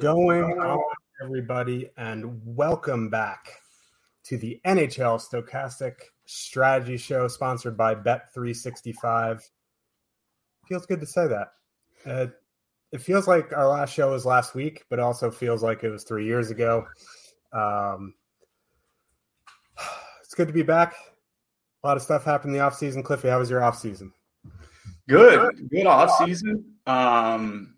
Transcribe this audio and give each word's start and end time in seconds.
Going 0.00 0.58
on, 0.58 0.82
everybody, 1.22 1.90
and 1.98 2.40
welcome 2.42 3.10
back 3.10 3.52
to 4.24 4.38
the 4.38 4.58
NHL 4.64 5.20
Stokastic 5.20 5.92
Strategy 6.24 6.96
Show, 6.96 7.28
sponsored 7.28 7.76
by 7.76 7.94
Bet365. 7.94 9.42
Feels 10.66 10.86
good 10.86 11.00
to 11.00 11.06
say 11.06 11.26
that. 11.26 11.48
Uh, 12.06 12.26
it 12.92 13.02
feels 13.02 13.28
like 13.28 13.52
our 13.52 13.68
last 13.68 13.92
show 13.92 14.12
was 14.12 14.24
last 14.24 14.54
week, 14.54 14.84
but 14.88 14.98
also 14.98 15.30
feels 15.30 15.62
like 15.62 15.84
it 15.84 15.90
was 15.90 16.04
three 16.04 16.24
years 16.24 16.50
ago. 16.50 16.86
Um, 17.52 18.14
it's 20.24 20.34
good 20.34 20.48
to 20.48 20.54
be 20.54 20.62
back. 20.62 20.94
A 21.84 21.86
lot 21.86 21.98
of 21.98 22.02
stuff 22.02 22.24
happened 22.24 22.54
in 22.54 22.58
the 22.58 22.64
off 22.64 22.74
season. 22.74 23.02
Cliffy, 23.02 23.28
how 23.28 23.38
was 23.38 23.50
your 23.50 23.62
off 23.62 23.78
season? 23.78 24.14
Good, 25.10 25.68
good 25.70 25.86
off 25.86 26.24
season. 26.24 26.64
Um, 26.86 27.74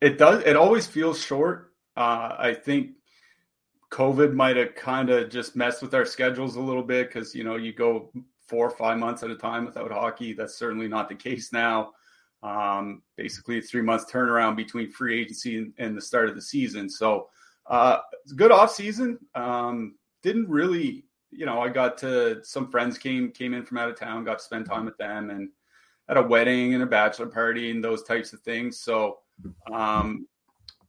it 0.00 0.18
does. 0.18 0.42
It 0.44 0.56
always 0.56 0.86
feels 0.86 1.22
short. 1.22 1.72
Uh, 1.96 2.34
I 2.38 2.54
think 2.54 2.92
COVID 3.90 4.32
might 4.34 4.56
have 4.56 4.74
kind 4.74 5.10
of 5.10 5.30
just 5.30 5.56
messed 5.56 5.82
with 5.82 5.94
our 5.94 6.04
schedules 6.04 6.56
a 6.56 6.60
little 6.60 6.82
bit 6.82 7.08
because 7.08 7.34
you 7.34 7.44
know 7.44 7.56
you 7.56 7.72
go 7.72 8.12
four 8.46 8.66
or 8.66 8.70
five 8.70 8.98
months 8.98 9.22
at 9.22 9.30
a 9.30 9.36
time 9.36 9.64
without 9.64 9.92
hockey. 9.92 10.32
That's 10.32 10.56
certainly 10.56 10.88
not 10.88 11.08
the 11.08 11.14
case 11.14 11.52
now. 11.52 11.92
Um, 12.42 13.02
basically, 13.16 13.58
a 13.58 13.62
three 13.62 13.82
months 13.82 14.10
turnaround 14.10 14.56
between 14.56 14.90
free 14.90 15.20
agency 15.20 15.58
and, 15.58 15.72
and, 15.76 15.96
the 15.96 16.00
start 16.00 16.30
of 16.30 16.34
the 16.34 16.40
season. 16.40 16.88
So 16.88 17.28
uh, 17.66 17.98
good 18.34 18.50
off 18.50 18.72
season. 18.72 19.18
Um, 19.34 19.96
didn't 20.22 20.48
really, 20.48 21.04
you 21.30 21.44
know, 21.44 21.60
I 21.60 21.68
got 21.68 21.98
to 21.98 22.40
some 22.42 22.70
friends 22.70 22.96
came 22.96 23.30
came 23.30 23.52
in 23.52 23.64
from 23.64 23.76
out 23.76 23.90
of 23.90 23.98
town, 23.98 24.24
got 24.24 24.38
to 24.38 24.44
spend 24.44 24.66
time 24.66 24.86
with 24.86 24.96
them, 24.96 25.28
and 25.28 25.50
at 26.08 26.16
a 26.16 26.22
wedding 26.22 26.74
and 26.74 26.82
a 26.82 26.86
bachelor 26.86 27.26
party 27.26 27.70
and 27.70 27.84
those 27.84 28.02
types 28.02 28.32
of 28.32 28.40
things. 28.40 28.80
So 28.80 29.18
um, 29.72 30.26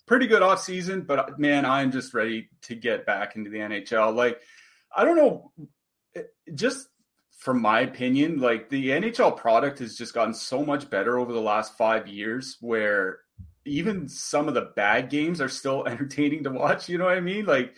pretty 0.05 0.27
good 0.27 0.41
off 0.41 0.61
season, 0.61 1.01
but 1.01 1.39
man, 1.39 1.65
I'm 1.65 1.91
just 1.91 2.13
ready 2.13 2.49
to 2.63 2.75
get 2.75 3.05
back 3.05 3.35
into 3.35 3.49
the 3.49 3.59
NHL. 3.59 4.13
Like, 4.15 4.41
I 4.95 5.05
don't 5.05 5.15
know, 5.15 5.51
just 6.53 6.87
from 7.37 7.61
my 7.61 7.81
opinion, 7.81 8.39
like 8.39 8.69
the 8.69 8.89
NHL 8.89 9.37
product 9.37 9.79
has 9.79 9.95
just 9.95 10.13
gotten 10.13 10.33
so 10.33 10.63
much 10.63 10.89
better 10.89 11.17
over 11.17 11.33
the 11.33 11.41
last 11.41 11.77
five 11.77 12.07
years 12.07 12.57
where 12.61 13.19
even 13.65 14.07
some 14.07 14.47
of 14.47 14.53
the 14.53 14.71
bad 14.75 15.09
games 15.09 15.41
are 15.41 15.49
still 15.49 15.85
entertaining 15.87 16.43
to 16.43 16.51
watch. 16.51 16.89
You 16.89 16.97
know 16.97 17.05
what 17.05 17.17
I 17.17 17.21
mean? 17.21 17.45
Like, 17.45 17.75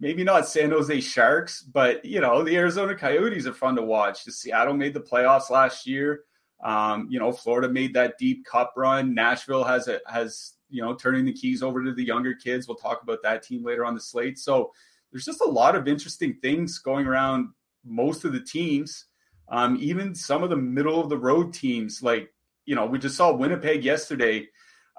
maybe 0.00 0.24
not 0.24 0.48
San 0.48 0.70
Jose 0.70 1.00
Sharks, 1.00 1.62
but 1.62 2.04
you 2.04 2.20
know, 2.20 2.42
the 2.42 2.56
Arizona 2.56 2.94
Coyotes 2.94 3.46
are 3.46 3.52
fun 3.52 3.76
to 3.76 3.82
watch. 3.82 4.24
Seattle 4.24 4.74
made 4.74 4.94
the 4.94 5.00
playoffs 5.00 5.50
last 5.50 5.86
year. 5.86 6.24
Um, 6.62 7.08
you 7.10 7.18
know, 7.18 7.32
Florida 7.32 7.68
made 7.68 7.94
that 7.94 8.18
deep 8.18 8.44
cup 8.46 8.74
run. 8.76 9.14
Nashville 9.14 9.64
has 9.64 9.88
a, 9.88 10.00
has 10.06 10.52
you 10.70 10.82
know 10.82 10.94
turning 10.94 11.24
the 11.24 11.32
keys 11.32 11.62
over 11.62 11.82
to 11.84 11.92
the 11.92 12.04
younger 12.04 12.34
kids. 12.34 12.68
We'll 12.68 12.76
talk 12.76 13.02
about 13.02 13.22
that 13.22 13.42
team 13.42 13.64
later 13.64 13.84
on 13.84 13.94
the 13.94 14.00
slate. 14.00 14.38
So 14.38 14.72
there's 15.10 15.24
just 15.24 15.40
a 15.40 15.48
lot 15.48 15.74
of 15.74 15.88
interesting 15.88 16.34
things 16.40 16.78
going 16.78 17.06
around 17.06 17.48
most 17.84 18.24
of 18.24 18.32
the 18.32 18.40
teams. 18.40 19.06
Um, 19.48 19.76
even 19.80 20.14
some 20.14 20.42
of 20.42 20.50
the 20.50 20.56
middle 20.56 21.00
of 21.00 21.08
the 21.10 21.18
road 21.18 21.52
teams, 21.52 22.02
like 22.02 22.32
you 22.64 22.76
know, 22.76 22.86
we 22.86 22.98
just 22.98 23.16
saw 23.16 23.32
Winnipeg 23.32 23.84
yesterday. 23.84 24.48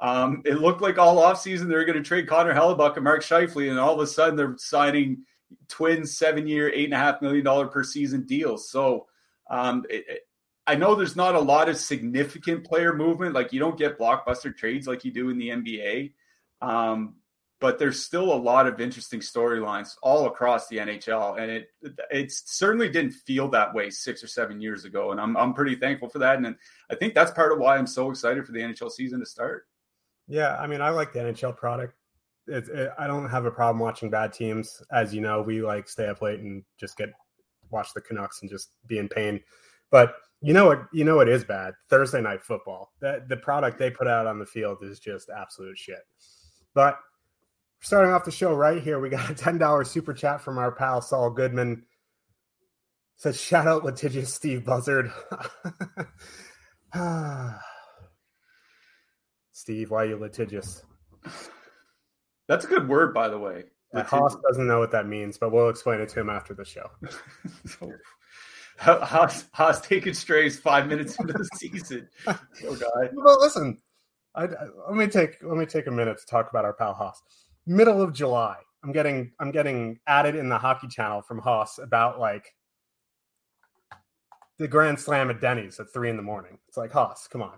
Um, 0.01 0.41
it 0.43 0.55
looked 0.55 0.81
like 0.81 0.97
all 0.97 1.21
offseason 1.21 1.67
they 1.67 1.75
were 1.75 1.85
going 1.85 1.97
to 1.97 2.03
trade 2.03 2.27
Connor 2.27 2.53
Hellebuyck 2.53 2.95
and 2.95 3.03
Mark 3.03 3.21
Scheifele, 3.21 3.69
and 3.69 3.79
all 3.79 3.93
of 3.93 3.99
a 4.01 4.07
sudden 4.07 4.35
they're 4.35 4.55
signing 4.57 5.23
twins 5.69 6.17
seven 6.17 6.45
year, 6.45 6.69
eight 6.69 6.85
and 6.85 6.93
a 6.93 6.97
half 6.97 7.21
million 7.21 7.43
dollar 7.43 7.67
per 7.67 7.83
season 7.83 8.25
deals. 8.25 8.69
So 8.69 9.07
um, 9.49 9.85
it, 9.89 10.27
I 10.65 10.75
know 10.75 10.95
there's 10.95 11.15
not 11.15 11.35
a 11.35 11.39
lot 11.39 11.69
of 11.69 11.77
significant 11.77 12.63
player 12.63 12.93
movement. 12.93 13.35
Like 13.35 13.51
you 13.51 13.59
don't 13.59 13.77
get 13.77 13.99
blockbuster 13.99 14.55
trades 14.55 14.87
like 14.87 15.03
you 15.03 15.11
do 15.11 15.29
in 15.29 15.37
the 15.37 15.49
NBA. 15.49 16.13
Um, 16.61 17.15
but 17.63 17.79
there's 17.79 18.03
still 18.03 18.33
a 18.33 18.35
lot 18.35 18.67
of 18.67 18.81
interesting 18.81 19.21
storylines 19.21 19.95
all 20.01 20.25
across 20.25 20.67
the 20.67 20.79
NHL, 20.79 21.39
and 21.39 21.49
it 21.49 21.69
it 22.11 22.29
certainly 22.29 22.89
didn't 22.89 23.11
feel 23.11 23.47
that 23.51 23.73
way 23.73 23.89
six 23.89 24.21
or 24.21 24.27
seven 24.27 24.59
years 24.59 24.83
ago, 24.83 25.11
and 25.11 25.21
I'm 25.21 25.37
I'm 25.37 25.53
pretty 25.53 25.75
thankful 25.75 26.09
for 26.09 26.19
that, 26.19 26.35
and 26.35 26.57
I 26.91 26.95
think 26.95 27.13
that's 27.13 27.31
part 27.31 27.53
of 27.53 27.59
why 27.59 27.77
I'm 27.77 27.87
so 27.87 28.09
excited 28.09 28.45
for 28.45 28.51
the 28.51 28.59
NHL 28.59 28.91
season 28.91 29.21
to 29.21 29.25
start. 29.25 29.65
Yeah, 30.27 30.57
I 30.57 30.67
mean, 30.67 30.81
I 30.81 30.89
like 30.89 31.13
the 31.13 31.19
NHL 31.19 31.55
product. 31.55 31.93
It, 32.47 32.67
it, 32.67 32.91
I 32.97 33.07
don't 33.07 33.29
have 33.29 33.45
a 33.45 33.51
problem 33.51 33.79
watching 33.79 34.09
bad 34.09 34.33
teams, 34.33 34.83
as 34.91 35.13
you 35.15 35.21
know. 35.21 35.41
We 35.41 35.61
like 35.61 35.87
stay 35.87 36.07
up 36.07 36.21
late 36.21 36.41
and 36.41 36.65
just 36.77 36.97
get 36.97 37.13
watch 37.69 37.93
the 37.93 38.01
Canucks 38.01 38.41
and 38.41 38.51
just 38.51 38.71
be 38.87 38.97
in 38.97 39.07
pain, 39.07 39.39
but 39.89 40.15
you 40.43 40.53
know 40.53 40.65
what? 40.65 40.87
You 40.91 41.05
know 41.05 41.15
what 41.15 41.29
is 41.29 41.45
bad. 41.45 41.73
Thursday 41.89 42.21
night 42.21 42.43
football. 42.43 42.91
That 42.99 43.29
the 43.29 43.37
product 43.37 43.79
they 43.79 43.89
put 43.89 44.07
out 44.07 44.27
on 44.27 44.39
the 44.39 44.45
field 44.45 44.79
is 44.81 44.99
just 44.99 45.29
absolute 45.29 45.77
shit. 45.77 46.01
But 46.73 46.99
starting 47.79 48.11
off 48.11 48.25
the 48.25 48.31
show 48.31 48.53
right 48.53 48.83
here, 48.83 48.99
we 48.99 49.07
got 49.09 49.29
a 49.29 49.33
ten 49.33 49.57
dollars 49.57 49.89
super 49.89 50.13
chat 50.13 50.41
from 50.41 50.57
our 50.57 50.73
pal 50.73 51.01
Saul 51.01 51.29
Goodman. 51.29 51.85
Says 53.15 53.39
shout 53.39 53.67
out 53.67 53.85
litigious 53.85 54.33
Steve 54.33 54.65
Buzzard. 54.65 55.09
Steve, 59.53 59.91
why 59.91 60.03
are 60.03 60.07
you 60.07 60.17
litigious? 60.17 60.83
That's 62.49 62.65
a 62.65 62.67
good 62.67 62.89
word, 62.89 63.13
by 63.13 63.29
the 63.29 63.39
way. 63.39 63.63
Haas 63.95 64.35
doesn't 64.47 64.67
know 64.67 64.79
what 64.79 64.91
that 64.91 65.07
means, 65.07 65.37
but 65.37 65.51
we'll 65.51 65.69
explain 65.69 66.01
it 66.01 66.09
to 66.09 66.19
him 66.19 66.29
after 66.29 66.53
the 66.53 66.65
show. 66.65 66.89
Haas, 68.77 69.45
Haas 69.53 69.81
taking 69.81 70.13
strays 70.13 70.59
five 70.59 70.87
minutes 70.87 71.19
into 71.19 71.33
the 71.33 71.45
season. 71.55 72.07
Poor 72.25 72.75
guy. 72.75 73.09
Well, 73.13 73.39
listen, 73.39 73.79
I, 74.35 74.45
I, 74.45 74.47
let 74.89 74.97
me 74.97 75.07
take 75.07 75.37
let 75.43 75.57
me 75.57 75.65
take 75.65 75.87
a 75.87 75.91
minute 75.91 76.17
to 76.19 76.25
talk 76.25 76.49
about 76.49 76.65
our 76.65 76.73
pal 76.73 76.93
Haas. 76.93 77.21
Middle 77.65 78.01
of 78.01 78.13
July, 78.13 78.57
I'm 78.83 78.91
getting 78.91 79.31
I'm 79.39 79.51
getting 79.51 79.99
added 80.07 80.35
in 80.35 80.49
the 80.49 80.57
hockey 80.57 80.87
channel 80.87 81.21
from 81.21 81.39
Haas 81.39 81.79
about 81.79 82.19
like 82.19 82.53
the 84.57 84.67
Grand 84.67 84.99
Slam 84.99 85.29
at 85.29 85.41
Denny's 85.41 85.79
at 85.79 85.91
three 85.93 86.09
in 86.09 86.17
the 86.17 86.23
morning. 86.23 86.57
It's 86.67 86.77
like 86.77 86.91
Haas, 86.91 87.27
come 87.27 87.41
on. 87.41 87.57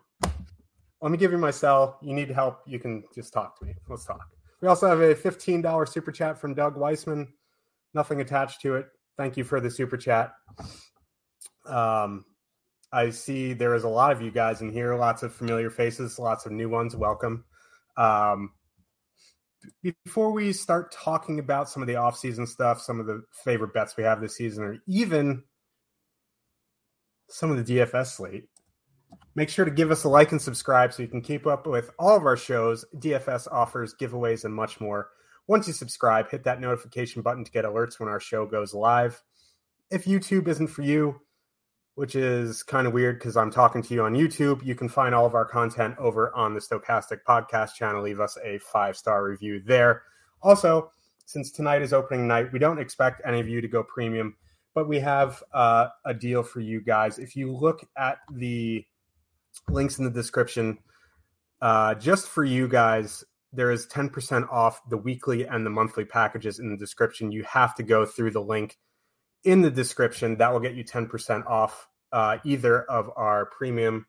Let 1.02 1.12
me 1.12 1.18
give 1.18 1.32
you 1.32 1.38
my 1.38 1.52
cell. 1.52 2.00
You 2.02 2.14
need 2.14 2.30
help, 2.32 2.62
you 2.66 2.80
can 2.80 3.04
just 3.14 3.34
talk 3.34 3.60
to 3.60 3.66
me. 3.66 3.76
Let's 3.88 4.06
talk. 4.06 4.28
We 4.62 4.68
also 4.68 4.88
have 4.88 5.02
a 5.02 5.14
$15 5.14 5.90
super 5.90 6.12
chat 6.12 6.40
from 6.40 6.54
Doug 6.54 6.78
Weissman. 6.78 7.28
Nothing 7.94 8.22
attached 8.22 8.62
to 8.62 8.76
it. 8.76 8.88
Thank 9.18 9.38
you 9.38 9.44
for 9.44 9.60
the 9.60 9.70
super 9.70 9.98
chat. 9.98 10.34
Um, 11.68 12.26
I 12.92 13.10
see 13.10 13.54
there 13.54 13.76
is 13.76 13.84
a 13.84 13.90
lot 13.90 14.12
of 14.12 14.22
you 14.22 14.32
guys 14.32 14.62
in 14.62 14.72
here, 14.72 14.96
lots 14.96 15.24
of 15.24 15.34
familiar 15.34 15.70
faces, 15.70 16.18
lots 16.18 16.46
of 16.46 16.52
new 16.52 16.70
ones. 16.70 16.96
Welcome. 16.96 17.44
Um, 17.98 18.52
before 19.82 20.32
we 20.32 20.54
start 20.54 20.92
talking 20.92 21.40
about 21.40 21.70
some 21.70 21.82
of 21.82 21.88
the 21.88 21.96
off-season 21.96 22.48
stuff, 22.48 22.82
some 22.82 23.00
of 23.00 23.06
the 23.06 23.24
favorite 23.44 23.74
bets 23.74 23.98
we 23.98 24.04
have 24.04 24.22
this 24.22 24.36
season, 24.36 24.64
or 24.64 24.78
even 24.88 25.44
some 27.30 27.52
of 27.52 27.66
the 27.66 27.78
DFS 27.78 28.16
slate, 28.16 28.46
make 29.36 29.50
sure 29.50 29.66
to 29.66 29.72
give 29.72 29.92
us 29.92 30.04
a 30.04 30.10
like 30.10 30.32
and 30.32 30.42
subscribe 30.42 30.94
so 30.94 31.02
you 31.02 31.10
can 31.10 31.22
keep 31.22 31.48
up 31.48 31.68
with 31.68 31.90
all 31.98 32.16
of 32.16 32.26
our 32.26 32.38
shows, 32.38 32.86
DFS 32.98 33.48
offers, 33.52 33.96
giveaways, 34.00 34.46
and 34.46 34.54
much 34.54 34.80
more. 34.80 35.10
Once 35.48 35.68
you 35.68 35.74
subscribe, 35.74 36.30
hit 36.30 36.44
that 36.44 36.62
notification 36.62 37.22
button 37.22 37.44
to 37.44 37.52
get 37.52 37.66
alerts 37.66 38.00
when 38.00 38.10
our 38.10 38.20
show 38.20 38.46
goes 38.46 38.74
live. 38.74 39.22
If 39.92 40.06
YouTube 40.06 40.48
isn't 40.48 40.68
for 40.68 40.82
you, 40.82 41.22
which 41.96 42.16
is 42.16 42.62
kind 42.62 42.86
of 42.86 42.94
weird 42.94 43.18
because 43.18 43.38
I'm 43.38 43.52
talking 43.52 43.82
to 43.82 43.94
you 43.94 44.04
on 44.04 44.14
YouTube. 44.14 44.64
You 44.64 44.76
can 44.76 44.90
find 44.90 45.16
all 45.16 45.26
of 45.26 45.34
our 45.34 45.46
content 45.46 45.96
over 45.98 46.34
on 46.36 46.54
the 46.54 46.60
Stokastic 46.60 47.20
Podcast 47.28 47.76
channel. 47.76 48.04
Leave 48.04 48.20
us 48.20 48.38
a 48.44 48.60
five 48.60 48.98
star 48.98 49.24
review 49.24 49.62
there. 49.66 50.04
Also, 50.42 50.92
since 51.26 51.52
tonight 51.52 51.82
is 51.82 51.94
opening 51.94 52.28
night, 52.28 52.52
we 52.52 52.60
don't 52.60 52.80
expect 52.80 53.22
any 53.26 53.40
of 53.40 53.48
you 53.48 53.62
to 53.62 53.68
go 53.68 53.82
premium, 53.82 54.36
but 54.74 54.88
we 54.88 55.00
have 55.00 55.42
uh, 55.54 55.88
a 56.06 56.14
deal 56.14 56.44
for 56.44 56.60
you 56.60 56.82
guys. 56.82 57.18
If 57.18 57.36
you 57.36 57.52
look 57.52 57.82
at 57.98 58.20
the 58.32 58.86
links 59.70 59.98
in 59.98 60.06
the 60.06 60.12
description, 60.12 60.78
uh, 61.62 61.96
just 61.96 62.28
for 62.28 62.44
you 62.44 62.68
guys, 62.68 63.24
there 63.54 63.72
is 63.72 63.88
10% 63.88 64.52
off 64.52 64.82
the 64.90 64.98
weekly 64.98 65.48
and 65.48 65.66
the 65.66 65.70
monthly 65.70 66.04
packages 66.04 66.60
in 66.60 66.70
the 66.70 66.78
description. 66.78 67.32
You 67.32 67.44
have 67.44 67.74
to 67.76 67.84
go 67.84 68.06
through 68.06 68.32
the 68.32 68.42
link 68.42 68.78
in 69.46 69.62
the 69.62 69.72
description. 69.72 70.38
That 70.38 70.52
will 70.52 70.60
get 70.60 70.76
you 70.76 70.84
10% 70.84 71.46
off 71.48 71.88
uh, 72.12 72.38
either 72.44 72.84
of 72.84 73.10
our 73.16 73.46
premium 73.46 74.08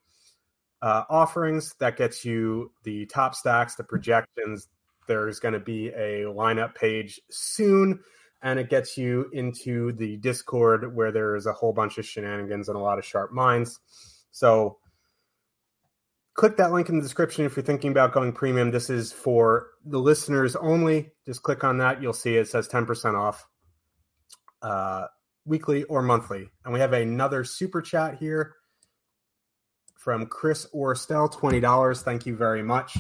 uh, 0.83 1.05
offerings. 1.09 1.75
That 1.79 1.97
gets 1.97 2.25
you 2.25 2.73
the 2.83 3.07
top 3.07 3.35
stacks, 3.35 3.77
the 3.77 3.85
projections. 3.85 4.69
There's 5.07 5.39
going 5.39 5.55
to 5.55 5.61
be 5.61 5.89
a 5.89 6.25
lineup 6.25 6.75
page 6.75 7.21
soon, 7.31 8.01
and 8.43 8.59
it 8.59 8.69
gets 8.69 8.99
you 8.99 9.31
into 9.33 9.93
the 9.93 10.17
Discord 10.17 10.95
where 10.95 11.13
there 11.13 11.37
is 11.37 11.47
a 11.47 11.53
whole 11.53 11.73
bunch 11.73 11.99
of 11.99 12.07
shenanigans 12.07 12.69
and 12.69 12.77
a 12.77 12.81
lot 12.81 12.99
of 12.99 13.05
sharp 13.05 13.33
minds. 13.33 13.79
So, 14.33 14.79
click 16.35 16.57
that 16.59 16.73
link 16.73 16.89
in 16.89 16.97
the 16.97 17.03
description 17.03 17.45
if 17.45 17.57
you're 17.57 17.65
thinking 17.65 17.93
about 17.93 18.13
going 18.13 18.33
premium. 18.33 18.71
This 18.71 18.91
is 18.91 19.13
for 19.13 19.69
the 19.85 19.99
listeners 19.99 20.57
only. 20.57 21.13
Just 21.25 21.43
click 21.43 21.65
on 21.65 21.79
that. 21.79 22.03
You'll 22.03 22.13
see 22.13 22.37
it 22.37 22.49
says 22.49 22.69
10% 22.69 23.15
off. 23.15 23.47
Uh, 24.61 25.07
weekly 25.47 25.85
or 25.85 26.03
monthly. 26.03 26.51
And 26.65 26.75
we 26.75 26.81
have 26.81 26.93
another 26.93 27.45
super 27.45 27.81
chat 27.81 28.19
here 28.19 28.55
from 29.95 30.27
Chris 30.27 30.67
Orstel, 30.75 31.33
$20. 31.33 32.03
Thank 32.03 32.27
you 32.27 32.37
very 32.37 32.63
much. 32.63 32.97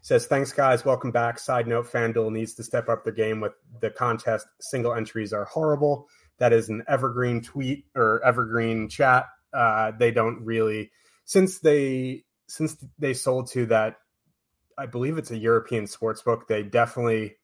Says, 0.00 0.26
thanks, 0.26 0.52
guys. 0.52 0.84
Welcome 0.84 1.12
back. 1.12 1.38
Side 1.38 1.68
note 1.68 1.86
FanDuel 1.90 2.32
needs 2.32 2.54
to 2.54 2.64
step 2.64 2.88
up 2.88 3.04
the 3.04 3.12
game 3.12 3.40
with 3.40 3.52
the 3.80 3.90
contest. 3.90 4.46
Single 4.60 4.94
entries 4.94 5.32
are 5.32 5.44
horrible. 5.44 6.08
That 6.38 6.52
is 6.52 6.68
an 6.68 6.82
evergreen 6.88 7.40
tweet 7.40 7.86
or 7.94 8.24
evergreen 8.24 8.88
chat. 8.88 9.26
Uh, 9.52 9.92
they 9.96 10.10
don't 10.10 10.44
really, 10.44 10.90
since 11.24 11.60
they 11.60 12.24
since 12.48 12.76
they 12.98 13.14
sold 13.14 13.50
to 13.52 13.66
that, 13.66 13.96
I 14.76 14.86
believe 14.86 15.18
it's 15.18 15.30
a 15.30 15.38
European 15.38 15.86
sports 15.86 16.22
book. 16.22 16.48
They 16.48 16.62
definitely 16.62 17.36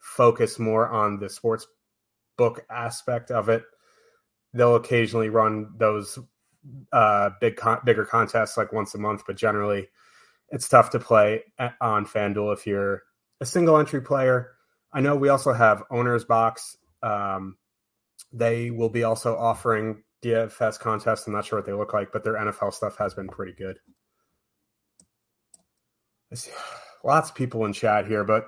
focus 0.00 0.58
more 0.58 0.88
on 0.88 1.20
the 1.20 1.28
sports 1.28 1.66
book 2.36 2.64
aspect 2.68 3.30
of 3.30 3.48
it 3.48 3.62
they'll 4.54 4.76
occasionally 4.76 5.28
run 5.28 5.72
those 5.76 6.18
uh, 6.92 7.30
big 7.40 7.56
con- 7.56 7.80
bigger 7.84 8.04
contests 8.04 8.56
like 8.56 8.72
once 8.72 8.94
a 8.94 8.98
month, 8.98 9.22
but 9.26 9.36
generally 9.36 9.88
it's 10.50 10.68
tough 10.68 10.90
to 10.90 10.98
play 10.98 11.42
on 11.80 12.06
FanDuel 12.06 12.52
if 12.52 12.66
you're 12.66 13.02
a 13.40 13.46
single 13.46 13.78
entry 13.78 14.02
player. 14.02 14.52
I 14.92 15.00
know 15.00 15.16
we 15.16 15.30
also 15.30 15.52
have 15.52 15.82
Owners 15.90 16.24
Box. 16.24 16.76
Um, 17.02 17.56
they 18.32 18.70
will 18.70 18.90
be 18.90 19.02
also 19.02 19.36
offering 19.36 20.04
DFS 20.22 20.78
contests. 20.78 21.26
I'm 21.26 21.32
not 21.32 21.46
sure 21.46 21.58
what 21.58 21.66
they 21.66 21.72
look 21.72 21.92
like, 21.92 22.12
but 22.12 22.22
their 22.22 22.34
NFL 22.34 22.74
stuff 22.74 22.96
has 22.98 23.14
been 23.14 23.28
pretty 23.28 23.52
good. 23.52 23.78
I 26.30 26.36
see 26.36 26.52
Lots 27.04 27.30
of 27.30 27.34
people 27.34 27.64
in 27.64 27.72
chat 27.72 28.06
here, 28.06 28.22
but 28.22 28.46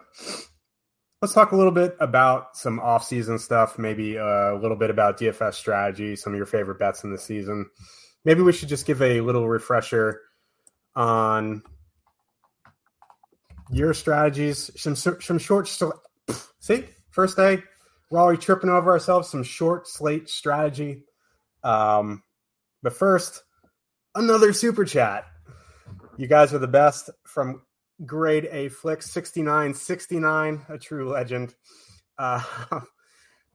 Let's 1.22 1.32
talk 1.32 1.52
a 1.52 1.56
little 1.56 1.72
bit 1.72 1.96
about 2.00 2.56
some 2.56 2.78
off-season 2.80 3.38
stuff, 3.38 3.78
maybe 3.78 4.18
uh, 4.18 4.52
a 4.52 4.58
little 4.60 4.76
bit 4.76 4.90
about 4.90 5.18
DFS 5.18 5.54
strategy, 5.54 6.16
some 6.16 6.34
of 6.34 6.36
your 6.36 6.46
favorite 6.46 6.78
bets 6.78 7.02
in 7.04 7.12
the 7.12 7.18
season. 7.18 7.70
Maybe 8.24 8.42
we 8.42 8.52
should 8.52 8.68
just 8.68 8.86
give 8.86 9.00
a 9.00 9.20
little 9.20 9.48
refresher 9.48 10.20
on 10.94 11.62
your 13.70 13.94
strategies, 13.94 14.70
some 14.76 14.96
some 14.96 15.38
short. 15.38 15.68
See, 16.60 16.84
first 17.10 17.36
day, 17.36 17.62
we're 18.10 18.20
already 18.20 18.40
tripping 18.40 18.70
over 18.70 18.90
ourselves. 18.90 19.28
Some 19.28 19.42
short 19.42 19.88
slate 19.88 20.28
strategy. 20.28 21.04
Um, 21.62 22.22
but 22.82 22.92
first, 22.92 23.42
another 24.14 24.52
super 24.52 24.84
chat. 24.84 25.26
You 26.16 26.26
guys 26.26 26.54
are 26.54 26.58
the 26.58 26.68
best 26.68 27.10
from 27.24 27.62
grade 28.04 28.48
A 28.50 28.68
flick 28.68 29.02
69 29.02 29.74
69, 29.74 30.66
a 30.68 30.78
true 30.78 31.08
legend. 31.10 31.54
Uh, 32.18 32.42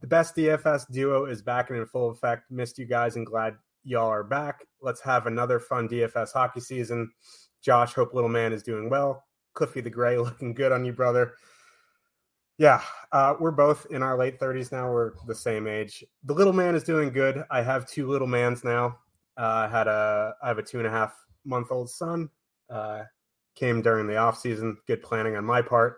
the 0.01 0.07
best 0.07 0.36
DFS 0.36 0.86
duo 0.91 1.25
is 1.25 1.41
back 1.41 1.69
and 1.69 1.80
in 1.80 1.86
full 1.86 2.09
effect. 2.09 2.50
Missed 2.50 2.77
you 2.77 2.86
guys 2.86 3.15
and 3.15 3.25
glad 3.25 3.56
y'all 3.83 4.07
are 4.07 4.23
back. 4.23 4.66
Let's 4.81 5.02
have 5.02 5.28
another 5.28 5.59
fun 5.59 5.87
DFS 5.87 6.33
hockey 6.33 6.61
season. 6.61 7.11
Josh, 7.61 7.94
hope 7.94 8.14
little 8.14 8.30
man 8.30 8.54
is 8.54 8.64
doing 8.64 8.90
well. 8.90 9.23
Cliffy 9.54 9.81
the 9.81 9.90
Gray 9.90 10.18
looking 10.19 10.54
good 10.54 10.71
on 10.71 10.85
you, 10.85 10.94
brother. 10.94 11.33
Yeah, 12.57 12.81
uh, 13.14 13.35
we're 13.40 13.52
both 13.52 13.87
in 13.90 14.04
our 14.04 14.18
late 14.18 14.37
30s 14.37 14.71
now. 14.71 14.92
We're 14.92 15.14
the 15.28 15.35
same 15.35 15.66
age. 15.66 16.04
The 16.25 16.33
little 16.33 16.52
man 16.52 16.75
is 16.75 16.83
doing 16.83 17.09
good. 17.09 17.44
I 17.49 17.61
have 17.61 17.87
two 17.87 18.09
little 18.09 18.28
mans 18.28 18.66
now. 18.66 18.97
Uh, 19.37 19.66
I 19.66 19.68
had 19.69 19.87
a 19.87 20.33
I 20.44 20.49
have 20.49 20.57
a 20.57 20.64
two 20.64 20.80
and 20.80 20.87
a 20.87 20.92
half 20.92 21.14
month 21.45 21.71
old 21.71 21.90
son. 21.90 22.30
Uh, 22.69 23.04
came 23.59 23.81
during 23.81 24.07
the 24.07 24.18
off 24.18 24.39
season. 24.39 24.78
Good 24.87 25.04
planning 25.04 25.35
on 25.35 25.45
my 25.45 25.61
part. 25.61 25.97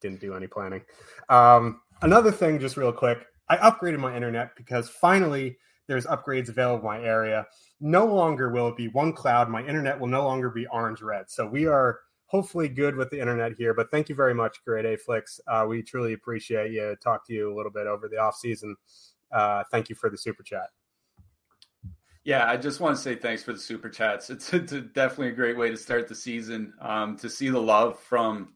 Didn't 0.00 0.20
do 0.20 0.34
any 0.34 0.46
planning. 0.46 0.82
Um, 1.28 1.80
another 2.02 2.30
thing, 2.30 2.60
just 2.60 2.76
real 2.76 2.92
quick, 2.92 3.26
I 3.48 3.56
upgraded 3.56 3.98
my 3.98 4.14
internet 4.14 4.54
because 4.56 4.88
finally 4.88 5.58
there's 5.88 6.06
upgrades 6.06 6.48
available 6.48 6.90
in 6.90 7.00
my 7.00 7.06
area. 7.06 7.46
No 7.80 8.06
longer 8.06 8.50
will 8.50 8.68
it 8.68 8.76
be 8.76 8.88
one 8.88 9.12
cloud. 9.12 9.48
My 9.48 9.64
internet 9.64 9.98
will 9.98 10.06
no 10.06 10.24
longer 10.24 10.50
be 10.50 10.66
orange 10.68 11.02
red. 11.02 11.30
So 11.30 11.46
we 11.46 11.66
are 11.66 12.00
hopefully 12.26 12.68
good 12.68 12.94
with 12.94 13.10
the 13.10 13.18
internet 13.18 13.52
here. 13.56 13.74
But 13.74 13.90
thank 13.90 14.08
you 14.08 14.14
very 14.14 14.34
much, 14.34 14.58
Great 14.64 14.84
A. 14.84 14.98
Uh, 15.48 15.66
we 15.66 15.82
truly 15.82 16.12
appreciate 16.12 16.70
you. 16.70 16.94
Talk 17.02 17.26
to 17.26 17.32
you 17.32 17.52
a 17.52 17.56
little 17.56 17.72
bit 17.72 17.86
over 17.86 18.08
the 18.08 18.18
off 18.18 18.36
season. 18.36 18.76
Uh, 19.32 19.64
thank 19.70 19.88
you 19.88 19.94
for 19.94 20.10
the 20.10 20.18
super 20.18 20.42
chat. 20.42 20.68
Yeah, 22.28 22.44
I 22.46 22.58
just 22.58 22.78
want 22.78 22.94
to 22.94 23.00
say 23.00 23.14
thanks 23.14 23.42
for 23.42 23.54
the 23.54 23.58
super 23.58 23.88
chats. 23.88 24.28
It's, 24.28 24.52
it's 24.52 24.72
definitely 24.72 25.28
a 25.28 25.32
great 25.32 25.56
way 25.56 25.70
to 25.70 25.78
start 25.78 26.06
the 26.08 26.14
season. 26.14 26.74
Um, 26.78 27.16
to 27.16 27.30
see 27.30 27.48
the 27.48 27.58
love 27.58 27.98
from 28.00 28.52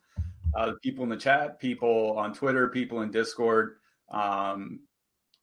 uh, 0.54 0.72
people 0.82 1.04
in 1.04 1.08
the 1.08 1.16
chat, 1.16 1.58
people 1.58 2.14
on 2.18 2.34
Twitter, 2.34 2.68
people 2.68 3.00
in 3.00 3.10
Discord. 3.10 3.76
Um, 4.10 4.80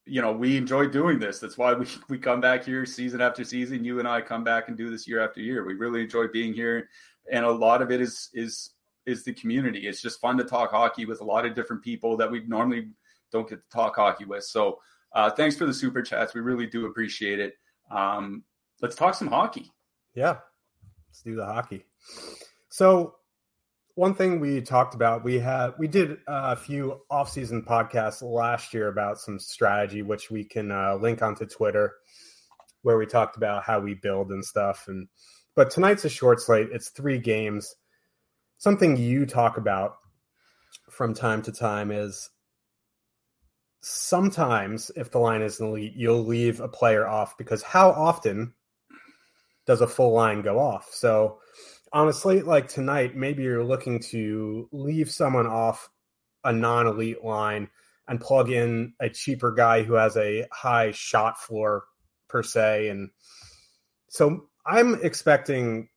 you 0.06 0.22
know, 0.22 0.32
we 0.32 0.58
enjoy 0.58 0.86
doing 0.86 1.18
this. 1.18 1.40
That's 1.40 1.58
why 1.58 1.74
we, 1.74 1.88
we 2.08 2.20
come 2.20 2.40
back 2.40 2.64
here 2.64 2.86
season 2.86 3.20
after 3.20 3.44
season. 3.44 3.84
You 3.84 3.98
and 3.98 4.08
I 4.08 4.22
come 4.22 4.44
back 4.44 4.68
and 4.68 4.78
do 4.78 4.92
this 4.92 5.08
year 5.08 5.26
after 5.26 5.42
year. 5.42 5.66
We 5.66 5.74
really 5.74 6.04
enjoy 6.04 6.28
being 6.28 6.54
here, 6.54 6.88
and 7.32 7.44
a 7.44 7.52
lot 7.52 7.82
of 7.82 7.90
it 7.90 8.00
is 8.00 8.30
is 8.36 8.76
is 9.08 9.24
the 9.24 9.34
community. 9.34 9.88
It's 9.88 10.04
just 10.04 10.22
fun 10.22 10.38
to 10.38 10.44
talk 10.44 10.70
hockey 10.70 11.08
with 11.08 11.22
a 11.22 11.26
lot 11.26 11.48
of 11.48 11.56
different 11.56 11.82
people 11.82 12.16
that 12.18 12.30
we 12.30 12.44
normally 12.46 12.90
don't 13.32 13.50
get 13.50 13.56
to 13.56 13.76
talk 13.76 13.96
hockey 13.96 14.26
with. 14.26 14.44
So, 14.44 14.78
uh, 15.14 15.32
thanks 15.32 15.58
for 15.58 15.66
the 15.66 15.74
super 15.74 16.04
chats. 16.04 16.36
We 16.36 16.42
really 16.42 16.68
do 16.68 16.86
appreciate 16.86 17.40
it. 17.40 17.56
Um, 17.90 18.44
let's 18.82 18.96
talk 18.96 19.16
some 19.16 19.28
hockey. 19.28 19.72
Yeah, 20.16 20.38
let's 21.10 21.22
do 21.24 21.36
the 21.36 21.46
hockey. 21.46 21.86
So 22.70 23.16
one 23.96 24.16
thing 24.16 24.40
we 24.40 24.62
talked 24.62 24.96
about, 24.96 25.24
we 25.24 25.40
had 25.40 25.72
we 25.78 25.88
did 25.88 26.20
a 26.28 26.56
few 26.56 27.02
off-season 27.10 27.64
podcasts 27.64 28.22
last 28.22 28.74
year 28.74 28.88
about 28.88 29.20
some 29.20 29.40
strategy, 29.40 30.02
which 30.02 30.32
we 30.32 30.46
can 30.46 30.72
uh, 30.72 30.96
link 30.96 31.22
onto 31.22 31.46
Twitter, 31.46 31.96
where 32.82 32.98
we 32.98 33.06
talked 33.06 33.36
about 33.36 33.64
how 33.64 33.80
we 33.80 33.96
build 33.96 34.32
and 34.32 34.46
stuff. 34.46 34.86
And 34.88 35.10
but 35.56 35.70
tonight's 35.70 36.06
a 36.06 36.10
short 36.10 36.40
slate; 36.40 36.70
it's 36.72 36.90
three 36.90 37.18
games. 37.18 37.76
Something 38.58 38.96
you 38.96 39.26
talk 39.26 39.58
about 39.58 39.98
from 40.90 41.14
time 41.14 41.42
to 41.42 41.52
time 41.52 41.92
is 41.92 42.30
sometimes 43.82 44.92
if 44.96 45.12
the 45.12 45.20
line 45.20 45.42
is 45.42 45.60
elite, 45.60 45.94
you'll 45.96 46.26
leave 46.26 46.60
a 46.60 46.68
player 46.68 47.08
off 47.08 47.38
because 47.38 47.64
how 47.64 47.90
often 47.92 48.54
does 49.66 49.82
a 49.82 49.88
full 49.88 50.14
line 50.14 50.42
go 50.42 50.60
off? 50.60 50.90
So 50.92 51.40
on 51.94 52.08
a 52.08 52.14
slate 52.14 52.46
like 52.46 52.68
tonight, 52.68 53.16
maybe 53.16 53.44
you're 53.44 53.64
looking 53.64 54.00
to 54.12 54.68
leave 54.72 55.10
someone 55.10 55.48
off 55.48 55.90
a 56.44 56.54
non-elite 56.54 57.24
line 57.24 57.70
and 58.08 58.20
plug 58.20 58.50
in 58.50 58.94
a 59.00 59.10
cheaper 59.10 59.52
guy 59.52 59.84
who 59.84 59.94
has 59.94 60.18
a 60.18 60.46
high 60.52 60.92
shot 60.92 61.40
floor 61.40 61.86
per 62.28 62.44
se. 62.44 62.90
And 62.90 63.10
so 64.10 64.50
I'm 64.66 64.96
expecting 65.04 65.90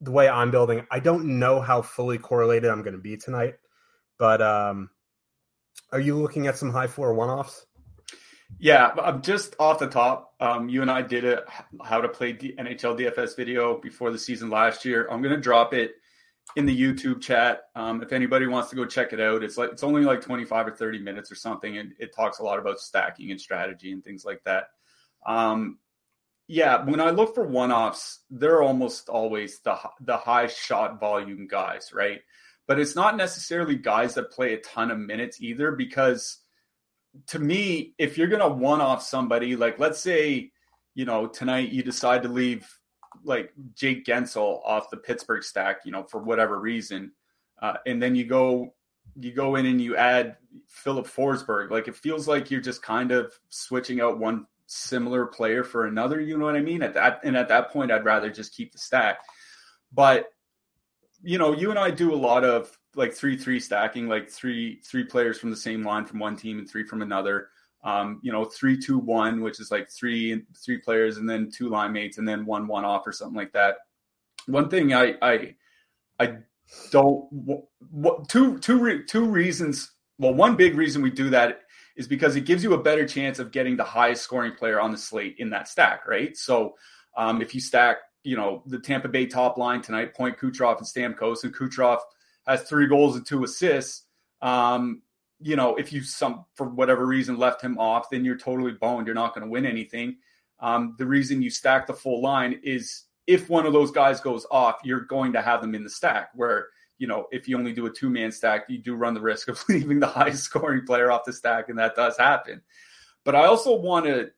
the 0.00 0.10
way 0.10 0.28
I'm 0.28 0.50
building. 0.50 0.86
I 0.90 1.00
don't 1.00 1.38
know 1.38 1.60
how 1.60 1.82
fully 1.82 2.18
correlated 2.18 2.70
I'm 2.70 2.82
going 2.82 2.94
to 2.94 3.00
be 3.00 3.16
tonight, 3.16 3.54
but 4.18 4.42
um, 4.42 4.90
are 5.92 6.00
you 6.00 6.16
looking 6.16 6.46
at 6.46 6.58
some 6.58 6.70
high 6.70 6.86
floor 6.86 7.14
one 7.14 7.30
offs? 7.30 7.66
Yeah, 8.58 8.92
I'm 9.02 9.22
just 9.22 9.56
off 9.58 9.78
the 9.78 9.88
top. 9.88 10.34
Um, 10.40 10.68
you 10.68 10.82
and 10.82 10.90
I 10.90 11.02
did 11.02 11.24
a 11.24 11.44
how 11.84 12.00
to 12.00 12.08
play 12.08 12.32
the 12.32 12.54
NHL 12.58 12.98
DFS 12.98 13.36
video 13.36 13.78
before 13.80 14.10
the 14.10 14.18
season 14.18 14.50
last 14.50 14.84
year. 14.84 15.08
I'm 15.10 15.22
gonna 15.22 15.36
drop 15.36 15.74
it 15.74 15.96
in 16.54 16.64
the 16.64 16.80
YouTube 16.80 17.20
chat. 17.20 17.62
Um, 17.74 18.02
if 18.02 18.12
anybody 18.12 18.46
wants 18.46 18.70
to 18.70 18.76
go 18.76 18.84
check 18.84 19.12
it 19.12 19.20
out, 19.20 19.42
it's 19.42 19.58
like 19.58 19.72
it's 19.72 19.82
only 19.82 20.02
like 20.02 20.20
25 20.20 20.68
or 20.68 20.70
30 20.70 21.00
minutes 21.00 21.30
or 21.30 21.34
something, 21.34 21.76
and 21.78 21.92
it 21.98 22.14
talks 22.14 22.38
a 22.38 22.44
lot 22.44 22.58
about 22.58 22.78
stacking 22.78 23.30
and 23.30 23.40
strategy 23.40 23.92
and 23.92 24.04
things 24.04 24.24
like 24.24 24.42
that. 24.44 24.68
Um, 25.26 25.78
yeah, 26.48 26.84
when 26.84 27.00
I 27.00 27.10
look 27.10 27.34
for 27.34 27.44
one 27.44 27.72
offs, 27.72 28.20
they're 28.30 28.62
almost 28.62 29.08
always 29.08 29.58
the 29.60 29.76
the 30.00 30.16
high 30.16 30.46
shot 30.46 31.00
volume 31.00 31.48
guys, 31.48 31.90
right? 31.92 32.20
But 32.66 32.80
it's 32.80 32.96
not 32.96 33.16
necessarily 33.16 33.76
guys 33.76 34.14
that 34.14 34.30
play 34.30 34.54
a 34.54 34.60
ton 34.60 34.90
of 34.90 34.98
minutes 34.98 35.40
either, 35.40 35.72
because 35.72 36.38
to 37.28 37.38
me, 37.38 37.94
if 37.98 38.18
you're 38.18 38.28
gonna 38.28 38.48
one 38.48 38.80
off 38.80 39.02
somebody, 39.02 39.56
like 39.56 39.78
let's 39.78 40.00
say, 40.00 40.50
you 40.94 41.04
know, 41.04 41.26
tonight 41.26 41.70
you 41.70 41.82
decide 41.82 42.22
to 42.22 42.28
leave 42.28 42.68
like 43.24 43.52
Jake 43.74 44.04
Guentzel 44.04 44.60
off 44.64 44.90
the 44.90 44.96
Pittsburgh 44.96 45.42
stack, 45.42 45.78
you 45.84 45.92
know, 45.92 46.02
for 46.02 46.20
whatever 46.20 46.58
reason, 46.58 47.12
uh, 47.60 47.74
and 47.86 48.02
then 48.02 48.14
you 48.14 48.24
go 48.24 48.74
you 49.18 49.32
go 49.32 49.56
in 49.56 49.66
and 49.66 49.80
you 49.80 49.96
add 49.96 50.36
Filip 50.68 51.06
Forsberg, 51.06 51.70
like 51.70 51.88
it 51.88 51.96
feels 51.96 52.28
like 52.28 52.50
you're 52.50 52.60
just 52.60 52.82
kind 52.82 53.12
of 53.12 53.32
switching 53.48 54.00
out 54.00 54.18
one 54.18 54.46
similar 54.66 55.26
player 55.26 55.64
for 55.64 55.86
another. 55.86 56.20
You 56.20 56.36
know 56.36 56.44
what 56.44 56.56
I 56.56 56.60
mean? 56.60 56.82
At 56.82 56.94
that 56.94 57.20
and 57.24 57.36
at 57.36 57.48
that 57.48 57.70
point, 57.70 57.92
I'd 57.92 58.04
rather 58.04 58.30
just 58.30 58.54
keep 58.54 58.72
the 58.72 58.78
stack. 58.78 59.20
But 59.92 60.26
you 61.26 61.38
know, 61.38 61.52
you 61.52 61.70
and 61.70 61.78
I 61.78 61.90
do 61.90 62.14
a 62.14 62.16
lot 62.16 62.44
of 62.44 62.78
like 62.94 63.12
three 63.12 63.36
three 63.36 63.58
stacking, 63.58 64.06
like 64.06 64.30
three 64.30 64.80
three 64.82 65.02
players 65.02 65.40
from 65.40 65.50
the 65.50 65.56
same 65.56 65.84
line 65.84 66.06
from 66.06 66.20
one 66.20 66.36
team 66.36 66.60
and 66.60 66.70
three 66.70 66.84
from 66.84 67.02
another. 67.02 67.48
Um, 67.82 68.20
you 68.22 68.30
know, 68.30 68.44
three 68.44 68.78
two 68.78 68.96
one, 68.96 69.40
which 69.40 69.58
is 69.58 69.72
like 69.72 69.90
three 69.90 70.44
three 70.64 70.78
players 70.78 71.16
and 71.16 71.28
then 71.28 71.50
two 71.50 71.68
line 71.68 71.92
mates 71.92 72.18
and 72.18 72.28
then 72.28 72.46
one 72.46 72.68
one 72.68 72.84
off 72.84 73.08
or 73.08 73.12
something 73.12 73.36
like 73.36 73.52
that. 73.52 73.78
One 74.46 74.68
thing 74.70 74.94
I 74.94 75.14
I 75.20 75.54
I 76.20 76.36
don't 76.92 77.28
what 77.90 78.28
two 78.28 78.58
two 78.58 78.78
re, 78.78 79.04
two 79.04 79.24
reasons. 79.26 79.90
Well, 80.18 80.32
one 80.32 80.54
big 80.54 80.76
reason 80.76 81.02
we 81.02 81.10
do 81.10 81.28
that 81.30 81.62
is 81.96 82.06
because 82.06 82.36
it 82.36 82.42
gives 82.42 82.62
you 82.62 82.74
a 82.74 82.82
better 82.82 83.06
chance 83.06 83.40
of 83.40 83.50
getting 83.50 83.76
the 83.76 83.84
highest 83.84 84.22
scoring 84.22 84.52
player 84.52 84.80
on 84.80 84.92
the 84.92 84.98
slate 84.98 85.34
in 85.38 85.50
that 85.50 85.66
stack, 85.66 86.06
right? 86.06 86.36
So 86.36 86.76
um, 87.16 87.42
if 87.42 87.52
you 87.52 87.60
stack, 87.60 87.98
you 88.26 88.36
know, 88.36 88.60
the 88.66 88.80
Tampa 88.80 89.06
Bay 89.06 89.24
top 89.24 89.56
line 89.56 89.80
tonight, 89.80 90.12
Point 90.12 90.36
Kucherov 90.36 90.78
and 90.78 90.86
Stamkos, 90.86 91.44
and 91.44 91.54
Kucherov 91.54 92.00
has 92.44 92.62
three 92.62 92.88
goals 92.88 93.14
and 93.14 93.24
two 93.24 93.44
assists. 93.44 94.02
Um, 94.42 95.02
you 95.40 95.54
know, 95.54 95.76
if 95.76 95.92
you 95.92 96.02
some 96.02 96.44
for 96.56 96.68
whatever 96.68 97.06
reason 97.06 97.38
left 97.38 97.62
him 97.62 97.78
off, 97.78 98.10
then 98.10 98.24
you're 98.24 98.36
totally 98.36 98.72
boned. 98.72 99.06
You're 99.06 99.14
not 99.14 99.32
going 99.32 99.46
to 99.46 99.50
win 99.50 99.64
anything. 99.64 100.16
Um, 100.58 100.96
the 100.98 101.06
reason 101.06 101.40
you 101.40 101.50
stack 101.50 101.86
the 101.86 101.92
full 101.92 102.20
line 102.20 102.58
is 102.64 103.04
if 103.28 103.48
one 103.48 103.64
of 103.64 103.72
those 103.72 103.92
guys 103.92 104.20
goes 104.20 104.44
off, 104.50 104.80
you're 104.82 105.02
going 105.02 105.32
to 105.34 105.40
have 105.42 105.60
them 105.60 105.76
in 105.76 105.84
the 105.84 105.90
stack. 105.90 106.30
Where 106.34 106.70
you 106.98 107.06
know, 107.06 107.26
if 107.30 107.46
you 107.46 107.56
only 107.56 107.72
do 107.72 107.86
a 107.86 107.90
two 107.90 108.10
man 108.10 108.32
stack, 108.32 108.64
you 108.68 108.78
do 108.78 108.96
run 108.96 109.14
the 109.14 109.20
risk 109.20 109.46
of 109.50 109.62
leaving 109.68 110.00
the 110.00 110.08
highest 110.08 110.42
scoring 110.42 110.84
player 110.84 111.12
off 111.12 111.24
the 111.24 111.32
stack, 111.32 111.68
and 111.68 111.78
that 111.78 111.94
does 111.94 112.18
happen. 112.18 112.60
But 113.22 113.36
I 113.36 113.46
also 113.46 113.76
want 113.76 114.06
to, 114.06 114.30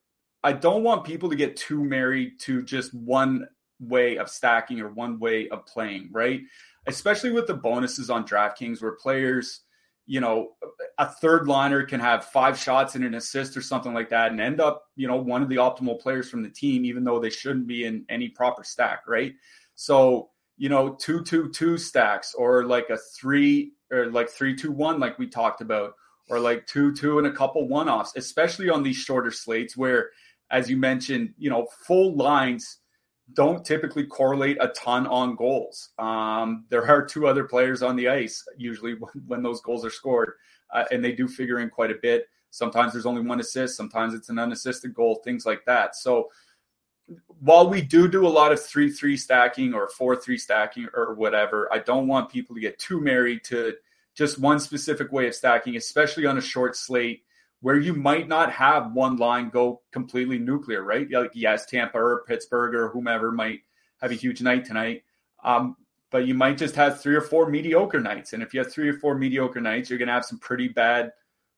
I 0.43 0.53
don't 0.53 0.83
want 0.83 1.05
people 1.05 1.31
to 1.31 1.35
get 1.35 1.55
too 1.55 1.83
married 1.83 2.39
to 2.41 2.61
just 2.61 2.93
one 2.93 3.47
way 3.79 4.17
of 4.17 4.29
stacking 4.29 4.79
or 4.79 4.89
one 4.89 5.19
way 5.19 5.49
of 5.49 5.65
playing, 5.65 6.09
right? 6.11 6.41
especially 6.89 7.31
with 7.31 7.47
the 7.47 7.53
bonuses 7.53 8.09
on 8.09 8.25
DraftKings 8.25 8.81
where 8.81 8.93
players, 8.93 9.61
you 10.05 10.19
know, 10.19 10.49
a 10.97 11.05
third 11.05 11.47
liner 11.47 11.83
can 11.83 11.99
have 11.99 12.25
five 12.25 12.57
shots 12.57 12.95
and 12.95 13.05
an 13.05 13.13
assist 13.13 13.55
or 13.55 13.61
something 13.61 13.93
like 13.93 14.09
that 14.09 14.31
and 14.31 14.41
end 14.41 14.59
up, 14.59 14.85
you 14.95 15.07
know, 15.07 15.17
one 15.17 15.43
of 15.43 15.49
the 15.49 15.57
optimal 15.57 15.99
players 15.99 16.29
from 16.29 16.41
the 16.41 16.49
team, 16.49 16.83
even 16.85 17.03
though 17.03 17.19
they 17.19 17.29
shouldn't 17.29 17.67
be 17.67 17.85
in 17.85 18.05
any 18.09 18.27
proper 18.27 18.63
stack, 18.63 19.03
right? 19.07 19.33
So, 19.75 20.31
you 20.57 20.67
know, 20.67 20.95
two, 20.95 21.23
two, 21.23 21.49
two 21.49 21.77
stacks 21.77 22.33
or 22.33 22.65
like 22.65 22.89
a 22.89 22.97
three 22.97 23.73
or 23.91 24.07
like 24.07 24.29
three, 24.29 24.55
two, 24.55 24.71
one, 24.71 24.99
like 24.99 25.19
we 25.19 25.27
talked 25.27 25.61
about, 25.61 25.93
or 26.29 26.39
like 26.39 26.67
two, 26.67 26.93
two 26.93 27.17
and 27.17 27.25
a 27.25 27.31
couple 27.31 27.67
one 27.67 27.89
offs, 27.89 28.13
especially 28.15 28.69
on 28.69 28.83
these 28.83 28.97
shorter 28.97 29.31
slates 29.31 29.75
where, 29.75 30.09
as 30.51 30.69
you 30.69 30.77
mentioned, 30.77 31.33
you 31.37 31.49
know, 31.49 31.67
full 31.85 32.15
lines 32.15 32.77
don't 33.33 33.65
typically 33.65 34.05
correlate 34.05 34.57
a 34.59 34.69
ton 34.69 35.05
on 35.07 35.35
goals. 35.35 35.89
Um, 35.99 36.65
there 36.69 36.87
are 36.87 37.05
two 37.05 37.27
other 37.27 37.43
players 37.43 37.83
on 37.83 37.95
the 37.95 38.07
ice 38.07 38.43
usually 38.57 38.95
when, 38.95 39.11
when 39.27 39.43
those 39.43 39.61
goals 39.61 39.85
are 39.85 39.91
scored, 39.91 40.33
uh, 40.73 40.85
and 40.91 41.03
they 41.03 41.11
do 41.11 41.27
figure 41.27 41.59
in 41.59 41.69
quite 41.69 41.91
a 41.91 41.99
bit. 42.01 42.27
Sometimes 42.51 42.93
there's 42.93 43.05
only 43.05 43.21
one 43.21 43.39
assist, 43.39 43.77
sometimes 43.77 44.13
it's 44.13 44.29
an 44.29 44.39
unassisted 44.39 44.93
goal, 44.93 45.21
things 45.23 45.45
like 45.45 45.63
that. 45.65 45.95
So 45.95 46.29
while 47.39 47.69
we 47.69 47.81
do 47.81 48.07
do 48.07 48.27
a 48.27 48.29
lot 48.29 48.51
of 48.51 48.63
3 48.63 48.91
3 48.91 49.17
stacking 49.17 49.73
or 49.73 49.89
4 49.89 50.15
3 50.15 50.37
stacking 50.37 50.87
or 50.93 51.13
whatever, 51.13 51.71
I 51.71 51.79
don't 51.79 52.07
want 52.07 52.29
people 52.29 52.55
to 52.55 52.61
get 52.61 52.79
too 52.79 52.99
married 52.99 53.43
to 53.45 53.75
just 54.15 54.39
one 54.39 54.59
specific 54.59 55.11
way 55.11 55.27
of 55.27 55.35
stacking, 55.35 55.75
especially 55.75 56.25
on 56.25 56.37
a 56.37 56.41
short 56.41 56.75
slate 56.75 57.23
where 57.61 57.77
you 57.77 57.93
might 57.93 58.27
not 58.27 58.51
have 58.51 58.93
one 58.93 59.17
line 59.17 59.49
go 59.49 59.81
completely 59.91 60.37
nuclear, 60.37 60.83
right? 60.83 61.07
Like 61.11 61.31
yes, 61.33 61.65
Tampa 61.65 61.97
or 61.97 62.23
Pittsburgh 62.27 62.73
or 62.73 62.89
whomever 62.89 63.31
might 63.31 63.59
have 64.01 64.11
a 64.11 64.15
huge 64.15 64.41
night 64.41 64.65
tonight. 64.65 65.03
Um, 65.43 65.75
but 66.11 66.25
you 66.25 66.33
might 66.33 66.57
just 66.57 66.75
have 66.75 67.01
three 67.01 67.15
or 67.15 67.21
four 67.21 67.49
mediocre 67.49 67.99
nights. 67.99 68.33
And 68.33 68.41
if 68.41 68.53
you 68.53 68.61
have 68.61 68.71
three 68.71 68.89
or 68.89 68.97
four 68.97 69.15
mediocre 69.15 69.61
nights, 69.61 69.89
you're 69.89 69.99
going 69.99 70.07
to 70.07 70.13
have 70.13 70.25
some 70.25 70.39
pretty 70.39 70.67
bad 70.67 71.11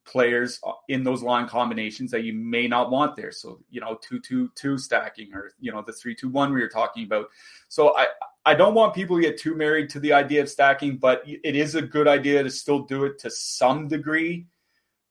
players 0.03 0.59
uh, 0.65 0.71
in 0.89 1.03
those 1.03 1.21
line 1.21 1.47
combinations 1.47 2.11
that 2.11 2.23
you 2.23 2.33
may 2.33 2.67
not 2.67 2.91
want 2.91 3.15
there. 3.15 3.31
So, 3.31 3.59
you 3.69 3.79
know, 3.79 3.97
two, 4.01 4.19
two, 4.19 4.49
two 4.55 4.77
stacking 4.77 5.33
or, 5.33 5.51
you 5.59 5.71
know, 5.71 5.83
the 5.85 5.93
three, 5.93 6.15
two, 6.15 6.29
one 6.29 6.53
we 6.53 6.61
were 6.61 6.67
talking 6.67 7.05
about. 7.05 7.27
So 7.69 7.95
I, 7.95 8.07
I 8.45 8.55
don't 8.55 8.73
want 8.73 8.95
people 8.95 9.15
to 9.15 9.21
get 9.21 9.37
too 9.37 9.55
married 9.55 9.89
to 9.91 9.99
the 9.99 10.13
idea 10.13 10.41
of 10.41 10.49
stacking, 10.49 10.97
but 10.97 11.21
it 11.25 11.55
is 11.55 11.75
a 11.75 11.81
good 11.81 12.07
idea 12.07 12.43
to 12.43 12.49
still 12.49 12.79
do 12.79 13.05
it 13.05 13.19
to 13.19 13.29
some 13.29 13.87
degree 13.87 14.47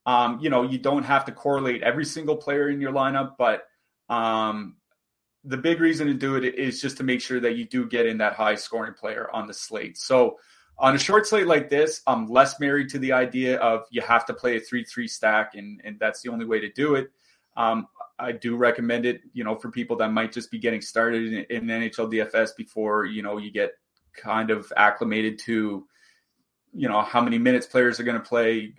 um, 0.05 0.39
you 0.41 0.49
know, 0.49 0.63
you 0.63 0.77
don't 0.77 1.03
have 1.03 1.25
to 1.25 1.31
correlate 1.31 1.83
every 1.83 2.05
single 2.05 2.35
player 2.35 2.69
in 2.69 2.81
your 2.81 2.91
lineup, 2.91 3.33
but 3.37 3.63
um, 4.09 4.75
the 5.43 5.57
big 5.57 5.79
reason 5.79 6.07
to 6.07 6.13
do 6.13 6.35
it 6.35 6.43
is 6.55 6.81
just 6.81 6.97
to 6.97 7.03
make 7.03 7.21
sure 7.21 7.39
that 7.39 7.55
you 7.55 7.65
do 7.65 7.87
get 7.87 8.05
in 8.05 8.17
that 8.19 8.33
high 8.33 8.55
scoring 8.55 8.93
player 8.93 9.29
on 9.33 9.47
the 9.47 9.53
slate. 9.53 9.97
So 9.97 10.37
on 10.77 10.95
a 10.95 10.99
short 10.99 11.27
slate 11.27 11.47
like 11.47 11.69
this, 11.69 12.01
I'm 12.07 12.27
less 12.27 12.59
married 12.59 12.89
to 12.89 12.99
the 12.99 13.11
idea 13.11 13.57
of 13.57 13.85
you 13.91 14.01
have 14.01 14.25
to 14.25 14.33
play 14.33 14.57
a 14.57 14.59
three-three 14.59 15.07
stack, 15.07 15.53
and 15.55 15.79
and 15.83 15.99
that's 15.99 16.21
the 16.21 16.29
only 16.29 16.45
way 16.45 16.59
to 16.59 16.71
do 16.71 16.95
it. 16.95 17.11
Um, 17.55 17.87
I 18.17 18.31
do 18.31 18.55
recommend 18.55 19.05
it, 19.05 19.21
you 19.33 19.43
know, 19.43 19.55
for 19.55 19.69
people 19.69 19.95
that 19.97 20.11
might 20.11 20.31
just 20.31 20.49
be 20.49 20.57
getting 20.57 20.81
started 20.81 21.33
in, 21.33 21.45
in 21.55 21.65
NHL 21.65 22.11
DFS 22.11 22.55
before 22.57 23.05
you 23.05 23.21
know 23.21 23.37
you 23.37 23.51
get 23.51 23.71
kind 24.15 24.49
of 24.49 24.71
acclimated 24.75 25.39
to, 25.39 25.85
you 26.73 26.89
know, 26.89 27.01
how 27.01 27.21
many 27.21 27.37
minutes 27.37 27.67
players 27.67 27.99
are 27.99 28.03
going 28.03 28.19
to 28.19 28.27
play, 28.27 28.73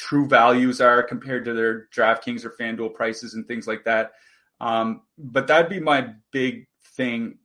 true 0.00 0.26
values 0.26 0.80
are 0.80 1.02
compared 1.02 1.44
to 1.44 1.52
their 1.52 1.86
DraftKings 1.94 2.42
or 2.46 2.54
FanDuel 2.58 2.94
prices 2.94 3.34
and 3.34 3.46
things 3.46 3.66
like 3.66 3.84
that. 3.84 4.12
Um, 4.58 5.02
but 5.18 5.46
that'd 5.46 5.68
be 5.68 5.78
my 5.78 6.14
big 6.32 6.66
thing, 6.96 7.36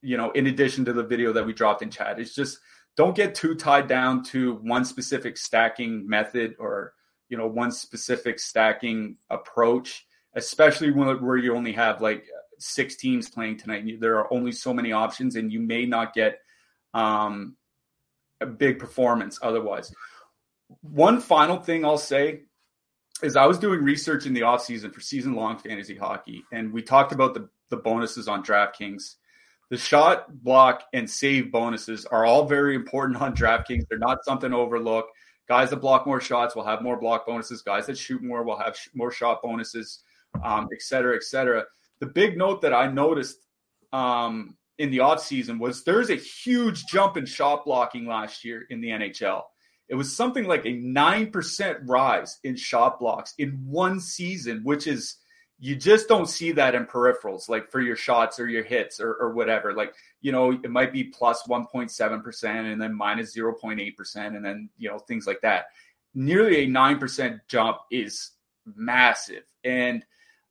you 0.00 0.16
know, 0.16 0.30
in 0.30 0.46
addition 0.46 0.86
to 0.86 0.94
the 0.94 1.02
video 1.02 1.34
that 1.34 1.44
we 1.44 1.52
dropped 1.52 1.82
in 1.82 1.90
chat, 1.90 2.18
is 2.18 2.34
just 2.34 2.60
don't 2.96 3.14
get 3.14 3.34
too 3.34 3.54
tied 3.54 3.88
down 3.88 4.24
to 4.24 4.54
one 4.62 4.86
specific 4.86 5.36
stacking 5.36 6.08
method 6.08 6.56
or, 6.58 6.94
you 7.28 7.36
know, 7.36 7.46
one 7.46 7.70
specific 7.70 8.40
stacking 8.40 9.16
approach, 9.28 10.06
especially 10.34 10.90
when, 10.90 11.22
where 11.22 11.36
you 11.36 11.54
only 11.54 11.72
have 11.72 12.00
like 12.00 12.24
six 12.58 12.96
teams 12.96 13.28
playing 13.28 13.58
tonight. 13.58 13.84
There 14.00 14.18
are 14.18 14.32
only 14.32 14.52
so 14.52 14.72
many 14.72 14.92
options 14.92 15.36
and 15.36 15.52
you 15.52 15.60
may 15.60 15.84
not 15.84 16.14
get 16.14 16.38
um, 16.94 17.54
a 18.40 18.46
big 18.46 18.78
performance 18.78 19.38
otherwise. 19.42 19.92
One 20.82 21.20
final 21.20 21.58
thing 21.58 21.84
I'll 21.84 21.98
say 21.98 22.42
is 23.22 23.36
I 23.36 23.46
was 23.46 23.58
doing 23.58 23.82
research 23.82 24.26
in 24.26 24.34
the 24.34 24.42
offseason 24.42 24.92
for 24.92 25.00
season 25.00 25.34
long 25.34 25.58
fantasy 25.58 25.96
hockey, 25.96 26.44
and 26.52 26.72
we 26.72 26.82
talked 26.82 27.12
about 27.12 27.34
the, 27.34 27.48
the 27.70 27.76
bonuses 27.76 28.28
on 28.28 28.44
DraftKings. 28.44 29.14
The 29.70 29.76
shot, 29.76 30.32
block, 30.42 30.84
and 30.94 31.08
save 31.10 31.52
bonuses 31.52 32.06
are 32.06 32.24
all 32.24 32.46
very 32.46 32.74
important 32.74 33.20
on 33.20 33.34
DraftKings. 33.34 33.84
They're 33.88 33.98
not 33.98 34.24
something 34.24 34.50
to 34.50 34.56
overlook. 34.56 35.06
Guys 35.48 35.70
that 35.70 35.76
block 35.76 36.06
more 36.06 36.20
shots 36.20 36.54
will 36.54 36.64
have 36.64 36.82
more 36.82 36.98
block 36.98 37.26
bonuses. 37.26 37.62
Guys 37.62 37.86
that 37.86 37.98
shoot 37.98 38.22
more 38.22 38.44
will 38.44 38.58
have 38.58 38.76
sh- 38.76 38.88
more 38.94 39.10
shot 39.10 39.42
bonuses, 39.42 40.02
um, 40.44 40.68
et 40.72 40.82
cetera, 40.82 41.16
et 41.16 41.22
cetera. 41.22 41.64
The 42.00 42.06
big 42.06 42.36
note 42.36 42.60
that 42.62 42.74
I 42.74 42.86
noticed 42.86 43.38
um, 43.92 44.56
in 44.78 44.90
the 44.90 45.00
off 45.00 45.22
season 45.22 45.58
was 45.58 45.84
there's 45.84 46.10
a 46.10 46.16
huge 46.16 46.86
jump 46.86 47.16
in 47.16 47.26
shot 47.26 47.64
blocking 47.64 48.06
last 48.06 48.44
year 48.44 48.66
in 48.70 48.80
the 48.80 48.88
NHL. 48.88 49.42
It 49.88 49.94
was 49.94 50.14
something 50.14 50.44
like 50.44 50.66
a 50.66 50.72
9% 50.72 51.78
rise 51.84 52.38
in 52.44 52.56
shot 52.56 52.98
blocks 52.98 53.34
in 53.38 53.52
one 53.66 54.00
season, 54.00 54.60
which 54.62 54.86
is 54.86 55.16
you 55.60 55.74
just 55.74 56.06
don't 56.08 56.28
see 56.28 56.52
that 56.52 56.74
in 56.74 56.86
peripherals, 56.86 57.48
like 57.48 57.70
for 57.70 57.80
your 57.80 57.96
shots 57.96 58.38
or 58.38 58.48
your 58.48 58.62
hits 58.62 59.00
or, 59.00 59.14
or 59.14 59.32
whatever. 59.32 59.74
Like, 59.74 59.94
you 60.20 60.30
know, 60.30 60.52
it 60.52 60.70
might 60.70 60.92
be 60.92 61.04
plus 61.04 61.42
1.7% 61.48 62.44
and 62.44 62.80
then 62.80 62.94
minus 62.94 63.36
0.8%, 63.36 64.36
and 64.36 64.44
then, 64.44 64.68
you 64.78 64.88
know, 64.88 64.98
things 64.98 65.26
like 65.26 65.40
that. 65.40 65.66
Nearly 66.14 66.64
a 66.64 66.66
9% 66.68 67.40
jump 67.48 67.78
is 67.90 68.30
massive. 68.76 69.44
And 69.64 70.04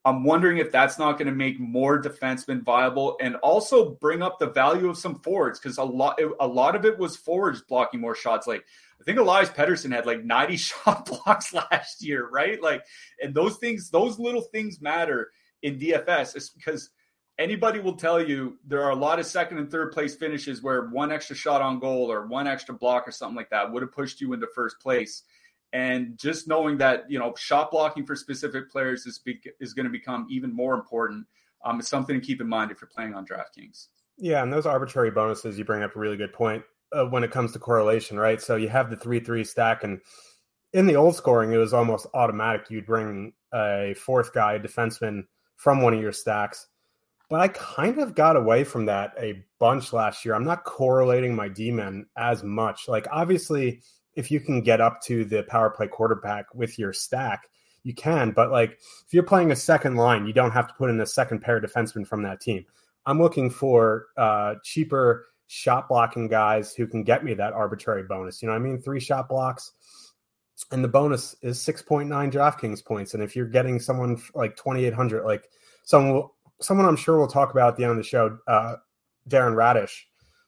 I'm 0.04 0.24
wondering 0.24 0.58
if 0.58 0.72
that's 0.72 0.98
not 0.98 1.12
going 1.12 1.26
to 1.26 1.34
make 1.34 1.58
more 1.58 2.00
defensemen 2.00 2.62
viable 2.62 3.16
and 3.20 3.36
also 3.36 3.90
bring 3.90 4.22
up 4.22 4.38
the 4.38 4.46
value 4.46 4.88
of 4.88 4.96
some 4.96 5.20
forwards 5.20 5.58
because 5.58 5.76
a 5.78 5.84
lot 5.84 6.18
a 6.40 6.46
lot 6.46 6.76
of 6.76 6.84
it 6.84 6.98
was 6.98 7.16
forwards 7.16 7.62
blocking 7.62 8.00
more 8.00 8.14
shots. 8.14 8.46
Like 8.46 8.64
I 9.00 9.04
think 9.04 9.18
Elias 9.18 9.48
Pettersson 9.50 9.92
had 9.92 10.06
like 10.06 10.24
90 10.24 10.56
shot 10.56 11.06
blocks 11.06 11.52
last 11.54 12.04
year, 12.04 12.28
right? 12.28 12.60
Like, 12.62 12.84
and 13.22 13.34
those 13.34 13.56
things, 13.56 13.90
those 13.90 14.18
little 14.18 14.42
things 14.42 14.80
matter 14.80 15.30
in 15.62 15.78
DFS. 15.78 16.36
It's 16.36 16.50
because 16.50 16.90
anybody 17.38 17.78
will 17.78 17.96
tell 17.96 18.22
you 18.22 18.58
there 18.66 18.82
are 18.82 18.90
a 18.90 18.96
lot 18.96 19.18
of 19.18 19.26
second 19.26 19.58
and 19.58 19.70
third 19.70 19.92
place 19.92 20.16
finishes 20.16 20.62
where 20.62 20.88
one 20.88 21.12
extra 21.12 21.36
shot 21.36 21.62
on 21.62 21.78
goal 21.78 22.10
or 22.10 22.26
one 22.26 22.46
extra 22.46 22.74
block 22.74 23.06
or 23.06 23.12
something 23.12 23.36
like 23.36 23.50
that 23.50 23.70
would 23.72 23.82
have 23.82 23.92
pushed 23.92 24.20
you 24.20 24.32
into 24.32 24.46
first 24.54 24.80
place. 24.80 25.22
And 25.72 26.16
just 26.18 26.48
knowing 26.48 26.78
that 26.78 27.10
you 27.10 27.18
know 27.18 27.34
shot 27.36 27.70
blocking 27.70 28.06
for 28.06 28.16
specific 28.16 28.70
players 28.70 29.04
is 29.04 29.18
be- 29.18 29.40
is 29.60 29.74
going 29.74 29.84
to 29.84 29.92
become 29.92 30.26
even 30.30 30.54
more 30.54 30.74
important. 30.74 31.26
Um, 31.62 31.78
it's 31.78 31.88
something 31.88 32.18
to 32.18 32.26
keep 32.26 32.40
in 32.40 32.48
mind 32.48 32.70
if 32.70 32.80
you're 32.80 32.88
playing 32.88 33.14
on 33.14 33.26
DraftKings. 33.26 33.88
Yeah, 34.16 34.42
and 34.42 34.50
those 34.50 34.64
arbitrary 34.64 35.10
bonuses 35.10 35.58
you 35.58 35.64
bring 35.66 35.82
up 35.82 35.94
a 35.94 35.98
really 35.98 36.16
good 36.16 36.32
point 36.32 36.64
uh, 36.92 37.04
when 37.06 37.24
it 37.24 37.30
comes 37.30 37.52
to 37.52 37.58
correlation, 37.58 38.18
right? 38.18 38.40
So 38.40 38.56
you 38.56 38.68
have 38.68 38.90
the 38.90 38.96
three 38.96 39.20
three 39.20 39.44
stack, 39.44 39.84
and 39.84 40.00
in 40.72 40.86
the 40.86 40.96
old 40.96 41.16
scoring, 41.16 41.52
it 41.52 41.56
was 41.56 41.74
almost 41.74 42.06
automatic. 42.14 42.70
You'd 42.70 42.86
bring 42.86 43.32
a 43.54 43.94
fourth 43.94 44.32
guy, 44.32 44.54
a 44.54 44.60
defenseman, 44.60 45.24
from 45.56 45.82
one 45.82 45.94
of 45.94 46.00
your 46.00 46.12
stacks. 46.12 46.66
But 47.30 47.40
I 47.40 47.48
kind 47.48 47.98
of 47.98 48.14
got 48.14 48.36
away 48.36 48.64
from 48.64 48.86
that 48.86 49.12
a 49.18 49.44
bunch 49.58 49.92
last 49.92 50.24
year. 50.24 50.34
I'm 50.34 50.44
not 50.44 50.64
correlating 50.64 51.34
my 51.34 51.48
D 51.48 51.70
men 51.70 52.06
as 52.16 52.42
much. 52.42 52.88
Like, 52.88 53.06
obviously, 53.10 53.82
if 54.14 54.30
you 54.30 54.40
can 54.40 54.62
get 54.62 54.80
up 54.80 55.02
to 55.02 55.24
the 55.24 55.42
power 55.44 55.70
play 55.70 55.88
quarterback 55.88 56.46
with 56.54 56.78
your 56.78 56.92
stack, 56.92 57.48
you 57.82 57.94
can. 57.94 58.30
But 58.30 58.50
like, 58.50 58.72
if 59.06 59.12
you're 59.12 59.22
playing 59.22 59.50
a 59.50 59.56
second 59.56 59.96
line, 59.96 60.26
you 60.26 60.32
don't 60.32 60.50
have 60.52 60.68
to 60.68 60.74
put 60.74 60.90
in 60.90 61.00
a 61.00 61.06
second 61.06 61.40
pair 61.40 61.58
of 61.58 61.62
defensemen 61.62 62.06
from 62.06 62.22
that 62.22 62.40
team. 62.40 62.64
I'm 63.06 63.20
looking 63.20 63.50
for 63.50 64.06
uh, 64.16 64.56
cheaper 64.64 65.26
shot 65.48 65.88
blocking 65.88 66.28
guys 66.28 66.74
who 66.74 66.86
can 66.86 67.02
get 67.02 67.24
me 67.24 67.34
that 67.34 67.54
arbitrary 67.54 68.04
bonus. 68.04 68.40
You 68.40 68.48
know 68.48 68.54
I 68.54 68.58
mean? 68.58 68.80
Three 68.80 69.00
shot 69.00 69.28
blocks. 69.28 69.72
And 70.70 70.84
the 70.84 70.88
bonus 70.88 71.34
is 71.42 71.58
6.9 71.58 72.08
DraftKings 72.32 72.84
points. 72.84 73.14
And 73.14 73.22
if 73.22 73.34
you're 73.34 73.46
getting 73.46 73.80
someone 73.80 74.20
like 74.34 74.56
2,800, 74.56 75.24
like 75.24 75.48
someone, 75.84 76.24
someone 76.60 76.86
I'm 76.86 76.96
sure 76.96 77.18
we'll 77.18 77.28
talk 77.28 77.50
about 77.50 77.68
at 77.68 77.76
the 77.76 77.84
end 77.84 77.92
of 77.92 77.96
the 77.96 78.02
show, 78.02 78.38
uh, 78.46 78.76
Darren 79.28 79.54
Raddysh 79.54 80.02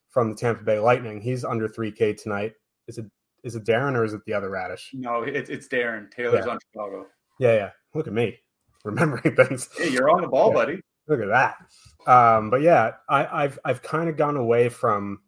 from 0.08 0.30
the 0.30 0.36
Tampa 0.36 0.64
Bay 0.64 0.78
Lightning, 0.78 1.20
he's 1.20 1.44
under 1.44 1.68
3K 1.68 2.20
tonight. 2.20 2.52
Is 2.86 2.98
it 2.98 3.06
is 3.42 3.56
it 3.56 3.64
Darren 3.64 3.96
or 3.96 4.04
is 4.04 4.12
it 4.12 4.20
the 4.26 4.34
other 4.34 4.50
Raddysh? 4.50 4.88
No, 4.92 5.22
it's 5.22 5.48
it's 5.48 5.68
Darren. 5.68 6.10
Taylor's 6.10 6.44
yeah. 6.44 6.52
on 6.52 6.58
Chicago. 6.60 7.06
Yeah, 7.38 7.54
yeah. 7.54 7.70
Look 7.94 8.06
at 8.06 8.12
me 8.12 8.38
remembering 8.84 9.36
things. 9.36 9.68
Hey, 9.78 9.90
you're 9.90 10.10
on 10.10 10.22
the 10.22 10.28
ball, 10.28 10.48
yeah. 10.48 10.54
buddy. 10.54 10.80
Look 11.10 11.20
at 11.20 11.28
that. 11.28 11.56
Um, 12.06 12.50
but 12.50 12.62
yeah, 12.62 12.92
I, 13.08 13.42
have 13.42 13.58
I've 13.64 13.82
kind 13.82 14.08
of 14.08 14.16
gone 14.16 14.36
away 14.36 14.68
from 14.68 15.20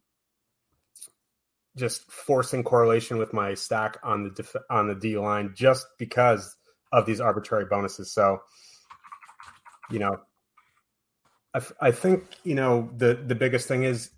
just 1.76 2.08
forcing 2.08 2.62
correlation 2.62 3.18
with 3.18 3.32
my 3.32 3.54
stack 3.54 3.98
on 4.04 4.22
the 4.22 4.30
def- 4.30 4.62
on 4.70 4.86
the 4.86 4.94
D 4.94 5.18
line 5.18 5.54
just 5.56 5.84
because 5.98 6.56
of 6.92 7.04
these 7.04 7.20
arbitrary 7.20 7.64
bonuses. 7.64 8.12
So, 8.12 8.42
you 9.90 9.98
know, 9.98 10.20
I, 11.52 11.58
f- 11.58 11.72
I 11.80 11.90
think 11.90 12.22
you 12.44 12.54
know 12.54 12.88
the 12.96 13.14
the 13.14 13.34
biggest 13.34 13.66
thing 13.66 13.82
is 13.82 14.10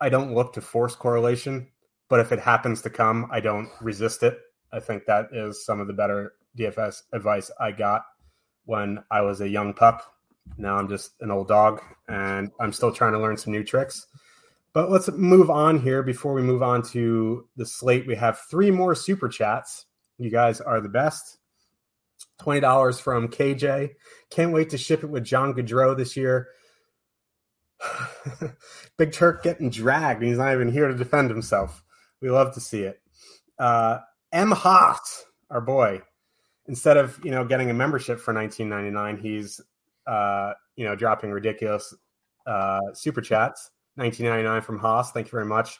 I 0.00 0.08
don't 0.08 0.34
look 0.34 0.54
to 0.54 0.62
force 0.62 0.94
correlation, 0.94 1.68
but 2.08 2.20
if 2.20 2.32
it 2.32 2.38
happens 2.38 2.80
to 2.82 2.90
come, 2.90 3.28
I 3.30 3.40
don't 3.40 3.68
resist 3.82 4.22
it. 4.22 4.38
I 4.72 4.80
think 4.80 5.04
that 5.04 5.26
is 5.30 5.66
some 5.66 5.78
of 5.78 5.88
the 5.88 5.92
better 5.92 6.32
DFS 6.58 7.02
advice 7.12 7.50
I 7.60 7.72
got 7.72 8.06
when 8.64 9.04
I 9.10 9.20
was 9.20 9.42
a 9.42 9.48
young 9.48 9.74
pup 9.74 10.06
now 10.56 10.76
I'm 10.76 10.88
just 10.88 11.12
an 11.20 11.30
old 11.30 11.48
dog 11.48 11.80
and 12.08 12.50
I'm 12.60 12.72
still 12.72 12.92
trying 12.92 13.12
to 13.12 13.20
learn 13.20 13.36
some 13.36 13.52
new 13.52 13.64
tricks. 13.64 14.06
But 14.72 14.90
let's 14.90 15.10
move 15.10 15.50
on 15.50 15.80
here 15.80 16.02
before 16.02 16.32
we 16.32 16.42
move 16.42 16.62
on 16.62 16.82
to 16.90 17.46
the 17.56 17.66
slate. 17.66 18.06
We 18.06 18.14
have 18.16 18.40
three 18.50 18.70
more 18.70 18.94
super 18.94 19.28
chats. 19.28 19.86
You 20.18 20.30
guys 20.30 20.60
are 20.60 20.80
the 20.80 20.88
best. 20.88 21.38
$20 22.40 23.00
from 23.00 23.28
KJ. 23.28 23.90
Can't 24.30 24.52
wait 24.52 24.70
to 24.70 24.78
ship 24.78 25.04
it 25.04 25.10
with 25.10 25.24
John 25.24 25.52
Gaudreau 25.54 25.96
this 25.96 26.16
year. 26.16 26.48
Big 28.96 29.12
Turk 29.12 29.42
getting 29.42 29.70
dragged. 29.70 30.22
He's 30.22 30.38
not 30.38 30.54
even 30.54 30.72
here 30.72 30.88
to 30.88 30.96
defend 30.96 31.30
himself. 31.30 31.82
We 32.20 32.30
love 32.30 32.54
to 32.54 32.60
see 32.60 32.82
it. 32.82 33.00
Uh, 33.58 33.98
M. 34.32 34.50
Haas, 34.50 35.24
our 35.50 35.60
boy, 35.60 36.02
instead 36.66 36.96
of 36.96 37.22
you 37.24 37.30
know 37.30 37.44
getting 37.44 37.70
a 37.70 37.74
membership 37.74 38.20
for 38.20 38.32
19.99, 38.32 39.20
he's 39.20 39.60
uh, 40.06 40.52
you 40.76 40.84
know, 40.84 40.94
dropping 40.96 41.30
ridiculous 41.30 41.94
uh, 42.46 42.80
super 42.94 43.20
chats. 43.20 43.70
1999 43.96 44.62
from 44.62 44.78
Haas. 44.78 45.12
Thank 45.12 45.26
you 45.26 45.32
very 45.32 45.44
much. 45.44 45.78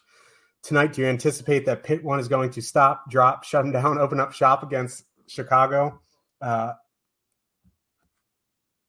Tonight, 0.62 0.92
do 0.92 1.02
you 1.02 1.08
anticipate 1.08 1.64
that 1.66 1.82
Pit 1.82 2.04
one 2.04 2.20
is 2.20 2.28
going 2.28 2.50
to 2.50 2.60
stop, 2.60 3.10
drop, 3.10 3.44
shut 3.44 3.64
them 3.64 3.72
down, 3.82 3.98
open 3.98 4.20
up 4.20 4.32
shop 4.32 4.62
against 4.62 5.04
Chicago? 5.26 6.00
Uh, 6.40 6.72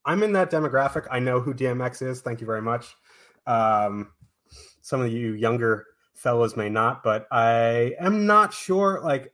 I'm 0.06 0.22
in 0.24 0.34
that 0.34 0.52
demographic. 0.52 1.08
I 1.10 1.19
know 1.19 1.39
who 1.39 1.54
DMX 1.54 2.06
is. 2.06 2.22
Thank 2.22 2.41
you 2.41 2.48
very 2.48 2.62
much. 2.62 2.96
Um, 3.48 4.10
some 4.82 5.02
of 5.02 5.12
you 5.12 5.34
younger 5.34 5.86
fellows 6.13 6.58
may 6.58 6.69
not, 6.69 7.04
but 7.04 7.28
I 7.32 7.96
am 8.00 8.26
not 8.26 8.54
sure. 8.54 9.00
Like, 9.02 9.34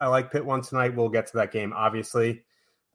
I 0.00 0.06
like 0.06 0.30
Pit 0.30 0.44
one 0.44 0.62
tonight. 0.62 0.94
We'll 0.94 1.08
get 1.08 1.26
to 1.28 1.38
that 1.38 1.52
game, 1.52 1.72
obviously. 1.74 2.44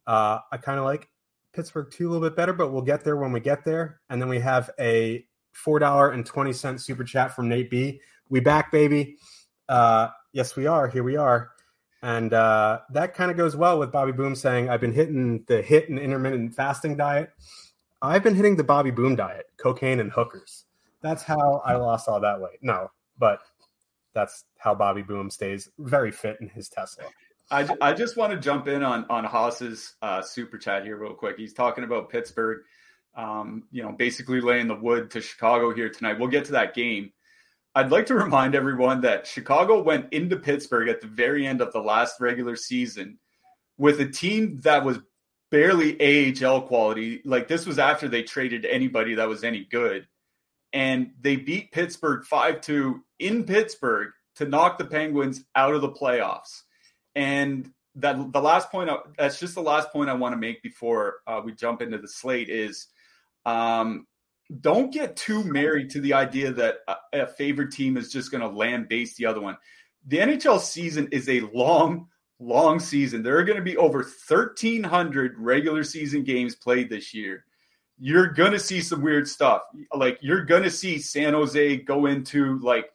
Uh, 0.07 0.39
I 0.51 0.57
kind 0.57 0.79
of 0.79 0.85
like 0.85 1.09
Pittsburgh 1.53 1.89
two 1.91 2.09
a 2.09 2.12
little 2.12 2.27
bit 2.27 2.35
better, 2.35 2.53
but 2.53 2.71
we'll 2.71 2.81
get 2.81 3.03
there 3.03 3.17
when 3.17 3.31
we 3.31 3.39
get 3.39 3.65
there. 3.65 4.01
And 4.09 4.21
then 4.21 4.29
we 4.29 4.39
have 4.39 4.69
a 4.79 5.25
four 5.51 5.79
dollar 5.79 6.12
and 6.12 6.25
twenty 6.25 6.53
cent 6.53 6.81
super 6.81 7.03
chat 7.03 7.35
from 7.35 7.49
Nate 7.49 7.69
B. 7.69 8.01
We 8.29 8.39
back, 8.39 8.71
baby. 8.71 9.17
Uh, 9.67 10.09
yes, 10.31 10.55
we 10.55 10.67
are. 10.67 10.88
Here 10.88 11.03
we 11.03 11.15
are. 11.15 11.51
And 12.01 12.33
uh, 12.33 12.79
that 12.91 13.13
kind 13.13 13.29
of 13.29 13.38
goes 13.38 13.55
well 13.55 13.77
with 13.77 13.91
Bobby 13.91 14.13
Boom 14.13 14.35
saying, 14.35 14.69
I've 14.69 14.79
been 14.79 14.93
hitting 14.93 15.43
the 15.47 15.62
hit 15.62 15.89
and 15.89 15.99
intermittent 15.99 16.55
fasting 16.55 16.95
diet. 16.95 17.31
I've 18.01 18.23
been 18.23 18.35
hitting 18.35 18.55
the 18.55 18.63
Bobby 18.63 18.91
Boom 18.91 19.15
diet, 19.15 19.47
cocaine 19.57 19.99
and 19.99 20.12
hookers. 20.12 20.65
That's 21.01 21.23
how 21.23 21.62
I 21.65 21.75
lost 21.75 22.07
all 22.07 22.21
that 22.21 22.39
weight. 22.39 22.59
No, 22.62 22.89
but 23.17 23.41
that's 24.13 24.45
how 24.57 24.73
Bobby 24.73 25.01
Boom 25.01 25.29
stays 25.29 25.69
very 25.77 26.12
fit 26.12 26.38
in 26.39 26.47
his 26.47 26.69
Tesla. 26.69 27.05
I, 27.51 27.67
I 27.81 27.93
just 27.93 28.15
want 28.15 28.31
to 28.33 28.39
jump 28.39 28.67
in 28.67 28.83
on 28.83 29.05
on 29.09 29.23
Haas's 29.23 29.95
uh, 30.01 30.21
super 30.21 30.57
chat 30.57 30.85
here 30.85 30.97
real 30.97 31.13
quick. 31.13 31.38
He's 31.38 31.53
talking 31.53 31.83
about 31.83 32.09
Pittsburgh, 32.09 32.63
um, 33.15 33.63
you 33.71 33.81
know, 33.81 33.91
basically 33.91 34.41
laying 34.41 34.67
the 34.67 34.75
wood 34.75 35.12
to 35.12 35.21
Chicago 35.21 35.73
here 35.73 35.89
tonight. 35.89 36.19
We'll 36.19 36.29
get 36.29 36.45
to 36.45 36.51
that 36.53 36.75
game. 36.75 37.12
I'd 37.75 37.91
like 37.91 38.07
to 38.07 38.15
remind 38.15 38.55
everyone 38.55 39.01
that 39.01 39.27
Chicago 39.27 39.81
went 39.81 40.12
into 40.12 40.38
Pittsburgh 40.38 40.89
at 40.89 41.01
the 41.01 41.07
very 41.07 41.45
end 41.45 41.62
of 41.62 41.71
the 41.71 41.81
last 41.81 42.19
regular 42.19 42.55
season 42.55 43.19
with 43.77 43.99
a 44.01 44.07
team 44.07 44.59
that 44.63 44.83
was 44.83 44.99
barely 45.51 46.33
AHL 46.35 46.62
quality. 46.63 47.21
Like 47.25 47.47
this 47.47 47.65
was 47.65 47.79
after 47.79 48.07
they 48.07 48.23
traded 48.23 48.65
anybody 48.65 49.15
that 49.15 49.27
was 49.27 49.43
any 49.43 49.63
good. 49.63 50.07
And 50.71 51.12
they 51.19 51.35
beat 51.35 51.71
Pittsburgh 51.71 52.23
5 52.25 52.62
2 52.62 53.03
in 53.19 53.43
Pittsburgh 53.45 54.12
to 54.35 54.45
knock 54.45 54.77
the 54.77 54.85
Penguins 54.85 55.43
out 55.55 55.73
of 55.73 55.81
the 55.81 55.91
playoffs. 55.91 56.62
And 57.19 57.69
that 57.95 58.32
the 58.32 58.41
last 58.41 58.71
point, 58.71 58.89
that's 59.17 59.41
just 59.41 59.53
the 59.53 59.62
last 59.62 59.91
point 59.91 60.10
I 60.10 60.13
want 60.13 60.32
to 60.32 60.38
make 60.38 60.63
before 60.63 61.15
uh, 61.27 61.41
we 61.43 61.51
jump 61.51 61.82
into 61.82 61.97
the 61.97 62.08
slate 62.08 62.47
is 62.47 62.88
um, 63.45 64.08
don't 64.62 64.93
get 64.93 65.17
too 65.17 65.43
married 65.43 65.89
to 65.89 65.99
the 65.99 66.13
idea 66.13 66.53
that 66.53 66.77
a, 66.88 66.95
a 67.23 67.27
favorite 67.27 67.73
team 67.73 67.97
is 67.97 68.10
just 68.10 68.32
going 68.32 68.39
to 68.39 68.47
land 68.47 68.88
base 68.88 69.17
the 69.17 69.25
other 69.25 69.41
one. 69.41 69.58
The 70.08 70.19
NHL 70.19 70.62
season 70.62 71.10
is 71.12 71.27
a 71.27 71.41
long, 71.53 72.08
long 72.39 72.79
season. 72.79 73.21
There 73.21 73.38
are 73.38 73.43
going 73.43 73.58
to 73.58 73.63
be 73.63 73.75
over 73.75 73.97
1,300 73.97 75.38
regular 75.38 75.84
season 75.84 76.23
games 76.23 76.55
played 76.55 76.89
this 76.89 77.13
year. 77.13 77.43
You're 77.99 78.27
going 78.27 78.53
to 78.53 78.60
see 78.60 78.79
some 78.79 79.01
weird 79.01 79.27
stuff. 79.27 79.63
Like, 79.93 80.19
you're 80.21 80.45
going 80.45 80.63
to 80.63 80.71
see 80.71 80.99
San 80.99 81.34
Jose 81.34 81.77
go 81.79 82.05
into, 82.05 82.60
like, 82.60 82.93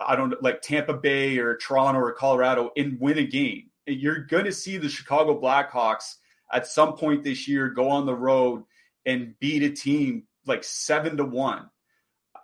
I 0.00 0.16
don't 0.16 0.42
like 0.42 0.62
Tampa 0.62 0.94
Bay 0.94 1.38
or 1.38 1.56
Toronto 1.56 2.00
or 2.00 2.12
Colorado 2.12 2.70
and 2.76 2.98
win 3.00 3.18
a 3.18 3.26
game. 3.26 3.70
You're 3.86 4.20
going 4.20 4.44
to 4.44 4.52
see 4.52 4.78
the 4.78 4.88
Chicago 4.88 5.40
Blackhawks 5.40 6.16
at 6.52 6.66
some 6.66 6.94
point 6.94 7.24
this 7.24 7.46
year 7.46 7.68
go 7.68 7.88
on 7.88 8.06
the 8.06 8.14
road 8.14 8.64
and 9.04 9.38
beat 9.38 9.62
a 9.62 9.70
team 9.70 10.24
like 10.46 10.64
seven 10.64 11.16
to 11.18 11.24
one. 11.24 11.68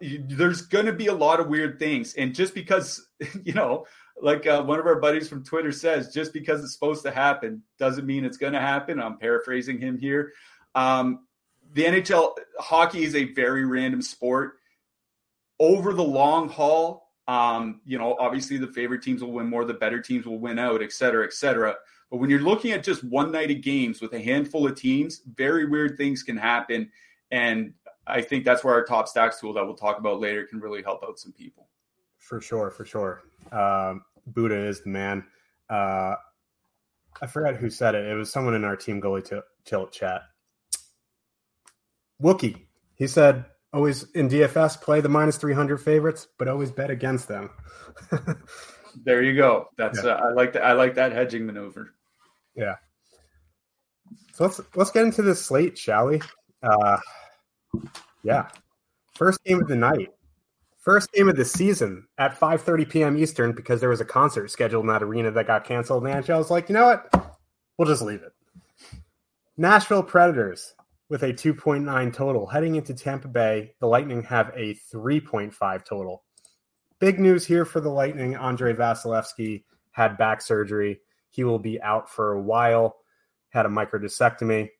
There's 0.00 0.62
going 0.62 0.86
to 0.86 0.92
be 0.92 1.06
a 1.06 1.14
lot 1.14 1.40
of 1.40 1.48
weird 1.48 1.78
things. 1.78 2.14
And 2.14 2.34
just 2.34 2.54
because, 2.54 3.06
you 3.44 3.54
know, 3.54 3.86
like 4.20 4.46
uh, 4.46 4.62
one 4.62 4.78
of 4.78 4.86
our 4.86 5.00
buddies 5.00 5.28
from 5.28 5.44
Twitter 5.44 5.72
says, 5.72 6.12
just 6.12 6.32
because 6.32 6.62
it's 6.62 6.74
supposed 6.74 7.02
to 7.04 7.10
happen 7.10 7.62
doesn't 7.78 8.06
mean 8.06 8.24
it's 8.24 8.36
going 8.36 8.52
to 8.52 8.60
happen. 8.60 9.00
I'm 9.00 9.18
paraphrasing 9.18 9.80
him 9.80 9.98
here. 9.98 10.32
Um, 10.74 11.26
the 11.72 11.84
NHL 11.84 12.34
hockey 12.58 13.04
is 13.04 13.14
a 13.14 13.32
very 13.32 13.64
random 13.64 14.02
sport. 14.02 14.54
Over 15.58 15.92
the 15.92 16.04
long 16.04 16.48
haul, 16.48 17.11
um, 17.28 17.80
you 17.84 17.98
know, 17.98 18.16
obviously 18.18 18.58
the 18.58 18.66
favorite 18.66 19.02
teams 19.02 19.22
will 19.22 19.32
win 19.32 19.46
more, 19.46 19.64
the 19.64 19.74
better 19.74 20.00
teams 20.00 20.26
will 20.26 20.38
win 20.38 20.58
out, 20.58 20.82
et 20.82 20.92
cetera, 20.92 21.24
et 21.24 21.32
cetera. 21.32 21.76
But 22.10 22.18
when 22.18 22.28
you're 22.28 22.40
looking 22.40 22.72
at 22.72 22.84
just 22.84 23.04
one 23.04 23.32
night 23.32 23.50
of 23.50 23.62
games 23.62 24.00
with 24.00 24.12
a 24.12 24.20
handful 24.20 24.66
of 24.66 24.74
teams, 24.74 25.22
very 25.36 25.66
weird 25.66 25.96
things 25.96 26.22
can 26.22 26.36
happen. 26.36 26.90
And 27.30 27.72
I 28.06 28.20
think 28.20 28.44
that's 28.44 28.64
where 28.64 28.74
our 28.74 28.84
top 28.84 29.08
stacks 29.08 29.40
tool 29.40 29.52
that 29.54 29.64
we'll 29.64 29.76
talk 29.76 29.98
about 29.98 30.20
later 30.20 30.44
can 30.44 30.60
really 30.60 30.82
help 30.82 31.02
out 31.04 31.18
some 31.18 31.32
people. 31.32 31.68
For 32.18 32.40
sure, 32.40 32.70
for 32.70 32.84
sure. 32.84 33.22
Um, 33.50 34.04
Buddha 34.26 34.56
is 34.56 34.82
the 34.82 34.90
man. 34.90 35.24
Uh, 35.70 36.16
I 37.20 37.26
forgot 37.26 37.56
who 37.56 37.70
said 37.70 37.94
it. 37.94 38.06
It 38.06 38.14
was 38.14 38.30
someone 38.30 38.54
in 38.54 38.64
our 38.64 38.76
team 38.76 39.00
goalie 39.00 39.24
t- 39.24 39.40
tilt 39.64 39.92
chat. 39.92 40.22
Wookie. 42.22 42.66
He 42.96 43.06
said, 43.06 43.46
always 43.72 44.04
in 44.12 44.28
DFS, 44.28 44.80
play 44.80 45.00
the 45.00 45.08
minus 45.08 45.36
300 45.36 45.78
favorites, 45.78 46.28
but 46.38 46.48
always 46.48 46.70
bet 46.70 46.90
against 46.90 47.28
them. 47.28 47.50
there 49.04 49.22
you 49.22 49.34
go. 49.34 49.68
That's 49.76 50.02
yeah. 50.02 50.10
uh, 50.10 50.28
I 50.28 50.32
like 50.32 50.52
that. 50.54 50.64
I 50.64 50.72
like 50.72 50.94
that 50.94 51.12
hedging 51.12 51.46
maneuver. 51.46 51.94
Yeah. 52.54 52.76
So 54.34 54.44
let's 54.44 54.60
let's 54.74 54.90
get 54.90 55.04
into 55.04 55.22
this 55.22 55.44
slate, 55.44 55.76
shall 55.78 56.06
we? 56.06 56.20
Uh, 56.62 56.98
yeah. 58.22 58.48
First 59.14 59.42
game 59.44 59.60
of 59.60 59.68
the 59.68 59.76
night. 59.76 60.10
First 60.78 61.12
game 61.12 61.28
of 61.28 61.36
the 61.36 61.44
season 61.44 62.06
at 62.18 62.38
5:30 62.38 62.88
p.m. 62.88 63.18
Eastern 63.18 63.52
because 63.52 63.80
there 63.80 63.88
was 63.88 64.00
a 64.00 64.04
concert 64.04 64.50
scheduled 64.50 64.84
in 64.84 64.88
that 64.88 65.02
arena 65.02 65.30
that 65.30 65.46
got 65.46 65.64
canceled. 65.64 66.06
And 66.06 66.30
I 66.30 66.38
was 66.38 66.50
like, 66.50 66.68
you 66.68 66.74
know 66.74 66.86
what? 66.86 67.34
We'll 67.78 67.88
just 67.88 68.02
leave 68.02 68.22
it. 68.22 68.32
Nashville 69.56 70.02
Predators 70.02 70.74
with 71.12 71.24
a 71.24 71.32
2.9 71.34 72.14
total 72.14 72.46
heading 72.46 72.76
into 72.76 72.94
Tampa 72.94 73.28
Bay. 73.28 73.74
The 73.80 73.86
Lightning 73.86 74.22
have 74.22 74.50
a 74.56 74.74
3.5 74.90 75.84
total. 75.84 76.24
Big 77.00 77.20
news 77.20 77.44
here 77.44 77.66
for 77.66 77.82
the 77.82 77.90
Lightning. 77.90 78.34
Andrei 78.34 78.72
Vasilevskiy 78.72 79.64
had 79.90 80.16
back 80.16 80.40
surgery. 80.40 81.00
He 81.28 81.44
will 81.44 81.58
be 81.58 81.78
out 81.82 82.08
for 82.08 82.32
a 82.32 82.40
while. 82.40 82.96
Had 83.50 83.66
a 83.66 83.68
microdiscectomy. 83.68 84.70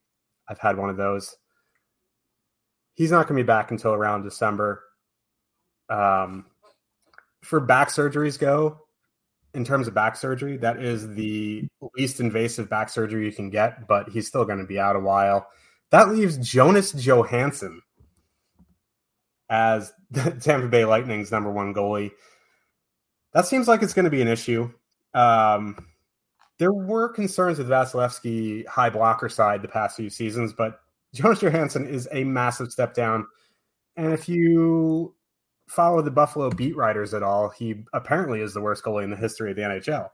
I've 0.49 0.57
had 0.57 0.75
one 0.75 0.89
of 0.89 0.97
those. 0.97 1.35
He's 2.95 3.11
not 3.11 3.27
going 3.27 3.37
to 3.37 3.43
be 3.43 3.47
back 3.47 3.69
until 3.69 3.93
around 3.93 4.23
December. 4.23 4.81
Um, 5.87 6.47
for 7.43 7.59
back 7.59 7.89
surgeries 7.89 8.39
go, 8.39 8.79
in 9.53 9.63
terms 9.63 9.87
of 9.87 9.93
back 9.93 10.15
surgery, 10.15 10.57
that 10.57 10.81
is 10.81 11.13
the 11.13 11.67
least 11.95 12.19
invasive 12.19 12.71
back 12.71 12.89
surgery 12.89 13.23
you 13.23 13.31
can 13.31 13.51
get, 13.51 13.87
but 13.87 14.09
he's 14.09 14.27
still 14.27 14.45
going 14.45 14.57
to 14.57 14.65
be 14.65 14.79
out 14.79 14.95
a 14.95 14.99
while. 14.99 15.47
That 15.93 16.09
leaves 16.09 16.37
Jonas 16.39 16.91
Johansson 16.91 17.79
as 19.47 19.93
the 20.09 20.31
Tampa 20.41 20.67
Bay 20.67 20.85
Lightning's 20.85 21.31
number 21.31 21.51
one 21.51 21.71
goalie. 21.71 22.09
That 23.33 23.45
seems 23.45 23.67
like 23.67 23.83
it's 23.83 23.93
going 23.93 24.05
to 24.05 24.09
be 24.09 24.23
an 24.23 24.27
issue. 24.27 24.73
Um, 25.13 25.85
there 26.57 26.73
were 26.73 27.09
concerns 27.09 27.59
with 27.59 27.69
Vasilevskiy 27.69 28.65
high 28.65 28.89
blocker 28.89 29.29
side 29.29 29.61
the 29.61 29.67
past 29.67 29.95
few 29.95 30.09
seasons, 30.09 30.51
but 30.51 30.79
Jonas 31.13 31.43
Johansson 31.43 31.85
is 31.85 32.09
a 32.11 32.23
massive 32.23 32.71
step 32.71 32.95
down. 32.95 33.27
And 33.95 34.13
if 34.13 34.27
you 34.27 35.13
follow 35.67 36.01
the 36.01 36.09
Buffalo 36.09 36.49
beat 36.49 36.75
writers 36.75 37.13
at 37.13 37.21
all, 37.21 37.49
he 37.49 37.83
apparently 37.93 38.41
is 38.41 38.55
the 38.55 38.61
worst 38.61 38.83
goalie 38.83 39.03
in 39.03 39.11
the 39.11 39.15
history 39.15 39.51
of 39.51 39.57
the 39.57 39.61
NHL. 39.61 40.09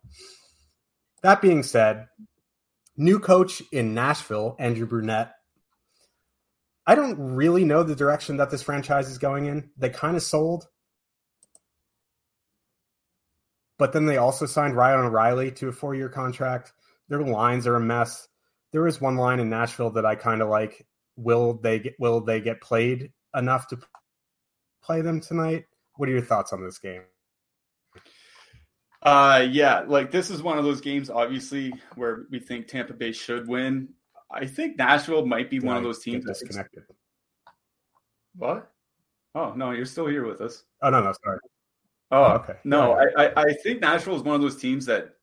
That 1.23 1.41
being 1.41 1.63
said, 1.63 2.07
new 2.97 3.17
coach 3.17 3.63
in 3.71 3.93
Nashville, 3.93 4.57
Andrew 4.59 4.85
Brunette. 4.85 5.35
I 6.89 6.95
don't 6.95 7.36
really 7.36 7.65
know 7.65 7.84
the 7.84 7.95
direction 7.95 8.38
that 8.38 8.49
this 8.49 8.63
franchise 8.63 9.10
is 9.10 9.17
going 9.17 9.45
in. 9.45 9.69
They 9.78 9.89
kind 9.89 10.15
of 10.17 10.23
sold 10.23 10.67
but 13.80 13.93
then 13.93 14.06
they 14.06 14.17
also 14.17 14.45
signed 14.45 14.75
Ryan 14.75 15.06
O'Reilly 15.06 15.52
to 15.54 15.69
a 15.69 15.71
four 15.71 15.95
year 15.95 16.10
contract. 16.10 16.73
Their 17.08 17.21
lines 17.21 17.65
are 17.65 17.75
a 17.75 17.80
mess. 17.80 18.28
There 18.71 18.86
is 18.86 19.02
one 19.02 19.15
line 19.15 19.39
in 19.39 19.49
Nashville 19.49 19.91
that 19.91 20.06
I 20.06 20.13
kind 20.13 20.43
of 20.43 20.49
like. 20.49 20.86
Will 21.15 21.56
they 21.56 21.80
get, 21.80 21.95
will 21.99 22.21
they 22.21 22.39
get 22.39 22.62
played 22.62 23.12
enough 23.36 23.67
to 23.69 23.80
play 24.84 25.02
them 25.02 25.19
tonight? 25.19 25.65
What 25.95 26.08
are 26.08 26.12
your 26.12 26.21
thoughts 26.21 26.54
on 26.54 26.63
this 26.63 26.78
game? 26.78 27.02
Uh, 29.02 29.45
yeah, 29.49 29.84
like 29.88 30.12
this 30.12 30.30
is 30.30 30.41
one 30.41 30.58
of 30.58 30.65
those 30.65 30.82
games, 30.82 31.10
obviously, 31.10 31.73
where 31.95 32.25
we 32.30 32.39
think 32.39 32.67
Tampa 32.67 32.93
Bay 32.93 33.12
should 33.12 33.47
win. 33.47 33.89
I 34.31 34.45
think 34.45 34.77
Nashville 34.77 35.25
might 35.25 35.49
be 35.49 35.59
Did 35.59 35.65
one 35.65 35.75
I 35.75 35.77
of 35.79 35.83
those 35.83 35.99
teams 35.99 36.25
that's 36.25 36.39
disconnected. 36.39 36.83
What? 38.35 38.71
Oh 39.35 39.53
no, 39.53 39.71
you're 39.71 39.85
still 39.85 40.07
here 40.07 40.25
with 40.25 40.41
us. 40.41 40.63
Oh 40.81 40.89
no, 40.89 41.01
no, 41.01 41.13
sorry. 41.23 41.39
Oh, 42.11 42.23
oh, 42.23 42.31
okay. 42.37 42.53
No, 42.63 42.93
I, 42.93 43.25
I, 43.25 43.41
I 43.43 43.53
think 43.53 43.81
Nashville 43.81 44.15
is 44.15 44.23
one 44.23 44.35
of 44.35 44.41
those 44.41 44.57
teams 44.57 44.85
that, 44.87 45.13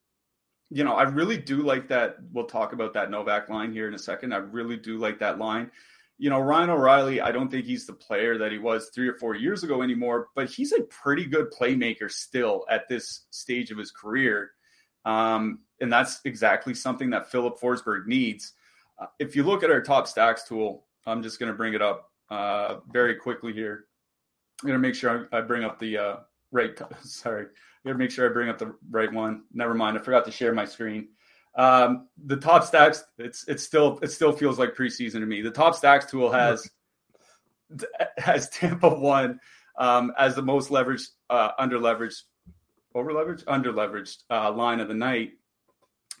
you 0.69 0.83
know, 0.83 0.93
I 0.93 1.03
really 1.03 1.37
do 1.37 1.61
like 1.61 1.89
that. 1.89 2.17
We'll 2.31 2.45
talk 2.45 2.73
about 2.73 2.93
that 2.93 3.11
Novak 3.11 3.49
line 3.49 3.73
here 3.73 3.87
in 3.87 3.93
a 3.93 3.99
second. 3.99 4.33
I 4.33 4.37
really 4.37 4.77
do 4.77 4.97
like 4.97 5.19
that 5.19 5.37
line. 5.37 5.69
You 6.17 6.29
know, 6.29 6.39
Ryan 6.39 6.71
O'Reilly, 6.71 7.21
I 7.21 7.31
don't 7.31 7.49
think 7.49 7.65
he's 7.65 7.85
the 7.85 7.93
player 7.93 8.37
that 8.37 8.51
he 8.51 8.57
was 8.57 8.89
three 8.93 9.07
or 9.07 9.15
four 9.15 9.35
years 9.35 9.63
ago 9.63 9.81
anymore, 9.81 10.29
but 10.33 10.49
he's 10.49 10.71
a 10.71 10.81
pretty 10.83 11.25
good 11.25 11.51
playmaker 11.51 12.09
still 12.09 12.65
at 12.69 12.87
this 12.87 13.25
stage 13.31 13.69
of 13.69 13.77
his 13.77 13.91
career. 13.91 14.51
Um, 15.05 15.59
and 15.79 15.91
that's 15.91 16.21
exactly 16.25 16.73
something 16.73 17.09
that 17.11 17.29
Filip 17.31 17.59
Forsberg 17.59 18.07
needs. 18.07 18.53
If 19.19 19.35
you 19.35 19.43
look 19.43 19.63
at 19.63 19.71
our 19.71 19.81
top 19.81 20.07
stacks 20.07 20.43
tool, 20.43 20.85
I'm 21.05 21.21
just 21.23 21.39
going 21.39 21.51
to 21.51 21.57
bring 21.57 21.73
it 21.73 21.81
up 21.81 22.11
uh, 22.29 22.77
very 22.91 23.15
quickly 23.15 23.53
here. 23.53 23.85
I'm 24.61 24.67
going 24.67 24.81
to 24.81 24.87
make 24.87 24.95
sure 24.95 25.27
I, 25.31 25.37
I 25.37 25.41
bring 25.41 25.63
up 25.63 25.79
the 25.79 25.97
uh, 25.97 26.15
right. 26.51 26.77
Sorry, 27.01 27.45
I 27.45 27.87
gotta 27.87 27.97
make 27.97 28.11
sure 28.11 28.29
I 28.29 28.33
bring 28.33 28.49
up 28.49 28.57
the 28.57 28.75
right 28.89 29.11
one. 29.11 29.43
Never 29.53 29.73
mind, 29.73 29.97
I 29.97 30.01
forgot 30.01 30.25
to 30.25 30.31
share 30.31 30.53
my 30.53 30.65
screen. 30.65 31.09
Um, 31.55 32.07
the 32.25 32.37
top 32.37 32.63
stacks, 32.63 33.03
it's 33.17 33.47
it's 33.47 33.63
still 33.63 33.99
it 34.01 34.11
still 34.11 34.31
feels 34.31 34.59
like 34.59 34.75
preseason 34.75 35.19
to 35.19 35.25
me. 35.25 35.41
The 35.41 35.51
top 35.51 35.75
stacks 35.75 36.05
tool 36.05 36.31
has 36.31 36.69
has 38.17 38.49
Tampa 38.49 38.89
one 38.89 39.39
um, 39.77 40.11
as 40.17 40.35
the 40.35 40.41
most 40.41 40.69
leveraged, 40.69 41.09
uh, 41.29 41.51
under 41.57 41.79
leveraged, 41.79 42.21
over 42.95 43.11
leveraged, 43.11 43.43
under 43.47 43.71
leveraged 43.73 44.23
uh, 44.29 44.51
line 44.51 44.79
of 44.79 44.87
the 44.87 44.93
night. 44.93 45.31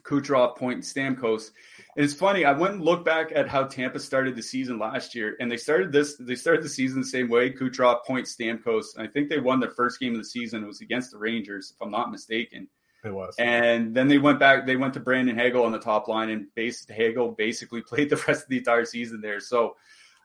Kucherov, 0.03 0.55
Point, 0.55 0.83
Stamkos. 0.83 1.51
And 1.95 2.05
it's 2.05 2.13
funny. 2.13 2.45
I 2.45 2.51
went 2.51 2.75
and 2.75 2.83
looked 2.83 3.05
back 3.05 3.31
at 3.33 3.47
how 3.47 3.63
Tampa 3.63 3.99
started 3.99 4.35
the 4.35 4.41
season 4.41 4.79
last 4.79 5.15
year, 5.15 5.35
and 5.39 5.51
they 5.51 5.57
started 5.57 5.91
this. 5.91 6.15
They 6.17 6.35
started 6.35 6.63
the 6.63 6.69
season 6.69 7.01
the 7.01 7.07
same 7.07 7.29
way: 7.29 7.51
Kucherov, 7.51 8.05
Point, 8.05 8.25
Stamkos. 8.25 8.95
And 8.95 9.07
I 9.07 9.11
think 9.11 9.29
they 9.29 9.39
won 9.39 9.59
their 9.59 9.71
first 9.71 9.99
game 9.99 10.13
of 10.13 10.19
the 10.19 10.25
season. 10.25 10.63
It 10.63 10.67
was 10.67 10.81
against 10.81 11.11
the 11.11 11.17
Rangers, 11.17 11.73
if 11.75 11.81
I'm 11.81 11.91
not 11.91 12.11
mistaken. 12.11 12.67
It 13.03 13.13
was. 13.13 13.35
And 13.37 13.95
then 13.95 14.07
they 14.07 14.17
went 14.17 14.39
back. 14.39 14.65
They 14.65 14.75
went 14.75 14.93
to 14.95 14.99
Brandon 14.99 15.37
Hagel 15.37 15.63
on 15.63 15.71
the 15.71 15.79
top 15.79 16.07
line, 16.07 16.29
and 16.29 16.47
based 16.55 16.89
Hagel 16.89 17.31
basically 17.31 17.81
played 17.87 18.09
the 18.09 18.23
rest 18.27 18.43
of 18.43 18.49
the 18.49 18.57
entire 18.57 18.85
season 18.85 19.21
there. 19.21 19.39
So 19.39 19.75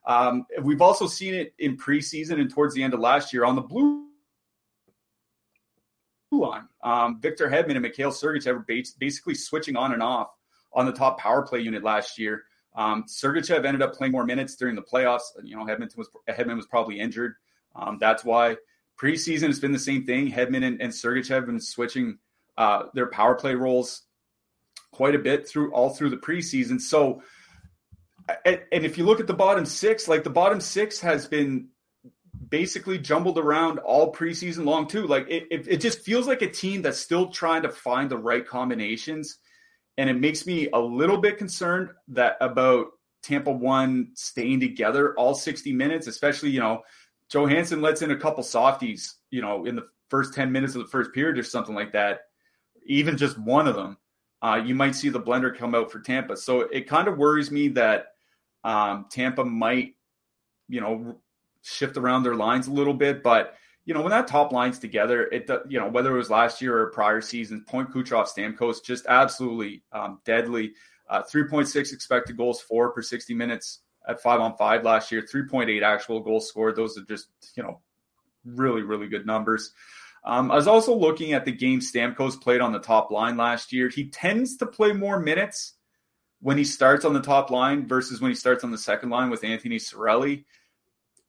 um, 0.07 0.47
we've 0.63 0.83
also 0.83 1.07
seen 1.07 1.35
it 1.35 1.55
in 1.59 1.77
preseason 1.77 2.41
and 2.41 2.51
towards 2.51 2.75
the 2.75 2.83
end 2.83 2.95
of 2.95 3.01
last 3.01 3.33
year 3.33 3.45
on 3.45 3.55
the 3.55 3.63
blue 3.63 4.09
line. 6.39 6.69
Um, 6.83 7.21
Victor 7.21 7.49
Hedman 7.49 7.73
and 7.73 7.83
Mikhail 7.83 8.11
Sergachev 8.11 8.55
were 8.55 8.83
basically 8.99 9.35
switching 9.35 9.77
on 9.77 9.93
and 9.93 10.03
off 10.03 10.29
on 10.73 10.87
the 10.87 10.93
top 10.93 11.19
power 11.19 11.43
play 11.43 11.61
unit 11.61 11.83
last 11.83 12.19
year. 12.19 12.45
Um, 12.75 13.05
Sergachev 13.05 13.65
ended 13.65 13.83
up 13.83 13.95
playing 13.95 14.13
more 14.13 14.25
minutes 14.25 14.57
during 14.57 14.75
the 14.75 14.83
playoffs. 14.83 15.23
You 15.43 15.57
know, 15.57 15.65
Hedman 15.65 15.95
was 15.97 16.09
Hedman 16.29 16.57
was 16.57 16.67
probably 16.67 16.99
injured. 16.99 17.35
Um, 17.77 17.99
that's 18.01 18.25
why 18.25 18.57
preseason 19.01 19.49
has 19.49 19.61
been 19.61 19.73
the 19.73 19.79
same 19.79 20.05
thing. 20.05 20.31
Hedman 20.31 20.65
and, 20.65 20.81
and 20.81 20.93
Sergachev 20.93 21.31
have 21.31 21.47
been 21.47 21.61
switching 21.61 22.19
uh, 22.57 22.85
their 22.95 23.07
power 23.07 23.35
play 23.35 23.55
roles 23.55 24.03
quite 24.91 25.15
a 25.15 25.19
bit 25.19 25.49
through 25.49 25.73
all 25.73 25.91
through 25.91 26.11
the 26.11 26.17
preseason. 26.17 26.81
So, 26.81 27.23
and, 28.45 28.61
and 28.71 28.85
if 28.85 28.97
you 28.97 29.05
look 29.05 29.21
at 29.21 29.27
the 29.27 29.35
bottom 29.35 29.67
six, 29.67 30.09
like 30.09 30.25
the 30.25 30.31
bottom 30.31 30.61
six 30.61 31.01
has 31.01 31.27
been 31.27 31.69
basically 32.53 32.99
jumbled 32.99 33.39
around 33.39 33.79
all 33.79 34.13
preseason 34.13 34.67
long 34.67 34.87
too. 34.87 35.07
Like 35.07 35.27
it, 35.29 35.47
it, 35.51 35.67
it, 35.67 35.77
just 35.79 36.03
feels 36.03 36.29
like 36.29 36.43
a 36.43 36.51
team 36.51 36.83
that's 36.83 36.99
still 36.99 37.31
trying 37.31 37.63
to 37.63 37.71
find 37.71 38.11
the 38.11 38.19
right 38.19 38.47
combinations, 38.47 39.39
and 39.97 40.11
it 40.11 40.21
makes 40.21 40.47
me 40.47 40.69
a 40.75 40.79
little 40.79 41.17
bit 41.17 41.39
concerned 41.39 41.89
that 42.09 42.37
about 42.43 42.89
Tampa 43.23 43.51
one 43.51 44.11
staying 44.13 44.61
together 44.61 45.15
all 45.15 45.35
60 45.35 45.73
minutes, 45.73 46.07
especially 46.07 46.51
you 46.51 46.61
know 46.61 46.83
Johansson 47.33 47.81
lets 47.81 48.03
in 48.03 48.11
a 48.11 48.17
couple 48.17 48.43
softies, 48.43 49.17
you 49.31 49.41
know, 49.41 49.65
in 49.65 49.75
the 49.75 49.89
first 50.11 50.35
10 50.35 50.53
minutes 50.53 50.75
of 50.75 50.83
the 50.83 50.89
first 50.89 51.13
period 51.15 51.39
or 51.39 51.43
something 51.43 51.75
like 51.75 51.93
that. 51.93 52.21
Even 52.85 53.17
just 53.17 53.39
one 53.39 53.67
of 53.67 53.75
them, 53.75 53.97
uh, 54.43 54.61
you 54.63 54.75
might 54.75 54.95
see 54.95 55.09
the 55.09 55.21
blender 55.21 55.57
come 55.57 55.75
out 55.75 55.91
for 55.91 56.01
Tampa. 56.01 56.37
So 56.37 56.61
it 56.61 56.87
kind 56.87 57.09
of 57.09 57.17
worries 57.17 57.51
me 57.51 57.69
that 57.69 58.09
um, 58.63 59.07
Tampa 59.11 59.45
might, 59.45 59.95
you 60.69 60.83
know, 60.83 61.17
shift 61.63 61.97
around 61.97 62.23
their 62.23 62.35
lines 62.35 62.67
a 62.67 62.73
little 62.73 62.95
bit. 62.95 63.23
But 63.23 63.55
you 63.85 63.95
know, 63.95 64.03
when 64.03 64.11
that 64.11 64.29
top 64.29 64.53
line's 64.53 64.79
together, 64.79 65.25
it 65.27 65.51
you 65.69 65.81
know 65.81 65.89
whether 65.89 66.15
it 66.15 66.19
was 66.19 66.31
last 66.31 66.61
year 66.61 66.79
or 66.79 66.91
prior 66.91 67.21
seasons, 67.21 67.63
Point 67.67 67.91
Kucherov, 67.91 68.29
Stamkos, 68.29 68.85
just 68.85 69.07
absolutely 69.07 69.83
um, 69.93 70.21
deadly. 70.25 70.75
Uh, 71.09 71.23
3.6 71.23 71.93
expected 71.93 72.37
goals 72.37 72.61
for 72.63 72.91
per 72.91 73.03
60 73.03 73.35
minutes 73.35 73.81
at 74.09 74.23
five 74.23 74.41
on 74.41 74.57
five 74.57 74.85
last 74.85 75.13
year. 75.13 75.23
3.8 75.23 75.83
actual 75.83 76.21
goals 76.21 76.49
scored. 76.49 76.77
Those 76.77 76.97
are 76.97 77.05
just 77.05 77.29
you 77.57 77.63
know 77.63 77.81
really 78.45 78.83
really 78.83 79.09
good 79.09 79.27
numbers. 79.27 79.73
Um, 80.25 80.53
I 80.53 80.55
was 80.55 80.69
also 80.69 80.95
looking 80.95 81.33
at 81.33 81.45
the 81.45 81.53
game 81.53 81.81
Stamkos 81.81 82.41
played 82.41 82.61
on 82.61 82.73
the 82.73 82.79
top 82.79 83.11
line 83.11 83.37
last 83.37 83.73
year. 83.73 83.89
He 83.89 84.09
tends 84.09 84.57
to 84.59 84.67
play 84.67 84.93
more 84.93 85.19
minutes 85.19 85.75
when 86.41 86.57
he 86.57 86.65
starts 86.65 87.05
on 87.05 87.13
the 87.13 87.21
top 87.21 87.51
line 87.51 87.89
versus 87.89 88.21
when 88.21 88.31
he 88.31 88.35
starts 88.37 88.63
on 88.63 88.71
the 88.71 88.79
second 88.79 89.11
line 89.11 89.31
with 89.31 89.43
Anthony 89.43 89.79
Cirelli 89.79 90.45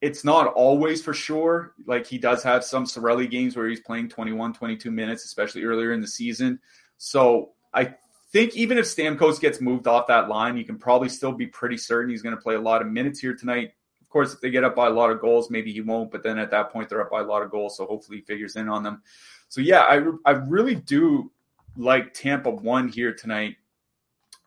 it's 0.03 0.25
not 0.25 0.47
always 0.47 1.01
for 1.01 1.13
sure. 1.13 1.75
Like 1.87 2.05
he 2.05 2.17
does 2.17 2.43
have 2.43 2.65
some 2.65 2.83
Cirelli 2.83 3.31
games 3.31 3.55
where 3.55 3.69
he's 3.69 3.79
playing 3.79 4.09
21, 4.09 4.51
22 4.51 4.91
minutes, 4.91 5.23
especially 5.23 5.63
earlier 5.63 5.93
in 5.93 6.01
the 6.01 6.07
season. 6.07 6.59
So 6.97 7.51
I 7.73 7.95
think 8.33 8.53
even 8.53 8.77
if 8.77 8.83
Stamkos 8.83 9.39
gets 9.39 9.61
moved 9.61 9.87
off 9.87 10.07
that 10.07 10.27
line, 10.27 10.57
you 10.57 10.65
can 10.65 10.77
probably 10.77 11.07
still 11.07 11.31
be 11.31 11.47
pretty 11.47 11.77
certain 11.77 12.09
he's 12.09 12.21
going 12.21 12.35
to 12.35 12.41
play 12.41 12.55
a 12.55 12.59
lot 12.59 12.81
of 12.81 12.89
minutes 12.89 13.21
here 13.21 13.33
tonight. 13.33 13.71
Of 14.01 14.09
course, 14.09 14.33
if 14.33 14.41
they 14.41 14.49
get 14.49 14.65
up 14.65 14.75
by 14.75 14.87
a 14.87 14.91
lot 14.91 15.09
of 15.09 15.21
goals, 15.21 15.49
maybe 15.49 15.71
he 15.71 15.79
won't. 15.79 16.11
But 16.11 16.21
then 16.21 16.37
at 16.37 16.51
that 16.51 16.73
point, 16.73 16.89
they're 16.89 17.01
up 17.01 17.09
by 17.09 17.21
a 17.21 17.25
lot 17.25 17.41
of 17.41 17.49
goals, 17.49 17.77
so 17.77 17.85
hopefully 17.85 18.17
he 18.17 18.23
figures 18.25 18.57
in 18.57 18.67
on 18.67 18.83
them. 18.83 19.01
So 19.47 19.61
yeah, 19.61 19.83
I 19.83 20.01
I 20.25 20.31
really 20.31 20.75
do 20.75 21.31
like 21.77 22.13
Tampa 22.13 22.49
one 22.49 22.89
here 22.89 23.13
tonight. 23.13 23.55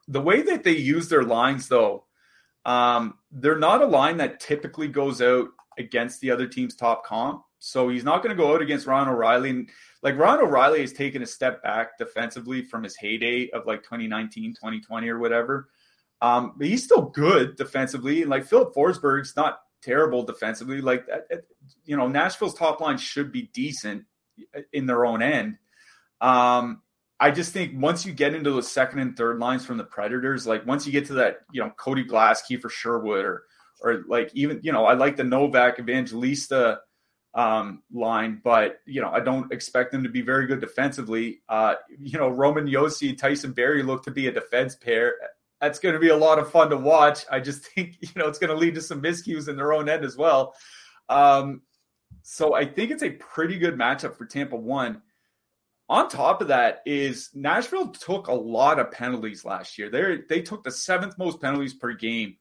The 0.06 0.20
way 0.20 0.42
that 0.42 0.64
they 0.64 0.76
use 0.76 1.08
their 1.08 1.24
lines, 1.24 1.66
though, 1.66 2.04
um, 2.66 3.14
they're 3.30 3.58
not 3.58 3.80
a 3.80 3.86
line 3.86 4.16
that 4.18 4.40
typically 4.40 4.88
goes 4.88 5.22
out 5.22 5.48
against 5.78 6.20
the 6.20 6.32
other 6.32 6.48
team's 6.48 6.74
top 6.74 7.06
comp. 7.06 7.42
So 7.60 7.88
he's 7.88 8.04
not 8.04 8.22
going 8.22 8.36
to 8.36 8.42
go 8.42 8.52
out 8.52 8.60
against 8.60 8.86
Ryan 8.86 9.08
O'Reilly. 9.08 9.50
And 9.50 9.70
like 10.02 10.18
Ryan 10.18 10.40
O'Reilly 10.40 10.80
has 10.80 10.92
taken 10.92 11.22
a 11.22 11.26
step 11.26 11.62
back 11.62 11.96
defensively 11.96 12.62
from 12.62 12.82
his 12.82 12.96
heyday 12.96 13.48
of 13.50 13.66
like 13.66 13.82
2019, 13.84 14.52
2020 14.54 15.08
or 15.08 15.18
whatever. 15.18 15.68
Um, 16.20 16.54
but 16.56 16.66
he's 16.66 16.84
still 16.84 17.02
good 17.02 17.56
defensively. 17.56 18.22
And 18.22 18.30
like 18.30 18.44
Filip 18.44 18.74
Forsberg's 18.74 19.36
not 19.36 19.60
terrible 19.80 20.24
defensively. 20.24 20.80
Like, 20.80 21.06
you 21.84 21.96
know, 21.96 22.08
Nashville's 22.08 22.54
top 22.54 22.80
line 22.80 22.98
should 22.98 23.30
be 23.30 23.42
decent 23.54 24.04
in 24.72 24.86
their 24.86 25.06
own 25.06 25.22
end. 25.22 25.58
Um, 26.20 26.82
I 27.18 27.30
just 27.30 27.52
think 27.52 27.72
once 27.80 28.04
you 28.04 28.12
get 28.12 28.34
into 28.34 28.50
the 28.50 28.62
second 28.62 28.98
and 28.98 29.16
third 29.16 29.38
lines 29.38 29.64
from 29.64 29.78
the 29.78 29.84
Predators, 29.84 30.46
like 30.46 30.66
once 30.66 30.86
you 30.86 30.92
get 30.92 31.06
to 31.06 31.14
that, 31.14 31.38
you 31.50 31.62
know, 31.62 31.70
Cody 31.70 32.04
Glass, 32.04 32.42
Kiefer 32.48 32.70
Sherwood, 32.70 33.24
or 33.24 33.44
or 33.80 34.04
like 34.06 34.30
even 34.34 34.60
you 34.62 34.72
know, 34.72 34.84
I 34.84 34.94
like 34.94 35.16
the 35.16 35.24
Novak 35.24 35.78
Evangelista 35.78 36.80
um, 37.34 37.82
line, 37.92 38.40
but 38.44 38.80
you 38.86 39.00
know, 39.00 39.10
I 39.10 39.20
don't 39.20 39.50
expect 39.52 39.92
them 39.92 40.02
to 40.02 40.10
be 40.10 40.20
very 40.20 40.46
good 40.46 40.60
defensively. 40.60 41.40
Uh, 41.48 41.74
you 41.98 42.18
know, 42.18 42.28
Roman 42.28 42.66
Josi, 42.66 43.16
Tyson 43.16 43.52
Barrie 43.52 43.82
look 43.82 44.02
to 44.04 44.10
be 44.10 44.26
a 44.26 44.32
defense 44.32 44.74
pair. 44.74 45.14
That's 45.60 45.78
going 45.78 45.94
to 45.94 46.00
be 46.00 46.08
a 46.08 46.16
lot 46.16 46.38
of 46.38 46.50
fun 46.50 46.68
to 46.68 46.76
watch. 46.76 47.24
I 47.30 47.40
just 47.40 47.64
think 47.74 47.96
you 48.00 48.10
know 48.16 48.28
it's 48.28 48.38
going 48.38 48.50
to 48.50 48.56
lead 48.56 48.74
to 48.74 48.82
some 48.82 49.00
miscues 49.00 49.48
in 49.48 49.56
their 49.56 49.72
own 49.72 49.88
end 49.88 50.04
as 50.04 50.18
well. 50.18 50.54
Um, 51.08 51.62
so 52.22 52.54
I 52.54 52.66
think 52.66 52.90
it's 52.90 53.02
a 53.02 53.10
pretty 53.10 53.58
good 53.58 53.76
matchup 53.76 54.16
for 54.16 54.26
Tampa 54.26 54.56
One 54.56 55.00
on 55.88 56.08
top 56.08 56.42
of 56.42 56.48
that 56.48 56.82
is 56.84 57.30
Nashville 57.34 57.88
took 57.88 58.28
a 58.28 58.34
lot 58.34 58.78
of 58.78 58.90
penalties 58.90 59.44
last 59.44 59.78
year. 59.78 59.88
They 59.88 60.18
they 60.28 60.42
took 60.42 60.64
the 60.64 60.70
seventh 60.70 61.16
most 61.18 61.40
penalties 61.40 61.74
per 61.74 61.92
game 61.92 62.36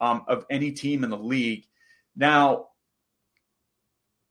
um, 0.00 0.24
of 0.28 0.44
any 0.50 0.72
team 0.72 1.04
in 1.04 1.10
the 1.10 1.16
league. 1.16 1.64
Now, 2.14 2.66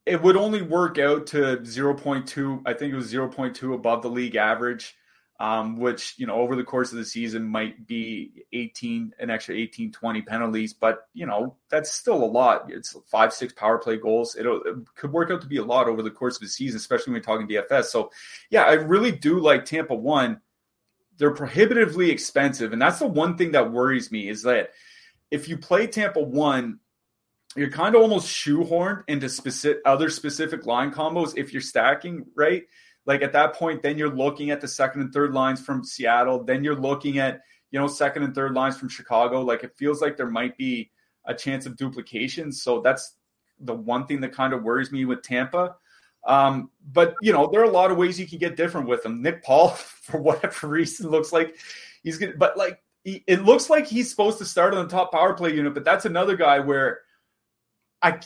it 0.06 0.22
would 0.22 0.38
only 0.38 0.62
work 0.62 0.98
out 0.98 1.28
to 1.28 1.58
0.2. 1.58 2.62
I 2.66 2.74
think 2.74 2.94
it 2.94 2.98
was 2.98 3.14
0.2 3.14 3.74
above 3.74 4.02
the 4.02 4.10
league 4.10 4.36
average 4.36 4.96
um, 5.40 5.78
which 5.78 6.16
you 6.18 6.28
know 6.28 6.36
over 6.36 6.56
the 6.56 6.64
course 6.64 6.92
of 6.92 6.98
the 6.98 7.06
season 7.06 7.46
might 7.46 7.88
be 7.88 8.44
18 8.52 9.14
an 9.20 9.30
extra 9.30 9.56
18 9.56 9.92
20 9.92 10.22
penalties 10.24 10.74
but 10.74 11.08
you 11.14 11.26
know 11.26 11.56
that's 11.70 11.92
still 11.92 12.22
a 12.22 12.26
lot. 12.26 12.66
It's 12.70 12.96
five 13.08 13.34
six 13.34 13.54
power 13.54 13.78
play 13.78 13.98
goals. 13.98 14.36
It'll, 14.36 14.62
it 14.64 14.76
could 14.96 15.14
work 15.14 15.32
out 15.32 15.42
to 15.42 15.48
be 15.48 15.58
a 15.58 15.64
lot 15.64 15.88
over 15.88 16.02
the 16.02 16.12
course 16.12 16.36
of 16.36 16.42
the 16.42 16.48
season 16.50 16.78
especially 16.78 17.14
when 17.14 17.22
we're 17.22 17.24
talking 17.24 17.48
dfs 17.48 17.86
so 17.86 18.12
yeah 18.50 18.64
i 18.64 18.74
really 18.74 19.12
do 19.12 19.40
like 19.40 19.66
tampa 19.66 19.96
one. 19.96 20.42
They're 21.18 21.32
prohibitively 21.32 22.12
expensive 22.12 22.74
and 22.74 22.82
that's 22.82 23.00
the 23.00 23.08
one 23.08 23.38
thing 23.38 23.52
that 23.52 23.72
worries 23.72 24.12
me 24.12 24.30
is 24.30 24.44
that 24.44 24.72
if 25.32 25.48
you 25.48 25.58
play 25.58 25.88
tampa 25.88 26.22
one 26.22 26.80
you're 27.56 27.72
kind 27.72 27.96
of 27.96 28.02
almost 28.02 28.28
shoehorned 28.28 29.04
into 29.08 29.28
specific 29.28 29.82
other 29.86 30.10
specific 30.10 30.66
line 30.66 30.92
combos 30.92 31.34
if 31.36 31.52
you're 31.52 31.62
stacking 31.62 32.26
right 32.36 32.64
like 33.06 33.22
at 33.22 33.34
that 33.34 33.54
point, 33.54 33.82
then 33.82 33.98
you're 33.98 34.16
looking 34.16 34.52
at 34.52 34.62
the 34.62 34.68
second 34.68 35.02
and 35.02 35.14
third 35.14 35.34
lines 35.34 35.62
from 35.62 35.84
Seattle. 35.84 36.44
Then 36.44 36.64
you're 36.64 36.76
looking 36.76 37.20
at, 37.20 37.42
you 37.72 37.80
know, 37.80 37.88
second 37.88 38.24
and 38.24 38.36
third 38.36 38.54
lines 38.54 38.78
from 38.78 38.90
Chicago. 38.90 39.42
Like 39.42 39.64
it 39.64 39.76
feels 39.76 40.02
like 40.02 40.18
there 40.18 40.30
might 40.30 40.58
be 40.58 40.92
a 41.26 41.34
chance 41.34 41.66
of 41.66 41.78
duplication. 41.78 42.52
So 42.52 42.82
that's 42.82 43.16
the 43.60 43.74
one 43.74 44.06
thing 44.06 44.22
that 44.22 44.34
kind 44.34 44.54
of 44.54 44.64
worries 44.64 44.92
me 44.92 45.06
with 45.06 45.22
Tampa. 45.24 45.76
Um, 46.26 46.70
but 46.92 47.16
you 47.22 47.32
know, 47.32 47.48
there 47.48 47.62
are 47.62 47.66
a 47.66 47.72
lot 47.72 47.92
of 47.92 47.98
ways 47.98 48.20
you 48.20 48.28
can 48.28 48.40
get 48.40 48.58
different 48.58 48.88
with 48.88 49.04
them. 49.04 49.22
Nick 49.22 49.44
Paul, 49.44 49.70
for 49.70 50.20
whatever 50.22 50.68
reason, 50.68 51.10
looks 51.10 51.32
like 51.32 51.58
he's 52.04 52.18
good, 52.18 52.38
but 52.38 52.58
like 52.58 52.82
he, 53.04 53.24
it 53.28 53.44
looks 53.44 53.70
like 53.70 53.88
he's 53.88 54.10
supposed 54.10 54.38
to 54.40 54.46
start 54.46 54.74
on 54.74 54.86
the 54.86 54.92
top 54.92 55.12
power 55.12 55.34
play 55.34 55.54
unit. 55.54 55.74
But 55.74 55.86
that's 55.86 56.06
another 56.06 56.36
guy 56.36 56.60
where 56.60 57.02
I 58.02 58.20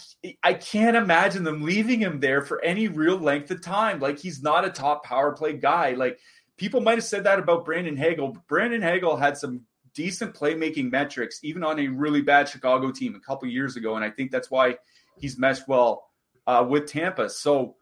I 0.43 0.53
can't 0.53 0.95
imagine 0.95 1.43
them 1.43 1.63
leaving 1.63 1.99
him 1.99 2.19
there 2.19 2.41
for 2.41 2.63
any 2.63 2.87
real 2.87 3.17
length 3.17 3.51
of 3.51 3.61
time. 3.61 3.99
Like 3.99 4.19
he's 4.19 4.41
not 4.41 4.65
a 4.65 4.69
top 4.69 5.03
power 5.03 5.31
play 5.31 5.53
guy. 5.53 5.93
Like 5.93 6.19
people 6.57 6.81
might 6.81 6.95
have 6.95 7.03
said 7.03 7.23
that 7.23 7.39
about 7.39 7.65
Brandon 7.65 7.97
Hagel. 7.97 8.37
Brandon 8.47 8.81
Hagel 8.81 9.17
had 9.17 9.37
some 9.37 9.61
decent 9.95 10.35
playmaking 10.35 10.91
metrics, 10.91 11.39
even 11.43 11.63
on 11.63 11.79
a 11.79 11.87
really 11.87 12.21
bad 12.21 12.49
Chicago 12.49 12.91
team 12.91 13.15
a 13.15 13.19
couple 13.19 13.47
years 13.47 13.75
ago, 13.75 13.95
and 13.95 14.05
I 14.05 14.09
think 14.09 14.31
that's 14.31 14.51
why 14.51 14.77
he's 15.17 15.37
meshed 15.37 15.67
well 15.67 16.05
uh, 16.47 16.65
with 16.67 16.87
Tampa. 16.87 17.29
So 17.29 17.75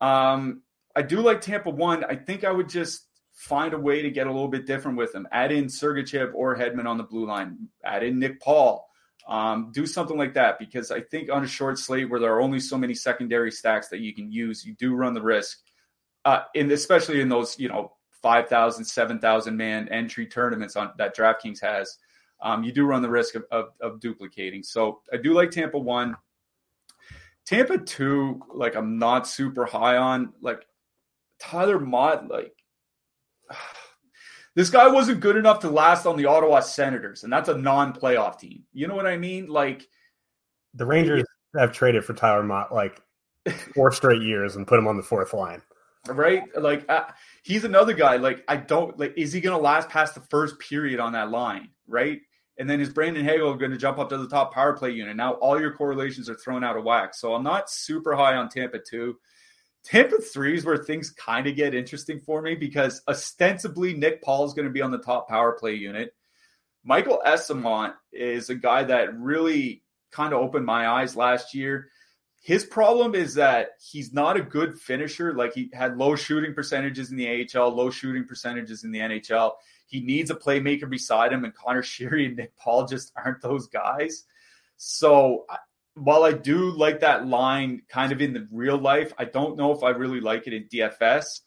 um, 0.00 0.62
I 0.94 1.02
do 1.02 1.20
like 1.20 1.40
Tampa 1.40 1.70
one. 1.70 2.04
I 2.04 2.16
think 2.16 2.44
I 2.44 2.50
would 2.50 2.68
just 2.68 3.06
find 3.34 3.74
a 3.74 3.78
way 3.78 4.02
to 4.02 4.10
get 4.10 4.26
a 4.26 4.32
little 4.32 4.48
bit 4.48 4.66
different 4.66 4.96
with 4.96 5.14
him. 5.14 5.28
Add 5.30 5.52
in 5.52 5.66
Sergachev 5.66 6.32
or 6.34 6.56
Hedman 6.56 6.86
on 6.86 6.96
the 6.96 7.04
blue 7.04 7.26
line. 7.26 7.68
Add 7.84 8.02
in 8.02 8.18
Nick 8.18 8.40
Paul. 8.40 8.88
Um, 9.28 9.72
do 9.72 9.86
something 9.86 10.16
like 10.16 10.34
that 10.34 10.58
because 10.58 10.92
I 10.92 11.00
think 11.00 11.32
on 11.32 11.42
a 11.42 11.48
short 11.48 11.78
slate 11.78 12.08
where 12.08 12.20
there 12.20 12.32
are 12.32 12.40
only 12.40 12.60
so 12.60 12.78
many 12.78 12.94
secondary 12.94 13.50
stacks 13.50 13.88
that 13.88 13.98
you 13.98 14.14
can 14.14 14.30
use, 14.30 14.64
you 14.64 14.74
do 14.74 14.94
run 14.94 15.14
the 15.14 15.22
risk, 15.22 15.58
uh, 16.24 16.42
in 16.54 16.70
especially 16.70 17.20
in 17.20 17.28
those 17.28 17.58
you 17.58 17.68
know 17.68 17.92
5,000, 18.22 18.84
7,000 18.84 19.56
man 19.56 19.88
entry 19.88 20.26
tournaments 20.26 20.76
on 20.76 20.92
that 20.98 21.16
DraftKings 21.16 21.60
has. 21.60 21.98
Um, 22.40 22.64
you 22.64 22.72
do 22.72 22.84
run 22.84 23.02
the 23.02 23.08
risk 23.08 23.34
of, 23.34 23.44
of, 23.50 23.68
of 23.80 24.00
duplicating. 24.00 24.62
So 24.62 25.00
I 25.12 25.16
do 25.16 25.32
like 25.32 25.50
Tampa 25.50 25.78
one. 25.78 26.16
Tampa 27.46 27.78
two, 27.78 28.40
like 28.52 28.74
I'm 28.74 28.98
not 28.98 29.26
super 29.28 29.64
high 29.64 29.96
on. 29.96 30.32
Like 30.40 30.66
Tyler 31.38 31.78
Motte, 31.78 32.28
like 32.28 32.52
this 34.56 34.70
guy 34.70 34.88
wasn't 34.88 35.20
good 35.20 35.36
enough 35.36 35.60
to 35.60 35.70
last 35.70 36.06
on 36.06 36.16
the 36.16 36.24
Ottawa 36.24 36.60
Senators, 36.60 37.22
and 37.22 37.32
that's 37.32 37.50
a 37.50 37.56
non-playoff 37.56 38.38
team. 38.40 38.64
You 38.72 38.88
know 38.88 38.96
what 38.96 39.06
I 39.06 39.18
mean? 39.18 39.46
Like 39.46 39.86
the 40.74 40.86
Rangers 40.86 41.24
have 41.56 41.72
traded 41.72 42.04
for 42.04 42.14
Tyler 42.14 42.42
Motte 42.42 42.72
like 42.72 43.00
four 43.74 43.92
straight 43.92 44.22
years 44.22 44.56
and 44.56 44.66
put 44.66 44.78
him 44.78 44.88
on 44.88 44.96
the 44.96 45.02
fourth 45.02 45.34
line. 45.34 45.60
Right? 46.08 46.42
Like 46.56 46.88
uh, 46.88 47.04
he's 47.42 47.64
another 47.64 47.92
guy. 47.92 48.16
Like 48.16 48.44
I 48.48 48.56
don't 48.56 48.98
like. 48.98 49.12
Is 49.16 49.32
he 49.32 49.40
going 49.40 49.56
to 49.56 49.62
last 49.62 49.90
past 49.90 50.14
the 50.14 50.20
first 50.22 50.58
period 50.58 51.00
on 51.00 51.12
that 51.12 51.30
line? 51.30 51.68
Right? 51.86 52.20
And 52.58 52.70
then 52.70 52.80
is 52.80 52.88
Brandon 52.88 53.24
Hagel 53.24 53.54
going 53.56 53.72
to 53.72 53.76
jump 53.76 53.98
up 53.98 54.08
to 54.08 54.16
the 54.16 54.28
top 54.28 54.54
power 54.54 54.72
play 54.72 54.90
unit? 54.90 55.16
Now 55.16 55.34
all 55.34 55.60
your 55.60 55.72
correlations 55.72 56.30
are 56.30 56.36
thrown 56.36 56.64
out 56.64 56.78
of 56.78 56.84
whack. 56.84 57.14
So 57.14 57.34
I'm 57.34 57.42
not 57.42 57.68
super 57.68 58.14
high 58.14 58.36
on 58.36 58.48
Tampa 58.48 58.78
too. 58.78 59.18
Tampa 59.86 60.18
three 60.18 60.56
is 60.56 60.64
where 60.64 60.76
things 60.76 61.10
kind 61.10 61.46
of 61.46 61.54
get 61.54 61.72
interesting 61.72 62.18
for 62.18 62.42
me 62.42 62.56
because 62.56 63.02
ostensibly 63.06 63.94
Nick 63.94 64.20
Paul 64.20 64.44
is 64.44 64.52
going 64.52 64.66
to 64.66 64.72
be 64.72 64.82
on 64.82 64.90
the 64.90 64.98
top 64.98 65.28
power 65.28 65.52
play 65.52 65.74
unit. 65.74 66.12
Michael 66.82 67.22
Eyssimont 67.24 67.94
is 68.12 68.50
a 68.50 68.56
guy 68.56 68.82
that 68.82 69.16
really 69.16 69.84
kind 70.10 70.32
of 70.32 70.40
opened 70.40 70.66
my 70.66 70.88
eyes 70.88 71.14
last 71.14 71.54
year. 71.54 71.88
his 72.42 72.64
problem 72.64 73.14
is 73.14 73.34
that 73.34 73.70
he's 73.80 74.12
not 74.12 74.36
a 74.36 74.42
good 74.42 74.76
finisher. 74.78 75.32
Like 75.34 75.54
he 75.54 75.70
had 75.72 75.96
low 75.96 76.16
shooting 76.16 76.52
percentages 76.52 77.12
in 77.12 77.16
the 77.16 77.48
AHL, 77.54 77.70
low 77.70 77.90
shooting 77.90 78.24
percentages 78.24 78.82
in 78.82 78.90
the 78.90 79.00
NHL. 79.00 79.52
He 79.86 80.00
needs 80.00 80.30
a 80.30 80.34
playmaker 80.34 80.90
beside 80.90 81.32
him, 81.32 81.44
and 81.44 81.54
Conor 81.54 81.82
Sheary 81.82 82.26
and 82.26 82.36
Nick 82.36 82.56
Paul 82.56 82.86
just 82.86 83.12
aren't 83.16 83.40
those 83.40 83.68
guys. 83.68 84.24
So 84.76 85.46
while 85.96 86.24
I 86.24 86.32
do 86.32 86.70
like 86.72 87.00
that 87.00 87.26
line 87.26 87.82
kind 87.88 88.12
of 88.12 88.20
in 88.20 88.34
the 88.34 88.46
real 88.52 88.76
life, 88.76 89.12
I 89.18 89.24
don't 89.24 89.56
know 89.56 89.72
if 89.72 89.82
I 89.82 89.90
really 89.90 90.20
like 90.20 90.46
it 90.46 90.52
in 90.52 90.64
DFS. 90.64 91.40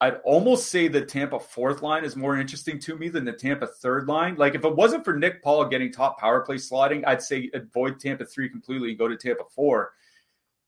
I'd 0.00 0.20
almost 0.24 0.68
say 0.68 0.88
the 0.88 1.04
Tampa 1.04 1.40
fourth 1.40 1.82
line 1.82 2.04
is 2.04 2.16
more 2.16 2.38
interesting 2.38 2.78
to 2.80 2.96
me 2.96 3.08
than 3.08 3.24
the 3.24 3.32
Tampa 3.32 3.66
third 3.66 4.06
line. 4.06 4.36
Like 4.36 4.54
if 4.54 4.64
it 4.64 4.76
wasn't 4.76 5.04
for 5.04 5.16
Nick 5.16 5.42
Paul 5.42 5.64
getting 5.64 5.90
top 5.90 6.20
power 6.20 6.42
play 6.42 6.56
slotting, 6.56 7.04
I'd 7.06 7.22
say 7.22 7.50
avoid 7.54 7.98
Tampa 7.98 8.24
three 8.24 8.48
completely 8.48 8.90
and 8.90 8.98
go 8.98 9.08
to 9.08 9.16
Tampa 9.16 9.44
four. 9.54 9.92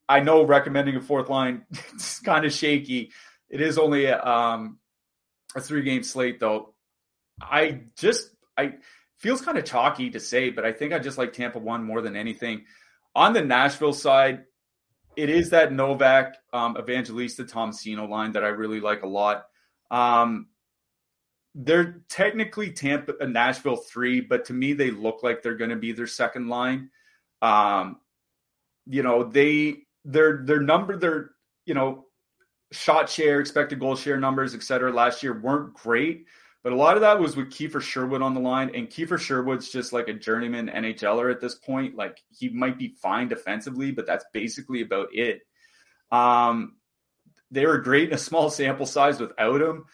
I 0.08 0.20
know 0.20 0.42
recommending 0.44 0.96
a 0.96 1.00
fourth 1.00 1.28
line 1.28 1.66
is 1.94 2.20
kind 2.24 2.44
of 2.44 2.52
shaky. 2.52 3.12
It 3.48 3.60
is 3.60 3.78
only 3.78 4.06
a, 4.06 4.20
um, 4.24 4.78
a 5.54 5.60
three 5.60 5.82
game 5.82 6.02
slate 6.02 6.40
though. 6.40 6.74
I 7.40 7.82
just 7.96 8.30
I 8.56 8.74
feels 9.18 9.40
kind 9.40 9.58
of 9.58 9.64
chalky 9.64 10.10
to 10.10 10.20
say, 10.20 10.50
but 10.50 10.64
I 10.64 10.72
think 10.72 10.92
I 10.92 10.98
just 10.98 11.18
like 11.18 11.32
Tampa 11.32 11.58
one 11.58 11.84
more 11.84 12.00
than 12.00 12.16
anything. 12.16 12.64
On 13.18 13.32
the 13.32 13.42
Nashville 13.42 13.92
side, 13.92 14.44
it 15.16 15.28
is 15.28 15.50
that 15.50 15.72
Novak 15.72 16.36
um, 16.52 16.76
Evangelista 16.78 17.42
Tomasino 17.42 18.08
line 18.08 18.30
that 18.30 18.44
I 18.44 18.48
really 18.48 18.78
like 18.78 19.02
a 19.02 19.08
lot. 19.08 19.46
Um, 19.90 20.46
they're 21.52 22.04
technically 22.08 22.70
Tampa 22.70 23.14
uh, 23.20 23.26
Nashville 23.26 23.74
three, 23.74 24.20
but 24.20 24.44
to 24.44 24.52
me 24.52 24.72
they 24.72 24.92
look 24.92 25.24
like 25.24 25.42
they're 25.42 25.56
going 25.56 25.70
to 25.70 25.76
be 25.76 25.90
their 25.90 26.06
second 26.06 26.46
line. 26.46 26.90
Um, 27.42 27.96
you 28.86 29.02
know 29.02 29.24
they 29.24 29.78
their 30.04 30.44
their 30.44 30.60
number 30.60 30.96
their 30.96 31.30
you 31.66 31.74
know 31.74 32.04
shot 32.70 33.10
share, 33.10 33.40
expected 33.40 33.80
goal 33.80 33.96
share 33.96 34.20
numbers, 34.20 34.54
et 34.54 34.62
cetera, 34.62 34.92
last 34.92 35.24
year 35.24 35.40
weren't 35.40 35.74
great. 35.74 36.26
But 36.62 36.72
a 36.72 36.76
lot 36.76 36.96
of 36.96 37.02
that 37.02 37.20
was 37.20 37.36
with 37.36 37.50
Kiefer 37.50 37.80
Sherwood 37.80 38.20
on 38.20 38.34
the 38.34 38.40
line, 38.40 38.72
and 38.74 38.90
Kiefer 38.90 39.18
Sherwood's 39.18 39.70
just 39.70 39.92
like 39.92 40.08
a 40.08 40.12
journeyman 40.12 40.68
NHLer 40.68 41.30
at 41.30 41.40
this 41.40 41.54
point. 41.54 41.94
Like 41.94 42.20
he 42.36 42.48
might 42.48 42.78
be 42.78 42.96
fine 43.00 43.28
defensively, 43.28 43.92
but 43.92 44.06
that's 44.06 44.24
basically 44.32 44.82
about 44.82 45.08
it. 45.12 45.42
Um, 46.10 46.76
they 47.50 47.64
were 47.64 47.78
great 47.78 48.08
in 48.08 48.14
a 48.14 48.18
small 48.18 48.50
sample 48.50 48.86
size 48.86 49.20
without 49.20 49.62
him. 49.62 49.84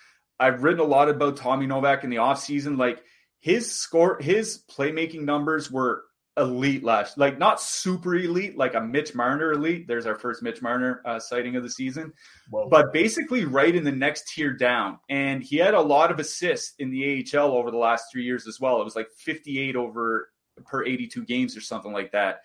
I've 0.40 0.62
written 0.62 0.80
a 0.80 0.84
lot 0.84 1.08
about 1.08 1.36
Tommy 1.36 1.66
Novak 1.66 2.02
in 2.02 2.10
the 2.10 2.16
offseason. 2.16 2.78
Like 2.78 3.02
his 3.40 3.70
score, 3.72 4.18
his 4.20 4.62
playmaking 4.70 5.22
numbers 5.22 5.70
were 5.70 6.04
elite 6.36 6.82
last, 6.82 7.16
like 7.16 7.38
not 7.38 7.60
super 7.60 8.16
elite, 8.16 8.56
like 8.56 8.74
a 8.74 8.80
Mitch 8.80 9.14
Marner 9.14 9.52
elite. 9.52 9.86
There's 9.86 10.06
our 10.06 10.16
first 10.16 10.42
Mitch 10.42 10.62
Marner 10.62 11.00
uh, 11.04 11.18
sighting 11.20 11.56
of 11.56 11.62
the 11.62 11.70
season, 11.70 12.12
Whoa. 12.50 12.68
but 12.68 12.92
basically 12.92 13.44
right 13.44 13.74
in 13.74 13.84
the 13.84 13.92
next 13.92 14.28
tier 14.28 14.52
down. 14.52 14.98
And 15.08 15.42
he 15.42 15.56
had 15.56 15.74
a 15.74 15.80
lot 15.80 16.10
of 16.10 16.18
assists 16.18 16.74
in 16.78 16.90
the 16.90 17.24
AHL 17.34 17.52
over 17.52 17.70
the 17.70 17.76
last 17.76 18.06
three 18.10 18.24
years 18.24 18.48
as 18.48 18.58
well. 18.60 18.80
It 18.80 18.84
was 18.84 18.96
like 18.96 19.08
58 19.16 19.76
over 19.76 20.30
per 20.64 20.84
82 20.84 21.24
games 21.24 21.56
or 21.56 21.60
something 21.60 21.92
like 21.92 22.12
that. 22.12 22.40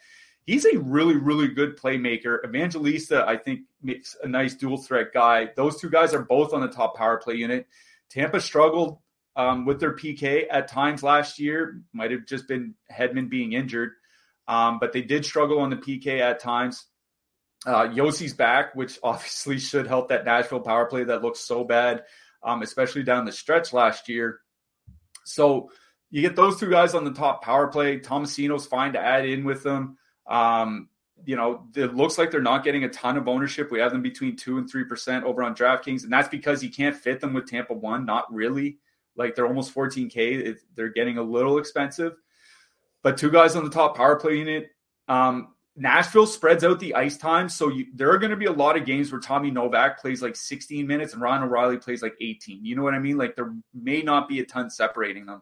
He's 0.46 0.66
a 0.66 0.80
really, 0.80 1.16
really 1.16 1.48
good 1.48 1.78
playmaker. 1.78 2.44
Evangelista, 2.44 3.24
I 3.28 3.38
think, 3.38 3.62
makes 3.84 4.16
a 4.24 4.28
nice 4.28 4.56
dual 4.56 4.78
threat 4.78 5.14
guy. 5.14 5.50
Those 5.56 5.80
two 5.80 5.90
guys 5.90 6.14
are 6.14 6.24
both 6.24 6.54
on 6.54 6.62
the 6.62 6.68
top 6.68 6.98
power 6.98 7.18
play 7.18 7.36
unit. 7.36 7.68
Tampa 8.10 8.42
struggled 8.42 9.00
um, 9.40 9.64
with 9.64 9.80
their 9.80 9.96
PK 9.96 10.48
at 10.52 10.68
times 10.68 11.02
last 11.02 11.40
year. 11.40 11.82
Might 11.94 12.12
have 12.12 12.26
just 12.26 12.46
been 12.46 12.76
Hedman 12.92 13.30
being 13.30 13.54
injured, 13.54 13.92
um, 14.50 14.80
but 14.80 14.92
they 14.92 15.02
did 15.02 15.24
struggle 15.24 15.60
on 15.60 15.70
the 15.70 15.78
PK 15.78 16.20
at 16.20 16.42
times. 16.42 16.86
Uh, 17.66 17.88
Josi's 17.88 18.34
back, 18.34 18.76
which 18.76 19.00
obviously 19.04 19.58
should 19.58 19.88
help 19.88 20.10
that 20.10 20.26
Nashville 20.26 20.60
power 20.60 20.86
play 20.88 21.06
that 21.06 21.22
looks 21.22 21.40
so 21.40 21.64
bad, 21.64 22.04
um, 22.44 22.62
especially 22.62 23.04
down 23.04 23.24
the 23.24 23.32
stretch 23.32 23.72
last 23.72 24.10
year. 24.10 24.42
So 25.24 25.72
you 26.12 26.22
get 26.22 26.36
those 26.36 26.60
two 26.60 26.70
guys 26.70 26.94
on 26.94 27.06
the 27.06 27.14
top 27.14 27.42
power 27.42 27.68
play. 27.68 28.00
Tomasino's 28.00 28.66
fine 28.66 28.94
to 28.94 29.00
add 29.00 29.26
in 29.26 29.46
with 29.46 29.64
them. 29.64 29.98
Um, 30.28 30.90
you 31.26 31.38
know, 31.38 31.66
it 31.76 31.96
looks 31.96 32.18
like 32.18 32.32
they're 32.32 32.42
not 32.42 32.66
getting 32.66 32.84
a 32.84 32.90
ton 32.90 33.16
of 33.16 33.30
ownership. 33.30 33.72
We 33.72 33.80
have 33.80 33.94
them 33.94 34.02
between 34.02 34.36
two 34.36 34.58
and 34.58 34.70
three 34.70 34.84
percent 34.84 35.24
over 35.24 35.44
on 35.44 35.56
DraftKings, 35.56 36.04
and 36.04 36.12
that's 36.12 36.30
because 36.30 36.62
you 36.62 36.72
can't 36.72 36.96
fit 36.96 37.22
them 37.22 37.34
with 37.34 37.50
Tampa 37.50 37.74
One. 37.74 38.06
Not 38.06 38.34
really. 38.34 38.80
Like 39.20 39.36
they're 39.36 39.46
almost 39.46 39.76
14K. 39.76 40.56
they're 40.76 40.90
getting 40.90 41.18
a 41.18 41.22
little 41.22 41.60
expensive. 41.60 42.14
But 43.04 43.18
two 43.18 43.30
guys 43.30 43.56
on 43.56 43.66
the 43.66 43.70
top 43.70 43.98
power 43.98 44.16
play 44.16 44.38
unit. 44.38 44.72
Um, 45.10 45.50
Nashville 45.76 46.26
spreads 46.26 46.64
out 46.64 46.80
the 46.80 46.96
ice 46.96 47.18
time. 47.18 47.50
So 47.50 47.68
you, 47.70 47.88
there 47.94 48.12
are 48.12 48.18
going 48.18 48.32
to 48.32 48.38
be 48.38 48.46
a 48.46 48.52
lot 48.52 48.78
of 48.78 48.86
games 48.86 49.12
where 49.12 49.22
Tommy 49.22 49.52
Novak 49.52 50.00
plays 50.00 50.22
like 50.22 50.36
16 50.36 50.88
minutes 50.88 51.14
and 51.14 51.22
Ryan 51.22 51.44
O'Reilly 51.44 51.78
plays 51.78 52.02
like 52.02 52.16
18. 52.20 52.66
You 52.66 52.76
know 52.76 52.84
what 52.84 52.94
I 52.94 53.00
mean? 53.00 53.18
Like 53.18 53.36
there 53.36 53.54
may 53.74 54.02
not 54.02 54.30
be 54.30 54.40
a 54.40 54.46
ton 54.46 54.70
separating 54.70 55.26
them. 55.26 55.42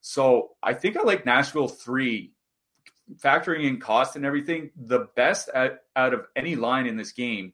So 0.00 0.50
I 0.62 0.74
think 0.74 0.96
I 0.96 1.02
like 1.02 1.24
Nashville 1.24 1.68
three, 1.68 2.32
factoring 3.16 3.64
in 3.64 3.78
cost 3.78 4.16
and 4.16 4.26
everything, 4.26 4.70
the 4.76 5.06
best 5.14 5.48
at, 5.54 5.84
out 5.94 6.12
of 6.12 6.26
any 6.34 6.56
line 6.56 6.86
in 6.86 6.96
this 6.96 7.12
game. 7.12 7.52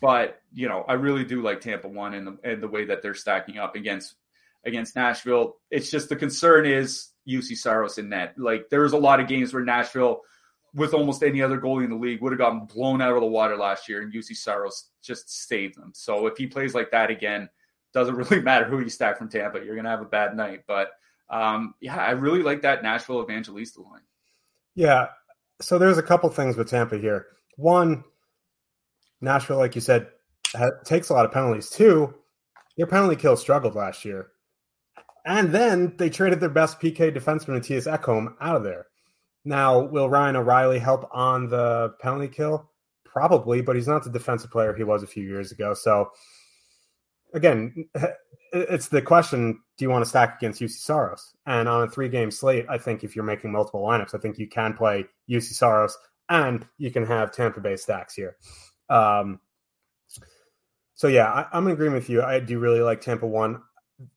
But 0.00 0.40
you 0.52 0.68
know, 0.68 0.84
I 0.88 0.94
really 0.94 1.24
do 1.24 1.42
like 1.42 1.60
Tampa 1.60 1.88
one 1.88 2.14
and 2.14 2.26
the, 2.26 2.38
and 2.42 2.62
the 2.62 2.68
way 2.68 2.86
that 2.86 3.02
they're 3.02 3.14
stacking 3.14 3.58
up 3.58 3.76
against 3.76 4.14
against 4.66 4.96
Nashville. 4.96 5.56
It's 5.70 5.90
just 5.90 6.08
the 6.08 6.16
concern 6.16 6.66
is 6.66 7.10
Juuse 7.28 7.56
Saros 7.56 7.98
in 7.98 8.08
net. 8.08 8.34
Like 8.36 8.68
there 8.70 8.82
was 8.82 8.92
a 8.92 8.98
lot 8.98 9.20
of 9.20 9.28
games 9.28 9.52
where 9.52 9.64
Nashville, 9.64 10.22
with 10.74 10.94
almost 10.94 11.22
any 11.22 11.40
other 11.42 11.60
goalie 11.60 11.84
in 11.84 11.90
the 11.90 11.96
league, 11.96 12.20
would 12.20 12.32
have 12.32 12.38
gotten 12.38 12.66
blown 12.66 13.00
out 13.00 13.14
of 13.14 13.20
the 13.20 13.26
water 13.26 13.56
last 13.56 13.88
year, 13.88 14.02
and 14.02 14.12
Juuse 14.12 14.36
Saros 14.36 14.90
just 15.02 15.48
saved 15.48 15.76
them. 15.76 15.92
So 15.94 16.26
if 16.26 16.36
he 16.36 16.46
plays 16.46 16.74
like 16.74 16.90
that 16.90 17.10
again, 17.10 17.48
doesn't 17.94 18.14
really 18.30 18.40
matter 18.40 18.66
who 18.66 18.80
you 18.80 18.90
stack 18.90 19.16
from 19.16 19.28
Tampa. 19.28 19.64
You're 19.64 19.76
gonna 19.76 19.90
have 19.90 20.02
a 20.02 20.06
bad 20.06 20.36
night. 20.36 20.64
But 20.66 20.90
um, 21.30 21.74
yeah, 21.80 21.96
I 21.96 22.10
really 22.10 22.42
like 22.42 22.62
that 22.62 22.82
Nashville 22.82 23.22
Evangelista 23.22 23.80
line. 23.80 24.02
Yeah. 24.74 25.06
So 25.62 25.78
there's 25.78 25.98
a 25.98 26.02
couple 26.02 26.28
things 26.30 26.56
with 26.56 26.68
Tampa 26.68 26.98
here. 26.98 27.26
One, 27.56 28.04
Nashville, 29.20 29.58
like 29.58 29.74
you 29.74 29.80
said, 29.80 30.08
ha- 30.54 30.70
takes 30.84 31.08
a 31.08 31.14
lot 31.14 31.24
of 31.24 31.32
penalties. 31.32 31.70
Two, 31.70 32.12
their 32.76 32.86
penalty 32.86 33.16
kill 33.16 33.36
struggled 33.36 33.74
last 33.74 34.04
year. 34.04 34.32
And 35.24 35.52
then 35.52 35.94
they 35.96 36.10
traded 36.10 36.40
their 36.40 36.50
best 36.50 36.80
PK 36.80 37.14
defenseman, 37.14 37.58
Mattias 37.58 37.90
Ekholm, 37.90 38.34
out 38.40 38.56
of 38.56 38.64
there. 38.64 38.86
Now, 39.44 39.80
will 39.80 40.08
Ryan 40.08 40.36
O'Reilly 40.36 40.78
help 40.78 41.08
on 41.12 41.48
the 41.48 41.94
penalty 42.00 42.28
kill? 42.28 42.70
Probably, 43.04 43.62
but 43.62 43.76
he's 43.76 43.88
not 43.88 44.04
the 44.04 44.10
defensive 44.10 44.50
player 44.50 44.74
he 44.74 44.84
was 44.84 45.02
a 45.02 45.06
few 45.06 45.24
years 45.24 45.52
ago. 45.52 45.74
So, 45.74 46.10
again, 47.32 47.88
it's 48.52 48.88
the 48.88 49.02
question 49.02 49.60
do 49.76 49.84
you 49.84 49.90
want 49.90 50.04
to 50.04 50.08
stack 50.08 50.36
against 50.36 50.60
Juuse 50.60 50.78
Saros? 50.78 51.34
And 51.46 51.68
on 51.68 51.82
a 51.82 51.90
three 51.90 52.08
game 52.08 52.30
slate, 52.30 52.66
I 52.68 52.78
think 52.78 53.02
if 53.02 53.16
you're 53.16 53.24
making 53.24 53.52
multiple 53.52 53.82
lineups, 53.82 54.14
I 54.14 54.18
think 54.18 54.38
you 54.38 54.48
can 54.48 54.74
play 54.74 55.04
Juuse 55.28 55.52
Saros 55.52 55.96
and 56.28 56.66
you 56.78 56.90
can 56.90 57.06
have 57.06 57.32
Tampa 57.32 57.60
Bay 57.60 57.76
stacks 57.76 58.14
here. 58.14 58.36
Um, 58.88 59.40
so, 60.94 61.08
yeah, 61.08 61.46
I, 61.52 61.58
am 61.58 61.66
in 61.66 61.72
agreement 61.72 62.02
with 62.02 62.10
you. 62.10 62.22
I 62.22 62.38
do 62.38 62.58
really 62.58 62.80
like 62.80 63.00
Tampa 63.00 63.26
1 63.26 63.60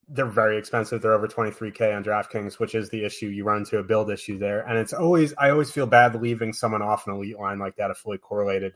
they're 0.10 0.26
very 0.26 0.58
expensive. 0.58 1.02
They're 1.02 1.14
over 1.14 1.28
23k 1.28 1.96
on 1.96 2.04
DraftKings, 2.04 2.60
which 2.60 2.76
is 2.76 2.90
the 2.90 3.04
issue. 3.04 3.28
You 3.28 3.44
run 3.44 3.60
into 3.60 3.78
a 3.78 3.84
build 3.84 4.10
issue 4.10 4.38
there, 4.38 4.62
and 4.62 4.78
it's 4.78 4.94
always 4.94 5.34
I 5.38 5.50
always 5.50 5.72
feel 5.72 5.86
bad 5.86 6.16
leaving 6.16 6.54
someone 6.54 6.82
off 6.82 7.08
an 7.08 7.14
elite 7.14 7.40
line 7.40 7.60
like 7.60 7.76
that, 7.78 7.92
a 7.92 7.96
fully 7.96 8.18
correlated 8.18 8.74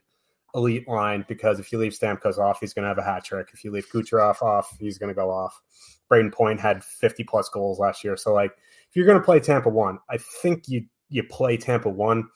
elite 0.54 0.88
line, 0.88 1.26
because 1.28 1.60
if 1.60 1.72
you 1.72 1.78
leave 1.78 1.94
Stamkos 1.94 2.38
off, 2.38 2.60
he's 2.60 2.74
going 2.74 2.84
to 2.84 2.90
have 2.90 2.98
a 2.98 3.04
hat 3.04 3.24
trick. 3.24 3.50
If 3.54 3.64
you 3.64 3.72
leave 3.72 3.90
Kucherov 3.90 4.42
off, 4.42 4.76
he's 4.80 4.98
going 4.98 5.08
to 5.08 5.16
go 5.16 5.30
off. 5.30 5.62
Brayden 6.12 6.34
Point 6.34 6.60
had 6.60 6.84
50 6.84 7.24
plus 7.24 7.48
goals 7.48 7.80
last 7.80 8.04
year, 8.04 8.18
so 8.18 8.34
like 8.34 8.52
if 8.90 8.96
you're 8.96 9.06
going 9.06 9.20
to 9.20 9.24
play 9.24 9.40
Tampa 9.40 9.70
one, 9.70 10.00
I 10.10 10.18
think 10.18 10.68
you 10.68 10.86
you 11.10 11.24
play 11.24 11.58
Tampa 11.58 11.90
one 11.90 12.28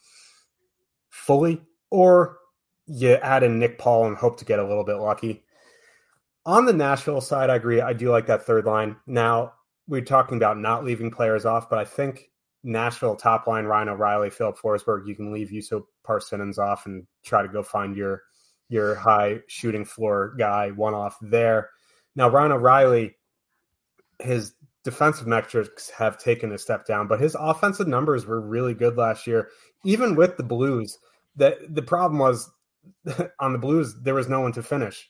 fully, 1.09 1.61
or 1.91 2.37
you 2.87 3.13
add 3.15 3.43
in 3.43 3.59
Nick 3.59 3.77
Paul 3.77 4.07
and 4.07 4.17
hope 4.17 4.37
to 4.39 4.45
get 4.45 4.59
a 4.59 4.67
little 4.67 4.83
bit 4.83 4.97
lucky. 4.97 5.44
On 6.45 6.65
the 6.65 6.73
Nashville 6.73 7.21
side, 7.21 7.49
I 7.49 7.55
agree. 7.55 7.81
I 7.81 7.93
do 7.93 8.11
like 8.11 8.27
that 8.27 8.45
third 8.45 8.65
line. 8.65 8.95
Now, 9.07 9.53
we're 9.87 10.01
talking 10.01 10.37
about 10.37 10.59
not 10.59 10.83
leaving 10.83 11.09
players 11.09 11.45
off, 11.45 11.69
but 11.69 11.79
I 11.79 11.85
think 11.85 12.29
Nashville 12.63 13.15
top 13.15 13.47
line, 13.47 13.65
Ryan 13.65 13.89
O'Reilly, 13.89 14.29
Filip 14.29 14.57
Forsberg, 14.57 15.07
you 15.07 15.15
can 15.15 15.31
leave 15.31 15.49
Juuso 15.49 15.83
Parssinen 16.03 16.57
off 16.57 16.85
and 16.85 17.05
try 17.23 17.41
to 17.41 17.47
go 17.47 17.63
find 17.63 17.95
your 17.95 18.23
your 18.69 18.95
high 18.95 19.39
shooting 19.47 19.85
floor 19.85 20.33
guy 20.37 20.71
one 20.71 20.95
off 20.95 21.17
there. 21.21 21.69
Now, 22.15 22.29
Ryan 22.29 22.53
O'Reilly, 22.53 23.15
his 24.19 24.53
defensive 24.83 25.27
metrics 25.27 25.89
have 25.91 26.17
taken 26.17 26.51
a 26.51 26.57
step 26.57 26.85
down, 26.85 27.07
but 27.07 27.19
his 27.19 27.35
offensive 27.39 27.87
numbers 27.87 28.25
were 28.25 28.41
really 28.41 28.73
good 28.73 28.97
last 28.97 29.27
year, 29.27 29.49
even 29.83 30.15
with 30.15 30.37
the 30.37 30.43
Blues. 30.43 30.97
That 31.35 31.75
the 31.75 31.81
problem 31.81 32.19
was 32.19 32.49
on 33.39 33.53
the 33.53 33.59
Blues, 33.59 33.95
there 34.01 34.13
was 34.15 34.29
no 34.29 34.41
one 34.41 34.53
to 34.53 34.63
finish. 34.63 35.09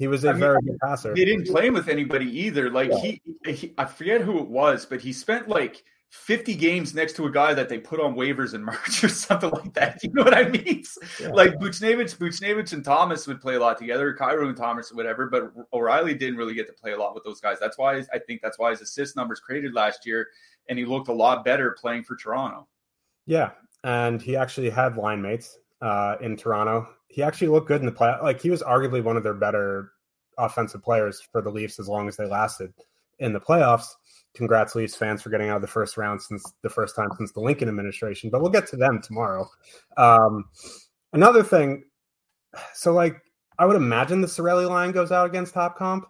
He 0.00 0.06
was 0.06 0.24
a 0.24 0.30
I 0.30 0.32
mean, 0.32 0.40
very 0.40 0.62
good 0.62 0.78
passer. 0.82 1.14
He 1.14 1.26
didn't 1.26 1.46
play 1.46 1.66
him 1.66 1.74
with 1.74 1.88
anybody 1.88 2.24
either. 2.40 2.70
Like 2.70 2.90
yeah. 2.90 3.12
he, 3.44 3.52
he, 3.52 3.74
I 3.76 3.84
forget 3.84 4.22
who 4.22 4.38
it 4.38 4.48
was, 4.48 4.86
but 4.86 4.98
he 5.02 5.12
spent 5.12 5.46
like 5.46 5.84
50 6.08 6.54
games 6.54 6.94
next 6.94 7.16
to 7.16 7.26
a 7.26 7.30
guy 7.30 7.52
that 7.52 7.68
they 7.68 7.76
put 7.76 8.00
on 8.00 8.14
waivers 8.14 8.54
in 8.54 8.64
March 8.64 9.04
or 9.04 9.10
something 9.10 9.50
like 9.50 9.74
that. 9.74 10.02
You 10.02 10.10
know 10.14 10.22
what 10.22 10.32
I 10.32 10.48
mean? 10.48 10.84
Yeah. 11.20 11.28
Like 11.28 11.56
Buchnevich, 11.56 12.16
Buchnevich 12.16 12.72
and 12.72 12.82
Thomas 12.82 13.26
would 13.26 13.42
play 13.42 13.56
a 13.56 13.60
lot 13.60 13.76
together, 13.76 14.16
Kyrou 14.18 14.48
and 14.48 14.56
Thomas, 14.56 14.90
whatever, 14.90 15.26
but 15.28 15.52
O'Reilly 15.74 16.14
didn't 16.14 16.38
really 16.38 16.54
get 16.54 16.66
to 16.68 16.72
play 16.72 16.92
a 16.92 16.98
lot 16.98 17.14
with 17.14 17.24
those 17.24 17.42
guys. 17.42 17.58
That's 17.60 17.76
why 17.76 18.02
I 18.10 18.18
think 18.26 18.40
that's 18.40 18.58
why 18.58 18.70
his 18.70 18.80
assist 18.80 19.16
numbers 19.16 19.38
created 19.38 19.74
last 19.74 20.06
year, 20.06 20.28
and 20.70 20.78
he 20.78 20.86
looked 20.86 21.08
a 21.08 21.12
lot 21.12 21.44
better 21.44 21.76
playing 21.78 22.04
for 22.04 22.16
Toronto. 22.16 22.66
Yeah, 23.26 23.50
and 23.84 24.22
he 24.22 24.34
actually 24.34 24.70
had 24.70 24.96
line 24.96 25.20
mates 25.20 25.58
uh, 25.80 26.16
in 26.20 26.36
Toronto. 26.36 26.88
He 27.08 27.22
actually 27.22 27.48
looked 27.48 27.68
good 27.68 27.80
in 27.80 27.86
the 27.86 27.92
play. 27.92 28.14
Like 28.22 28.40
he 28.40 28.50
was 28.50 28.62
arguably 28.62 29.02
one 29.02 29.16
of 29.16 29.22
their 29.22 29.34
better 29.34 29.92
offensive 30.38 30.82
players 30.82 31.20
for 31.32 31.42
the 31.42 31.50
Leafs 31.50 31.78
as 31.78 31.88
long 31.88 32.08
as 32.08 32.16
they 32.16 32.26
lasted 32.26 32.72
in 33.18 33.32
the 33.32 33.40
playoffs 33.40 33.86
congrats 34.34 34.74
Leafs 34.74 34.94
fans 34.94 35.22
for 35.22 35.30
getting 35.30 35.48
out 35.48 35.56
of 35.56 35.62
the 35.62 35.68
first 35.68 35.96
round 35.96 36.22
since 36.22 36.44
the 36.62 36.68
first 36.68 36.94
time 36.94 37.08
since 37.16 37.32
the 37.32 37.40
Lincoln 37.40 37.68
administration. 37.68 38.30
But 38.30 38.40
we'll 38.40 38.50
get 38.50 38.66
to 38.68 38.76
them 38.76 39.00
tomorrow. 39.02 39.48
Um, 39.96 40.44
another 41.12 41.42
thing, 41.42 41.84
so 42.74 42.92
like 42.92 43.16
I 43.58 43.66
would 43.66 43.76
imagine 43.76 44.20
the 44.20 44.26
Cirelli 44.26 44.68
line 44.68 44.92
goes 44.92 45.12
out 45.12 45.26
against 45.26 45.54
top 45.54 45.76
comp. 45.76 46.06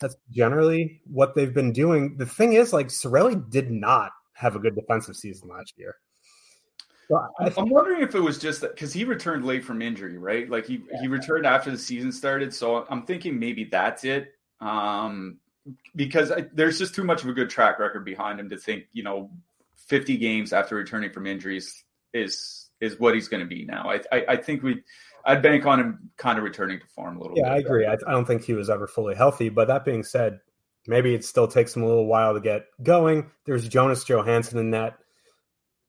That's 0.00 0.16
generally 0.30 1.00
what 1.06 1.34
they've 1.34 1.54
been 1.54 1.72
doing. 1.72 2.16
The 2.16 2.26
thing 2.26 2.54
is, 2.54 2.72
like 2.72 2.88
Cirelli 2.88 3.48
did 3.50 3.70
not 3.70 4.12
have 4.34 4.56
a 4.56 4.58
good 4.58 4.74
defensive 4.74 5.16
season 5.16 5.48
last 5.48 5.74
year. 5.76 5.94
So 7.08 7.28
I 7.38 7.52
am 7.56 7.68
wondering 7.68 8.02
if 8.02 8.14
it 8.14 8.20
was 8.20 8.38
just 8.38 8.60
that 8.62 8.74
because 8.74 8.92
he 8.92 9.04
returned 9.04 9.44
late 9.44 9.64
from 9.64 9.82
injury, 9.82 10.18
right? 10.18 10.48
Like 10.48 10.66
he 10.66 10.82
yeah. 10.90 11.00
he 11.00 11.08
returned 11.08 11.46
after 11.46 11.70
the 11.70 11.78
season 11.78 12.12
started. 12.12 12.54
So 12.54 12.86
I'm 12.88 13.04
thinking 13.04 13.38
maybe 13.38 13.64
that's 13.64 14.04
it. 14.04 14.32
Um, 14.60 15.38
because 15.96 16.30
I, 16.30 16.46
there's 16.52 16.78
just 16.78 16.94
too 16.94 17.04
much 17.04 17.22
of 17.22 17.28
a 17.28 17.32
good 17.32 17.50
track 17.50 17.78
record 17.78 18.04
behind 18.04 18.38
him 18.38 18.50
to 18.50 18.56
think, 18.56 18.84
you 18.92 19.02
know, 19.02 19.30
50 19.76 20.16
games 20.16 20.52
after 20.52 20.76
returning 20.76 21.10
from 21.10 21.26
injuries 21.26 21.84
is 22.12 22.70
is 22.80 22.98
what 22.98 23.14
he's 23.14 23.28
going 23.28 23.42
to 23.42 23.46
be 23.46 23.64
now. 23.64 23.90
I, 23.90 24.00
I, 24.12 24.24
I 24.30 24.36
think 24.36 24.62
we 24.62 24.82
I'd 25.24 25.42
bank 25.42 25.64
on 25.66 25.80
him 25.80 26.10
kind 26.16 26.38
of 26.38 26.44
returning 26.44 26.80
to 26.80 26.86
form 26.86 27.16
a 27.16 27.20
little 27.20 27.34
bit. 27.34 27.44
yeah, 27.44 27.54
bit. 27.54 27.56
I 27.56 27.58
agree. 27.58 27.86
I, 27.86 27.94
I, 27.94 28.12
don't 28.12 28.26
think 28.26 28.44
he 28.44 28.52
was 28.52 28.68
ever 28.68 28.86
fully 28.86 29.14
healthy. 29.14 29.48
But 29.48 29.68
that 29.68 29.84
being 29.84 30.02
said, 30.02 30.40
maybe 30.86 31.14
it 31.14 31.24
still 31.24 31.48
takes 31.48 31.74
him 31.74 31.82
a 31.82 31.86
little 31.86 32.06
while 32.06 32.34
to 32.34 32.40
get 32.40 32.66
going. 32.82 33.30
There's 33.46 33.66
Jonas 33.68 34.04
Johansson 34.04 34.58
in 34.58 34.70
that. 34.72 34.98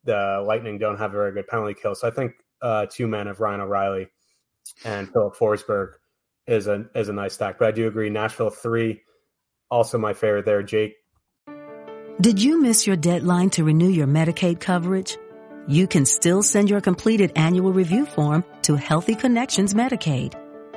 The 0.06 0.44
Lightning 0.46 0.78
don't 0.78 0.98
have 0.98 1.12
a 1.12 1.18
very 1.18 1.34
good 1.34 1.48
penalty 1.48 1.74
kill. 1.74 1.96
So 1.96 2.08
I 2.08 2.12
think 2.12 2.34
uh, 2.62 2.86
two 2.90 3.08
men 3.08 3.28
of 3.28 3.40
Ryan 3.40 3.62
O'Reilly 3.62 4.08
and 4.84 5.12
Filip 5.12 5.36
Forsberg 5.36 5.94
is 6.48 6.68
a 6.68 6.86
is 6.96 7.10
a 7.10 7.14
nice 7.14 7.34
stack. 7.34 7.60
But 7.60 7.68
I 7.68 7.72
do 7.72 7.88
agree, 7.88 8.10
Nashville 8.10 8.50
three 8.50 9.02
also 9.70 9.98
my 9.98 10.14
favorite 10.14 10.46
there, 10.46 10.64
Jake. 10.64 10.96
Did 12.22 12.42
you 12.42 12.62
miss 12.62 12.88
your 12.88 12.96
deadline 12.96 13.50
to 13.52 13.64
renew 13.64 13.90
your 13.90 14.08
Medicaid 14.08 14.60
coverage? 14.60 15.18
You 15.68 15.88
can 15.88 16.06
still 16.06 16.44
send 16.44 16.70
your 16.70 16.80
completed 16.80 17.34
annual 17.36 17.74
review 17.74 18.06
form 18.06 18.46
to 18.62 18.76
Healthy 18.76 19.16
Connections 19.16 19.74
Medicaid. 19.74 20.34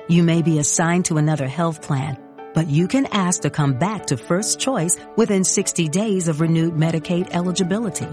You 0.08 0.22
may 0.22 0.42
be 0.42 0.58
assigned 0.58 1.04
to 1.06 1.18
another 1.18 1.46
health 1.46 1.82
plan, 1.82 2.18
but 2.54 2.66
you 2.68 2.88
can 2.88 3.06
ask 3.06 3.42
to 3.42 3.50
come 3.50 3.74
back 3.74 4.06
to 4.06 4.16
First 4.16 4.58
Choice 4.58 4.98
within 5.16 5.44
60 5.44 5.88
days 5.88 6.26
of 6.26 6.40
renewed 6.40 6.74
Medicaid 6.74 7.28
eligibility. 7.32 8.08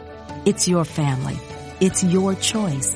It's 0.45 0.67
your 0.67 0.85
family. 0.85 1.39
It's 1.81 2.03
your 2.03 2.35
choice. 2.35 2.95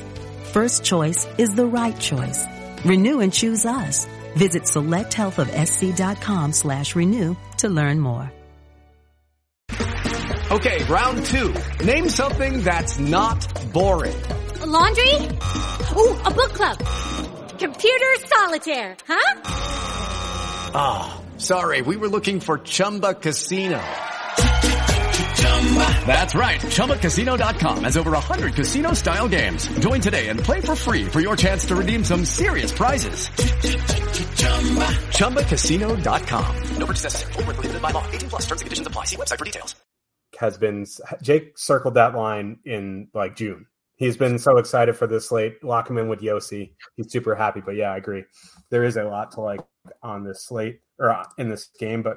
First 0.52 0.84
Choice 0.84 1.26
is 1.36 1.54
the 1.54 1.66
right 1.66 1.98
choice. 1.98 2.44
Renew 2.84 3.20
and 3.20 3.32
choose 3.32 3.66
us. 3.66 4.06
Visit 4.36 4.62
selecthealthofsc.com 4.64 6.52
slash 6.52 6.94
renew 6.94 7.34
to 7.58 7.68
learn 7.68 7.98
more. 8.00 8.32
Okay, 10.52 10.84
round 10.84 11.24
two. 11.26 11.54
Name 11.84 12.08
something 12.08 12.62
that's 12.64 12.98
not 12.98 13.38
boring. 13.72 14.20
A 14.60 14.66
laundry? 14.66 15.14
Ooh, 15.14 16.16
a 16.24 16.30
book 16.30 16.52
club. 16.54 16.78
Computer 17.58 18.16
solitaire, 18.26 18.96
huh? 19.06 19.40
Ah, 20.74 21.20
oh, 21.20 21.38
sorry, 21.38 21.82
we 21.82 21.96
were 21.96 22.08
looking 22.08 22.40
for 22.40 22.58
Chumba 22.58 23.14
Casino. 23.14 23.80
That's 26.06 26.34
right. 26.34 26.60
ChumbaCasino.com 26.60 27.84
has 27.84 27.96
over 27.96 28.10
100 28.10 28.54
casino 28.54 28.92
style 28.94 29.28
games. 29.28 29.68
Join 29.78 30.00
today 30.00 30.28
and 30.28 30.40
play 30.40 30.60
for 30.60 30.74
free 30.74 31.04
for 31.04 31.20
your 31.20 31.36
chance 31.36 31.64
to 31.66 31.76
redeem 31.76 32.02
some 32.02 32.24
serious 32.24 32.72
prizes. 32.72 33.28
ChumbaCasino.com. 35.18 36.56
No 36.76 36.86
purchase 36.86 37.04
necessary. 37.04 37.32
Full 37.34 37.42
prohibited 37.44 37.80
by 37.80 37.92
law. 37.92 38.04
18 38.10 38.28
plus 38.28 38.42
terms 38.42 38.60
and 38.62 38.66
conditions 38.66 38.86
apply. 38.88 39.04
See 39.04 39.16
website 39.16 39.38
for 39.38 39.44
details. 39.44 39.76
Has 40.38 40.58
been, 40.58 40.86
Jake 41.22 41.56
circled 41.58 41.94
that 41.94 42.14
line 42.14 42.58
in 42.64 43.08
like 43.14 43.36
June. 43.36 43.66
He's 43.96 44.16
been 44.16 44.38
so 44.38 44.56
excited 44.56 44.96
for 44.96 45.06
this 45.06 45.28
slate. 45.28 45.62
Lock 45.62 45.90
him 45.90 45.98
in 45.98 46.08
with 46.08 46.20
Josi. 46.20 46.72
He's 46.96 47.12
super 47.12 47.34
happy. 47.34 47.60
But 47.60 47.76
yeah, 47.76 47.92
I 47.92 47.98
agree. 47.98 48.24
There 48.70 48.82
is 48.82 48.96
a 48.96 49.04
lot 49.04 49.32
to 49.32 49.42
like 49.42 49.60
on 50.02 50.24
this 50.24 50.44
slate 50.44 50.80
or 50.98 51.10
uh, 51.10 51.24
in 51.36 51.50
this 51.50 51.68
game, 51.78 52.02
but 52.02 52.16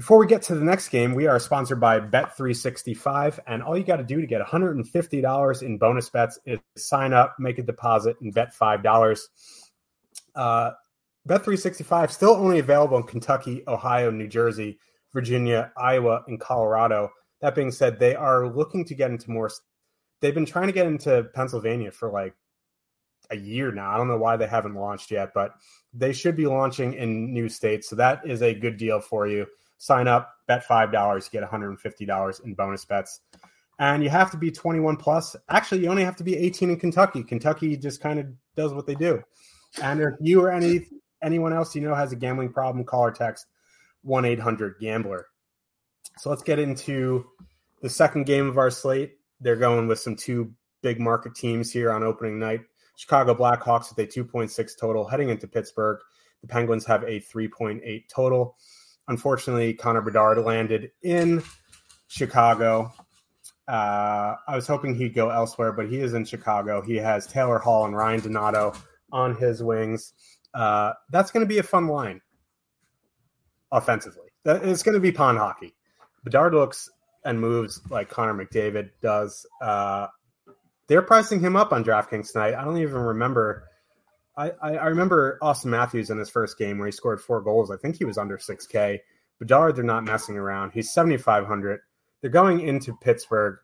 before 0.00 0.16
we 0.16 0.26
get 0.26 0.40
to 0.40 0.54
the 0.54 0.64
next 0.64 0.88
game, 0.88 1.14
we 1.14 1.26
are 1.26 1.38
sponsored 1.38 1.78
by 1.78 2.00
Bet365, 2.00 3.38
and 3.46 3.62
all 3.62 3.76
you 3.76 3.84
got 3.84 3.96
to 3.96 4.02
do 4.02 4.18
to 4.18 4.26
get 4.26 4.40
$150 4.40 5.62
in 5.62 5.76
bonus 5.76 6.08
bets 6.08 6.38
is 6.46 6.58
sign 6.74 7.12
up, 7.12 7.36
make 7.38 7.58
a 7.58 7.62
deposit, 7.62 8.16
and 8.22 8.32
bet 8.32 8.54
$5. 8.58 9.20
Uh, 10.34 10.70
Bet365 11.28 12.10
still 12.12 12.30
only 12.30 12.60
available 12.60 12.96
in 12.96 13.02
Kentucky, 13.02 13.62
Ohio, 13.68 14.10
New 14.10 14.26
Jersey, 14.26 14.78
Virginia, 15.12 15.70
Iowa, 15.76 16.24
and 16.28 16.40
Colorado. 16.40 17.10
That 17.42 17.54
being 17.54 17.70
said, 17.70 17.98
they 17.98 18.14
are 18.16 18.48
looking 18.48 18.86
to 18.86 18.94
get 18.94 19.10
into 19.10 19.30
more. 19.30 19.50
They've 20.22 20.32
been 20.32 20.46
trying 20.46 20.68
to 20.68 20.72
get 20.72 20.86
into 20.86 21.24
Pennsylvania 21.34 21.90
for 21.90 22.10
like 22.10 22.34
a 23.30 23.36
year 23.36 23.70
now. 23.70 23.90
I 23.90 23.98
don't 23.98 24.08
know 24.08 24.16
why 24.16 24.38
they 24.38 24.46
haven't 24.46 24.76
launched 24.76 25.10
yet, 25.10 25.32
but 25.34 25.52
they 25.92 26.14
should 26.14 26.36
be 26.36 26.46
launching 26.46 26.94
in 26.94 27.34
new 27.34 27.50
states. 27.50 27.90
So 27.90 27.96
that 27.96 28.26
is 28.26 28.40
a 28.40 28.54
good 28.54 28.78
deal 28.78 28.98
for 28.98 29.26
you 29.26 29.46
sign 29.80 30.06
up, 30.06 30.34
bet 30.46 30.62
$5, 30.64 31.30
get 31.30 31.42
$150 31.42 32.44
in 32.44 32.54
bonus 32.54 32.84
bets. 32.84 33.20
And 33.78 34.04
you 34.04 34.10
have 34.10 34.30
to 34.30 34.36
be 34.36 34.50
21 34.50 34.98
plus. 34.98 35.34
Actually, 35.48 35.80
you 35.82 35.88
only 35.88 36.04
have 36.04 36.16
to 36.16 36.24
be 36.24 36.36
18 36.36 36.68
in 36.68 36.78
Kentucky. 36.78 37.24
Kentucky 37.24 37.74
just 37.78 38.02
kind 38.02 38.20
of 38.20 38.26
does 38.54 38.74
what 38.74 38.86
they 38.86 38.94
do. 38.94 39.22
And 39.82 40.00
if 40.00 40.14
you 40.20 40.42
or 40.42 40.52
any 40.52 40.86
anyone 41.22 41.54
else 41.54 41.74
you 41.74 41.80
know 41.80 41.94
has 41.94 42.12
a 42.12 42.16
gambling 42.16 42.52
problem, 42.52 42.84
call 42.84 43.06
or 43.06 43.10
text 43.10 43.46
1 44.02 44.26
800 44.26 44.76
Gambler. 44.80 45.26
So 46.18 46.28
let's 46.28 46.42
get 46.42 46.58
into 46.58 47.24
the 47.80 47.88
second 47.88 48.26
game 48.26 48.46
of 48.46 48.58
our 48.58 48.70
slate. 48.70 49.16
They're 49.40 49.56
going 49.56 49.88
with 49.88 49.98
some 49.98 50.14
two 50.14 50.52
big 50.82 51.00
market 51.00 51.34
teams 51.34 51.72
here 51.72 51.90
on 51.90 52.02
opening 52.02 52.38
night. 52.38 52.60
Chicago 52.96 53.34
Blackhawks 53.34 53.94
with 53.96 54.14
a 54.14 54.20
2.6 54.20 54.78
total 54.78 55.06
heading 55.06 55.30
into 55.30 55.48
Pittsburgh. 55.48 56.00
The 56.42 56.48
Penguins 56.48 56.84
have 56.84 57.02
a 57.04 57.20
3.8 57.20 58.08
total. 58.08 58.56
Unfortunately, 59.08 59.74
Connor 59.74 60.00
Bedard 60.02 60.38
landed 60.38 60.90
in 61.02 61.42
Chicago. 62.08 62.92
Uh, 63.66 64.36
I 64.46 64.56
was 64.56 64.66
hoping 64.66 64.94
he'd 64.94 65.14
go 65.14 65.30
elsewhere, 65.30 65.72
but 65.72 65.88
he 65.88 66.00
is 66.00 66.14
in 66.14 66.24
Chicago. 66.24 66.82
He 66.82 66.96
has 66.96 67.26
Taylor 67.26 67.58
Hall 67.58 67.84
and 67.86 67.96
Ryan 67.96 68.20
Donato 68.20 68.72
on 69.12 69.36
his 69.36 69.62
wings. 69.62 70.12
Uh, 70.52 70.92
that's 71.10 71.30
going 71.30 71.44
to 71.44 71.48
be 71.48 71.58
a 71.58 71.62
fun 71.62 71.86
line 71.86 72.20
offensively. 73.70 74.28
It's 74.44 74.82
going 74.82 74.94
to 74.94 75.00
be 75.00 75.12
pond 75.12 75.38
hockey. 75.38 75.74
Bedard 76.24 76.54
looks 76.54 76.90
and 77.24 77.40
moves 77.40 77.80
like 77.90 78.08
Connor 78.08 78.34
McDavid 78.34 78.90
does. 79.02 79.46
Uh, 79.62 80.08
they're 80.88 81.02
pricing 81.02 81.40
him 81.40 81.54
up 81.56 81.72
on 81.72 81.84
DraftKings 81.84 82.32
tonight. 82.32 82.54
I 82.54 82.64
don't 82.64 82.78
even 82.78 83.00
remember 83.00 83.68
I, 84.40 84.52
I, 84.62 84.86
remember 84.86 85.38
Auston 85.42 85.66
Matthews 85.66 86.08
in 86.08 86.18
his 86.18 86.30
first 86.30 86.56
game 86.56 86.78
where 86.78 86.86
he 86.86 86.92
scored 86.92 87.20
four 87.20 87.42
goals. 87.42 87.70
I 87.70 87.76
think 87.76 87.96
he 87.96 88.06
was 88.06 88.16
under 88.16 88.38
6K. 88.38 89.00
Bedard, 89.38 89.76
they're 89.76 89.84
not 89.84 90.04
messing 90.04 90.36
around. 90.36 90.72
He's 90.72 90.92
7,500. 90.92 91.80
They're 92.20 92.30
going 92.30 92.60
into 92.60 92.96
Pittsburgh. 92.96 93.58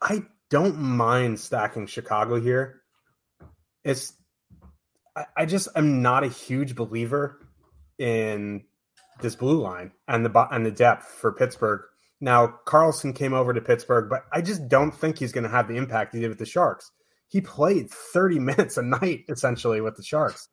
I 0.00 0.22
don't 0.48 0.78
mind 0.78 1.40
stacking 1.40 1.86
Chicago 1.86 2.40
here. 2.40 2.82
It's 3.84 4.12
I, 5.16 5.24
I 5.36 5.46
just 5.46 5.68
am 5.74 6.02
not 6.02 6.22
a 6.22 6.28
huge 6.28 6.76
believer 6.76 7.40
in 7.98 8.64
this 9.20 9.34
blue 9.34 9.60
line 9.60 9.92
and 10.06 10.24
the 10.24 10.48
and 10.52 10.64
the 10.64 10.70
depth 10.70 11.06
for 11.06 11.32
Pittsburgh. 11.32 11.80
Now 12.20 12.60
Karlsson 12.66 13.14
came 13.14 13.32
over 13.32 13.52
to 13.52 13.60
Pittsburgh, 13.60 14.08
but 14.08 14.24
I 14.32 14.40
just 14.40 14.68
don't 14.68 14.92
think 14.92 15.18
he's 15.18 15.32
going 15.32 15.44
to 15.44 15.50
have 15.50 15.66
the 15.66 15.76
impact 15.76 16.14
he 16.14 16.20
did 16.20 16.28
with 16.28 16.38
the 16.38 16.46
Sharks 16.46 16.92
he 17.28 17.40
played 17.40 17.90
30 17.90 18.38
minutes 18.40 18.76
a 18.76 18.82
night 18.82 19.24
essentially 19.28 19.80
with 19.80 19.96
the 19.96 20.02
Sharks. 20.02 20.48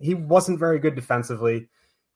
He 0.00 0.14
wasn't 0.14 0.58
very 0.58 0.78
good 0.78 0.94
defensively. 0.94 1.68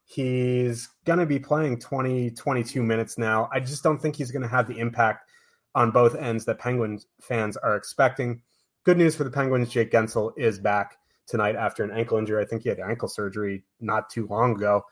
He's 0.05 0.89
going 1.05 1.19
to 1.19 1.27
be 1.27 1.39
playing 1.39 1.81
20, 1.81 2.31
22 2.31 2.83
minutes 2.83 3.19
now. 3.19 3.49
I 3.53 3.61
just 3.61 3.83
don't 3.83 3.99
think 4.01 4.17
he's 4.17 4.31
going 4.31 4.43
to 4.43 4.49
have 4.49 4.67
the 4.67 4.79
impact 4.79 5.31
on 5.75 5.91
both 5.91 6.15
ends 6.15 6.45
that 6.47 6.59
Penguins 6.59 7.07
fans 7.21 7.57
are 7.59 7.77
expecting. 7.77 8.41
Good 8.85 8.97
news 8.97 9.15
for 9.15 9.25
the 9.25 9.31
Penguins 9.31 9.69
Jake 9.69 9.93
Guentzel 9.93 10.33
is 10.37 10.59
back 10.59 10.97
tonight 11.27 11.57
after 11.57 11.85
an 11.85 11.91
ankle 11.91 12.19
injury. 12.19 12.43
I 12.43 12.47
think 12.47 12.63
he 12.63 12.71
had 12.71 12.81
ankle 12.81 13.09
surgery 13.09 13.65
not 13.81 14.09
too 14.09 14.27
long 14.29 14.57
ago. 14.57 14.83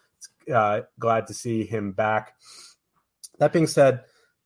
Uh, 0.52 0.82
glad 0.98 1.26
to 1.26 1.34
see 1.34 1.64
him 1.64 1.92
back. 1.92 2.34
That 3.38 3.52
being 3.52 3.66
said, 3.66 4.04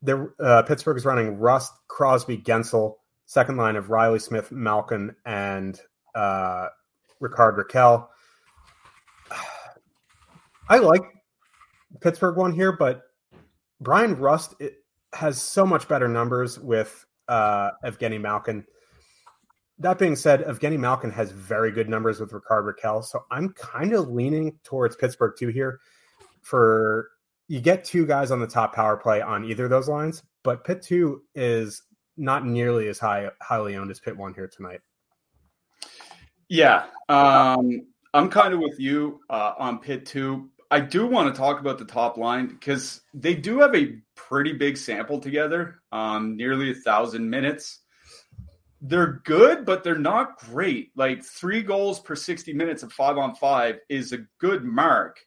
uh, 0.09 0.63
Pittsburgh 0.63 0.97
is 0.97 1.05
running 1.05 1.37
Rust, 1.39 1.73
Crosby, 1.89 2.39
Guentzel, 2.39 2.95
second 3.31 3.57
line 3.57 3.77
of 3.77 3.91
Reilly 3.91 4.19
Smith, 4.19 4.51
Malkin, 4.51 5.15
and 5.25 5.81
uh, 6.17 6.67
Rickard 7.21 7.55
Rakell. 7.55 8.09
I 10.69 10.79
like 10.79 11.03
Pittsburgh 12.01 12.37
one 12.37 12.53
here, 12.53 12.73
but 12.73 13.03
Bryan 13.81 14.17
Rust 14.17 14.57
has 15.13 15.41
so 15.41 15.65
much 15.65 15.87
better 15.87 16.09
numbers 16.09 16.59
with 16.59 17.07
uh, 17.29 17.71
Evgeny 17.85 18.21
Malkin. 18.21 18.65
That 19.79 19.97
being 19.97 20.17
said, 20.17 20.45
Evgeny 20.45 20.77
Malkin 20.77 21.13
has 21.13 21.31
very 21.31 21.71
good 21.71 21.89
numbers 21.89 22.19
with 22.19 22.33
Rickard 22.33 22.65
Rakell, 22.65 23.05
so 23.05 23.27
I'm 23.31 23.51
kind 23.51 23.93
of 23.93 24.09
leaning 24.09 24.59
towards 24.65 24.97
Pittsburgh 24.97 25.35
too 25.39 25.49
here. 25.49 25.79
For 26.41 27.11
you 27.47 27.61
get 27.61 27.85
two 27.85 28.07
guys 28.07 28.33
on 28.33 28.41
the 28.41 28.49
top 28.49 28.75
power 28.75 28.97
play 28.97 29.23
on 29.23 29.45
either 29.45 29.65
of 29.65 29.71
those 29.71 29.89
lines, 29.89 30.25
but 30.43 30.65
Pitt 30.65 30.83
two 30.83 31.23
is 31.37 31.85
not 32.21 32.47
nearly 32.47 32.89
as 32.89 32.99
high 32.99 33.31
highly 33.41 33.77
owned 33.77 33.91
as 33.91 33.99
Pit 33.99 34.17
one 34.17 34.35
here 34.35 34.47
tonight. 34.47 34.81
Yeah, 36.49 36.85
um, 37.09 37.87
I'm 38.13 38.29
kind 38.29 38.53
of 38.53 38.61
with 38.61 38.79
you 38.79 39.21
uh, 39.31 39.55
on 39.59 39.79
Pit 39.79 40.07
two. 40.07 40.51
I 40.71 40.81
do 40.81 41.07
want 41.07 41.35
to 41.35 41.39
talk 41.39 41.59
about 41.59 41.79
the 41.79 41.85
top 41.85 42.17
line 42.17 42.47
because 42.47 43.01
they 43.13 43.35
do 43.35 43.61
have 43.61 43.75
a 43.75 43.97
pretty 44.15 44.53
big 44.53 44.77
sample 44.77 45.19
together, 45.19 45.81
um, 45.91 46.37
nearly 46.37 46.71
a 46.71 46.75
thousand 46.75 47.29
minutes. 47.29 47.81
They're 48.81 49.21
good, 49.25 49.67
but 49.67 49.83
they're 49.83 49.99
not 49.99 50.39
great. 50.39 50.93
Like 50.95 51.25
three 51.25 51.63
goals 51.63 52.01
per 52.01 52.15
60 52.15 52.53
minutes 52.53 52.83
of 52.83 52.93
five 52.93 53.19
on 53.19 53.35
five 53.35 53.81
is 53.89 54.13
a 54.13 54.27
good 54.39 54.65
mark. 54.65 55.19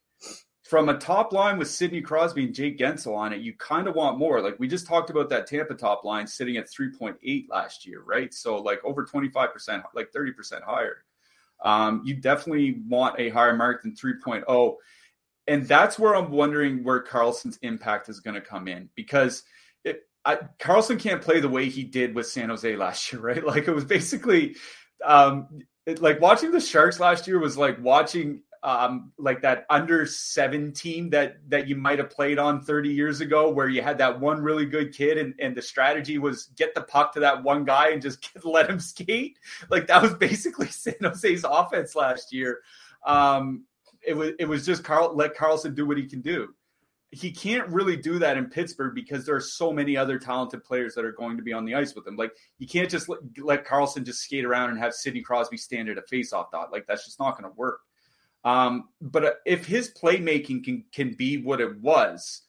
From 0.73 0.89
a 0.89 0.97
top 0.97 1.33
line 1.33 1.59
with 1.59 1.69
Sidney 1.69 2.01
Crosby 2.01 2.45
and 2.45 2.55
Jake 2.55 2.79
Guentzel 2.79 3.15
on 3.15 3.31
it, 3.31 3.41
you 3.41 3.53
kind 3.53 3.87
of 3.87 3.93
want 3.93 4.17
more. 4.17 4.41
Like 4.41 4.57
we 4.57 4.67
just 4.67 4.87
talked 4.87 5.11
about 5.11 5.29
that 5.29 5.45
Tampa 5.45 5.75
top 5.75 6.03
line 6.03 6.25
sitting 6.25 6.57
at 6.57 6.65
3.8 6.65 7.45
last 7.47 7.85
year, 7.85 8.01
right? 8.03 8.33
So 8.33 8.57
like 8.57 8.83
over 8.83 9.05
25%, 9.05 9.83
like 9.93 10.11
30% 10.11 10.63
higher. 10.63 11.03
Um, 11.63 12.01
you 12.03 12.15
definitely 12.15 12.81
want 12.87 13.19
a 13.19 13.29
higher 13.29 13.55
mark 13.55 13.83
than 13.83 13.93
3.0 13.93 14.75
and 15.45 15.67
that's 15.67 15.99
where 15.99 16.15
I'm 16.15 16.31
wondering 16.31 16.83
where 16.83 17.03
Karlsson's 17.03 17.59
impact 17.61 18.09
is 18.09 18.19
going 18.19 18.33
to 18.33 18.41
come 18.41 18.67
in 18.67 18.89
because 18.95 19.43
it, 19.83 20.07
I, 20.25 20.39
Karlsson 20.57 20.99
can't 20.99 21.21
play 21.21 21.39
the 21.39 21.49
way 21.49 21.69
he 21.69 21.83
did 21.83 22.15
with 22.15 22.25
San 22.25 22.49
Jose 22.49 22.75
last 22.75 23.13
year, 23.13 23.21
right? 23.21 23.45
Like 23.45 23.67
it 23.67 23.75
was 23.75 23.85
basically 23.85 24.55
um, 25.05 25.49
it, 25.85 26.01
like 26.01 26.19
watching 26.19 26.49
the 26.49 26.59
Sharks 26.59 26.99
last 26.99 27.27
year 27.27 27.37
was 27.37 27.59
like 27.59 27.79
watching 27.79 28.41
um, 28.63 29.11
like 29.17 29.41
that 29.41 29.65
under 29.69 30.05
17 30.05 31.09
that 31.09 31.37
that 31.49 31.67
you 31.67 31.75
might 31.75 31.99
have 31.99 32.09
played 32.09 32.39
on 32.39 32.61
30 32.61 32.89
years 32.89 33.21
ago 33.21 33.49
where 33.49 33.67
you 33.67 33.81
had 33.81 33.97
that 33.97 34.19
one 34.19 34.41
really 34.41 34.65
good 34.65 34.93
kid 34.93 35.17
and, 35.17 35.33
and 35.39 35.55
the 35.55 35.61
strategy 35.61 36.17
was 36.17 36.45
get 36.55 36.73
the 36.73 36.81
puck 36.81 37.13
to 37.13 37.19
that 37.19 37.43
one 37.43 37.65
guy 37.65 37.89
and 37.89 38.01
just 38.01 38.29
let 38.45 38.69
him 38.69 38.79
skate 38.79 39.37
like 39.69 39.87
that 39.87 40.01
was 40.01 40.13
basically 40.13 40.67
San 40.69 40.95
Jose's 41.01 41.45
offense 41.47 41.95
last 41.95 42.33
year 42.33 42.61
um, 43.05 43.65
it 44.05 44.13
was 44.15 44.31
it 44.39 44.45
was 44.45 44.65
just 44.65 44.83
Carl 44.83 45.15
let 45.15 45.35
Karlsson 45.35 45.75
do 45.75 45.85
what 45.85 45.97
he 45.97 46.05
can 46.05 46.21
do. 46.21 46.53
He 47.11 47.31
can't 47.31 47.69
really 47.69 47.95
do 47.95 48.17
that 48.19 48.37
in 48.37 48.47
Pittsburgh 48.47 48.95
because 48.95 49.23
there 49.25 49.35
are 49.35 49.41
so 49.41 49.71
many 49.71 49.95
other 49.95 50.17
talented 50.17 50.63
players 50.63 50.95
that 50.95 51.05
are 51.05 51.11
going 51.11 51.37
to 51.37 51.43
be 51.43 51.53
on 51.53 51.63
the 51.63 51.75
ice 51.75 51.93
with 51.93 52.07
him. 52.07 52.15
Like 52.15 52.31
you 52.57 52.67
can't 52.67 52.89
just 52.89 53.07
let, 53.07 53.19
let 53.37 53.67
Karlsson 53.67 54.03
just 54.03 54.21
skate 54.21 54.45
around 54.45 54.71
and 54.71 54.79
have 54.79 54.93
Sidney 54.93 55.21
Crosby 55.21 55.57
stand 55.57 55.89
at 55.89 55.97
a 55.97 56.01
faceoff 56.01 56.49
dot. 56.51 56.71
Like 56.71 56.87
that's 56.87 57.05
just 57.05 57.19
not 57.19 57.39
going 57.39 57.49
to 57.49 57.55
work. 57.55 57.81
Um, 58.43 58.89
but 59.01 59.23
uh, 59.23 59.31
if 59.45 59.65
his 59.65 59.91
playmaking 59.91 60.63
can 60.63 60.83
can 60.91 61.13
be 61.13 61.37
what 61.37 61.61
it 61.61 61.79
was, 61.79 62.41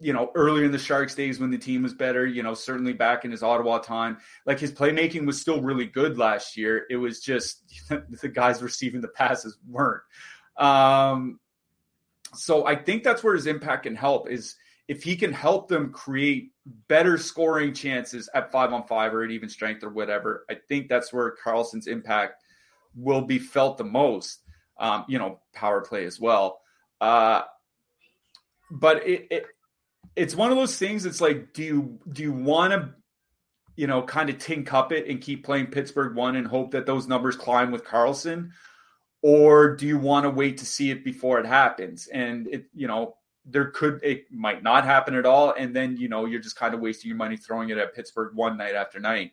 you 0.00 0.12
know, 0.12 0.30
earlier 0.34 0.64
in 0.64 0.72
the 0.72 0.78
Sharks 0.78 1.14
days 1.14 1.38
when 1.38 1.50
the 1.50 1.58
team 1.58 1.82
was 1.82 1.94
better, 1.94 2.26
you 2.26 2.42
know, 2.42 2.54
certainly 2.54 2.92
back 2.92 3.24
in 3.24 3.30
his 3.30 3.42
Ottawa 3.42 3.78
time, 3.78 4.18
like 4.46 4.58
his 4.58 4.72
playmaking 4.72 5.24
was 5.24 5.40
still 5.40 5.62
really 5.62 5.86
good 5.86 6.18
last 6.18 6.56
year. 6.56 6.86
It 6.90 6.96
was 6.96 7.20
just 7.20 7.62
the 7.88 8.28
guys 8.28 8.62
receiving 8.62 9.00
the 9.00 9.08
passes 9.08 9.58
weren't. 9.68 10.02
Um, 10.56 11.38
so 12.34 12.66
I 12.66 12.74
think 12.74 13.04
that's 13.04 13.22
where 13.22 13.34
his 13.34 13.46
impact 13.46 13.84
can 13.84 13.94
help 13.94 14.28
is 14.28 14.56
if 14.88 15.02
he 15.02 15.16
can 15.16 15.32
help 15.32 15.68
them 15.68 15.92
create 15.92 16.52
better 16.88 17.18
scoring 17.18 17.72
chances 17.72 18.28
at 18.34 18.52
five 18.52 18.72
on 18.72 18.86
five 18.86 19.14
or 19.14 19.24
at 19.24 19.30
even 19.30 19.48
strength 19.48 19.82
or 19.82 19.90
whatever. 19.90 20.44
I 20.50 20.56
think 20.68 20.88
that's 20.88 21.12
where 21.12 21.34
Karlsson's 21.44 21.86
impact 21.86 22.42
will 22.94 23.22
be 23.22 23.38
felt 23.38 23.78
the 23.78 23.84
most. 23.84 24.40
Um, 24.78 25.04
you 25.08 25.18
know, 25.18 25.40
power 25.54 25.80
play 25.80 26.04
as 26.04 26.20
well. 26.20 26.60
Uh, 27.00 27.42
but 28.70 29.06
it, 29.06 29.26
it 29.30 29.46
it's 30.16 30.34
one 30.34 30.50
of 30.50 30.56
those 30.56 30.76
things. 30.76 31.06
It's 31.06 31.20
like, 31.20 31.52
do 31.52 31.62
you 31.62 31.98
do 32.10 32.22
you 32.22 32.32
want 32.32 32.72
to, 32.72 32.94
you 33.76 33.86
know, 33.86 34.02
kind 34.02 34.30
of 34.30 34.38
tink 34.38 34.72
up 34.72 34.92
it 34.92 35.06
and 35.08 35.20
keep 35.20 35.44
playing 35.44 35.66
Pittsburgh 35.66 36.16
one 36.16 36.36
and 36.36 36.46
hope 36.46 36.72
that 36.72 36.86
those 36.86 37.06
numbers 37.06 37.36
climb 37.36 37.70
with 37.70 37.84
Karlsson, 37.84 38.50
or 39.22 39.76
do 39.76 39.86
you 39.86 39.98
want 39.98 40.24
to 40.24 40.30
wait 40.30 40.58
to 40.58 40.66
see 40.66 40.90
it 40.90 41.04
before 41.04 41.38
it 41.38 41.46
happens? 41.46 42.06
And 42.06 42.48
it, 42.48 42.66
you 42.74 42.86
know, 42.86 43.16
there 43.44 43.66
could 43.66 44.00
it 44.02 44.32
might 44.32 44.62
not 44.62 44.84
happen 44.84 45.14
at 45.14 45.26
all, 45.26 45.52
and 45.52 45.76
then 45.76 45.96
you 45.96 46.08
know 46.08 46.24
you're 46.24 46.40
just 46.40 46.56
kind 46.56 46.74
of 46.74 46.80
wasting 46.80 47.08
your 47.08 47.18
money 47.18 47.36
throwing 47.36 47.68
it 47.70 47.78
at 47.78 47.94
Pittsburgh 47.94 48.34
one 48.34 48.56
night 48.56 48.74
after 48.74 48.98
night. 48.98 49.32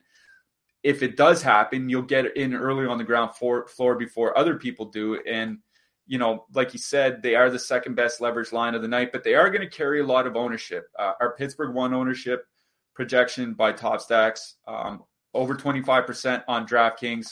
If 0.83 1.01
it 1.01 1.15
does 1.15 1.41
happen, 1.41 1.89
you'll 1.89 2.01
get 2.03 2.35
in 2.35 2.53
early 2.53 2.85
on 2.85 2.97
the 2.97 3.03
ground 3.03 3.35
floor, 3.35 3.67
floor 3.67 3.95
before 3.95 4.37
other 4.37 4.55
people 4.55 4.85
do, 4.85 5.19
and 5.25 5.59
you 6.05 6.17
know, 6.17 6.45
like 6.53 6.73
you 6.73 6.79
said, 6.79 7.23
they 7.23 7.35
are 7.35 7.49
the 7.49 7.57
second 7.57 7.95
best 7.95 8.19
leverage 8.19 8.51
line 8.51 8.75
of 8.75 8.81
the 8.81 8.89
night, 8.89 9.13
but 9.13 9.23
they 9.23 9.35
are 9.35 9.49
going 9.49 9.61
to 9.61 9.69
carry 9.69 10.01
a 10.01 10.05
lot 10.05 10.27
of 10.27 10.35
ownership. 10.35 10.89
Uh, 10.99 11.13
our 11.21 11.33
Pittsburgh 11.35 11.73
one 11.73 11.93
ownership 11.93 12.45
projection 12.93 13.53
by 13.53 13.71
Top 13.71 14.01
Stacks 14.01 14.55
um, 14.67 15.03
over 15.33 15.55
25% 15.55 16.43
on 16.49 16.67
DraftKings. 16.67 17.27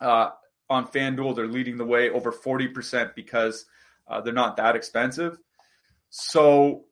Uh, 0.00 0.30
on 0.72 0.88
FanDuel. 0.88 1.36
They're 1.36 1.46
leading 1.46 1.76
the 1.76 1.84
way 1.84 2.10
over 2.10 2.32
40% 2.32 3.14
because 3.14 3.66
uh, 4.08 4.20
they're 4.22 4.32
not 4.32 4.56
that 4.56 4.74
expensive. 4.74 5.38
So 6.10 6.86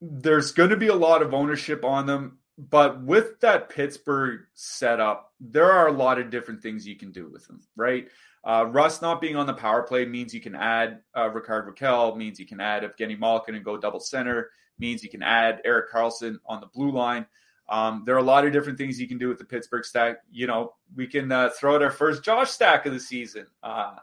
there's 0.00 0.52
going 0.52 0.70
to 0.70 0.76
be 0.76 0.88
a 0.88 0.94
lot 0.94 1.22
of 1.22 1.32
ownership 1.32 1.84
on 1.84 2.06
them. 2.06 2.38
But 2.58 3.02
with 3.02 3.40
that 3.40 3.70
Pittsburgh 3.70 4.40
setup, 4.54 5.32
there 5.40 5.72
are 5.72 5.88
a 5.88 5.92
lot 5.92 6.18
of 6.18 6.30
different 6.30 6.62
things 6.62 6.86
you 6.86 6.96
can 6.96 7.10
do 7.10 7.28
with 7.30 7.46
them, 7.46 7.60
right? 7.76 8.08
Uh, 8.44 8.66
Rust 8.68 9.02
not 9.02 9.20
being 9.20 9.36
on 9.36 9.46
the 9.46 9.54
power 9.54 9.82
play 9.82 10.04
means 10.04 10.34
you 10.34 10.40
can 10.40 10.54
add 10.54 11.00
uh, 11.16 11.28
Rickard 11.30 11.66
Rakell, 11.66 12.16
means 12.16 12.38
you 12.38 12.46
can 12.46 12.60
add 12.60 12.82
Evgeny 12.82 13.18
Malkin 13.18 13.54
and 13.54 13.64
go 13.64 13.76
double 13.78 14.00
center, 14.00 14.50
means 14.78 15.02
you 15.02 15.08
can 15.08 15.22
add 15.22 15.60
Erik 15.64 15.90
Karlsson 15.90 16.36
on 16.46 16.60
the 16.60 16.66
blue 16.66 16.90
line. 16.90 17.26
Um, 17.68 18.02
there 18.04 18.14
are 18.14 18.18
a 18.18 18.22
lot 18.22 18.44
of 18.44 18.52
different 18.52 18.76
things 18.76 19.00
you 19.00 19.08
can 19.08 19.18
do 19.18 19.28
with 19.28 19.38
the 19.38 19.44
Pittsburgh 19.44 19.84
stack. 19.84 20.18
You 20.30 20.46
know, 20.46 20.74
we 20.94 21.06
can 21.06 21.30
uh, 21.32 21.50
throw 21.50 21.76
out 21.76 21.82
our 21.82 21.90
first 21.90 22.22
Josh 22.22 22.50
stack 22.50 22.84
of 22.84 22.92
the 22.92 23.00
season. 23.00 23.46
Uh, 23.62 23.94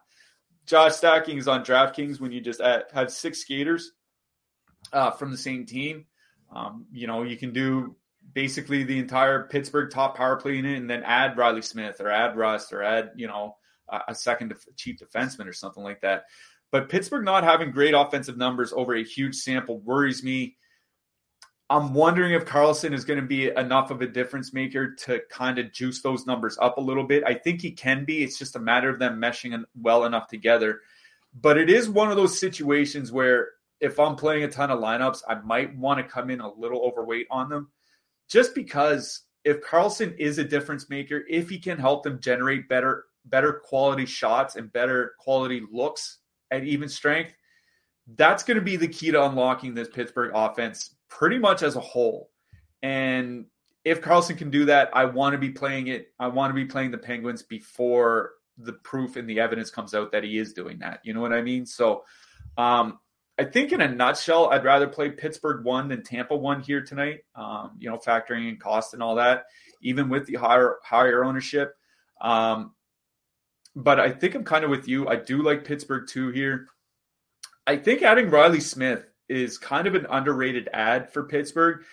Josh 0.65 0.95
stacking 0.95 1.37
is 1.37 1.47
on 1.47 1.63
DraftKings 1.63 2.19
when 2.19 2.31
you 2.31 2.41
just 2.41 2.61
add, 2.61 2.85
have 2.93 3.11
six 3.11 3.39
skaters 3.39 3.91
uh, 4.93 5.11
from 5.11 5.31
the 5.31 5.37
same 5.37 5.65
team. 5.65 6.05
Um, 6.51 6.85
you 6.91 7.05
know, 7.05 7.23
you 7.23 7.37
can 7.37 7.53
do 7.53 7.95
basically 8.33 8.83
the 8.83 8.99
entire 8.99 9.43
Pittsburgh 9.43 9.91
top 9.91 10.15
power 10.15 10.35
play 10.35 10.55
unit 10.55 10.77
and 10.77 10.89
then 10.89 11.03
add 11.03 11.37
Reilly 11.37 11.61
Smith 11.61 11.99
or 11.99 12.09
add 12.09 12.37
Rust 12.37 12.73
or 12.73 12.83
add, 12.83 13.11
you 13.15 13.27
know, 13.27 13.57
a, 13.89 14.01
a 14.09 14.15
second 14.15 14.53
chief 14.75 14.97
defenseman 14.97 15.47
or 15.47 15.53
something 15.53 15.83
like 15.83 16.01
that. 16.01 16.25
But 16.71 16.89
Pittsburgh 16.89 17.25
not 17.25 17.43
having 17.43 17.71
great 17.71 17.93
offensive 17.93 18.37
numbers 18.37 18.73
over 18.73 18.95
a 18.95 19.03
huge 19.03 19.35
sample 19.35 19.79
worries 19.79 20.23
me. 20.23 20.57
I'm 21.71 21.93
wondering 21.93 22.33
if 22.33 22.45
Karlsson 22.45 22.93
is 22.93 23.05
going 23.05 23.19
to 23.19 23.25
be 23.25 23.49
enough 23.49 23.91
of 23.91 24.01
a 24.01 24.07
difference 24.07 24.53
maker 24.53 24.95
to 25.05 25.21
kind 25.29 25.59
of 25.59 25.71
juice 25.71 26.01
those 26.01 26.25
numbers 26.25 26.57
up 26.59 26.77
a 26.77 26.81
little 26.81 27.03
bit. 27.03 27.23
I 27.25 27.35
think 27.35 27.61
he 27.61 27.71
can 27.71 28.05
be. 28.05 28.23
It's 28.23 28.39
just 28.39 28.55
a 28.55 28.59
matter 28.59 28.89
of 28.89 28.97
them 28.97 29.21
meshing 29.21 29.63
well 29.79 30.05
enough 30.05 30.27
together. 30.27 30.81
But 31.39 31.57
it 31.59 31.69
is 31.69 31.87
one 31.87 32.09
of 32.09 32.17
those 32.17 32.39
situations 32.39 33.11
where 33.11 33.49
if 33.79 33.99
I'm 33.99 34.15
playing 34.15 34.43
a 34.43 34.47
ton 34.47 34.71
of 34.71 34.79
lineups, 34.79 35.21
I 35.27 35.35
might 35.35 35.77
want 35.77 35.99
to 35.99 36.11
come 36.11 36.31
in 36.31 36.41
a 36.41 36.51
little 36.51 36.81
overweight 36.81 37.27
on 37.29 37.49
them 37.49 37.69
just 38.29 38.55
because 38.55 39.23
if 39.43 39.61
Karlsson 39.61 40.15
is 40.17 40.37
a 40.37 40.43
difference 40.43 40.89
maker, 40.89 41.23
if 41.29 41.49
he 41.49 41.59
can 41.59 41.77
help 41.77 42.03
them 42.03 42.19
generate 42.19 42.69
better 42.69 43.05
better 43.25 43.53
quality 43.53 44.05
shots 44.05 44.55
and 44.55 44.71
better 44.71 45.13
quality 45.19 45.61
looks 45.71 46.19
at 46.51 46.63
even 46.63 46.87
strength, 46.87 47.33
that's 48.15 48.43
going 48.43 48.55
to 48.55 48.63
be 48.63 48.75
the 48.75 48.87
key 48.87 49.11
to 49.11 49.25
unlocking 49.25 49.73
this 49.73 49.89
Pittsburgh 49.89 50.31
offense 50.33 50.95
pretty 51.09 51.37
much 51.37 51.61
as 51.63 51.75
a 51.75 51.81
whole. 51.81 52.31
And 52.81 53.45
if 53.83 54.01
Karlsson 54.01 54.37
can 54.37 54.49
do 54.49 54.65
that, 54.65 54.89
I 54.93 55.05
want 55.05 55.33
to 55.33 55.37
be 55.37 55.49
playing 55.49 55.87
it. 55.87 56.13
I 56.19 56.27
want 56.27 56.51
to 56.51 56.55
be 56.55 56.65
playing 56.65 56.91
the 56.91 56.97
Penguins 56.97 57.43
before 57.43 58.31
the 58.57 58.73
proof 58.73 59.15
and 59.15 59.29
the 59.29 59.39
evidence 59.39 59.69
comes 59.69 59.93
out 59.93 60.11
that 60.11 60.23
he 60.23 60.37
is 60.37 60.53
doing 60.53 60.79
that. 60.79 60.99
You 61.03 61.13
know 61.13 61.21
what 61.21 61.33
I 61.33 61.41
mean? 61.41 61.65
So, 61.65 62.03
um, 62.57 62.99
I 63.39 63.45
think 63.45 63.71
in 63.71 63.79
a 63.79 63.87
nutshell, 63.87 64.49
I'd 64.49 64.65
rather 64.65 64.85
play 64.85 65.09
Pittsburgh 65.11 65.63
one 65.63 65.87
than 65.87 66.03
Tampa 66.03 66.35
one 66.35 66.61
here 66.61 66.83
tonight. 66.83 67.21
Um, 67.35 67.71
you 67.79 67.89
know, 67.89 67.97
factoring 67.97 68.49
in 68.49 68.57
cost 68.57 68.93
and 68.93 69.01
all 69.01 69.15
that, 69.15 69.45
even 69.81 70.09
with 70.09 70.25
the 70.25 70.35
higher 70.35 70.75
higher 70.83 71.23
ownership. 71.23 71.73
Um, 72.19 72.73
but 73.77 73.97
I 73.97 74.11
think 74.11 74.35
I'm 74.35 74.43
kind 74.43 74.65
of 74.65 74.69
with 74.69 74.89
you. 74.89 75.07
I 75.07 75.15
do 75.15 75.41
like 75.41 75.63
Pittsburgh 75.63 76.05
two 76.05 76.31
here. 76.31 76.67
I 77.65 77.77
think 77.77 78.01
adding 78.01 78.29
Reilly 78.29 78.59
Smith 78.59 79.05
is 79.29 79.57
kind 79.57 79.87
of 79.87 79.95
an 79.95 80.05
underrated 80.09 80.67
ad 80.73 81.09
for 81.13 81.23
Pittsburgh 81.23 81.83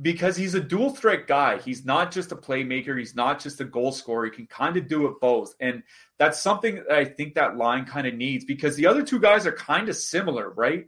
because 0.00 0.36
he's 0.36 0.54
a 0.54 0.60
dual 0.60 0.90
threat 0.90 1.26
guy. 1.26 1.58
He's 1.58 1.84
not 1.84 2.12
just 2.12 2.32
a 2.32 2.36
playmaker, 2.36 2.98
he's 2.98 3.16
not 3.16 3.40
just 3.40 3.60
a 3.60 3.64
goal 3.64 3.92
scorer. 3.92 4.26
He 4.26 4.30
can 4.30 4.46
kind 4.46 4.76
of 4.76 4.88
do 4.88 5.06
it 5.06 5.20
both. 5.20 5.54
And 5.60 5.82
that's 6.18 6.40
something 6.40 6.76
that 6.76 6.90
I 6.90 7.04
think 7.04 7.34
that 7.34 7.56
line 7.56 7.84
kind 7.84 8.06
of 8.06 8.14
needs 8.14 8.44
because 8.44 8.76
the 8.76 8.86
other 8.86 9.02
two 9.02 9.18
guys 9.18 9.46
are 9.46 9.52
kind 9.52 9.88
of 9.88 9.96
similar, 9.96 10.50
right? 10.50 10.86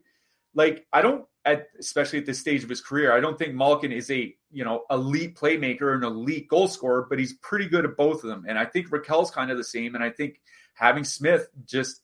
Like 0.54 0.86
I 0.92 1.02
don't 1.02 1.24
at 1.44 1.68
especially 1.78 2.18
at 2.18 2.26
this 2.26 2.38
stage 2.38 2.62
of 2.62 2.68
his 2.68 2.82
career, 2.82 3.16
I 3.16 3.20
don't 3.20 3.38
think 3.38 3.54
Malkin 3.54 3.92
is 3.92 4.10
a, 4.10 4.34
you 4.50 4.64
know, 4.64 4.84
elite 4.90 5.36
playmaker 5.36 5.94
and 5.94 6.04
elite 6.04 6.48
goal 6.48 6.68
scorer, 6.68 7.06
but 7.08 7.18
he's 7.18 7.34
pretty 7.34 7.66
good 7.66 7.84
at 7.84 7.96
both 7.96 8.22
of 8.22 8.28
them. 8.28 8.44
And 8.46 8.58
I 8.58 8.66
think 8.66 8.90
Rakell's 8.90 9.30
kind 9.30 9.50
of 9.50 9.56
the 9.56 9.64
same 9.64 9.94
and 9.94 10.04
I 10.04 10.10
think 10.10 10.40
having 10.74 11.04
Smith 11.04 11.48
just 11.64 12.02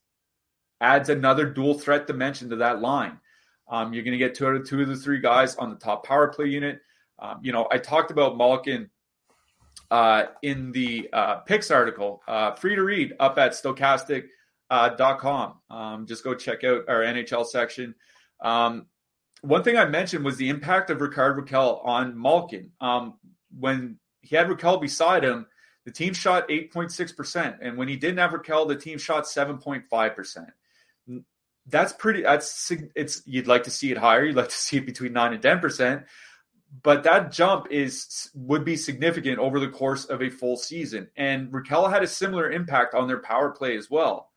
adds 0.80 1.08
another 1.08 1.46
dual 1.46 1.78
threat 1.78 2.06
dimension 2.06 2.50
to 2.50 2.56
that 2.56 2.80
line. 2.80 3.18
Um, 3.68 3.92
you're 3.92 4.04
going 4.04 4.12
to 4.12 4.18
get 4.18 4.34
two 4.34 4.46
out 4.46 4.54
of 4.54 4.66
two 4.66 4.80
of 4.80 4.88
the 4.88 4.96
three 4.96 5.20
guys 5.20 5.56
on 5.56 5.70
the 5.70 5.76
top 5.76 6.06
power 6.06 6.28
play 6.28 6.46
unit. 6.46 6.80
Um, 7.18 7.40
you 7.42 7.52
know, 7.52 7.66
I 7.70 7.78
talked 7.78 8.10
about 8.10 8.36
Malkin 8.36 8.90
uh, 9.90 10.24
in 10.42 10.72
the 10.72 11.08
uh, 11.12 11.36
picks 11.36 11.70
article, 11.70 12.22
uh, 12.26 12.54
free 12.54 12.74
to 12.74 12.82
read 12.82 13.14
up 13.20 13.38
at 13.38 13.52
stokastic.com. 13.52 15.54
Uh, 15.70 15.74
um, 15.74 16.06
just 16.06 16.24
go 16.24 16.34
check 16.34 16.64
out 16.64 16.84
our 16.88 17.00
NHL 17.00 17.46
section. 17.46 17.94
Um, 18.40 18.86
one 19.42 19.62
thing 19.62 19.76
I 19.76 19.86
mentioned 19.86 20.24
was 20.24 20.36
the 20.36 20.48
impact 20.48 20.90
of 20.90 21.00
Rickard 21.00 21.38
Rakell 21.38 21.84
on 21.84 22.20
Malkin. 22.20 22.72
Um, 22.80 23.14
when 23.56 23.98
he 24.22 24.34
had 24.34 24.48
Rakell 24.48 24.80
beside 24.80 25.24
him, 25.24 25.46
the 25.84 25.92
team 25.92 26.14
shot 26.14 26.48
8.6%. 26.48 27.58
And 27.62 27.76
when 27.76 27.86
he 27.86 27.96
didn't 27.96 28.18
have 28.18 28.32
Rakell, 28.32 28.66
the 28.66 28.76
team 28.76 28.98
shot 28.98 29.24
7.5%. 29.24 30.46
That's 31.68 31.92
pretty, 31.92 32.22
that's, 32.22 32.72
it's, 32.94 33.22
you'd 33.24 33.46
like 33.46 33.64
to 33.64 33.70
see 33.70 33.92
it 33.92 33.98
higher. 33.98 34.24
You'd 34.24 34.36
like 34.36 34.48
to 34.48 34.54
see 34.54 34.78
it 34.78 34.86
between 34.86 35.12
9 35.12 35.32
and 35.32 35.42
10% 35.42 36.04
but 36.82 37.04
that 37.04 37.32
jump 37.32 37.68
is 37.70 38.30
would 38.34 38.64
be 38.64 38.76
significant 38.76 39.38
over 39.38 39.60
the 39.60 39.68
course 39.68 40.04
of 40.04 40.22
a 40.22 40.30
full 40.30 40.56
season. 40.56 41.08
And 41.16 41.52
Rakell 41.52 41.90
had 41.90 42.02
a 42.02 42.08
similar 42.08 42.50
impact 42.50 42.94
on 42.94 43.08
their 43.08 43.20
power 43.20 43.50
play 43.50 43.76
as 43.76 43.90
well. 43.90 44.30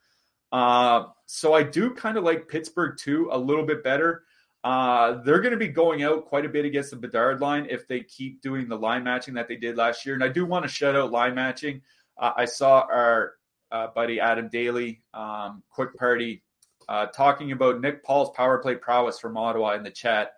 Uh, 0.52 1.06
so 1.26 1.54
I 1.54 1.64
do 1.64 1.92
kind 1.92 2.18
of 2.18 2.24
like 2.24 2.48
Pittsburgh 2.48 2.98
too 2.98 3.30
a 3.32 3.38
little 3.38 3.66
bit 3.66 3.84
better. 3.84 4.24
Uh, 4.64 5.22
they're 5.24 5.42
going 5.42 5.54
to 5.54 5.58
be 5.58 5.68
going 5.68 6.04
out 6.04 6.26
quite 6.26 6.46
a 6.46 6.50
bit 6.50 6.66
against 6.66 6.92
the 6.92 6.98
Bedard 6.98 7.40
line 7.40 7.68
if 7.70 7.88
they 7.88 8.02
keep 8.02 8.42
doing 8.42 8.68
the 8.68 8.76
line 8.76 9.04
matching 9.04 9.36
that 9.36 9.48
they 9.48 9.56
did 9.56 9.78
last 9.78 10.06
year. 10.06 10.16
And 10.16 10.24
I 10.24 10.28
do 10.28 10.46
want 10.46 10.64
to 10.64 10.70
shout 10.70 10.96
out 10.96 11.12
line 11.12 11.36
matching. 11.36 11.82
Uh, 12.18 12.34
I 12.36 12.46
saw 12.46 12.86
our 12.92 13.34
uh, 13.72 13.88
buddy 13.96 14.20
Adam 14.20 14.50
Daly, 14.50 15.02
um, 15.14 15.64
Quick 15.70 15.96
Party, 15.96 16.44
uh, 16.90 17.06
talking 17.08 17.52
about 17.52 17.80
Nick 17.80 18.04
Paul's 18.04 18.32
power 18.36 18.58
play 18.58 18.76
prowess 18.76 19.20
from 19.20 19.38
Ottawa 19.38 19.76
in 19.76 19.84
the 19.84 19.92
chat. 19.92 20.34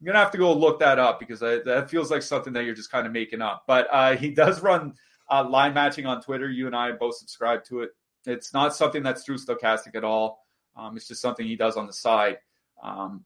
I'm 0.00 0.06
gonna 0.06 0.18
have 0.18 0.30
to 0.30 0.38
go 0.38 0.52
look 0.52 0.80
that 0.80 0.98
up 0.98 1.20
because 1.20 1.42
I, 1.42 1.58
that 1.64 1.90
feels 1.90 2.10
like 2.10 2.22
something 2.22 2.52
that 2.54 2.64
you're 2.64 2.74
just 2.74 2.90
kind 2.90 3.06
of 3.06 3.12
making 3.12 3.42
up. 3.42 3.64
But 3.66 3.86
uh, 3.90 4.16
he 4.16 4.30
does 4.30 4.62
run 4.62 4.94
uh, 5.30 5.46
line 5.48 5.74
matching 5.74 6.06
on 6.06 6.22
Twitter. 6.22 6.48
You 6.48 6.66
and 6.66 6.74
I 6.74 6.92
both 6.92 7.16
subscribe 7.16 7.64
to 7.64 7.80
it. 7.80 7.90
It's 8.26 8.52
not 8.52 8.74
something 8.74 9.02
that's 9.02 9.24
through 9.24 9.38
Stokastic 9.38 9.94
at 9.94 10.04
all. 10.04 10.44
Um, 10.76 10.96
it's 10.96 11.08
just 11.08 11.20
something 11.20 11.46
he 11.46 11.56
does 11.56 11.76
on 11.76 11.86
the 11.86 11.92
side. 11.92 12.38
Um, 12.82 13.24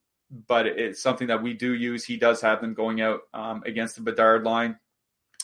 but 0.48 0.66
it's 0.66 1.00
something 1.00 1.28
that 1.28 1.42
we 1.42 1.52
do 1.52 1.74
use. 1.74 2.04
He 2.04 2.16
does 2.16 2.40
have 2.40 2.60
them 2.60 2.74
going 2.74 3.00
out 3.00 3.20
um, 3.32 3.62
against 3.66 3.96
the 3.96 4.02
Bedard 4.02 4.44
line. 4.44 4.76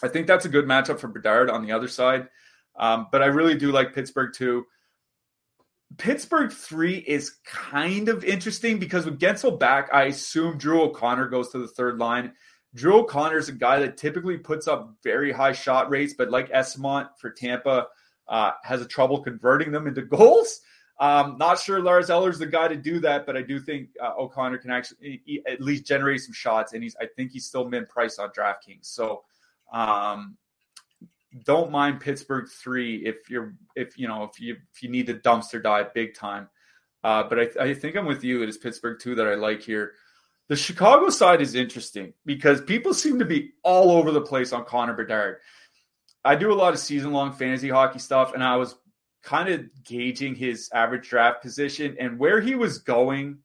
I 0.03 0.09
think 0.09 0.27
that's 0.27 0.47
a 0.47 0.49
good 0.49 0.65
matchup 0.65 0.99
for 0.99 1.09
Bedard 1.09 1.51
on 1.51 1.65
the 1.65 1.73
other 1.73 1.89
side. 1.89 2.29
Um, 2.77 3.09
but 3.13 3.23
I 3.23 3.27
really 3.27 3.57
do 3.57 3.73
like 3.73 3.95
Pittsburgh 3.95 4.33
too. 4.35 4.67
Pittsburgh 5.99 6.53
three 6.53 6.99
is 6.99 7.37
kind 7.45 8.09
of 8.09 8.25
interesting 8.25 8.79
because 8.79 9.05
with 9.05 9.19
Guentzel 9.19 9.59
back, 9.59 9.89
I 9.93 10.05
assume 10.05 10.59
Drew 10.59 10.83
O'Connor 10.83 11.29
goes 11.29 11.51
to 11.51 11.59
the 11.59 11.69
third 11.69 11.99
line. 11.99 12.33
Drew 12.75 13.01
O'Connor 13.01 13.39
is 13.39 13.49
a 13.49 13.53
guy 13.53 13.81
that 13.81 13.97
typically 13.97 14.39
puts 14.39 14.69
up 14.69 14.95
very 15.03 15.33
high 15.33 15.53
shot 15.53 15.91
rates, 15.91 16.15
but 16.17 16.31
like 16.31 16.51
Eyssimont 16.51 17.09
for 17.19 17.31
Tampa, 17.31 17.89
uh, 18.29 18.53
has 18.63 18.81
a 18.81 18.87
trouble 18.87 19.21
converting 19.21 19.73
them 19.73 19.87
into 19.87 20.03
goals. 20.17 20.61
Um, 21.01 21.37
not 21.39 21.59
sure 21.59 21.81
Lars 21.81 22.11
Eller's 22.11 22.39
the 22.39 22.47
guy 22.47 22.69
to 22.69 22.77
do 22.77 23.01
that, 23.01 23.27
but 23.27 23.37
I 23.37 23.43
do 23.43 23.59
think 23.59 23.89
uh, 24.03 24.13
O'Connor 24.19 24.59
can 24.59 24.71
actually 24.71 25.43
at 25.47 25.61
least 25.61 25.87
generate 25.87 26.21
some 26.21 26.35
shots, 26.35 26.75
and 26.75 26.83
he's 26.83 26.95
I 27.01 27.07
think 27.17 27.33
he's 27.33 27.47
still 27.47 27.69
min 27.69 27.87
price 27.87 28.19
on 28.19 28.29
DraftKings. 28.31 28.85
So 28.85 29.23
um, 29.73 30.37
don't 31.45 31.71
mind 31.71 32.01
Pittsburgh 32.01 32.49
three 32.49 32.97
if 33.07 33.31
you're 33.31 33.55
if 33.77 33.99
you 33.99 34.09
know 34.09 34.25
if 34.25 34.41
you 34.41 34.57
if 34.73 34.83
you 34.83 34.89
need 34.89 35.07
to 35.07 35.15
dumpster 35.15 35.63
dive 35.63 35.95
big 35.95 36.15
time. 36.15 36.49
Uh, 37.03 37.23
but 37.23 37.39
I, 37.39 37.65
I 37.65 37.75
think 37.75 37.97
I'm 37.97 38.07
with 38.07 38.25
you. 38.25 38.43
It 38.43 38.49
is 38.49 38.59
Pittsburgh 38.59 38.99
two 39.01 39.15
that 39.15 39.27
I 39.27 39.35
like 39.35 39.63
here. 39.63 39.93
The 40.49 40.57
Chicago 40.57 41.11
side 41.11 41.41
is 41.41 41.55
interesting 41.55 42.13
because 42.27 42.61
people 42.61 42.93
seem 42.93 43.21
to 43.21 43.25
be 43.25 43.53
all 43.63 43.93
over 43.93 44.11
the 44.11 44.21
place 44.21 44.53
on 44.53 44.65
Connor 44.65 44.95
Bedard. 44.95 45.37
I 46.25 46.35
do 46.35 46.53
a 46.53 46.55
lot 46.55 46.75
of 46.75 46.81
season 46.81 47.13
long 47.13 47.33
fantasy 47.33 47.69
hockey 47.69 48.01
stuff, 48.01 48.35
and 48.35 48.43
I 48.43 48.57
was 48.57 48.75
kind 49.23 49.49
of 49.49 49.69
gauging 49.85 50.35
his 50.35 50.69
average 50.75 51.09
draft 51.09 51.43
position 51.43 51.97
and 52.01 52.19
where 52.19 52.41
he 52.41 52.55
was 52.55 52.79
going 52.79 53.39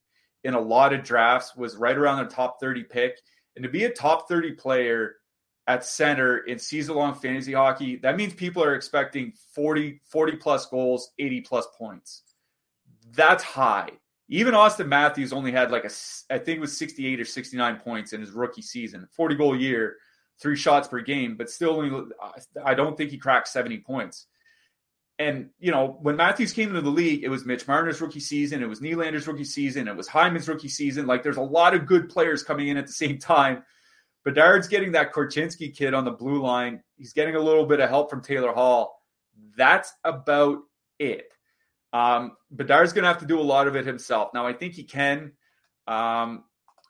in 0.43 0.53
a 0.53 0.59
lot 0.59 0.93
of 0.93 1.03
drafts 1.03 1.55
was 1.55 1.75
right 1.75 1.97
around 1.97 2.23
the 2.23 2.33
top 2.33 2.59
30 2.59 2.83
pick. 2.83 3.19
And 3.55 3.63
to 3.63 3.69
be 3.69 3.85
a 3.85 3.89
top 3.89 4.27
30 4.27 4.53
player 4.53 5.15
at 5.67 5.83
center 5.83 6.37
in 6.37 6.59
season 6.59 6.95
long 6.95 7.15
fantasy 7.15 7.53
hockey, 7.53 7.97
that 7.97 8.17
means 8.17 8.33
people 8.33 8.63
are 8.63 8.75
expecting 8.75 9.33
40, 9.53 9.99
40 10.05 10.35
plus 10.37 10.65
goals, 10.67 11.11
80 11.17 11.41
plus 11.41 11.67
points. 11.77 12.23
That's 13.13 13.43
high. 13.43 13.89
Even 14.27 14.53
Auston 14.53 14.87
Matthews 14.87 15.33
only 15.33 15.51
had 15.51 15.71
like 15.71 15.85
a, 15.85 15.91
I 16.29 16.37
think 16.37 16.57
it 16.57 16.61
was 16.61 16.77
68 16.77 17.19
or 17.19 17.25
69 17.25 17.77
points 17.77 18.13
in 18.13 18.21
his 18.21 18.31
rookie 18.31 18.61
season, 18.61 19.07
40 19.11 19.35
goal 19.35 19.55
year, 19.55 19.97
three 20.39 20.55
shots 20.55 20.87
per 20.87 20.99
game, 20.99 21.35
but 21.35 21.49
still 21.49 21.71
only, 21.71 22.11
I 22.63 22.73
don't 22.73 22.97
think 22.97 23.11
he 23.11 23.17
cracked 23.17 23.47
70 23.47 23.79
points. 23.79 24.27
And, 25.17 25.49
you 25.59 25.71
know, 25.71 25.97
when 26.01 26.17
Matthews 26.17 26.51
came 26.51 26.69
into 26.69 26.81
the 26.81 26.89
league, 26.89 27.23
it 27.23 27.29
was 27.29 27.45
Mitch 27.45 27.67
Marner's 27.67 28.01
rookie 28.01 28.19
season, 28.19 28.61
it 28.61 28.67
was 28.67 28.81
Nylander's 28.81 29.27
rookie 29.27 29.45
season, 29.45 29.87
it 29.87 29.95
was 29.95 30.07
Hyman's 30.07 30.49
rookie 30.49 30.67
season. 30.67 31.07
Like 31.07 31.23
there's 31.23 31.37
a 31.37 31.41
lot 31.41 31.73
of 31.73 31.85
good 31.85 32.09
players 32.09 32.43
coming 32.43 32.67
in 32.67 32.77
at 32.77 32.87
the 32.87 32.93
same 32.93 33.17
time 33.17 33.63
Bedard's 34.25 34.67
getting 34.67 34.93
that 34.93 35.13
Korchinski 35.13 35.73
kid 35.73 35.93
on 35.93 36.03
the 36.03 36.11
blue 36.11 36.41
line. 36.41 36.81
He's 36.97 37.13
getting 37.13 37.35
a 37.35 37.39
little 37.39 37.65
bit 37.65 37.79
of 37.79 37.89
help 37.89 38.09
from 38.09 38.21
Taylor 38.21 38.51
Hall. 38.51 38.99
That's 39.55 39.93
about 40.03 40.59
it. 40.99 41.31
Um, 41.93 42.35
Bedard's 42.51 42.91
going 42.91 43.03
to 43.03 43.07
have 43.07 43.19
to 43.19 43.27
do 43.27 43.39
a 43.39 43.43
lot 43.43 43.67
of 43.67 43.75
it 43.75 43.85
himself. 43.85 44.31
Now, 44.33 44.47
I 44.47 44.53
think 44.53 44.73
he 44.73 44.83
can. 44.83 45.33
Um, 45.87 46.43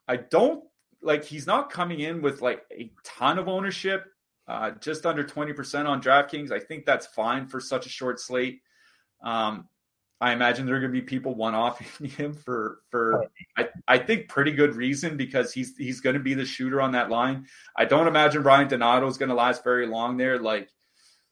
I 0.07 0.15
don't 0.15 0.63
like 1.01 1.25
he's 1.25 1.45
not 1.45 1.69
coming 1.69 1.99
in 1.99 2.21
with 2.21 2.41
like 2.41 2.63
a 2.71 2.91
ton 3.03 3.37
of 3.37 3.49
ownership, 3.49 4.05
uh, 4.47 4.71
just 4.71 5.05
under 5.05 5.23
20% 5.23 5.87
on 5.87 6.01
DraftKings. 6.01 6.51
I 6.51 6.59
think 6.59 6.85
that's 6.85 7.05
fine 7.05 7.47
for 7.47 7.59
such 7.59 7.85
a 7.85 7.89
short 7.89 8.19
slate. 8.19 8.61
Um, 9.21 9.67
I 10.21 10.31
imagine 10.31 10.65
there 10.65 10.75
are 10.75 10.79
going 10.79 10.93
to 10.93 10.99
be 10.99 11.05
people 11.05 11.35
one 11.35 11.55
off 11.55 11.79
him 11.99 12.33
for 12.33 12.79
for 12.89 13.25
I, 13.57 13.69
I 13.87 13.97
think 13.97 14.29
pretty 14.29 14.51
good 14.51 14.75
reason 14.75 15.17
because 15.17 15.53
he's 15.53 15.75
he's 15.77 15.99
going 15.99 16.15
to 16.15 16.21
be 16.21 16.33
the 16.33 16.45
shooter 16.45 16.81
on 16.81 16.93
that 16.93 17.09
line. 17.09 17.47
I 17.75 17.85
don't 17.85 18.07
imagine 18.07 18.43
Ryan 18.43 18.67
Donato 18.67 19.07
is 19.07 19.17
going 19.17 19.29
to 19.29 19.35
last 19.35 19.63
very 19.63 19.87
long 19.87 20.17
there. 20.17 20.39
Like 20.39 20.69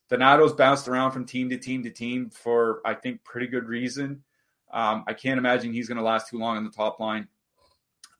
Donato's 0.09 0.53
bounced 0.53 0.88
around 0.88 1.11
from 1.11 1.25
team 1.25 1.49
to 1.49 1.57
team 1.57 1.84
to 1.84 1.89
team 1.89 2.29
for 2.29 2.81
I 2.86 2.93
think 2.93 3.23
pretty 3.23 3.47
good 3.47 3.67
reason. 3.67 4.23
Um, 4.71 5.03
I 5.07 5.13
can't 5.13 5.38
imagine 5.38 5.71
he's 5.71 5.88
going 5.88 5.99
to 5.99 6.03
last 6.03 6.29
too 6.29 6.39
long 6.39 6.57
on 6.57 6.63
the 6.63 6.71
top 6.71 6.99
line. 6.99 7.27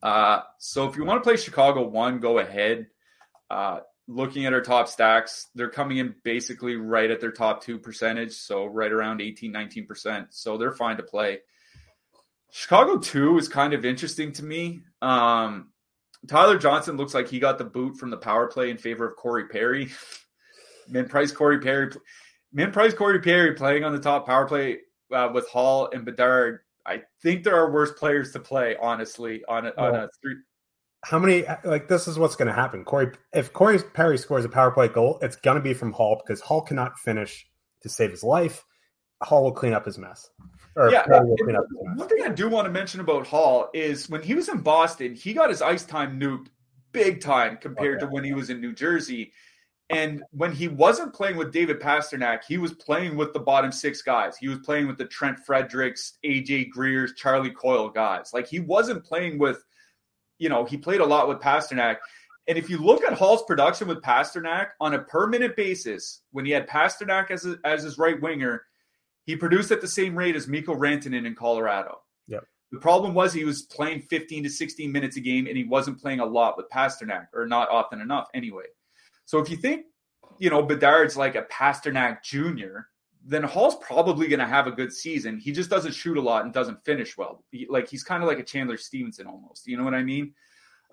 Uh, 0.02 0.40
so 0.58 0.88
if 0.88 0.96
you 0.96 1.04
want 1.04 1.22
to 1.22 1.28
play 1.28 1.36
Chicago 1.36 1.86
one, 1.86 2.20
go 2.20 2.38
ahead. 2.38 2.86
Uh, 3.50 3.80
looking 4.06 4.46
at 4.46 4.52
our 4.52 4.60
top 4.60 4.88
stacks, 4.88 5.48
they're 5.54 5.70
coming 5.70 5.98
in 5.98 6.14
basically 6.24 6.76
right 6.76 7.10
at 7.10 7.20
their 7.20 7.32
top 7.32 7.62
two 7.62 7.78
percentage, 7.78 8.32
so 8.32 8.66
right 8.66 8.92
around 8.92 9.20
18, 9.20 9.52
19%. 9.52 10.26
So 10.30 10.58
they're 10.58 10.72
fine 10.72 10.96
to 10.98 11.02
play. 11.02 11.40
Chicago 12.50 12.98
two 12.98 13.36
is 13.38 13.48
kind 13.48 13.72
of 13.72 13.84
interesting 13.84 14.32
to 14.32 14.44
me. 14.44 14.82
Um, 15.02 15.70
Tyler 16.28 16.58
Johnson 16.58 16.96
looks 16.96 17.14
like 17.14 17.28
he 17.28 17.38
got 17.38 17.58
the 17.58 17.64
boot 17.64 17.96
from 17.96 18.10
the 18.10 18.16
power 18.16 18.46
play 18.46 18.70
in 18.70 18.78
favor 18.78 19.08
of 19.08 19.16
Corey 19.16 19.48
Perry. 19.48 19.90
Min 20.88 21.08
price 21.08 21.32
Corey 21.32 21.58
Perry, 21.60 21.90
min 22.52 22.70
price 22.70 22.94
Corey 22.94 23.18
Perry 23.20 23.54
playing 23.54 23.84
on 23.84 23.92
the 23.92 23.98
top 23.98 24.26
power 24.26 24.46
play 24.46 24.78
uh, 25.12 25.30
with 25.32 25.48
Hall 25.48 25.88
and 25.92 26.04
Bedard. 26.04 26.60
I 26.86 27.02
think 27.22 27.42
there 27.42 27.56
are 27.56 27.72
worse 27.72 27.92
players 27.92 28.32
to 28.32 28.40
play, 28.40 28.76
honestly, 28.80 29.42
on 29.48 29.66
a, 29.66 29.72
on 29.78 29.94
a 29.94 30.08
three 30.20 30.36
how 31.04 31.18
many 31.18 31.44
like 31.64 31.88
this 31.88 32.08
is 32.08 32.18
what's 32.18 32.36
going 32.36 32.48
to 32.48 32.54
happen. 32.54 32.84
Corey, 32.84 33.12
if 33.32 33.52
Corey 33.52 33.78
Perry 33.78 34.18
scores 34.18 34.44
a 34.44 34.48
power 34.48 34.70
play 34.70 34.88
goal, 34.88 35.18
it's 35.22 35.36
going 35.36 35.56
to 35.56 35.62
be 35.62 35.74
from 35.74 35.92
Hall 35.92 36.20
because 36.24 36.40
Hall 36.40 36.62
cannot 36.62 36.98
finish 36.98 37.46
to 37.82 37.88
save 37.88 38.10
his 38.10 38.22
life. 38.22 38.64
Hall 39.22 39.44
will 39.44 39.52
clean 39.52 39.72
up 39.72 39.84
his 39.84 39.98
mess. 39.98 40.30
Or 40.76 40.90
yeah, 40.90 41.04
mess. 41.06 41.22
one 41.96 42.08
thing 42.08 42.22
I 42.24 42.30
do 42.30 42.48
want 42.48 42.66
to 42.66 42.72
mention 42.72 43.00
about 43.00 43.26
Hall 43.26 43.70
is 43.72 44.08
when 44.08 44.22
he 44.22 44.34
was 44.34 44.48
in 44.48 44.58
Boston, 44.58 45.14
he 45.14 45.32
got 45.32 45.50
his 45.50 45.62
ice 45.62 45.84
time 45.84 46.18
nuked 46.18 46.48
big 46.92 47.20
time 47.20 47.58
compared 47.60 47.98
okay. 47.98 48.06
to 48.06 48.12
when 48.12 48.24
he 48.24 48.32
was 48.32 48.50
in 48.50 48.60
New 48.60 48.72
Jersey. 48.72 49.32
And 49.90 50.22
when 50.30 50.52
he 50.52 50.68
wasn't 50.68 51.12
playing 51.12 51.36
with 51.36 51.52
David 51.52 51.78
Pastrnak, 51.78 52.44
he 52.48 52.56
was 52.56 52.72
playing 52.72 53.16
with 53.16 53.34
the 53.34 53.40
bottom 53.40 53.70
six 53.70 54.00
guys. 54.00 54.36
He 54.36 54.48
was 54.48 54.58
playing 54.60 54.86
with 54.86 54.96
the 54.96 55.04
Trent 55.04 55.38
Frederics, 55.46 56.12
AJ 56.24 56.70
Greers, 56.70 57.12
Charlie 57.14 57.50
Coyle 57.50 57.90
guys. 57.90 58.30
Like 58.32 58.46
he 58.46 58.60
wasn't 58.60 59.04
playing 59.04 59.38
with, 59.38 59.62
you 60.38 60.48
know, 60.48 60.64
he 60.64 60.76
played 60.76 61.00
a 61.00 61.06
lot 61.06 61.28
with 61.28 61.38
Pastrnak. 61.38 61.96
And 62.46 62.58
if 62.58 62.68
you 62.68 62.78
look 62.78 63.02
at 63.04 63.14
Hall's 63.14 63.42
production 63.44 63.88
with 63.88 64.02
Pastrnak 64.02 64.68
on 64.80 64.94
a 64.94 64.98
per 64.98 65.26
minute 65.26 65.56
basis, 65.56 66.22
when 66.32 66.44
he 66.44 66.50
had 66.50 66.68
Pastrnak 66.68 67.30
as, 67.30 67.46
a, 67.46 67.58
as 67.64 67.82
his 67.82 67.96
right 67.96 68.20
winger, 68.20 68.64
he 69.24 69.36
produced 69.36 69.70
at 69.70 69.80
the 69.80 69.88
same 69.88 70.14
rate 70.14 70.36
as 70.36 70.46
Mikko 70.46 70.74
Rantanen 70.74 71.26
in 71.26 71.34
Colorado. 71.34 72.00
Yep. 72.28 72.44
The 72.72 72.80
problem 72.80 73.14
was 73.14 73.32
he 73.32 73.44
was 73.44 73.62
playing 73.62 74.02
15 74.02 74.44
to 74.44 74.50
16 74.50 74.92
minutes 74.92 75.16
a 75.16 75.20
game 75.20 75.46
and 75.46 75.56
he 75.56 75.64
wasn't 75.64 76.00
playing 76.00 76.20
a 76.20 76.26
lot 76.26 76.56
with 76.56 76.68
Pastrnak 76.68 77.28
or 77.32 77.46
not 77.46 77.70
often 77.70 78.00
enough 78.00 78.28
anyway. 78.34 78.64
So 79.24 79.38
if 79.38 79.48
you 79.48 79.56
think, 79.56 79.86
you 80.38 80.50
know, 80.50 80.62
Bedard's 80.62 81.16
like 81.16 81.36
a 81.36 81.42
Pastrnak 81.44 82.22
Jr., 82.22 82.80
then 83.26 83.42
Hall's 83.42 83.76
probably 83.76 84.28
going 84.28 84.40
to 84.40 84.46
have 84.46 84.66
a 84.66 84.70
good 84.70 84.92
season. 84.92 85.38
He 85.38 85.52
just 85.52 85.70
doesn't 85.70 85.92
shoot 85.92 86.18
a 86.18 86.20
lot 86.20 86.44
and 86.44 86.52
doesn't 86.52 86.84
finish 86.84 87.16
well. 87.16 87.42
He, 87.50 87.66
like 87.68 87.88
he's 87.88 88.04
kind 88.04 88.22
of 88.22 88.28
like 88.28 88.38
a 88.38 88.42
Chandler 88.42 88.76
Stephenson 88.76 89.26
almost. 89.26 89.66
You 89.66 89.78
know 89.78 89.84
what 89.84 89.94
I 89.94 90.02
mean? 90.02 90.34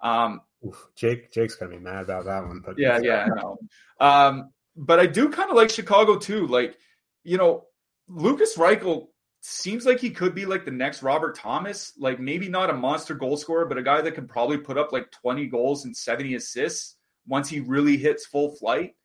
Um, 0.02 0.42
Oof, 0.66 0.88
Jake, 0.96 1.32
Jake's 1.32 1.56
gonna 1.56 1.72
be 1.72 1.80
mad 1.80 2.04
about 2.04 2.26
that 2.26 2.46
one. 2.46 2.62
But 2.66 2.80
yeah, 2.80 3.00
yeah, 3.02 3.28
know. 3.28 3.58
Um, 4.00 4.52
but 4.76 5.00
I 5.00 5.08
do 5.08 5.30
kind 5.30 5.50
of 5.50 5.58
like 5.58 5.70
Chicago 5.70 6.18
too. 6.18 6.48
Like, 6.48 6.78
you 7.24 7.38
know, 7.38 7.66
Lukas 8.08 8.56
Reichel 8.58 9.08
seems 9.42 9.86
like 9.86 10.00
he 10.00 10.12
could 10.12 10.34
be 10.34 10.46
like 10.46 10.66
the 10.66 10.72
next 10.72 11.04
Robert 11.04 11.36
Thomas. 11.36 11.94
Like 11.98 12.20
maybe 12.20 12.48
not 12.48 12.70
a 12.70 12.74
monster 12.74 13.14
goal 13.14 13.38
scorer, 13.38 13.66
but 13.66 13.78
a 13.78 13.84
guy 13.84 14.02
that 14.02 14.16
can 14.16 14.28
probably 14.28 14.58
put 14.58 14.78
up 14.78 14.92
like 14.92 15.12
20 15.12 15.48
goals 15.48 15.86
and 15.86 15.96
70 15.96 16.36
assists 16.36 16.96
once 17.28 17.50
he 17.50 17.60
really 17.60 17.98
hits 17.98 18.26
full 18.26 18.56
flight. 18.56 18.96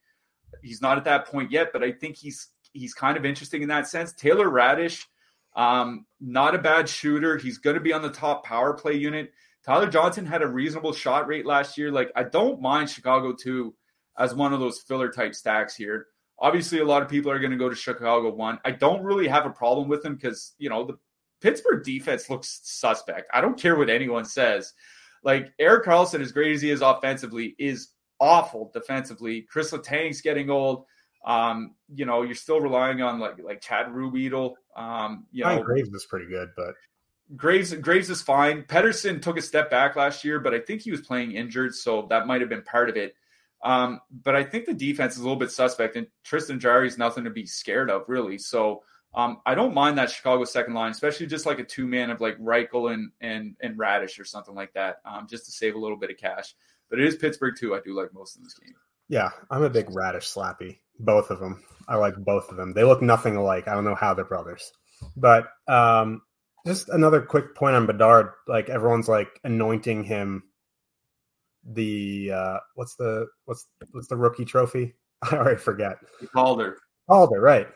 He's 0.63 0.81
not 0.81 0.97
at 0.97 1.05
that 1.05 1.27
point 1.27 1.51
yet, 1.51 1.71
but 1.73 1.83
I 1.83 1.93
think 1.93 2.17
he's 2.17 2.49
he's 2.77 2.95
kind 2.95 3.17
of 3.17 3.25
interesting 3.25 3.63
in 3.63 3.69
that 3.69 3.89
sense. 3.89 4.13
Taylor 4.13 4.49
Raddysh, 4.49 5.05
um, 5.55 6.07
not 6.21 6.55
a 6.55 6.59
bad 6.59 6.89
shooter. 6.89 7.37
He's 7.37 7.59
going 7.59 7.75
to 7.75 7.81
be 7.81 7.93
on 7.93 8.03
the 8.03 8.11
top 8.11 8.45
power 8.45 8.75
play 8.75 8.95
unit. 8.95 9.33
Tyler 9.65 9.89
Johnson 9.89 10.25
had 10.25 10.43
a 10.43 10.47
reasonable 10.47 10.93
shot 10.93 11.27
rate 11.27 11.45
last 11.45 11.77
year. 11.77 11.91
Like 11.91 12.13
I 12.15 12.23
don't 12.23 12.61
mind 12.61 12.89
Chicago 12.89 13.33
too 13.33 13.75
as 14.19 14.35
one 14.35 14.53
of 14.53 14.61
those 14.61 14.79
filler 14.79 15.11
type 15.11 15.35
stacks 15.35 15.75
here. 15.75 16.07
Obviously, 16.39 16.79
a 16.79 16.85
lot 16.85 17.03
of 17.03 17.09
people 17.09 17.33
are 17.33 17.39
going 17.39 17.51
to 17.51 17.57
go 17.57 17.69
to 17.69 17.75
Chicago 17.75 18.33
one. 18.33 18.59
I 18.65 18.71
don't 18.71 19.03
really 19.03 19.27
have 19.27 19.47
a 19.47 19.51
problem 19.51 19.89
with 19.89 20.03
them 20.03 20.15
because 20.15 20.55
you 20.59 20.69
know 20.71 20.85
the 20.85 20.99
Pittsburgh 21.41 21.85
defense 21.85 22.31
looks 22.31 22.61
suspect. 22.63 23.31
I 23.33 23.41
don't 23.41 23.59
care 23.59 23.77
what 23.77 23.91
anyone 23.91 24.25
says. 24.25 24.73
Like 25.25 25.53
Erik 25.59 25.85
Karlsson, 25.85 26.21
as 26.21 26.33
great 26.33 26.55
as 26.55 26.63
he 26.63 26.71
is 26.71 26.83
offensively, 26.83 27.57
is 27.59 27.89
awful 28.21 28.71
defensively. 28.73 29.43
Chris 29.43 29.73
Letang's 29.73 30.21
getting 30.21 30.51
old. 30.51 30.85
Um, 31.27 31.75
you 31.93 32.07
know, 32.07 32.23
you're 32.23 32.37
still 32.37 32.61
relying 32.61 33.03
on 33.03 33.19
like 33.19 33.43
like 33.43 33.61
Chad 33.61 33.87
Ruhwedel. 33.87 34.55
Um, 34.77 35.27
you 35.33 35.45
know, 35.45 35.63
Graves 35.63 35.89
is 35.91 36.07
pretty 36.07 36.29
good, 36.29 36.51
but 36.57 36.75
Graves 37.35 37.75
Graves 37.75 38.09
is 38.09 38.23
fine. 38.23 38.63
Pettersson 38.63 39.21
took 39.21 39.37
a 39.37 39.43
step 39.43 39.71
back 39.71 39.97
last 39.97 40.25
year, 40.25 40.39
but 40.39 40.55
I 40.55 40.61
think 40.61 40.83
he 40.83 40.93
was 40.93 41.01
playing 41.01 41.33
injured, 41.33 41.75
so 41.75 42.07
that 42.11 42.27
might 42.27 42.41
have 42.41 42.51
been 42.51 42.63
part 42.63 42.89
of 42.89 42.97
it. 42.97 43.15
Um, 43.65 44.01
but 44.23 44.37
I 44.37 44.45
think 44.45 44.67
the 44.67 44.75
defense 44.75 45.15
is 45.15 45.21
a 45.21 45.23
little 45.23 45.39
bit 45.39 45.51
suspect, 45.51 45.97
and 45.97 46.07
Tristan 46.23 46.61
Jarry 46.61 46.87
is 46.87 46.99
nothing 46.99 47.25
to 47.25 47.31
be 47.31 47.47
scared 47.47 47.91
of, 47.91 48.03
really. 48.07 48.39
So 48.39 48.85
um, 49.13 49.41
I 49.45 49.55
don't 49.57 49.75
mind 49.75 49.99
that 49.99 50.11
Chicago 50.11 50.45
second 50.45 50.75
line, 50.75 50.93
especially 50.93 51.27
just 51.27 51.47
like 51.47 51.59
a 51.59 51.65
two 51.65 51.87
man 51.87 52.11
of 52.11 52.21
like 52.21 52.39
Reichel 52.39 52.93
and 52.93 53.11
and 53.21 53.57
and 53.61 53.77
Raddysh 53.77 54.21
or 54.21 54.25
something 54.25 54.55
like 54.55 54.73
that, 54.75 54.99
um, 55.05 55.27
just 55.29 55.47
to 55.47 55.51
save 55.51 55.75
a 55.75 55.79
little 55.79 55.97
bit 55.97 56.11
of 56.11 56.19
cash. 56.19 56.55
But 56.89 57.01
it 57.01 57.07
is 57.07 57.17
Pittsburgh 57.17 57.55
too. 57.59 57.75
I 57.75 57.81
do 57.85 57.99
like 57.99 58.15
most 58.15 58.37
of 58.37 58.45
this 58.45 58.55
game. 58.55 58.75
Yeah, 59.09 59.31
I'm 59.51 59.63
a 59.63 59.71
big 59.71 59.87
Raddysh 59.87 60.33
slappy. 60.33 60.79
Both 60.99 61.31
of 61.31 61.41
them. 61.41 61.63
I 61.89 61.97
like 61.97 62.17
both 62.17 62.51
of 62.51 62.57
them. 62.57 62.73
They 62.73 62.85
look 62.85 63.03
nothing 63.03 63.37
alike. 63.37 63.69
I 63.69 63.75
don't 63.75 63.85
know 63.85 63.95
how 63.95 64.15
they're 64.15 64.25
brothers. 64.25 64.73
But 65.17 65.49
um, 65.69 66.23
just 66.67 66.89
another 66.89 67.23
quick 67.23 67.55
point 67.55 67.77
on 67.77 67.87
Bedard. 67.87 68.33
Like 68.49 68.69
everyone's 68.69 69.09
like 69.09 69.41
anointing 69.45 70.05
him 70.05 70.43
the 71.73 72.31
uh 72.33 72.59
what's 72.75 72.95
the 72.95 73.27
what's 73.45 73.67
what's 73.93 74.09
the 74.09 74.17
rookie 74.17 74.45
trophy? 74.45 74.95
I 75.23 75.37
already 75.37 75.61
forget. 75.61 75.97
Calder. 76.33 76.79
Calder, 77.09 77.41
right. 77.41 77.69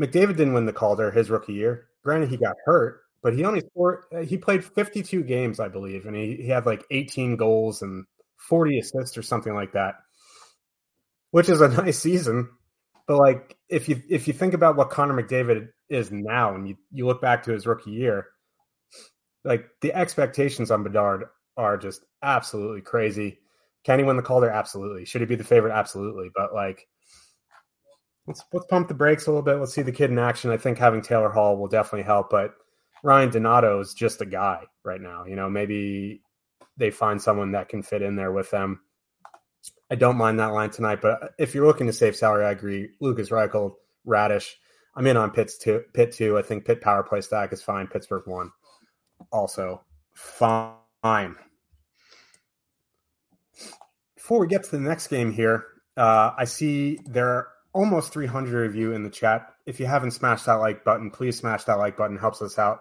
McDavid 0.00 0.36
didn't 0.36 0.54
win 0.54 0.66
the 0.66 0.72
Calder 0.72 1.10
his 1.10 1.30
rookie 1.30 1.54
year. 1.54 1.86
Granted, 2.02 2.28
he 2.28 2.36
got 2.36 2.56
hurt, 2.64 3.00
but 3.22 3.34
he 3.34 3.44
only 3.44 3.60
scored 3.60 4.04
he 4.26 4.36
played 4.36 4.64
52 4.64 5.22
games, 5.22 5.60
I 5.60 5.68
believe, 5.68 6.06
and 6.06 6.16
he, 6.16 6.36
he 6.36 6.48
had 6.48 6.66
like 6.66 6.84
18 6.90 7.36
goals 7.36 7.82
and 7.82 8.04
40 8.38 8.78
assists 8.80 9.16
or 9.16 9.22
something 9.22 9.54
like 9.54 9.72
that. 9.72 9.94
Which 11.34 11.48
is 11.48 11.60
a 11.60 11.66
nice 11.82 11.98
season. 11.98 12.48
But 13.08 13.16
like 13.16 13.56
if 13.68 13.88
you 13.88 14.00
if 14.08 14.28
you 14.28 14.32
think 14.32 14.54
about 14.54 14.76
what 14.76 14.90
Connor 14.90 15.20
McDavid 15.20 15.70
is 15.88 16.12
now 16.12 16.54
and 16.54 16.68
you, 16.68 16.76
you 16.92 17.06
look 17.06 17.20
back 17.20 17.42
to 17.42 17.52
his 17.52 17.66
rookie 17.66 17.90
year, 17.90 18.28
like 19.42 19.66
the 19.80 19.92
expectations 19.92 20.70
on 20.70 20.84
Bedard 20.84 21.24
are 21.56 21.76
just 21.76 22.04
absolutely 22.22 22.82
crazy. 22.82 23.40
Can 23.82 23.98
he 23.98 24.04
win 24.04 24.16
the 24.16 24.22
Calder? 24.22 24.48
Absolutely. 24.48 25.04
Should 25.04 25.22
he 25.22 25.26
be 25.26 25.34
the 25.34 25.42
favorite? 25.42 25.72
Absolutely. 25.72 26.30
But 26.32 26.54
like 26.54 26.86
let's 28.28 28.44
let's 28.52 28.66
pump 28.66 28.86
the 28.86 28.94
brakes 28.94 29.26
a 29.26 29.30
little 29.30 29.42
bit. 29.42 29.58
Let's 29.58 29.74
see 29.74 29.82
the 29.82 29.90
kid 29.90 30.10
in 30.10 30.20
action. 30.20 30.52
I 30.52 30.56
think 30.56 30.78
having 30.78 31.02
Taylor 31.02 31.30
Hall 31.30 31.56
will 31.56 31.66
definitely 31.66 32.04
help, 32.04 32.30
but 32.30 32.54
Ryan 33.02 33.30
Donato 33.30 33.80
is 33.80 33.92
just 33.92 34.20
a 34.20 34.26
guy 34.26 34.62
right 34.84 35.00
now. 35.00 35.24
You 35.24 35.34
know, 35.34 35.50
maybe 35.50 36.22
they 36.76 36.92
find 36.92 37.20
someone 37.20 37.50
that 37.52 37.68
can 37.68 37.82
fit 37.82 38.02
in 38.02 38.14
there 38.14 38.30
with 38.30 38.52
them. 38.52 38.82
I 39.90 39.94
don't 39.94 40.16
mind 40.16 40.38
that 40.40 40.52
line 40.52 40.70
tonight, 40.70 41.00
but 41.00 41.34
if 41.38 41.54
you're 41.54 41.66
looking 41.66 41.86
to 41.86 41.92
save 41.92 42.16
salary, 42.16 42.44
I 42.44 42.50
agree. 42.50 42.90
Lukas 43.00 43.30
Reichel, 43.30 43.74
Raddysh. 44.06 44.50
I'm 44.96 45.06
in 45.06 45.16
on 45.16 45.30
Pitt's 45.30 45.58
two, 45.58 45.82
Pitt 45.92 46.12
two. 46.12 46.38
I 46.38 46.42
think 46.42 46.64
Pitt 46.64 46.80
power 46.80 47.02
play 47.02 47.20
stack 47.20 47.52
is 47.52 47.62
fine. 47.62 47.86
Pittsburgh 47.86 48.26
one, 48.26 48.50
also 49.32 49.82
fine. 50.14 51.36
Before 54.14 54.38
we 54.38 54.46
get 54.46 54.64
to 54.64 54.70
the 54.70 54.80
next 54.80 55.08
game 55.08 55.32
here, 55.32 55.66
uh, 55.96 56.32
I 56.36 56.44
see 56.44 56.98
there 57.04 57.28
are 57.28 57.48
almost 57.72 58.12
300 58.12 58.66
of 58.66 58.74
you 58.74 58.92
in 58.92 59.02
the 59.02 59.10
chat. 59.10 59.46
If 59.66 59.80
you 59.80 59.86
haven't 59.86 60.12
smashed 60.12 60.46
that 60.46 60.54
like 60.54 60.84
button, 60.84 61.10
please 61.10 61.38
smash 61.38 61.64
that 61.64 61.78
like 61.78 61.96
button. 61.96 62.16
Helps 62.16 62.40
us 62.40 62.58
out 62.58 62.80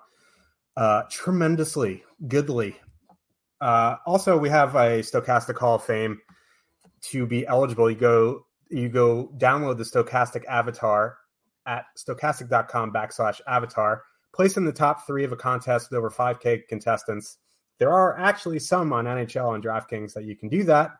uh, 0.78 1.04
tremendously, 1.10 2.04
goodly. 2.28 2.78
Uh, 3.60 3.98
also, 4.06 4.38
we 4.38 4.50
have 4.50 4.76
a 4.76 5.02
Stokastic 5.02 5.58
Hall 5.58 5.76
of 5.76 5.84
Fame 5.84 6.20
to 7.12 7.26
be 7.26 7.46
eligible. 7.46 7.90
You 7.90 7.98
go 7.98 8.46
you 8.70 8.90
go 8.90 9.32
download 9.38 9.78
the 9.78 9.84
Stokastic 9.84 10.46
avatar 10.46 11.18
at 11.66 11.86
stokastic.com 11.98 12.92
backslash 12.92 13.40
avatar. 13.48 14.04
Place 14.34 14.58
in 14.58 14.66
the 14.66 14.74
top 14.74 15.06
three 15.06 15.24
of 15.24 15.32
a 15.32 15.36
contest 15.36 15.92
with 15.92 15.98
over 15.98 16.10
5K 16.10 16.68
contestants. 16.68 17.38
There 17.78 17.92
are 17.92 18.18
actually 18.18 18.60
some 18.60 18.92
on 18.94 19.06
NHL 19.06 19.56
and 19.56 19.64
DraftKings 19.64 20.14
that 20.14 20.24
you 20.24 20.36
can 20.36 20.50
do 20.50 20.64
that. 20.64 20.92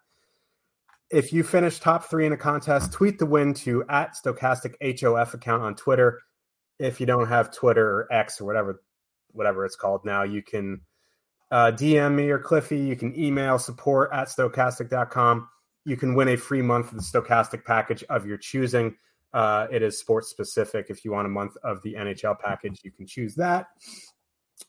If 1.10 1.34
you 1.34 1.44
finish 1.44 1.80
top 1.80 2.06
three 2.06 2.26
in 2.26 2.34
a 2.34 2.38
contest, 2.38 2.92
tweet 2.92 3.20
the 3.20 3.26
win 3.26 3.54
to 3.56 3.84
at 3.90 4.16
Stokastic 4.16 4.76
HOF 5.00 5.34
account 5.34 5.64
on 5.64 5.76
Twitter. 5.76 6.22
If 6.80 7.00
you 7.00 7.06
don't 7.06 7.28
have 7.28 7.52
Twitter 7.52 7.88
or 7.88 8.14
X 8.14 8.42
or 8.42 8.46
whatever 8.46 8.82
whatever 9.32 9.66
it's 9.66 9.76
called 9.76 10.06
now, 10.06 10.24
you 10.24 10.42
can 10.44 10.82
uh, 11.52 11.72
DM 11.72 12.16
me 12.16 12.30
or 12.30 12.40
Cliffy. 12.40 12.80
You 12.80 12.96
can 12.96 13.18
email 13.20 13.60
support 13.60 14.10
at 14.14 14.28
stokastic.com. 14.28 15.48
You 15.86 15.98
can 15.98 16.16
win 16.16 16.30
a 16.30 16.38
free 16.38 16.62
month 16.62 16.92
of 16.92 16.98
the 16.98 17.04
Stokastic 17.04 17.66
package 17.66 18.04
of 18.10 18.26
your 18.26 18.38
choosing. 18.38 18.96
Uh, 19.34 19.68
it 19.72 19.82
is 19.82 19.98
sports 19.98 20.30
specific. 20.30 20.88
If 20.90 21.04
you 21.04 21.12
want 21.12 21.26
a 21.26 21.30
month 21.30 21.58
of 21.64 21.82
the 21.82 21.96
NHL 21.96 22.40
package, 22.40 22.82
you 22.84 22.92
can 22.92 23.08
choose 23.08 23.36
that. 23.36 23.68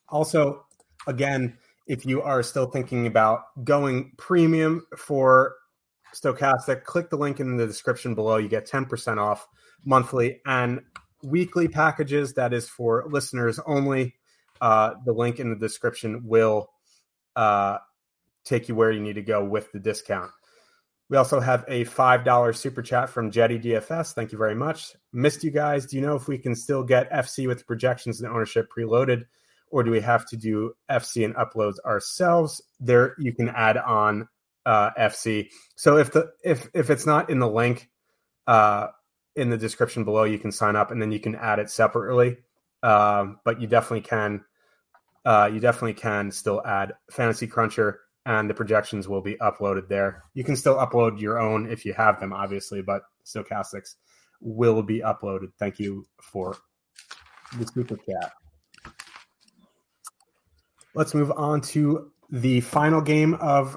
Also, 0.09 0.65
again, 1.07 1.59
if 1.87 2.07
you 2.07 2.23
are 2.23 2.43
still 2.43 2.67
thinking 2.67 3.07
about 3.07 3.43
going 3.65 4.12
premium 4.17 4.87
for 4.97 5.55
Stokastic, 6.15 6.85
click 6.85 7.11
the 7.11 7.17
link 7.17 7.41
in 7.41 7.57
the 7.57 7.67
description 7.67 8.15
below. 8.15 8.37
You 8.37 8.49
get 8.49 8.69
10% 8.69 9.19
off 9.19 9.47
monthly 9.85 10.41
and 10.47 10.81
weekly 11.23 11.69
packages. 11.69 12.35
That 12.35 12.53
is 12.53 12.69
for 12.69 13.05
listeners 13.09 13.59
only. 13.67 14.15
Uh, 14.61 14.95
the 15.05 15.12
link 15.12 15.41
in 15.41 15.51
the 15.51 15.57
description 15.57 16.23
will 16.25 16.71
uh, 17.37 17.79
take 18.45 18.69
you 18.69 18.75
where 18.75 18.91
you 18.91 19.01
need 19.01 19.15
to 19.15 19.23
go 19.23 19.45
with 19.45 19.71
the 19.73 19.81
discount. 19.81 20.31
We 21.11 21.16
also 21.18 21.38
have 21.38 21.64
a 21.68 21.84
$5 21.84 22.57
super 22.57 22.82
chat 22.82 23.11
from 23.11 23.30
Jetty 23.30 23.59
DFS. 23.59 24.14
Thank 24.14 24.32
you 24.32 24.38
very 24.38 24.55
much. 24.55 24.96
Missed 25.12 25.44
you 25.44 25.50
guys. 25.50 25.86
Do 25.86 25.96
you 25.96 26.02
know 26.02 26.16
if 26.16 26.28
we 26.28 26.38
can 26.38 26.55
still 26.57 26.82
get 26.82 27.11
FC 27.12 27.46
with 27.46 27.66
projections 27.66 28.20
and 28.20 28.32
ownership 28.32 28.68
preloaded, 28.74 29.24
or 29.70 29.82
do 29.82 29.90
we 29.90 30.00
have 30.00 30.26
to 30.28 30.36
do 30.36 30.72
FC 30.90 31.24
and 31.24 31.34
uploads 31.34 31.78
ourselves? 31.84 32.62
There, 32.80 33.14
you 33.18 33.32
can 33.32 33.50
add 33.50 33.76
on 33.76 34.28
uh, 34.64 34.90
FC. 34.98 35.50
So 35.76 35.98
if 35.98 36.12
the 36.12 36.32
if 36.42 36.68
if 36.72 36.88
it's 36.88 37.07
not 37.07 37.28
in 37.28 37.38
the 37.38 37.48
link 37.48 37.90
uh, 38.46 38.88
in 39.36 39.50
the 39.50 39.59
description 39.59 40.05
below, 40.05 40.24
you 40.24 40.38
can 40.38 40.52
sign 40.52 40.74
up 40.74 40.90
and 40.90 41.02
then 41.02 41.12
you 41.12 41.20
can 41.20 41.34
add 41.34 41.59
it 41.59 41.70
separately. 41.70 42.38
Um, 42.82 43.40
but 43.44 43.61
you 43.61 43.66
definitely 43.66 44.02
can 44.02 44.44
uh, 45.24 45.50
you 45.52 45.61
definitely 45.61 45.94
can 45.94 46.30
still 46.30 46.64
add 46.64 46.94
Fantasy 47.11 47.46
Cruncher 47.46 48.00
and 48.27 48.49
the 48.49 48.55
projections 48.55 49.09
will 49.09 49.20
be 49.20 49.35
uploaded 49.37 49.89
there. 49.89 50.22
You 50.35 50.45
can 50.45 50.57
still 50.57 50.77
upload 50.77 51.20
your 51.20 51.39
own 51.39 51.70
if 51.70 51.85
you 51.85 51.93
have 51.95 52.20
them, 52.20 52.33
obviously, 52.33 52.83
but 52.83 53.03
Stokastic's 53.25 53.97
will 54.41 54.83
be 54.83 55.01
uploaded. 55.01 55.49
Thank 55.59 55.79
you 55.79 56.07
for 56.20 56.57
the 57.59 57.66
super 57.66 57.97
chat. 57.97 58.33
Let's 60.95 61.14
move 61.14 61.33
on 61.37 61.61
to 61.62 62.11
the 62.31 62.61
final 62.61 63.01
game 63.01 63.35
of 63.35 63.77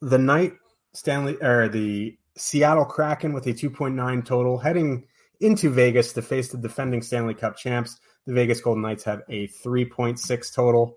the 0.00 0.18
night. 0.18 0.54
Stanley 0.92 1.36
or 1.40 1.68
the 1.68 2.18
Seattle 2.36 2.84
Kraken 2.84 3.32
with 3.32 3.46
a 3.46 3.52
2.9 3.52 4.24
total 4.24 4.58
heading 4.58 5.04
into 5.40 5.70
Vegas 5.70 6.12
to 6.14 6.22
face 6.22 6.48
the 6.48 6.58
defending 6.58 7.02
Stanley 7.02 7.34
Cup 7.34 7.56
champs. 7.56 7.98
The 8.26 8.34
Vegas 8.34 8.60
Golden 8.60 8.82
Knights 8.82 9.04
have 9.04 9.22
a 9.28 9.48
3.6 9.64 10.54
total. 10.54 10.96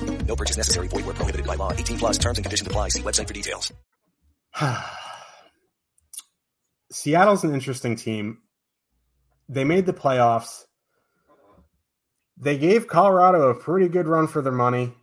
No 0.25 0.35
purchase 0.35 0.57
necessary. 0.57 0.87
Void 0.87 1.05
where 1.05 1.13
prohibited 1.13 1.45
by 1.45 1.55
law. 1.55 1.73
18 1.73 1.97
plus 1.97 2.17
terms 2.17 2.37
and 2.37 2.45
conditions 2.45 2.67
apply. 2.67 2.89
See 2.89 3.01
website 3.01 3.27
for 3.27 3.33
details. 3.33 3.73
Seattle's 6.91 7.43
an 7.43 7.53
interesting 7.53 7.95
team. 7.95 8.39
They 9.47 9.63
made 9.63 9.85
the 9.85 9.93
playoffs. 9.93 10.63
They 12.37 12.57
gave 12.57 12.87
Colorado 12.87 13.49
a 13.49 13.55
pretty 13.55 13.87
good 13.87 14.07
run 14.07 14.27
for 14.27 14.41
their 14.41 14.51
money. 14.51 14.93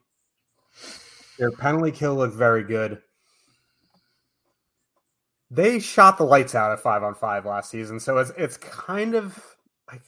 Their 1.39 1.53
penalty 1.53 1.93
kill 1.93 2.17
looked 2.17 2.35
very 2.35 2.65
good. 2.65 3.01
They 5.51 5.79
shot 5.79 6.19
the 6.19 6.25
lights 6.25 6.55
out 6.55 6.73
at 6.73 6.81
five 6.81 7.03
on 7.03 7.15
five 7.15 7.47
last 7.47 7.71
season, 7.71 8.01
so 8.01 8.19
it's 8.19 8.33
it's 8.37 8.57
kind 8.59 9.15
of 9.15 9.39
like 9.91 10.03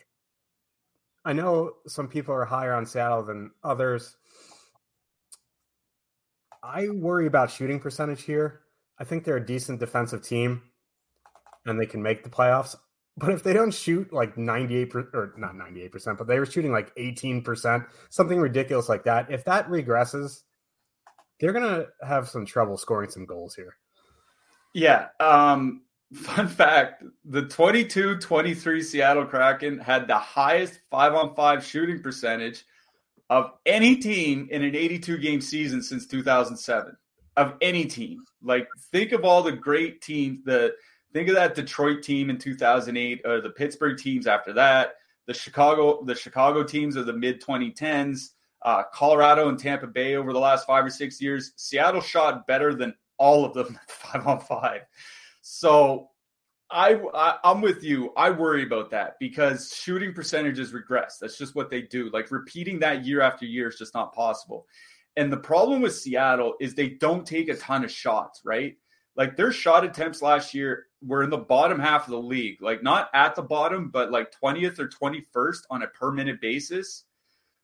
I 1.24 1.32
know 1.32 1.74
some 1.86 2.08
people 2.08 2.34
are 2.34 2.44
higher 2.44 2.74
on 2.74 2.84
Seattle 2.84 3.22
than 3.22 3.52
others. 3.62 4.16
I 6.62 6.88
worry 6.88 7.26
about 7.26 7.50
shooting 7.50 7.80
percentage 7.80 8.22
here. 8.22 8.60
I 8.98 9.04
think 9.04 9.24
they're 9.24 9.36
a 9.36 9.46
decent 9.46 9.80
defensive 9.80 10.22
team 10.22 10.62
and 11.66 11.80
they 11.80 11.86
can 11.86 12.02
make 12.02 12.22
the 12.22 12.30
playoffs. 12.30 12.76
But 13.16 13.30
if 13.30 13.42
they 13.42 13.52
don't 13.52 13.72
shoot 13.72 14.12
like 14.12 14.38
98 14.38 14.94
or 14.94 15.34
not 15.36 15.54
98%, 15.54 16.16
but 16.16 16.26
they 16.26 16.38
were 16.38 16.46
shooting 16.46 16.72
like 16.72 16.94
18%, 16.96 17.86
something 18.08 18.38
ridiculous 18.38 18.88
like 18.88 19.04
that, 19.04 19.30
if 19.30 19.44
that 19.44 19.68
regresses, 19.68 20.42
they're 21.38 21.52
going 21.52 21.64
to 21.64 21.88
have 22.06 22.28
some 22.28 22.46
trouble 22.46 22.76
scoring 22.76 23.10
some 23.10 23.26
goals 23.26 23.54
here. 23.54 23.76
Yeah. 24.74 25.08
Um, 25.18 25.82
fun 26.14 26.48
fact 26.48 27.04
the 27.24 27.42
22 27.42 28.18
23 28.18 28.82
Seattle 28.82 29.24
Kraken 29.24 29.78
had 29.78 30.08
the 30.08 30.18
highest 30.18 30.80
five 30.90 31.14
on 31.14 31.34
five 31.36 31.64
shooting 31.64 32.02
percentage 32.02 32.64
of 33.30 33.52
any 33.64 33.96
team 33.96 34.48
in 34.50 34.62
an 34.62 34.74
82 34.74 35.16
game 35.18 35.40
season 35.40 35.82
since 35.82 36.06
2007 36.06 36.96
of 37.36 37.54
any 37.62 37.86
team. 37.86 38.24
Like 38.42 38.68
think 38.92 39.12
of 39.12 39.24
all 39.24 39.42
the 39.42 39.52
great 39.52 40.02
teams 40.02 40.44
the 40.44 40.74
think 41.12 41.28
of 41.28 41.36
that 41.36 41.54
detroit 41.54 42.02
team 42.02 42.28
in 42.28 42.36
2008 42.36 43.22
or 43.24 43.40
the 43.40 43.50
pittsburgh 43.50 43.96
teams 43.96 44.26
after 44.26 44.52
that 44.52 44.94
the 45.26 45.34
chicago 45.34 46.04
the 46.04 46.14
chicago 46.14 46.62
teams 46.62 46.94
of 46.94 47.06
the 47.06 47.12
mid 47.12 47.42
2010s 47.42 48.30
uh, 48.62 48.82
colorado 48.92 49.48
and 49.48 49.58
tampa 49.58 49.86
bay 49.86 50.16
over 50.16 50.32
the 50.32 50.38
last 50.38 50.66
five 50.66 50.84
or 50.84 50.90
six 50.90 51.20
years. 51.20 51.52
Seattle 51.56 52.00
shot 52.00 52.46
better 52.46 52.74
than 52.74 52.94
all 53.18 53.44
of 53.44 53.54
them 53.54 53.78
five 53.88 54.26
on 54.26 54.40
five. 54.40 54.82
So 55.40 56.09
I, 56.70 57.00
I 57.14 57.38
am 57.50 57.60
with 57.60 57.82
you. 57.82 58.12
I 58.16 58.30
worry 58.30 58.64
about 58.64 58.90
that 58.90 59.16
because 59.18 59.74
shooting 59.74 60.12
percentages 60.12 60.72
regress. 60.72 61.18
That's 61.18 61.36
just 61.36 61.54
what 61.54 61.70
they 61.70 61.82
do. 61.82 62.10
Like 62.12 62.30
repeating 62.30 62.78
that 62.80 63.04
year 63.04 63.20
after 63.20 63.44
year 63.44 63.68
is 63.68 63.76
just 63.76 63.94
not 63.94 64.14
possible. 64.14 64.66
And 65.16 65.32
the 65.32 65.36
problem 65.36 65.80
with 65.82 65.96
Seattle 65.96 66.54
is 66.60 66.74
they 66.74 66.90
don't 66.90 67.26
take 67.26 67.48
a 67.48 67.56
ton 67.56 67.84
of 67.84 67.90
shots, 67.90 68.42
right? 68.44 68.76
Like 69.16 69.36
their 69.36 69.52
shot 69.52 69.84
attempts 69.84 70.22
last 70.22 70.54
year 70.54 70.86
were 71.02 71.22
in 71.22 71.30
the 71.30 71.38
bottom 71.38 71.78
half 71.80 72.06
of 72.06 72.12
the 72.12 72.20
league. 72.20 72.62
Like 72.62 72.82
not 72.82 73.10
at 73.12 73.34
the 73.34 73.42
bottom, 73.42 73.90
but 73.90 74.12
like 74.12 74.32
20th 74.42 74.78
or 74.78 74.88
21st 74.88 75.62
on 75.70 75.82
a 75.82 75.88
per 75.88 76.12
minute 76.12 76.40
basis. 76.40 77.04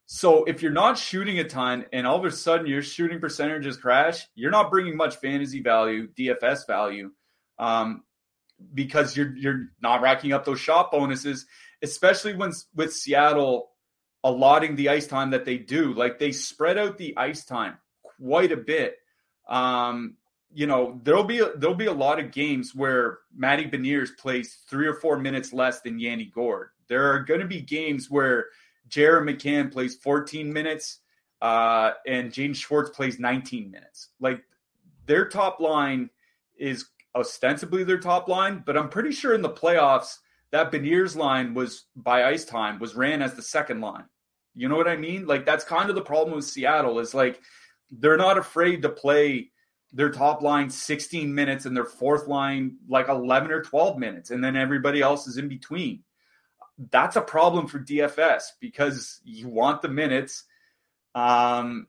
So 0.07 0.45
if 0.45 0.63
you're 0.63 0.73
not 0.73 0.99
shooting 0.99 1.39
a 1.39 1.45
ton 1.45 1.87
and 1.93 2.07
all 2.07 2.17
of 2.17 2.25
a 2.25 2.31
sudden 2.31 2.67
your 2.67 2.83
shooting 2.83 3.21
percentages 3.21 3.77
crash, 3.77 4.27
you're 4.35 4.51
not 4.51 4.71
bringing 4.71 4.97
much 4.97 5.17
fantasy 5.17 5.61
value, 5.63 6.09
DFS 6.09 6.67
value. 6.67 7.11
Um, 7.59 8.03
because 8.75 9.17
you're 9.17 9.37
you're 9.37 9.67
not 9.81 10.03
racking 10.03 10.33
up 10.33 10.45
those 10.45 10.61
shot 10.61 10.91
bonuses, 10.91 11.47
especially 11.83 12.35
when 12.35 12.53
with 12.75 12.93
Seattle 12.93 13.71
allotting 14.25 14.77
the 14.77 14.89
ice 14.89 15.07
time 15.07 15.31
that 15.31 15.45
they 15.45 15.59
do. 15.59 15.93
Like 15.93 16.19
they 16.19 16.33
spread 16.33 16.79
out 16.79 16.99
the 16.99 17.17
ice 17.17 17.45
time 17.45 17.79
quite 18.19 18.53
a 18.53 18.57
bit. 18.57 18.97
Um, 19.49 20.17
you 20.53 20.67
know, 20.67 21.01
there'll 21.05 21.25
be 21.25 21.41
a, 21.41 21.53
there'll 21.57 21.77
be 21.77 21.87
a 21.87 21.93
lot 21.93 22.19
of 22.19 22.33
games 22.33 22.75
where 22.75 23.19
Matty 23.37 23.67
Beniers 23.67 24.17
plays 24.17 24.59
three 24.69 24.87
or 24.87 24.95
four 24.95 25.19
minutes 25.19 25.53
less 25.53 25.81
than 25.83 25.99
Yanni 25.99 26.31
Gourde. 26.35 26.69
There 26.89 27.13
are 27.13 27.21
going 27.21 27.41
to 27.41 27.47
be 27.47 27.61
games 27.61 28.11
where 28.11 28.47
Jared 28.89 29.29
McCann 29.29 29.71
plays 29.73 29.97
14 29.97 30.53
minutes 30.53 31.01
uh, 31.43 31.93
and 32.07 32.33
Jaden 32.33 32.57
Schwartz 32.57 32.91
plays 32.91 33.19
19 33.19 33.71
minutes. 33.71 34.09
Like 34.21 34.43
their 35.07 35.29
top 35.29 35.61
line 35.61 36.11
is 36.57 36.87
ostensibly 37.17 37.83
their 37.83 37.99
top 37.99 38.29
line, 38.29 38.63
but 38.65 38.77
I'm 38.77 38.91
pretty 38.91 39.13
sure 39.13 39.35
in 39.35 39.43
the 39.43 39.49
playoffs 39.49 40.19
that 40.53 40.71
Beniers 40.71 41.17
line 41.17 41.55
was 41.55 41.87
by 41.97 42.25
ice 42.25 42.45
time 42.45 42.79
was 42.79 42.95
ran 42.95 43.23
as 43.23 43.35
the 43.35 43.43
second 43.43 43.81
line. 43.81 44.05
You 44.55 44.69
know 44.69 44.77
what 44.77 44.89
I 44.89 44.97
mean? 44.97 45.27
Like 45.27 45.45
that's 45.45 45.65
kind 45.65 45.91
of 45.91 45.97
the 45.97 46.03
problem 46.03 46.37
with 46.37 46.45
Seattle 46.45 46.99
is 46.99 47.15
like 47.15 47.41
they're 47.91 48.17
not 48.17 48.39
afraid 48.39 48.83
to 48.83 48.89
play 48.89 49.51
their 49.93 50.11
top 50.11 50.43
line 50.43 50.69
16 50.69 51.35
minutes 51.35 51.65
and 51.65 51.77
their 51.77 51.85
fourth 51.85 52.27
line 52.27 52.77
like 52.89 53.09
11 53.09 53.51
or 53.51 53.63
12 53.63 53.99
minutes 53.99 54.31
and 54.31 54.43
then 54.43 54.57
everybody 54.57 55.01
else 55.01 55.27
is 55.27 55.37
in 55.37 55.49
between. 55.49 56.03
That's 56.91 57.17
a 57.17 57.23
problem 57.23 57.67
for 57.67 57.79
DFS 57.79 58.43
because 58.61 59.21
you 59.25 59.49
want 59.49 59.83
the 59.83 59.89
minutes. 59.89 60.45
Um, 61.15 61.87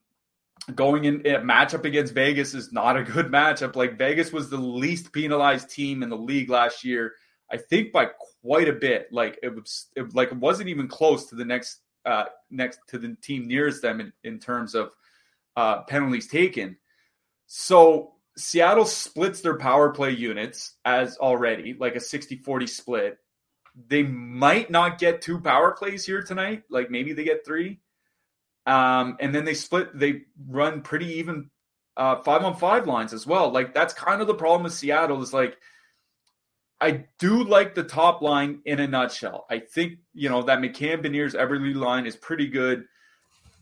going 0.75 1.05
in 1.05 1.21
a 1.21 1.39
matchup 1.39 1.85
against 1.85 2.13
Vegas 2.13 2.53
is 2.53 2.71
not 2.71 2.97
a 2.97 3.03
good 3.03 3.27
matchup. 3.27 3.75
Like 3.75 3.97
Vegas 3.97 4.31
was 4.31 4.49
the 4.49 4.57
least 4.57 5.13
penalized 5.13 5.69
team 5.69 6.03
in 6.03 6.09
the 6.09 6.17
league 6.17 6.49
last 6.49 6.83
year, 6.83 7.13
I 7.51 7.57
think 7.57 7.91
by 7.91 8.09
quite 8.41 8.67
a 8.67 8.73
bit. 8.73 9.07
Like 9.11 9.39
it 9.41 9.55
was, 9.55 9.87
it, 9.95 10.13
like 10.13 10.31
it 10.31 10.37
wasn't 10.37 10.69
even 10.69 10.87
close 10.87 11.27
to 11.27 11.35
the 11.35 11.45
next 11.45 11.81
uh, 12.05 12.25
next 12.49 12.79
to 12.87 12.97
the 12.97 13.15
team 13.21 13.47
nearest 13.47 13.81
them 13.81 13.99
in, 13.99 14.13
in 14.23 14.39
terms 14.39 14.75
of 14.75 14.91
uh, 15.55 15.83
penalties 15.83 16.27
taken. 16.27 16.77
So 17.47 18.13
Seattle 18.37 18.85
splits 18.85 19.41
their 19.41 19.57
power 19.57 19.89
play 19.89 20.11
units 20.11 20.75
as 20.85 21.17
already 21.17 21.75
like 21.77 21.95
a 21.95 21.99
60-40 21.99 22.69
split. 22.69 23.17
They 23.87 24.03
might 24.03 24.71
not 24.71 24.99
get 24.99 25.21
two 25.21 25.39
power 25.39 25.71
plays 25.71 26.05
here 26.05 26.21
tonight. 26.21 26.63
Like 26.69 26.89
maybe 26.89 27.13
they 27.13 27.23
get 27.23 27.45
three. 27.45 27.79
Um, 28.67 29.15
and 29.21 29.33
then 29.33 29.45
they 29.45 29.53
split, 29.53 29.97
they 29.97 30.23
run 30.47 30.81
pretty 30.81 31.19
even 31.19 31.49
uh, 31.95 32.17
five 32.17 32.43
on 32.43 32.55
five 32.57 32.85
lines 32.85 33.13
as 33.13 33.25
well. 33.25 33.49
Like 33.49 33.73
that's 33.73 33.93
kind 33.93 34.21
of 34.21 34.27
the 34.27 34.35
problem 34.35 34.63
with 34.63 34.73
Seattle 34.73 35.23
is 35.23 35.33
like, 35.33 35.57
I 36.79 37.05
do 37.17 37.43
like 37.43 37.73
the 37.73 37.83
top 37.83 38.21
line 38.21 38.59
in 38.65 38.79
a 38.79 38.87
nutshell. 38.87 39.47
I 39.49 39.59
think, 39.59 39.93
you 40.13 40.29
know, 40.29 40.43
that 40.43 40.59
McCann 40.59 41.03
Beniers 41.03 41.33
Eberle 41.33 41.75
line 41.75 42.05
is 42.05 42.15
pretty 42.15 42.47
good. 42.47 42.85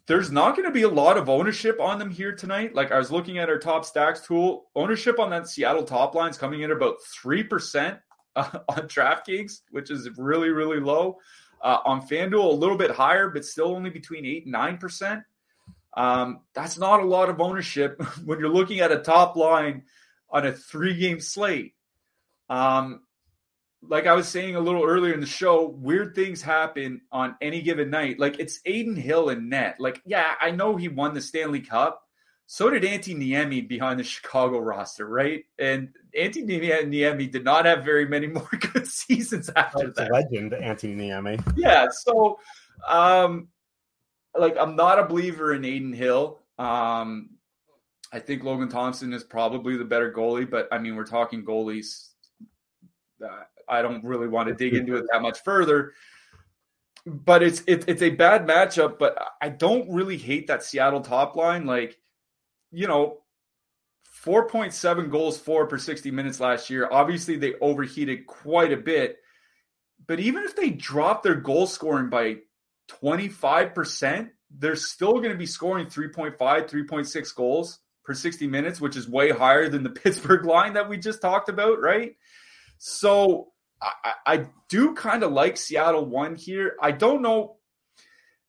there's 0.08 0.32
not 0.32 0.56
going 0.56 0.68
to 0.68 0.74
be 0.74 0.84
a 0.84 0.90
lot 0.90 1.18
of 1.18 1.30
ownership 1.30 1.80
on 1.80 1.98
them 1.98 2.10
here 2.12 2.36
tonight. 2.36 2.76
Like 2.76 2.92
I 2.92 2.98
was 2.98 3.12
looking 3.12 3.38
at 3.38 3.50
our 3.50 3.58
top 3.58 3.86
stacks 3.86 4.22
tool, 4.22 4.66
ownership 4.76 5.20
on 5.20 5.30
that 5.30 5.48
Seattle 5.48 5.84
top 5.84 6.14
line 6.14 6.32
is 6.32 6.38
coming 6.38 6.62
in 6.62 6.72
about 6.72 6.98
3% 7.24 8.00
uh, 8.36 8.50
on 8.70 8.88
DraftKings, 8.88 9.62
which 9.70 9.92
is 9.92 10.10
really, 10.18 10.50
really 10.50 10.80
low. 10.80 11.20
Uh, 11.66 11.80
on 11.84 12.08
FanDuel, 12.08 12.46
a 12.46 12.56
little 12.56 12.78
bit 12.78 12.92
higher, 12.92 13.28
but 13.28 13.44
still 13.44 13.70
only 13.70 13.90
between 13.90 14.24
8 14.24 14.46
and 14.46 14.54
9%. 14.54 15.24
Um, 15.98 16.42
that's 16.54 16.78
not 16.78 17.00
a 17.00 17.06
lot 17.06 17.30
of 17.30 17.42
ownership 17.42 18.00
when 18.24 18.38
you're 18.38 18.50
looking 18.50 18.82
at 18.82 18.92
a 18.92 19.00
top 19.00 19.36
line 19.36 19.82
on 20.30 20.46
a 20.46 20.52
three 20.52 20.96
game 20.96 21.20
slate. 21.20 21.74
Um, 22.50 23.02
like 23.82 24.06
I 24.06 24.14
was 24.14 24.28
saying 24.28 24.56
a 24.56 24.60
little 24.60 24.84
earlier 24.84 25.16
in 25.16 25.22
the 25.22 25.26
show, 25.26 25.68
weird 25.68 26.14
things 26.14 26.44
happen 26.44 27.02
on 27.12 27.36
any 27.42 27.64
given 27.64 27.90
night. 27.90 28.20
Like 28.20 28.40
it's 28.40 28.60
Adin 28.68 28.96
Hill 28.96 29.30
and 29.30 29.50
net. 29.50 29.78
Like, 29.80 30.04
yeah, 30.06 30.34
I 30.40 30.52
know 30.52 30.76
he 30.76 30.88
won 30.88 31.16
the 31.16 31.22
Stanley 31.22 31.62
Cup. 31.62 32.04
So 32.46 32.70
did 32.70 32.84
Antti 32.84 33.16
Niemi 33.18 33.68
behind 33.68 34.00
the 34.00 34.04
Chicago 34.04 34.60
roster, 34.60 35.08
right? 35.08 35.46
And 35.58 35.90
Antti 36.18 36.46
Niemi 36.46 37.30
did 37.32 37.44
not 37.44 37.66
have 37.66 37.84
very 37.84 38.06
many 38.08 38.28
more 38.40 38.50
good 38.74 38.88
seasons 38.88 39.50
after 39.56 39.88
That's 39.88 40.00
that. 40.00 40.12
legend, 40.12 40.52
Antti 40.54 40.96
Niemi. 40.96 41.54
Yeah, 41.56 41.88
so 41.92 42.40
um 42.88 43.48
like 44.38 44.56
I'm 44.60 44.76
not 44.76 45.00
a 45.00 45.06
believer 45.06 45.54
in 45.54 45.64
Adin 45.66 45.94
Hill. 45.94 46.42
Um 46.58 47.30
I 48.12 48.20
think 48.20 48.44
Logan 48.44 48.70
Thompson 48.70 49.14
is 49.14 49.24
probably 49.24 49.78
the 49.78 49.86
better 49.86 50.12
goalie, 50.12 50.50
but 50.50 50.68
I 50.72 50.78
mean 50.78 50.96
we're 50.96 51.06
talking 51.06 51.44
goalies. 51.44 52.10
Uh, 53.24 53.44
I 53.68 53.82
don't 53.82 54.04
really 54.04 54.28
want 54.28 54.48
to 54.48 54.54
dig 54.54 54.74
into 54.74 54.96
it 54.96 55.06
that 55.12 55.22
much 55.22 55.42
further. 55.44 55.94
But 57.06 57.44
it's 57.44 57.62
it, 57.68 57.86
it's 57.88 58.02
a 58.02 58.10
bad 58.10 58.48
matchup. 58.48 58.98
But 59.00 59.18
I 59.42 59.50
don't 59.50 59.90
really 59.92 60.18
hate 60.18 60.48
that 60.48 60.64
Seattle 60.64 61.02
top 61.02 61.36
line. 61.36 61.66
Like, 61.66 61.98
you 62.72 62.88
know, 62.88 63.22
four 64.26 64.50
point 64.50 64.74
seven 64.74 65.10
goals 65.10 65.38
for 65.38 65.68
per 65.68 65.78
sixty 65.78 66.12
minutes 66.12 66.42
last 66.42 66.70
year. 66.70 66.90
Obviously, 66.92 67.38
they 67.38 67.54
overheated 67.62 68.28
quite 68.28 68.74
a 68.74 68.78
bit. 68.78 69.20
But 70.08 70.20
even 70.20 70.44
if 70.44 70.56
they 70.56 70.72
drop 70.72 71.24
their 71.24 71.36
goal 71.36 71.68
scoring 71.68 72.10
by 72.10 72.40
twenty 72.88 73.30
five 73.30 73.74
percent, 73.74 74.32
they're 74.58 74.76
still 74.76 75.14
going 75.14 75.32
to 75.32 75.38
be 75.38 75.46
scoring 75.46 75.88
3.5, 75.88 76.38
3.6 76.38 77.36
goals 77.36 77.80
per 78.04 78.14
60 78.14 78.48
minutes, 78.48 78.80
which 78.80 78.96
is 78.96 79.08
way 79.08 79.32
higher 79.32 79.70
than 79.70 79.84
the 79.84 79.90
Pittsburgh 80.02 80.46
line 80.46 80.74
that 80.74 80.88
we 80.90 80.98
just 80.98 81.22
talked 81.22 81.50
about, 81.50 81.82
right? 81.82 82.16
So 82.78 83.52
I, 83.82 84.14
I 84.26 84.46
do 84.70 84.94
kind 84.94 85.24
of 85.24 85.32
like 85.32 85.58
Seattle 85.58 86.06
one 86.06 86.36
here. 86.36 86.76
I 86.82 86.92
don't 86.92 87.22
know 87.22 87.58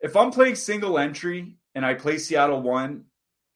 if 0.01 0.17
I'm 0.17 0.31
playing 0.31 0.57
single 0.57 0.99
entry 0.99 1.57
and 1.75 1.85
I 1.85 1.95
play 1.95 2.19
Seattle 2.19 2.63
one. 2.63 3.05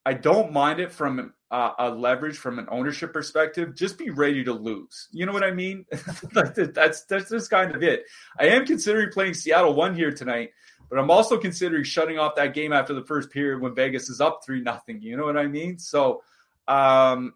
I 0.05 0.15
don't 0.15 0.53
mind 0.53 0.81
it 0.81 0.93
from 0.93 1.33
uh, 1.51 1.73
a 1.79 1.91
leverage 1.91 2.39
from 2.39 2.59
an 2.59 2.67
ownership 2.71 3.13
perspective. 3.13 3.75
Just 3.75 3.99
be 3.99 4.11
ready 4.11 4.43
to 4.45 4.53
lose. 4.53 5.09
You 5.13 5.27
know 5.27 5.33
what 5.33 5.45
I 5.45 5.51
mean? 5.51 5.85
that's 6.33 7.05
that's 7.05 7.31
just 7.31 7.51
kind 7.51 7.75
of 7.75 7.83
it. 7.83 8.05
I 8.39 8.47
am 8.47 8.65
considering 8.67 9.11
playing 9.13 9.35
Seattle 9.35 9.75
one 9.75 9.95
here 9.95 10.13
tonight, 10.13 10.51
but 10.89 10.99
I'm 10.99 11.11
also 11.11 11.37
considering 11.37 11.85
shutting 11.85 12.19
off 12.19 12.37
that 12.37 12.55
game 12.55 12.73
after 12.73 12.95
the 12.95 13.05
first 13.05 13.31
period 13.31 13.61
when 13.61 13.75
Vegas 13.75 14.09
is 14.09 14.21
up 14.21 14.41
three 14.45 14.63
nothing. 14.63 15.03
You 15.03 15.17
know 15.17 15.25
what 15.25 15.37
I 15.37 15.47
mean? 15.47 15.79
So 15.79 16.23
um, 16.67 17.35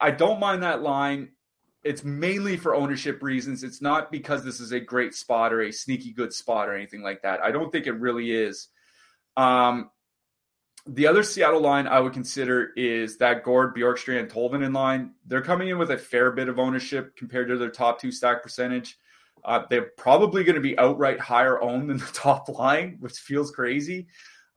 I 0.00 0.10
don't 0.10 0.38
mind 0.38 0.62
that 0.62 0.82
line 0.82 1.30
it's 1.82 2.04
mainly 2.04 2.56
for 2.56 2.74
ownership 2.74 3.22
reasons. 3.22 3.64
It's 3.64 3.80
not 3.80 4.12
because 4.12 4.44
this 4.44 4.60
is 4.60 4.72
a 4.72 4.80
great 4.80 5.14
spot 5.14 5.52
or 5.52 5.62
a 5.62 5.72
sneaky 5.72 6.12
good 6.12 6.32
spot 6.32 6.68
or 6.68 6.74
anything 6.74 7.02
like 7.02 7.22
that. 7.22 7.42
I 7.42 7.50
don't 7.52 7.72
think 7.72 7.86
it 7.86 7.92
really 7.92 8.30
is. 8.30 8.68
Um, 9.36 9.90
the 10.86 11.06
other 11.06 11.22
Seattle 11.22 11.60
line 11.60 11.86
I 11.86 12.00
would 12.00 12.12
consider 12.12 12.70
is 12.76 13.16
that 13.18 13.44
Gourde, 13.44 13.74
Bjorkstrand, 13.74 14.30
Tolvanen 14.30 14.74
line. 14.74 15.12
They're 15.26 15.42
coming 15.42 15.68
in 15.68 15.78
with 15.78 15.90
a 15.90 15.98
fair 15.98 16.30
bit 16.30 16.48
of 16.48 16.58
ownership 16.58 17.16
compared 17.16 17.48
to 17.48 17.56
their 17.56 17.70
top 17.70 18.00
two 18.00 18.10
stack 18.10 18.42
percentage. 18.42 18.98
Uh, 19.44 19.64
they're 19.70 19.90
probably 19.96 20.44
going 20.44 20.54
to 20.54 20.60
be 20.60 20.78
outright 20.78 21.18
higher 21.18 21.60
owned 21.60 21.90
than 21.90 21.98
the 21.98 22.10
top 22.12 22.48
line, 22.48 22.96
which 23.00 23.18
feels 23.18 23.50
crazy. 23.50 24.06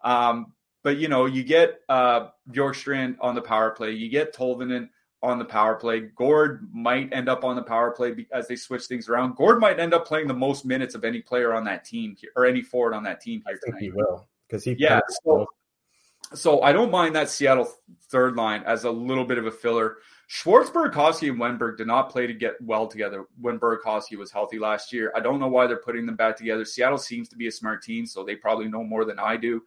Um, 0.01 0.53
but 0.83 0.97
you 0.97 1.07
know, 1.07 1.25
you 1.25 1.43
get 1.43 1.79
uh, 1.89 2.29
Bjorkstrand 2.51 3.17
on 3.21 3.35
the 3.35 3.41
power 3.41 3.71
play, 3.71 3.91
you 3.91 4.09
get 4.09 4.35
Tolvanen 4.35 4.89
on 5.21 5.39
the 5.39 5.45
power 5.45 5.75
play. 5.75 6.01
Gourde 6.01 6.67
might 6.73 7.11
end 7.13 7.29
up 7.29 7.45
on 7.45 7.55
the 7.55 7.63
power 7.63 7.91
play 7.91 8.27
as 8.33 8.47
they 8.47 8.57
switch 8.57 8.83
things 8.83 9.07
around. 9.07 9.35
Gourde 9.37 9.59
might 9.59 9.79
end 9.79 9.93
up 9.93 10.05
playing 10.05 10.27
the 10.27 10.33
most 10.33 10.65
minutes 10.65 10.95
of 10.95 11.05
any 11.05 11.21
player 11.21 11.53
on 11.53 11.63
that 11.63 11.85
team 11.85 12.15
here, 12.19 12.31
or 12.35 12.45
any 12.45 12.61
forward 12.61 12.93
on 12.93 13.03
that 13.03 13.21
team 13.21 13.41
here 13.47 13.55
I 13.55 13.65
think 13.65 13.77
tonight. 13.77 13.81
he 13.81 13.91
will 13.91 14.27
because 14.47 14.65
he 14.65 14.75
Yeah, 14.77 14.99
so, 15.23 15.47
so 16.33 16.61
I 16.61 16.71
don't 16.71 16.91
mind 16.91 17.15
that 17.15 17.29
Seattle 17.29 17.71
third 18.09 18.35
line 18.35 18.63
as 18.65 18.83
a 18.83 18.91
little 18.91 19.25
bit 19.25 19.37
of 19.37 19.45
a 19.45 19.51
filler. 19.51 19.97
Schwartzberg, 20.29 20.93
Koski, 20.93 21.29
and 21.29 21.39
Wennberg 21.39 21.77
did 21.77 21.87
not 21.87 22.09
play 22.09 22.25
to 22.27 22.33
get 22.33 22.59
well 22.61 22.87
together 22.87 23.25
when 23.39 23.59
Burakovsky 23.59 24.17
was 24.17 24.31
healthy 24.31 24.57
last 24.57 24.91
year. 24.91 25.11
I 25.15 25.19
don't 25.19 25.39
know 25.39 25.47
why 25.47 25.67
they're 25.67 25.77
putting 25.77 26.05
them 26.05 26.15
back 26.15 26.37
together. 26.37 26.65
Seattle 26.65 26.97
seems 26.97 27.29
to 27.29 27.35
be 27.35 27.47
a 27.47 27.51
smart 27.51 27.83
team, 27.83 28.05
so 28.05 28.23
they 28.23 28.35
probably 28.35 28.67
know 28.67 28.83
more 28.83 29.05
than 29.05 29.19
I 29.19 29.37
do. 29.37 29.63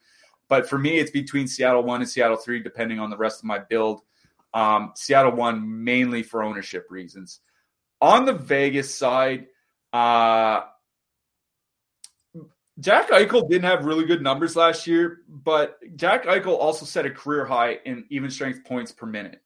But 0.48 0.68
for 0.68 0.78
me, 0.78 0.98
it's 0.98 1.10
between 1.10 1.46
Seattle 1.46 1.82
one 1.82 2.00
and 2.00 2.10
Seattle 2.10 2.36
three, 2.36 2.62
depending 2.62 2.98
on 2.98 3.10
the 3.10 3.16
rest 3.16 3.40
of 3.40 3.44
my 3.44 3.58
build. 3.58 4.00
Um, 4.54 4.92
Seattle 4.94 5.32
won 5.32 5.84
mainly 5.84 6.22
for 6.22 6.42
ownership 6.42 6.86
reasons. 6.90 7.40
On 8.00 8.24
the 8.24 8.32
Vegas 8.32 8.94
side, 8.94 9.46
uh, 9.92 10.62
Jack 12.78 13.08
Eichel 13.08 13.48
didn't 13.48 13.64
have 13.64 13.86
really 13.86 14.04
good 14.04 14.22
numbers 14.22 14.54
last 14.54 14.86
year, 14.86 15.20
but 15.28 15.78
Jack 15.96 16.24
Eichel 16.24 16.58
also 16.58 16.84
set 16.84 17.06
a 17.06 17.10
career 17.10 17.46
high 17.46 17.78
in 17.84 18.04
even 18.10 18.30
strength 18.30 18.64
points 18.64 18.92
per 18.92 19.06
minute. 19.06 19.40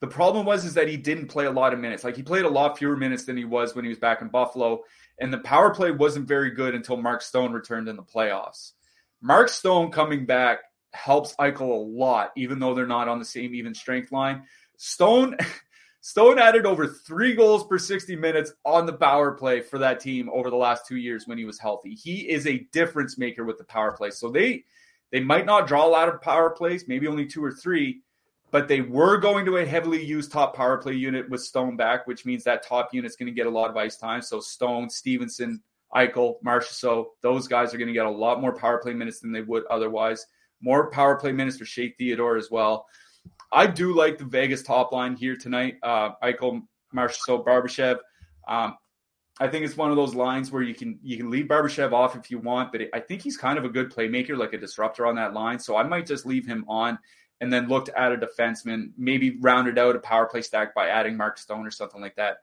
The 0.00 0.08
problem 0.08 0.44
was 0.44 0.64
is 0.64 0.74
that 0.74 0.88
he 0.88 0.96
didn't 0.96 1.28
play 1.28 1.44
a 1.44 1.50
lot 1.52 1.72
of 1.72 1.78
minutes. 1.78 2.02
Like 2.02 2.16
he 2.16 2.24
played 2.24 2.44
a 2.44 2.48
lot 2.50 2.76
fewer 2.76 2.96
minutes 2.96 3.24
than 3.24 3.36
he 3.36 3.44
was 3.44 3.76
when 3.76 3.84
he 3.84 3.88
was 3.88 4.00
back 4.00 4.20
in 4.20 4.28
Buffalo, 4.28 4.82
and 5.20 5.32
the 5.32 5.38
power 5.38 5.72
play 5.72 5.92
wasn't 5.92 6.26
very 6.26 6.50
good 6.50 6.74
until 6.74 6.96
Mark 6.96 7.22
Stone 7.22 7.52
returned 7.52 7.88
in 7.88 7.94
the 7.94 8.02
playoffs. 8.02 8.72
Mark 9.20 9.48
Stone 9.48 9.92
coming 9.92 10.26
back 10.26 10.58
helps 10.92 11.36
Eichel 11.36 11.60
a 11.60 11.64
lot, 11.64 12.32
even 12.36 12.58
though 12.58 12.74
they're 12.74 12.86
not 12.88 13.06
on 13.06 13.20
the 13.20 13.24
same 13.24 13.54
even 13.54 13.74
strength 13.74 14.10
line. 14.10 14.42
Stone 14.76 15.36
Stone 16.04 16.40
added 16.40 16.66
over 16.66 16.88
three 16.88 17.32
goals 17.32 17.64
per 17.64 17.78
60 17.78 18.16
minutes 18.16 18.52
on 18.64 18.86
the 18.86 18.92
power 18.92 19.30
play 19.30 19.60
for 19.60 19.78
that 19.78 20.00
team 20.00 20.28
over 20.30 20.50
the 20.50 20.56
last 20.56 20.84
two 20.84 20.96
years 20.96 21.28
when 21.28 21.38
he 21.38 21.44
was 21.44 21.60
healthy. 21.60 21.94
He 21.94 22.28
is 22.28 22.44
a 22.48 22.66
difference 22.72 23.18
maker 23.18 23.44
with 23.44 23.56
the 23.56 23.62
power 23.62 23.92
play. 23.92 24.10
So 24.10 24.28
they 24.28 24.64
they 25.12 25.20
might 25.20 25.46
not 25.46 25.68
draw 25.68 25.86
a 25.86 25.88
lot 25.88 26.08
of 26.08 26.20
power 26.20 26.50
plays, 26.50 26.88
maybe 26.88 27.06
only 27.06 27.24
two 27.24 27.44
or 27.44 27.52
three, 27.52 28.00
but 28.50 28.66
they 28.66 28.80
were 28.80 29.16
going 29.16 29.46
to 29.46 29.58
a 29.58 29.64
heavily 29.64 30.04
used 30.04 30.32
top 30.32 30.56
power 30.56 30.76
play 30.76 30.94
unit 30.94 31.30
with 31.30 31.40
Stone 31.40 31.76
back, 31.76 32.08
which 32.08 32.26
means 32.26 32.42
that 32.44 32.66
top 32.66 32.92
unit's 32.92 33.14
going 33.14 33.26
to 33.26 33.32
get 33.32 33.46
a 33.46 33.50
lot 33.50 33.70
of 33.70 33.76
ice 33.76 33.96
time. 33.96 34.22
So 34.22 34.40
Stone, 34.40 34.90
Stephenson, 34.90 35.62
Eichel, 35.94 36.42
Marchessault, 36.44 37.06
those 37.20 37.46
guys 37.46 37.72
are 37.72 37.78
going 37.78 37.86
to 37.86 37.94
get 37.94 38.06
a 38.06 38.10
lot 38.10 38.40
more 38.40 38.56
power 38.56 38.78
play 38.78 38.92
minutes 38.92 39.20
than 39.20 39.30
they 39.30 39.42
would 39.42 39.66
otherwise. 39.66 40.26
More 40.60 40.90
power 40.90 41.14
play 41.14 41.30
minutes 41.30 41.58
for 41.58 41.64
Shea 41.64 41.94
Theodore 41.96 42.36
as 42.36 42.50
well. 42.50 42.86
I 43.52 43.66
do 43.66 43.94
like 43.94 44.18
the 44.18 44.24
Vegas 44.24 44.62
top 44.62 44.92
line 44.92 45.14
here 45.14 45.36
tonight. 45.36 45.76
Uh, 45.82 46.12
Eichel, 46.22 46.62
Marchessault, 46.94 47.44
Barbashev. 47.44 47.98
Um, 48.48 48.76
I 49.38 49.48
think 49.48 49.64
it's 49.64 49.76
one 49.76 49.90
of 49.90 49.96
those 49.96 50.14
lines 50.14 50.50
where 50.50 50.62
you 50.62 50.74
can 50.74 50.98
you 51.02 51.16
can 51.16 51.30
leave 51.30 51.46
Barbashev 51.46 51.92
off 51.92 52.16
if 52.16 52.30
you 52.30 52.38
want, 52.38 52.72
but 52.72 52.82
I 52.94 53.00
think 53.00 53.22
he's 53.22 53.36
kind 53.36 53.58
of 53.58 53.64
a 53.64 53.68
good 53.68 53.92
playmaker, 53.92 54.36
like 54.36 54.52
a 54.52 54.58
disruptor 54.58 55.06
on 55.06 55.16
that 55.16 55.34
line. 55.34 55.58
So 55.58 55.76
I 55.76 55.82
might 55.82 56.06
just 56.06 56.26
leave 56.26 56.46
him 56.46 56.64
on 56.68 56.98
and 57.40 57.52
then 57.52 57.68
look 57.68 57.86
to 57.86 57.98
add 57.98 58.12
a 58.12 58.16
defenseman, 58.16 58.92
maybe 58.96 59.38
rounded 59.40 59.78
out 59.78 59.96
a 59.96 60.00
power 60.00 60.26
play 60.26 60.42
stack 60.42 60.74
by 60.74 60.88
adding 60.88 61.16
Mark 61.16 61.38
Stone 61.38 61.66
or 61.66 61.70
something 61.70 62.00
like 62.00 62.16
that. 62.16 62.38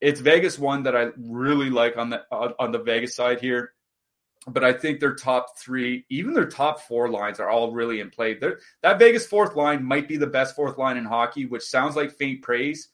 It's 0.00 0.20
Vegas 0.20 0.58
one 0.58 0.82
that 0.84 0.96
I 0.96 1.08
really 1.16 1.70
like 1.70 1.96
on 1.96 2.10
the 2.10 2.24
on 2.30 2.72
the 2.72 2.82
Vegas 2.82 3.14
side 3.14 3.40
here 3.40 3.72
but 4.48 4.64
I 4.64 4.72
think 4.72 4.98
their 4.98 5.14
top 5.14 5.58
three, 5.58 6.04
even 6.08 6.34
their 6.34 6.48
top 6.48 6.80
four 6.80 7.08
lines 7.08 7.38
are 7.38 7.48
all 7.48 7.72
really 7.72 8.00
in 8.00 8.10
play. 8.10 8.34
They're, 8.34 8.58
that 8.82 8.98
Vegas 8.98 9.26
fourth 9.26 9.54
line 9.54 9.84
might 9.84 10.08
be 10.08 10.16
the 10.16 10.26
best 10.26 10.56
fourth 10.56 10.78
line 10.78 10.96
in 10.96 11.04
hockey, 11.04 11.46
which 11.46 11.62
sounds 11.62 11.94
like 11.94 12.12
faint 12.12 12.42
praise. 12.42 12.88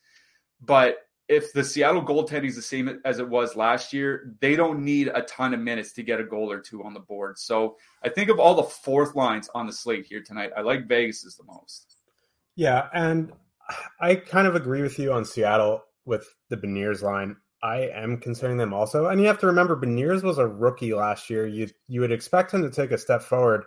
But 0.61 0.97
if 1.27 1.53
the 1.53 1.63
Seattle 1.63 2.03
goaltending 2.03 2.47
is 2.47 2.55
the 2.55 2.61
same 2.61 2.99
as 3.05 3.19
it 3.19 3.27
was 3.27 3.55
last 3.55 3.93
year, 3.93 4.35
they 4.41 4.55
don't 4.55 4.83
need 4.83 5.09
a 5.13 5.21
ton 5.23 5.53
of 5.53 5.59
minutes 5.59 5.93
to 5.93 6.03
get 6.03 6.19
a 6.19 6.23
goal 6.23 6.51
or 6.51 6.59
two 6.59 6.83
on 6.83 6.93
the 6.93 6.99
board. 6.99 7.37
So 7.37 7.77
I 8.03 8.09
think 8.09 8.29
of 8.29 8.39
all 8.39 8.55
the 8.55 8.63
fourth 8.63 9.15
lines 9.15 9.49
on 9.53 9.67
the 9.67 9.73
slate 9.73 10.05
here 10.05 10.21
tonight, 10.21 10.51
I 10.57 10.61
like 10.61 10.87
Vegas 10.87 11.23
is 11.23 11.35
the 11.35 11.43
most. 11.45 11.97
Yeah, 12.55 12.89
and 12.93 13.31
I 13.99 14.15
kind 14.15 14.47
of 14.47 14.55
agree 14.55 14.81
with 14.81 14.97
you 14.99 15.13
on 15.13 15.23
Seattle 15.23 15.83
with 16.05 16.27
the 16.49 16.57
Beniers 16.57 17.03
line. 17.03 17.37
I 17.61 17.89
am 17.93 18.17
considering 18.17 18.57
them 18.57 18.73
also. 18.73 19.07
And 19.07 19.19
you 19.19 19.27
have 19.27 19.39
to 19.39 19.47
remember 19.47 19.75
Beniers 19.75 20.23
was 20.23 20.37
a 20.37 20.47
rookie 20.47 20.93
last 20.93 21.29
year. 21.29 21.45
You 21.45 21.67
you 21.87 22.01
would 22.01 22.11
expect 22.11 22.53
him 22.53 22.61
to 22.63 22.69
take 22.69 22.91
a 22.91 22.97
step 22.97 23.21
forward. 23.21 23.65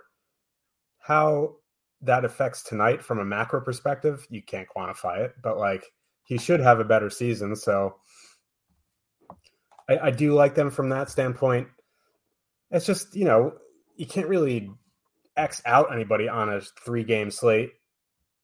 How 0.98 1.56
that 2.02 2.24
affects 2.24 2.62
tonight 2.62 3.02
from 3.02 3.18
a 3.18 3.24
macro 3.24 3.60
perspective, 3.60 4.26
you 4.28 4.42
can't 4.42 4.68
quantify 4.68 5.20
it, 5.20 5.34
but 5.42 5.58
like 5.58 5.84
he 6.24 6.38
should 6.38 6.60
have 6.60 6.80
a 6.80 6.84
better 6.84 7.10
season. 7.10 7.54
So 7.54 7.96
I, 9.88 9.98
I 9.98 10.10
do 10.10 10.34
like 10.34 10.54
them 10.54 10.70
from 10.70 10.88
that 10.90 11.10
standpoint. 11.10 11.68
It's 12.70 12.86
just, 12.86 13.14
you 13.14 13.24
know, 13.24 13.54
you 13.96 14.06
can't 14.06 14.28
really 14.28 14.70
X 15.36 15.62
out 15.64 15.92
anybody 15.92 16.28
on 16.28 16.48
a 16.48 16.60
three 16.60 17.04
game 17.04 17.30
slate. 17.30 17.72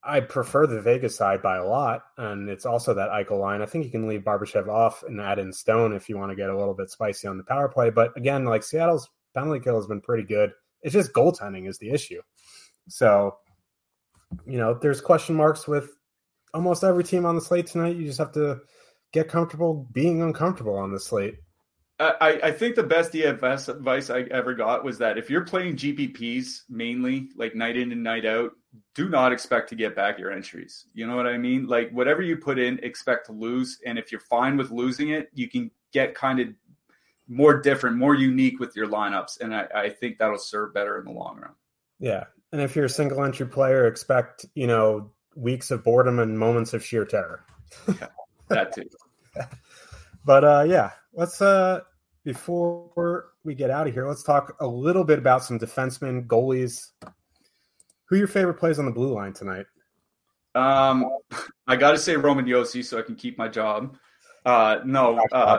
I 0.09 0.21
prefer 0.21 0.67
the 0.67 0.81
Vegas 0.81 1.15
side 1.15 1.43
by 1.43 1.59
a 1.59 1.65
lot, 1.65 2.03
and 2.17 2.49
it's 2.49 2.65
also 2.65 2.95
that 2.95 3.11
Eichel 3.11 3.41
line. 3.41 3.61
I 3.61 3.67
think 3.67 3.85
you 3.85 3.91
can 3.91 4.09
leave 4.09 4.23
Barbashev 4.23 4.67
off 4.67 5.03
and 5.03 5.21
add 5.21 5.39
in 5.39 5.53
Stone 5.53 5.93
if 5.93 6.09
you 6.09 6.17
want 6.17 6.31
to 6.31 6.37
get 6.37 6.49
a 6.49 6.57
little 6.57 6.73
bit 6.73 6.91
spicy 6.91 7.29
on 7.29 7.37
the 7.37 7.45
power 7.45 7.69
play. 7.69 7.91
But 7.91 8.17
again, 8.17 8.47
like 8.47 8.63
Seattle's 8.63 9.11
penalty 9.35 9.61
kill 9.61 9.77
has 9.77 9.87
been 9.87 10.01
pretty 10.01 10.25
good. 10.25 10.53
It's 10.83 10.95
just 10.95 11.13
goaltending 11.13 11.69
is 11.69 11.79
the 11.79 11.91
issue. 11.91 12.23
So, 12.89 13.37
you 14.47 14.57
know, 14.57 14.75
there's 14.75 15.03
question 15.03 15.37
marks 15.37 15.69
with 15.69 15.91
almost 16.55 16.85
every 16.85 17.05
team 17.05 17.27
on 17.27 17.35
the 17.35 17.41
slate 17.41 17.67
tonight. 17.67 17.97
You 17.97 18.07
just 18.07 18.19
have 18.19 18.33
to 18.33 18.61
get 19.13 19.29
comfortable 19.29 19.87
being 19.93 20.23
uncomfortable 20.23 20.77
on 20.77 20.91
the 20.91 21.01
slate. 21.01 21.37
I, 22.01 22.41
I 22.45 22.51
think 22.53 22.77
the 22.77 22.85
best 22.85 23.13
DFS 23.13 23.69
advice 23.69 24.09
I 24.09 24.21
ever 24.31 24.55
got 24.55 24.85
was 24.85 24.99
that 24.99 25.19
if 25.19 25.29
you're 25.29 25.45
playing 25.45 25.77
GPPs 25.77 26.63
mainly, 26.69 27.29
like 27.35 27.57
night 27.57 27.77
in 27.77 27.91
and 27.91 28.05
night 28.05 28.25
out, 28.25 28.53
do 28.95 29.09
not 29.09 29.33
expect 29.33 29.69
to 29.71 29.75
get 29.75 29.97
back 29.97 30.19
your 30.19 30.31
entries. 30.31 30.87
You 30.95 31.09
know 31.09 31.17
what 31.17 31.27
I 31.27 31.39
mean? 31.39 31.67
Like 31.67 31.91
whatever 31.91 32.23
you 32.23 32.37
put 32.37 32.59
in, 32.59 32.79
expect 32.85 33.27
to 33.27 33.33
lose. 33.33 33.81
And 33.85 33.99
if 33.99 34.13
you're 34.13 34.21
fine 34.21 34.57
with 34.57 34.71
losing 34.71 35.11
it, 35.11 35.31
you 35.35 35.49
can 35.49 35.73
get 35.93 36.15
kind 36.15 36.39
of 36.39 36.49
more 37.27 37.61
different, 37.61 37.97
more 37.97 38.15
unique 38.15 38.61
with 38.61 38.77
your 38.77 38.87
lineups. 38.87 39.41
And 39.41 39.55
I, 39.55 39.67
I 39.75 39.89
think 39.91 40.19
that'll 40.19 40.39
serve 40.39 40.73
better 40.75 40.99
in 40.99 41.05
the 41.05 41.11
long 41.11 41.39
run. 41.41 41.53
Yeah. 41.99 42.25
And 42.53 42.63
if 42.63 42.77
you're 42.77 42.87
a 42.87 42.91
single 42.91 43.25
entry 43.25 43.47
player, 43.47 43.87
expect, 43.87 44.47
you 44.55 44.67
know, 44.67 45.11
weeks 45.35 45.71
of 45.71 45.85
boredom 45.85 46.19
and 46.19 46.39
moments 46.39 46.75
of 46.75 46.85
sheer 46.85 47.05
terror. 47.05 47.45
yeah, 47.89 48.07
that 48.49 48.73
too. 48.73 48.89
but 50.25 50.45
uh 50.45 50.65
yeah, 50.67 50.91
let's 51.19 51.43
uh 51.43 51.81
before 52.25 53.33
we 53.45 53.55
get 53.55 53.71
out 53.71 53.87
of 53.87 53.95
here, 53.95 54.07
let's 54.07 54.23
talk 54.23 54.55
a 54.61 54.67
little 54.67 55.05
bit 55.05 55.19
about 55.19 55.43
some 55.43 55.59
defensemen, 55.59 56.27
goalies. 56.27 56.91
Who 58.09 58.17
your 58.17 58.27
favorite 58.27 58.55
plays 58.55 58.79
on 58.79 58.85
the 58.85 58.91
blue 58.93 59.15
line 59.15 59.33
tonight? 59.33 59.67
Um, 60.55 61.07
I 61.67 61.77
got 61.77 61.93
to 61.93 61.99
say 61.99 62.17
Roman 62.17 62.45
Josi 62.45 62.85
so 62.85 62.99
I 62.99 63.03
can 63.03 63.15
keep 63.15 63.39
my 63.39 63.49
job. 63.49 63.97
Uh, 64.45 64.81
no, 64.85 65.19
uh, 65.33 65.59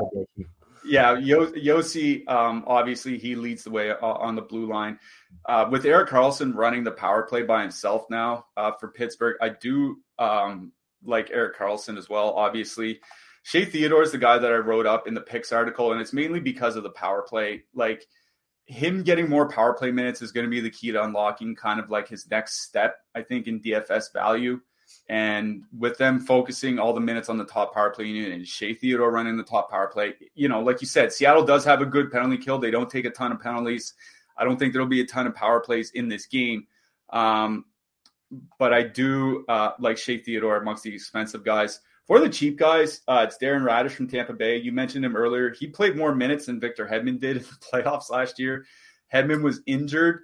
yeah, 0.86 1.16
Josi. 1.16 2.28
Um, 2.30 2.64
obviously, 2.68 3.18
he 3.18 3.36
leads 3.36 3.64
the 3.64 3.72
way 3.72 3.92
uh, 3.92 3.98
on 4.02 4.36
the 4.36 4.42
blue 4.42 4.68
line. 4.68 5.00
Uh, 5.48 5.68
with 5.72 5.86
Erik 5.86 6.10
Karlsson 6.10 6.54
running 6.56 6.84
the 6.84 6.92
power 6.92 7.24
play 7.24 7.44
by 7.44 7.62
himself 7.62 8.06
now 8.10 8.46
uh, 8.58 8.72
for 8.80 8.90
Pittsburgh, 8.90 9.38
I 9.42 9.50
do 9.50 9.98
um, 10.20 10.72
like 11.04 11.32
Erik 11.32 11.58
Karlsson 11.58 11.98
as 11.98 12.10
well. 12.10 12.32
Obviously, 12.32 13.00
Shea 13.50 13.66
Theodore 13.66 14.04
is 14.04 14.12
the 14.12 14.20
guy 14.20 14.38
that 14.38 14.52
I 14.52 14.58
wrote 14.58 14.86
up 14.86 15.08
in 15.08 15.16
the 15.16 15.22
picks 15.22 15.52
article, 15.52 15.92
and 15.92 16.00
it's 16.00 16.14
mainly 16.14 16.40
because 16.40 16.76
of 16.76 16.84
the 16.84 16.92
power 16.92 17.24
play. 17.24 17.64
Like 17.74 18.06
him 18.68 19.02
getting 19.02 19.28
more 19.28 19.50
power 19.50 19.74
play 19.74 19.90
minutes 19.90 20.22
is 20.22 20.32
going 20.32 20.46
to 20.46 20.52
be 20.52 20.60
the 20.60 20.70
key 20.70 20.92
to 20.92 21.04
unlocking 21.04 21.56
kind 21.56 21.80
of 21.80 21.90
like 21.90 22.08
his 22.08 22.30
next 22.30 22.62
step, 22.62 22.98
I 23.16 23.24
think, 23.24 23.48
in 23.48 23.60
DFS 23.60 24.14
value. 24.14 24.62
And 25.08 25.64
with 25.76 25.98
them 25.98 26.20
focusing 26.20 26.78
all 26.78 26.94
the 26.94 27.00
minutes 27.00 27.28
on 27.28 27.40
the 27.40 27.44
top 27.44 27.74
power 27.74 27.90
play 27.90 28.06
unit 28.06 28.34
and 28.34 28.48
Shea 28.48 28.76
Theodore 28.76 29.10
running 29.10 29.36
the 29.36 29.44
top 29.44 29.72
power 29.72 29.88
play, 29.88 30.14
you 30.36 30.48
know, 30.48 30.62
like 30.62 30.80
you 30.80 30.86
said, 30.86 31.12
Seattle 31.12 31.44
does 31.44 31.66
have 31.66 31.82
a 31.82 31.88
good 31.88 32.12
penalty 32.12 32.38
kill. 32.38 32.60
They 32.60 32.70
don't 32.70 32.88
take 32.88 33.06
a 33.06 33.10
ton 33.10 33.32
of 33.32 33.40
penalties. 33.40 33.96
I 34.38 34.44
don't 34.44 34.60
think 34.60 34.74
there'll 34.74 34.88
be 34.88 35.02
a 35.02 35.08
ton 35.08 35.26
of 35.26 35.34
power 35.34 35.60
plays 35.60 35.90
in 35.96 36.08
this 36.08 36.28
game. 36.28 36.68
Um, 37.10 37.66
but 38.60 38.76
I 38.76 38.84
do 38.84 39.44
uh, 39.50 39.72
like 39.80 39.98
Shea 39.98 40.20
Theodore 40.20 40.58
amongst 40.58 40.84
the 40.84 40.94
expensive 40.94 41.44
guys. 41.44 41.80
For 42.10 42.20
the 42.20 42.28
cheap 42.28 42.58
guys, 42.58 43.02
uh, 43.08 43.28
it's 43.28 43.38
Darren 43.38 43.62
Raddysh 43.62 43.92
from 43.92 44.08
Tampa 44.08 44.34
Bay. 44.34 44.58
You 44.58 44.72
mentioned 44.72 45.06
him 45.06 45.16
earlier. 45.16 45.52
He 45.52 45.68
played 45.68 45.96
more 45.96 46.16
minutes 46.16 46.48
than 46.48 46.60
Victor 46.60 46.88
Hedman 46.88 47.20
did 47.20 47.38
in 47.38 47.44
the 47.44 47.50
playoffs 47.72 48.10
last 48.10 48.40
year. 48.40 48.66
Hedman 49.14 49.44
was 49.44 49.62
injured, 49.68 50.22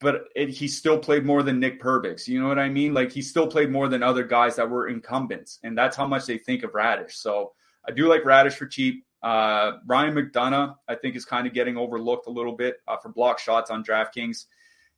but 0.00 0.28
it, 0.34 0.48
he 0.48 0.66
still 0.66 0.98
played 0.98 1.26
more 1.26 1.42
than 1.42 1.60
Nick 1.60 1.78
Perbix. 1.78 2.26
You 2.26 2.40
know 2.40 2.48
what 2.48 2.58
I 2.58 2.70
mean? 2.70 2.94
Like 2.94 3.12
he 3.12 3.20
still 3.20 3.46
played 3.46 3.70
more 3.70 3.86
than 3.86 4.02
other 4.02 4.24
guys 4.24 4.56
that 4.56 4.70
were 4.70 4.88
incumbents, 4.88 5.58
and 5.62 5.76
that's 5.76 5.94
how 5.94 6.06
much 6.06 6.24
they 6.24 6.38
think 6.38 6.62
of 6.62 6.72
Raddysh. 6.72 7.12
So 7.12 7.52
I 7.86 7.90
do 7.90 8.08
like 8.08 8.22
Raddysh 8.22 8.54
for 8.54 8.64
cheap. 8.64 9.04
Uh, 9.22 9.72
Ryan 9.84 10.14
McDonagh, 10.14 10.74
I 10.88 10.94
think, 10.94 11.16
is 11.16 11.26
kind 11.26 11.46
of 11.46 11.52
getting 11.52 11.76
overlooked 11.76 12.28
a 12.28 12.32
little 12.32 12.56
bit 12.56 12.78
uh, 12.88 12.96
for 12.96 13.10
block 13.10 13.40
shots 13.40 13.70
on 13.70 13.84
DraftKings. 13.84 14.46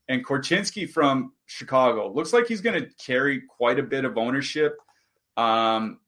And 0.07 0.24
Korchinski 0.24 0.89
from 0.89 1.32
Chicago 1.47 2.12
looks 2.12 2.32
like 2.32 2.47
he's 2.47 2.61
going 2.61 2.80
to 2.80 2.89
carry 3.05 3.41
quite 3.41 3.80
a 3.80 3.82
bit 3.82 4.05
of 4.05 4.16
ownership. 4.16 4.76
Um, 5.36 5.99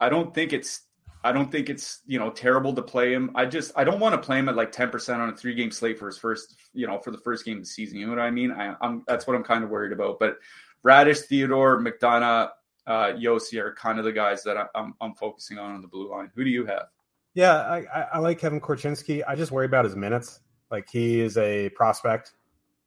I 0.00 0.08
don't 0.08 0.34
think 0.34 0.52
it's 0.52 0.82
I 1.24 1.32
don't 1.32 1.50
think 1.50 1.68
it's 1.68 2.02
you 2.06 2.18
know 2.18 2.30
terrible 2.30 2.72
to 2.74 2.82
play 2.82 3.12
him. 3.12 3.30
I 3.34 3.46
just 3.46 3.72
I 3.76 3.84
don't 3.84 3.98
want 3.98 4.14
to 4.14 4.24
play 4.24 4.38
him 4.38 4.48
at 4.48 4.54
like 4.54 4.70
ten 4.70 4.90
percent 4.90 5.20
on 5.20 5.28
a 5.28 5.36
three 5.36 5.54
game 5.54 5.70
slate 5.70 5.98
for 5.98 6.06
his 6.06 6.18
first 6.18 6.54
you 6.72 6.86
know 6.86 6.98
for 6.98 7.10
the 7.10 7.18
first 7.18 7.44
game 7.44 7.56
of 7.56 7.64
the 7.64 7.68
season. 7.68 7.98
You 7.98 8.06
know 8.06 8.12
what 8.12 8.20
I 8.20 8.30
mean? 8.30 8.52
I, 8.52 8.76
am 8.80 9.02
that's 9.08 9.26
what 9.26 9.34
I'm 9.34 9.42
kind 9.42 9.64
of 9.64 9.70
worried 9.70 9.92
about. 9.92 10.18
But 10.20 10.38
Raddysh, 10.84 11.22
Theodore, 11.22 11.80
McDonagh, 11.80 12.50
uh, 12.86 13.12
Josi 13.14 13.60
are 13.60 13.74
kind 13.74 13.98
of 13.98 14.04
the 14.04 14.12
guys 14.12 14.44
that 14.44 14.56
I, 14.56 14.66
I'm 14.74 14.94
I'm 15.00 15.14
focusing 15.14 15.58
on 15.58 15.72
on 15.74 15.82
the 15.82 15.88
blue 15.88 16.10
line. 16.10 16.30
Who 16.36 16.44
do 16.44 16.50
you 16.50 16.64
have? 16.66 16.86
Yeah, 17.34 17.54
I, 17.56 18.06
I 18.14 18.18
like 18.18 18.38
Kevin 18.38 18.60
Korchinski. 18.60 19.22
I 19.26 19.34
just 19.34 19.52
worry 19.52 19.66
about 19.66 19.84
his 19.84 19.96
minutes. 19.96 20.40
Like 20.70 20.88
he 20.88 21.20
is 21.20 21.36
a 21.38 21.68
prospect. 21.70 22.32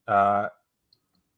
Uh, 0.08 0.48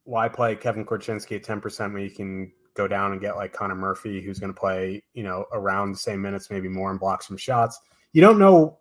why 0.03 0.29
play 0.29 0.55
Kevin 0.55 0.85
Korchinski 0.85 1.37
at 1.37 1.43
ten 1.43 1.61
percent 1.61 1.93
when 1.93 2.03
you 2.03 2.11
can 2.11 2.51
go 2.73 2.87
down 2.87 3.11
and 3.11 3.21
get 3.21 3.35
like 3.35 3.53
Connor 3.53 3.75
Murphy, 3.75 4.21
who's 4.21 4.39
going 4.39 4.53
to 4.53 4.59
play, 4.59 5.03
you 5.13 5.23
know, 5.23 5.45
around 5.51 5.91
the 5.91 5.97
same 5.97 6.21
minutes, 6.21 6.49
maybe 6.49 6.67
more, 6.67 6.91
and 6.91 6.99
block 6.99 7.23
some 7.23 7.37
shots. 7.37 7.79
You 8.13 8.21
don't 8.21 8.39
know, 8.39 8.79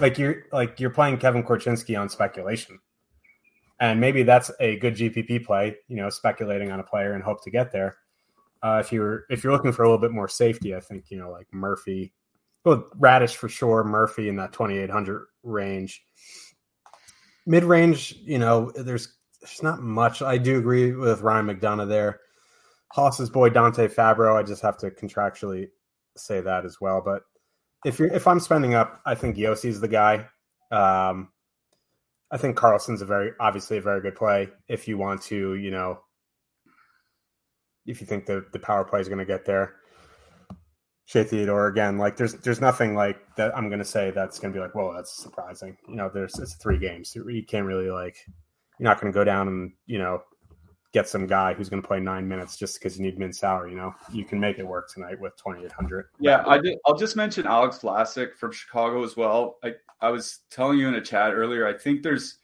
like 0.00 0.18
you're 0.18 0.44
like 0.52 0.80
you're 0.80 0.90
playing 0.90 1.18
Kevin 1.18 1.42
Korchinski 1.42 1.98
on 1.98 2.08
speculation, 2.08 2.78
and 3.80 4.00
maybe 4.00 4.22
that's 4.22 4.50
a 4.60 4.76
good 4.76 4.94
GPP 4.94 5.44
play. 5.44 5.76
You 5.88 5.96
know, 5.96 6.10
speculating 6.10 6.70
on 6.70 6.80
a 6.80 6.84
player 6.84 7.12
and 7.12 7.22
hope 7.22 7.42
to 7.44 7.50
get 7.50 7.72
there. 7.72 7.96
Uh, 8.62 8.80
if 8.84 8.92
you're 8.92 9.24
if 9.28 9.42
you're 9.42 9.52
looking 9.52 9.72
for 9.72 9.82
a 9.82 9.86
little 9.86 10.00
bit 10.00 10.12
more 10.12 10.28
safety, 10.28 10.74
I 10.74 10.80
think 10.80 11.10
you 11.10 11.18
know 11.18 11.30
like 11.30 11.46
Murphy, 11.52 12.12
well 12.64 12.88
Raddysh 12.98 13.34
for 13.34 13.48
sure, 13.48 13.84
Murphy 13.84 14.28
in 14.28 14.36
that 14.36 14.52
2800 14.52 15.26
range. 15.42 16.04
Mid 17.44 17.64
range, 17.64 18.14
you 18.22 18.38
know, 18.38 18.70
there's 18.70 19.16
there's 19.40 19.62
not 19.62 19.82
much. 19.82 20.22
I 20.22 20.38
do 20.38 20.58
agree 20.58 20.92
with 20.92 21.22
Ryan 21.22 21.46
McDonagh 21.46 21.88
there. 21.88 22.20
Haas's 22.92 23.30
boy 23.30 23.48
Dante 23.48 23.88
Fabbro. 23.88 24.36
I 24.36 24.42
just 24.42 24.62
have 24.62 24.76
to 24.78 24.90
contractually 24.90 25.68
say 26.16 26.40
that 26.42 26.64
as 26.64 26.78
well. 26.80 27.00
But 27.04 27.22
if 27.84 27.98
you're 27.98 28.12
if 28.12 28.26
I'm 28.26 28.40
spending 28.40 28.74
up, 28.74 29.00
I 29.06 29.14
think 29.14 29.36
Josi's 29.36 29.80
the 29.80 29.88
guy. 29.88 30.26
Um, 30.70 31.30
I 32.30 32.36
think 32.36 32.56
Karlsson's 32.56 33.02
a 33.02 33.06
very 33.06 33.32
obviously 33.40 33.78
a 33.78 33.82
very 33.82 34.00
good 34.00 34.14
play 34.14 34.48
if 34.68 34.86
you 34.86 34.98
want 34.98 35.22
to, 35.22 35.54
you 35.54 35.70
know, 35.70 36.00
if 37.86 38.00
you 38.00 38.06
think 38.06 38.26
the 38.26 38.44
the 38.52 38.58
power 38.58 38.84
play 38.84 39.00
is 39.00 39.08
going 39.08 39.18
to 39.18 39.24
get 39.24 39.44
there. 39.44 39.76
Shea 41.06 41.24
Theodore 41.24 41.66
again, 41.66 41.98
like 41.98 42.16
there's 42.16 42.34
there's 42.34 42.60
nothing 42.60 42.94
like 42.94 43.18
that 43.36 43.56
I'm 43.56 43.68
going 43.68 43.80
to 43.80 43.84
say 43.84 44.10
that's 44.10 44.38
going 44.38 44.52
to 44.52 44.56
be 44.56 44.62
like, 44.62 44.74
whoa, 44.74 44.94
that's 44.94 45.16
surprising. 45.16 45.76
You 45.88 45.96
know, 45.96 46.10
there's 46.12 46.38
it's 46.38 46.56
three 46.56 46.78
games. 46.78 47.14
You 47.14 47.44
can't 47.46 47.66
really 47.66 47.90
like 47.90 48.16
you're 48.78 48.88
not 48.88 49.00
going 49.00 49.12
to 49.12 49.18
go 49.18 49.24
down 49.24 49.48
and 49.48 49.72
you 49.86 49.98
know 49.98 50.22
get 50.92 51.08
some 51.08 51.26
guy 51.26 51.54
who's 51.54 51.68
going 51.68 51.80
to 51.80 51.86
play 51.86 52.00
nine 52.00 52.28
minutes 52.28 52.56
just 52.56 52.78
because 52.78 52.98
you 52.98 53.04
need 53.04 53.18
min 53.18 53.32
salary. 53.32 53.70
You 53.70 53.76
know, 53.76 53.94
you 54.12 54.24
can 54.24 54.38
make 54.38 54.58
it 54.58 54.66
work 54.66 54.90
tonight 54.90 55.18
with 55.20 55.36
twenty 55.36 55.64
eight 55.64 55.72
hundred. 55.72 56.06
Yeah, 56.20 56.44
I 56.46 56.58
did, 56.58 56.78
I'll 56.86 56.96
just 56.96 57.16
mention 57.16 57.46
Alex 57.46 57.78
Vlasic 57.78 58.36
from 58.36 58.52
Chicago 58.52 59.02
as 59.02 59.16
well. 59.16 59.58
I 59.64 59.74
I 60.00 60.10
was 60.10 60.40
telling 60.50 60.78
you 60.78 60.88
in 60.88 60.94
a 60.94 61.00
chat 61.00 61.32
earlier. 61.32 61.66
I 61.66 61.72
think 61.72 62.02
there's 62.02 62.38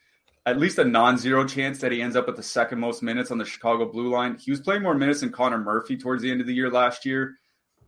at 0.47 0.59
least 0.59 0.79
a 0.79 0.85
non-zero 0.85 1.47
chance 1.47 1.79
that 1.81 1.93
he 1.93 2.01
ends 2.01 2.17
up 2.17 2.27
with 2.27 2.37
the 2.37 2.43
second 2.43 2.81
most 2.81 3.03
minutes 3.03 3.31
on 3.31 3.37
the 3.37 3.45
Chicago 3.45 3.85
blue 3.85 4.09
line. 4.09 4.37
He 4.39 4.51
was 4.51 4.61
playing 4.61 4.83
more 4.83 4.95
minutes 4.95 5.21
than 5.21 5.31
Connor 5.31 5.59
Murphy 5.59 5.97
towards 5.97 6.23
the 6.23 6.31
end 6.31 6.41
of 6.41 6.47
the 6.47 6.55
year 6.55 6.71
last 6.71 7.05
year. 7.05 7.35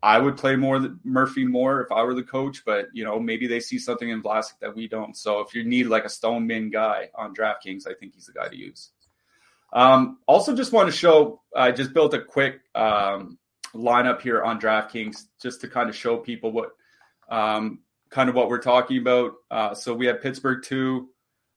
I 0.03 0.19
would 0.19 0.37
play 0.37 0.57
more 0.57 0.97
Murphy 1.05 1.45
more 1.45 1.82
if 1.82 1.93
I 1.93 2.03
were 2.03 2.15
the 2.15 2.23
coach, 2.23 2.62
but 2.65 2.89
you 2.93 3.05
know 3.05 3.19
maybe 3.19 3.47
they 3.47 3.61
see 3.61 3.78
something 3.78 4.11
in 4.11 4.23
Vlasic 4.23 4.59
that 4.61 4.74
we 4.74 4.89
don't. 4.89 5.16
So 5.16 5.41
if 5.41 5.55
you 5.55 5.65
need 5.65 5.87
like 5.87 6.05
a 6.05 6.11
stone 6.11 6.47
min 6.47 6.70
guy 6.70 7.11
on 7.15 7.35
DraftKings, 7.35 7.87
I 7.87 7.95
think 7.95 8.15
he's 8.15 8.27
the 8.27 8.32
guy 8.32 8.49
to 8.49 8.57
use. 8.57 8.91
Um, 9.73 10.19
also, 10.27 10.55
just 10.55 10.73
want 10.73 10.91
to 10.91 10.97
show 10.97 11.41
I 11.55 11.73
just 11.73 11.93
built 11.93 12.15
a 12.15 12.21
quick 12.21 12.61
um, 12.75 13.39
lineup 13.75 14.21
here 14.21 14.43
on 14.43 14.61
DraftKings 14.61 15.25
just 15.41 15.61
to 15.61 15.69
kind 15.69 15.89
of 15.89 15.97
show 15.97 16.17
people 16.17 16.53
what 16.53 16.71
um, 17.29 17.81
kind 18.11 18.29
of 18.29 18.35
what 18.35 18.49
we're 18.49 18.59
talking 18.59 18.99
about. 18.99 19.35
Uh, 19.51 19.75
so 19.75 19.95
we 19.95 20.07
have 20.07 20.21
Pittsburgh 20.21 20.63
two, 20.63 21.09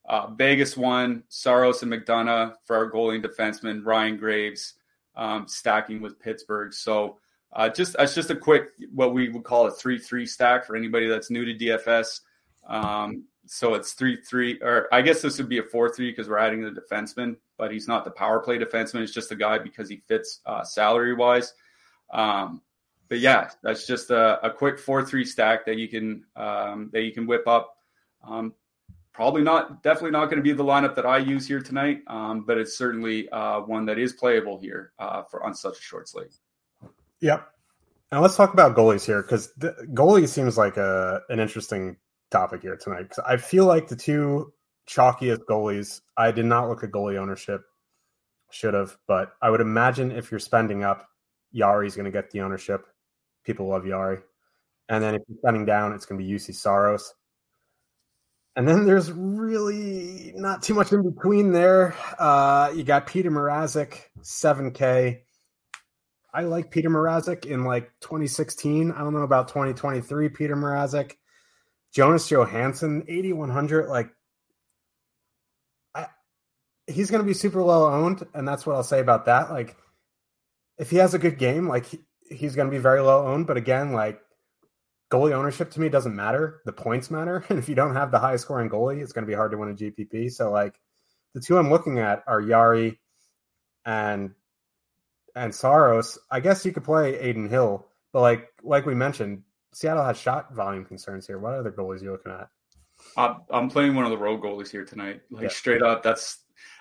uh, 0.08 0.28
Vegas 0.28 0.78
one, 0.78 1.24
Saros 1.30 1.82
and 1.84 1.92
McDonagh 1.92 2.54
for 2.66 2.76
our 2.76 2.92
goalie 2.92 3.24
defenseman, 3.24 3.84
Ryan 3.84 4.18
Graves 4.18 4.76
um, 5.16 5.48
stacking 5.48 6.02
with 6.02 6.20
Pittsburgh. 6.20 6.74
So 6.74 7.18
uh, 7.52 7.70
just 7.70 7.94
that's 7.98 8.16
just 8.16 8.30
a 8.30 8.36
quick 8.36 8.70
what 8.94 9.14
we 9.14 9.30
would 9.30 9.44
call 9.44 9.68
a 9.68 9.72
three 9.72 10.00
three 10.00 10.26
stack 10.26 10.66
for 10.66 10.76
anybody 10.76 11.08
that's 11.08 11.30
new 11.30 11.46
to 11.46 11.54
DFS. 11.54 12.22
Um, 12.68 13.26
so 13.46 13.74
it's 13.74 13.94
three 13.94 14.18
three, 14.18 14.60
or 14.62 14.88
I 14.94 15.02
guess 15.02 15.22
this 15.22 15.38
would 15.38 15.50
be 15.50 15.60
a 15.60 15.64
four 15.64 15.90
three 15.90 16.12
because 16.12 16.30
we're 16.30 16.38
adding 16.38 16.62
the 16.62 16.72
defenseman, 16.72 17.36
but 17.58 17.72
he's 17.72 17.88
not 17.88 18.06
the 18.06 18.12
power 18.12 18.40
play 18.40 18.58
defenseman. 18.58 19.02
It's 19.02 19.14
just 19.14 19.32
a 19.32 19.36
guy 19.36 19.58
because 19.58 19.90
he 19.90 19.98
fits 20.08 20.40
uh, 20.46 20.64
salary 20.64 21.14
wise. 21.14 21.54
Um, 22.12 22.62
but 23.10 23.20
yeah, 23.20 23.50
that's 23.62 23.86
just 23.86 24.10
a, 24.12 24.44
a 24.46 24.50
quick 24.50 24.80
four 24.80 25.04
three 25.04 25.26
stack 25.26 25.66
that 25.66 25.78
you 25.78 25.88
can 25.88 26.24
um, 26.36 26.90
that 26.94 27.02
you 27.02 27.12
can 27.12 27.28
whip 27.28 27.48
up. 27.48 27.78
Um, 28.24 28.54
probably 29.14 29.44
not, 29.44 29.84
definitely 29.84 30.12
not 30.12 30.26
going 30.26 30.38
to 30.38 30.44
be 30.44 30.54
the 30.54 30.64
lineup 30.64 30.96
that 30.96 31.06
I 31.06 31.18
use 31.18 31.48
here 31.48 31.62
tonight, 31.62 32.02
um, 32.08 32.46
but 32.46 32.58
it's 32.58 32.78
certainly 32.78 33.30
uh, 33.30 33.62
one 33.62 33.86
that 33.86 34.00
is 34.00 34.14
playable 34.14 34.58
here 34.58 34.92
uh, 35.00 35.24
for 35.24 35.44
on 35.44 35.54
such 35.54 35.78
a 35.78 35.82
short 35.82 36.10
slate. 36.10 36.36
Yep. 37.20 37.48
Now 38.12 38.22
let's 38.22 38.36
talk 38.36 38.54
about 38.54 38.76
goalies 38.76 39.06
here 39.06 39.22
because 39.22 39.52
goalie 39.58 40.28
seems 40.28 40.58
like 40.58 40.78
a 40.78 41.22
an 41.30 41.40
interesting 41.40 41.98
topic 42.34 42.62
here 42.62 42.76
tonight 42.76 43.04
because 43.04 43.24
I 43.26 43.38
feel 43.38 43.66
like 43.66 43.88
the 43.88 43.96
two 43.96 44.52
chalkiest 44.90 45.46
goalies. 45.50 46.02
I 46.18 46.32
did 46.32 46.46
not 46.46 46.68
look 46.68 46.84
at 46.84 46.92
goalie 46.92 47.18
ownership, 47.18 47.62
should 48.52 48.74
have, 48.74 48.98
but 49.08 49.34
I 49.42 49.50
would 49.50 49.62
imagine 49.62 50.12
if 50.12 50.32
you're 50.32 50.40
spending 50.40 50.84
up, 50.84 51.08
Yari's 51.56 51.96
going 51.96 52.06
to 52.06 52.12
get 52.12 52.32
the 52.32 52.42
ownership. 52.42 52.86
People 53.46 53.68
love 53.68 53.84
Yari, 53.84 54.22
and 54.90 55.02
then 55.04 55.16
if 55.16 55.22
you're 55.30 55.38
spending 55.38 55.66
down, 55.66 55.94
it's 55.94 56.06
going 56.06 56.20
to 56.20 56.26
be 56.26 56.32
Juuse 56.32 56.54
Saros. 56.56 57.14
And 58.56 58.68
then 58.68 58.86
there's 58.86 59.12
really 59.12 60.32
not 60.36 60.62
too 60.62 60.76
much 60.76 60.92
in 60.92 61.02
between 61.02 61.52
there. 61.52 61.96
Uh, 62.20 62.72
you 62.76 62.84
got 62.84 63.08
Petr 63.08 63.26
Mrazek, 63.26 63.98
7K. 64.22 65.22
I 66.36 66.42
like 66.44 66.72
Petr 66.72 66.86
Mrazek 66.86 67.46
in 67.46 67.64
like 67.64 67.92
2016. 68.02 68.92
I 68.92 69.00
don't 69.00 69.14
know 69.14 69.22
about 69.22 69.48
2023 69.48 70.30
Petr 70.30 70.52
Mrazek. 70.52 71.14
Jonas 71.94 72.30
Johansson, 72.30 73.04
8,100. 73.08 73.88
Like, 73.88 74.10
I, 75.94 76.08
he's 76.88 77.12
going 77.12 77.22
to 77.22 77.28
be 77.28 77.34
super 77.34 77.62
low 77.62 77.92
owned. 77.92 78.26
And 78.34 78.48
that's 78.48 78.66
what 78.66 78.76
I'll 78.76 78.84
say 78.84 79.00
about 79.00 79.26
that. 79.26 79.52
Like, 79.52 79.76
if 80.78 80.90
he 80.90 80.98
has 80.98 81.14
a 81.14 81.20
good 81.20 81.38
game, 81.38 81.68
like, 81.68 81.86
he, 81.86 82.00
he's 82.30 82.56
going 82.56 82.68
to 82.68 82.76
be 82.76 82.82
very 82.82 83.02
low 83.02 83.28
owned. 83.28 83.48
But 83.48 83.58
again, 83.58 83.92
like, 83.92 84.20
goalie 85.12 85.34
ownership 85.34 85.70
to 85.72 85.80
me 85.80 85.90
doesn't 85.90 86.16
matter. 86.16 86.62
The 86.66 86.74
points 86.74 87.12
matter. 87.12 87.46
And 87.50 87.60
if 87.60 87.70
you 87.70 87.76
don't 87.76 87.96
have 87.96 88.12
the 88.12 88.20
highest 88.20 88.46
scoring 88.46 88.70
goalie, 88.70 89.02
it's 89.02 89.14
going 89.14 89.26
to 89.26 89.32
be 89.32 89.36
hard 89.36 89.52
to 89.52 89.58
win 89.58 89.70
a 89.70 89.76
GPP. 89.76 90.32
So, 90.32 90.52
like, 90.52 90.80
the 91.34 91.42
two 91.42 91.58
I'm 91.58 91.70
looking 91.70 92.00
at 92.00 92.24
are 92.28 92.42
Yari 92.42 92.98
and 93.86 94.32
and 95.36 95.54
Saros. 95.54 96.20
I 96.30 96.40
guess 96.40 96.66
you 96.66 96.72
could 96.72 96.84
play 96.84 97.30
Adin 97.30 97.50
Hill, 97.50 97.88
but 98.12 98.22
like 98.22 98.50
like 98.64 98.86
we 98.86 98.96
mentioned, 98.96 99.44
Seattle 99.74 100.04
has 100.04 100.18
shot 100.18 100.54
volume 100.54 100.86
concerns 100.86 101.28
here. 101.28 101.40
What 101.40 101.54
other 101.54 101.72
goalies 101.72 102.02
are 102.02 102.06
you 102.06 102.12
looking 102.12 102.32
at? 102.32 102.50
I'm 103.18 103.70
playing 103.70 103.96
one 103.96 104.06
of 104.06 104.12
the 104.12 104.18
road 104.18 104.42
goalies 104.42 104.70
here 104.70 104.86
tonight. 104.86 105.22
Like 105.30 105.44
yeah. 105.44 105.50
straight 105.50 105.82
up, 105.82 106.04
that's. 106.04 106.40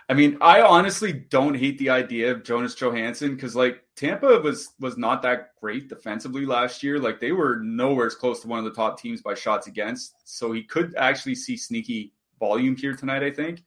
I 0.08 0.14
mean, 0.14 0.36
I 0.40 0.60
honestly 0.60 1.12
don't 1.12 1.54
hate 1.54 1.78
the 1.78 1.90
idea 1.90 2.32
of 2.32 2.42
Jonas 2.42 2.74
Johansson 2.74 3.34
because 3.34 3.56
like 3.56 3.82
Tampa 3.96 4.40
was 4.40 4.70
was 4.78 4.96
not 4.96 5.22
that 5.22 5.54
great 5.60 5.88
defensively 5.88 6.44
last 6.44 6.82
year. 6.82 6.98
Like 6.98 7.20
they 7.20 7.32
were 7.32 7.60
nowhere 7.62 8.06
as 8.06 8.14
close 8.14 8.40
to 8.40 8.48
one 8.48 8.58
of 8.58 8.64
the 8.64 8.72
top 8.72 9.00
teams 9.00 9.22
by 9.22 9.34
shots 9.34 9.66
against. 9.68 10.14
So 10.24 10.52
he 10.52 10.64
could 10.64 10.94
actually 10.96 11.34
see 11.34 11.56
sneaky 11.56 12.12
volume 12.38 12.76
here 12.76 12.94
tonight. 12.94 13.22
I 13.22 13.30
think. 13.30 13.64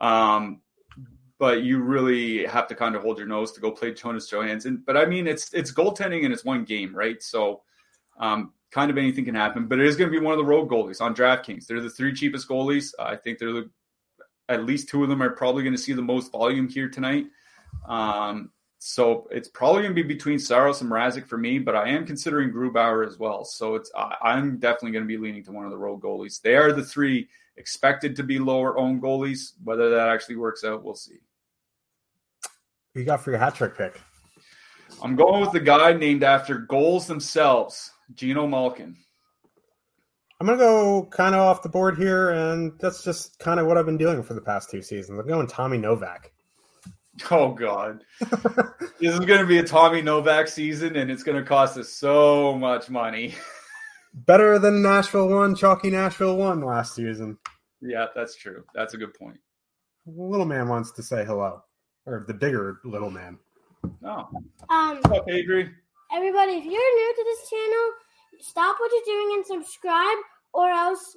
Um, 0.00 0.60
but 1.38 1.62
you 1.62 1.80
really 1.80 2.44
have 2.46 2.66
to 2.68 2.74
kind 2.74 2.96
of 2.96 3.02
hold 3.02 3.18
your 3.18 3.26
nose 3.28 3.52
to 3.52 3.60
go 3.60 3.70
play 3.70 3.94
Jonas 3.94 4.28
Johansson. 4.28 4.82
But 4.84 4.96
I 4.96 5.06
mean, 5.06 5.26
it's 5.26 5.52
it's 5.54 5.72
goaltending 5.72 6.24
and 6.24 6.32
it's 6.32 6.44
one 6.44 6.64
game, 6.64 6.94
right? 6.94 7.22
So 7.22 7.62
um, 8.18 8.52
kind 8.70 8.90
of 8.90 8.98
anything 8.98 9.24
can 9.24 9.34
happen. 9.34 9.66
But 9.66 9.80
it 9.80 9.86
is 9.86 9.96
going 9.96 10.10
to 10.10 10.18
be 10.18 10.24
one 10.24 10.32
of 10.32 10.38
the 10.38 10.44
road 10.44 10.68
goalies 10.68 11.00
on 11.00 11.14
DraftKings. 11.14 11.66
They're 11.66 11.80
the 11.80 11.90
three 11.90 12.12
cheapest 12.12 12.48
goalies. 12.48 12.92
I 12.98 13.16
think 13.16 13.38
they're 13.38 13.52
the 13.52 13.70
at 14.48 14.64
least 14.64 14.88
two 14.88 15.02
of 15.02 15.08
them 15.08 15.22
are 15.22 15.30
probably 15.30 15.62
going 15.62 15.74
to 15.74 15.80
see 15.80 15.92
the 15.92 16.02
most 16.02 16.32
volume 16.32 16.68
here 16.68 16.88
tonight. 16.88 17.26
Um, 17.86 18.50
so 18.78 19.28
it's 19.30 19.48
probably 19.48 19.82
going 19.82 19.94
to 19.94 20.02
be 20.02 20.06
between 20.06 20.38
Saros 20.38 20.80
and 20.80 20.90
Mrazek 20.90 21.26
for 21.26 21.36
me, 21.36 21.58
but 21.58 21.74
I 21.74 21.88
am 21.88 22.06
considering 22.06 22.52
Grubauer 22.52 23.06
as 23.06 23.18
well. 23.18 23.44
So 23.44 23.74
it's 23.74 23.90
I, 23.96 24.38
am 24.38 24.58
definitely 24.58 24.92
going 24.92 25.04
to 25.04 25.08
be 25.08 25.18
leaning 25.18 25.44
to 25.44 25.52
one 25.52 25.64
of 25.64 25.70
the 25.70 25.76
road 25.76 26.00
goalies. 26.00 26.40
They 26.40 26.54
are 26.54 26.72
the 26.72 26.84
three 26.84 27.28
expected 27.56 28.14
to 28.16 28.22
be 28.22 28.38
lower 28.38 28.78
owned 28.78 29.02
goalies. 29.02 29.52
Whether 29.64 29.90
that 29.90 30.08
actually 30.08 30.36
works 30.36 30.64
out, 30.64 30.84
we'll 30.84 30.94
see. 30.94 31.18
Who 32.94 33.00
you 33.00 33.06
got 33.06 33.22
for 33.22 33.30
your 33.30 33.40
hat 33.40 33.56
trick 33.56 33.76
pick? 33.76 34.00
I'm 35.02 35.16
going 35.16 35.40
with 35.40 35.52
the 35.52 35.60
guy 35.60 35.92
named 35.92 36.22
after 36.22 36.58
goals 36.58 37.06
themselves, 37.06 37.90
Geno 38.14 38.46
Malkin. 38.46 38.96
I'm 40.40 40.46
going 40.46 40.58
to 40.58 40.64
go 40.64 41.04
kind 41.10 41.34
of 41.34 41.40
off 41.40 41.62
the 41.62 41.68
board 41.68 41.98
here, 41.98 42.30
and 42.30 42.72
that's 42.78 43.02
just 43.02 43.38
kind 43.40 43.58
of 43.58 43.66
what 43.66 43.76
I've 43.76 43.86
been 43.86 43.98
doing 43.98 44.22
for 44.22 44.34
the 44.34 44.40
past 44.40 44.70
two 44.70 44.82
seasons. 44.82 45.18
I'm 45.18 45.26
going 45.26 45.46
Tommy 45.46 45.78
Novak. 45.78 46.32
Oh, 47.32 47.50
God. 47.52 48.04
this 48.20 49.12
is 49.12 49.18
going 49.18 49.40
to 49.40 49.46
be 49.46 49.58
a 49.58 49.64
Tommy 49.64 50.00
Novak 50.02 50.46
season, 50.46 50.94
and 50.94 51.10
it's 51.10 51.24
going 51.24 51.36
to 51.36 51.42
cost 51.42 51.76
us 51.76 51.88
so 51.88 52.56
much 52.56 52.88
money. 52.88 53.34
Better 54.14 54.60
than 54.60 54.82
Nashville 54.82 55.28
won, 55.28 55.56
Chalky 55.56 55.90
Nashville 55.90 56.36
won 56.36 56.60
last 56.60 56.94
season. 56.94 57.36
Yeah, 57.80 58.06
that's 58.14 58.36
true. 58.36 58.62
That's 58.72 58.94
a 58.94 58.96
good 58.96 59.14
point. 59.14 59.38
Little 60.06 60.46
man 60.46 60.68
wants 60.68 60.92
to 60.92 61.02
say 61.02 61.24
hello, 61.24 61.64
or 62.06 62.24
the 62.28 62.34
bigger 62.34 62.78
little 62.84 63.10
man. 63.10 63.36
Oh. 64.04 64.28
Um, 64.70 65.00
What's 65.02 65.18
up, 65.18 65.26
Adri? 65.26 65.72
Everybody, 66.10 66.52
if 66.52 66.64
you're 66.64 66.72
new 66.72 67.14
to 67.16 67.24
this 67.24 67.50
channel, 67.50 67.90
stop 68.40 68.76
what 68.78 68.90
you're 68.92 69.14
doing 69.14 69.36
and 69.36 69.46
subscribe, 69.46 70.18
or 70.54 70.70
else 70.70 71.16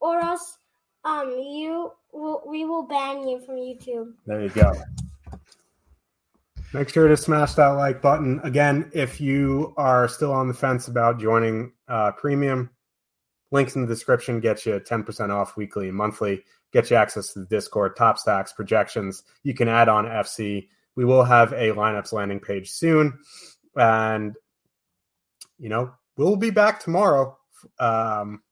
or 0.00 0.20
else 0.20 0.58
um 1.04 1.30
you 1.30 1.92
we 2.12 2.64
will 2.64 2.84
ban 2.84 3.28
you 3.28 3.40
from 3.40 3.56
YouTube. 3.56 4.12
There 4.26 4.42
you 4.42 4.48
go. 4.50 4.72
Make 6.72 6.88
sure 6.88 7.08
to 7.08 7.16
smash 7.16 7.54
that 7.54 7.68
like 7.68 8.00
button. 8.00 8.40
Again, 8.44 8.90
if 8.94 9.20
you 9.20 9.74
are 9.76 10.08
still 10.08 10.32
on 10.32 10.48
the 10.48 10.54
fence 10.54 10.88
about 10.88 11.18
joining 11.20 11.72
uh, 11.88 12.12
premium, 12.12 12.70
links 13.50 13.74
in 13.74 13.82
the 13.82 13.88
description 13.88 14.38
get 14.38 14.64
you 14.64 14.78
10% 14.78 15.30
off 15.30 15.56
weekly 15.56 15.88
and 15.88 15.96
monthly, 15.96 16.44
get 16.72 16.88
you 16.88 16.96
access 16.96 17.32
to 17.32 17.40
the 17.40 17.46
Discord, 17.46 17.96
top 17.96 18.18
stacks, 18.18 18.52
projections. 18.52 19.24
You 19.42 19.52
can 19.52 19.66
add 19.66 19.88
on 19.88 20.04
FC 20.04 20.68
we 20.96 21.04
will 21.04 21.24
have 21.24 21.52
a 21.52 21.70
lineups 21.72 22.12
landing 22.12 22.40
page 22.40 22.70
soon. 22.70 23.18
And, 23.76 24.34
you 25.58 25.68
know, 25.68 25.92
we'll 26.16 26.36
be 26.36 26.50
back 26.50 26.80
tomorrow. 26.80 27.36
Um, 27.78 28.42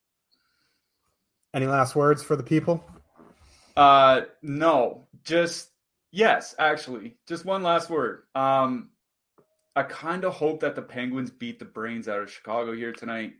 any 1.54 1.66
last 1.66 1.96
words 1.96 2.22
for 2.22 2.36
the 2.36 2.42
people? 2.42 2.84
Uh, 3.76 4.22
no, 4.42 5.06
just 5.24 5.70
yes, 6.10 6.54
actually, 6.58 7.16
just 7.26 7.44
one 7.44 7.62
last 7.62 7.90
word. 7.90 8.22
Um, 8.34 8.90
I 9.76 9.84
kind 9.84 10.24
of 10.24 10.34
hope 10.34 10.60
that 10.60 10.74
the 10.74 10.82
Penguins 10.82 11.30
beat 11.30 11.58
the 11.58 11.64
brains 11.64 12.08
out 12.08 12.20
of 12.20 12.30
Chicago 12.30 12.72
here 12.72 12.92
tonight. 12.92 13.34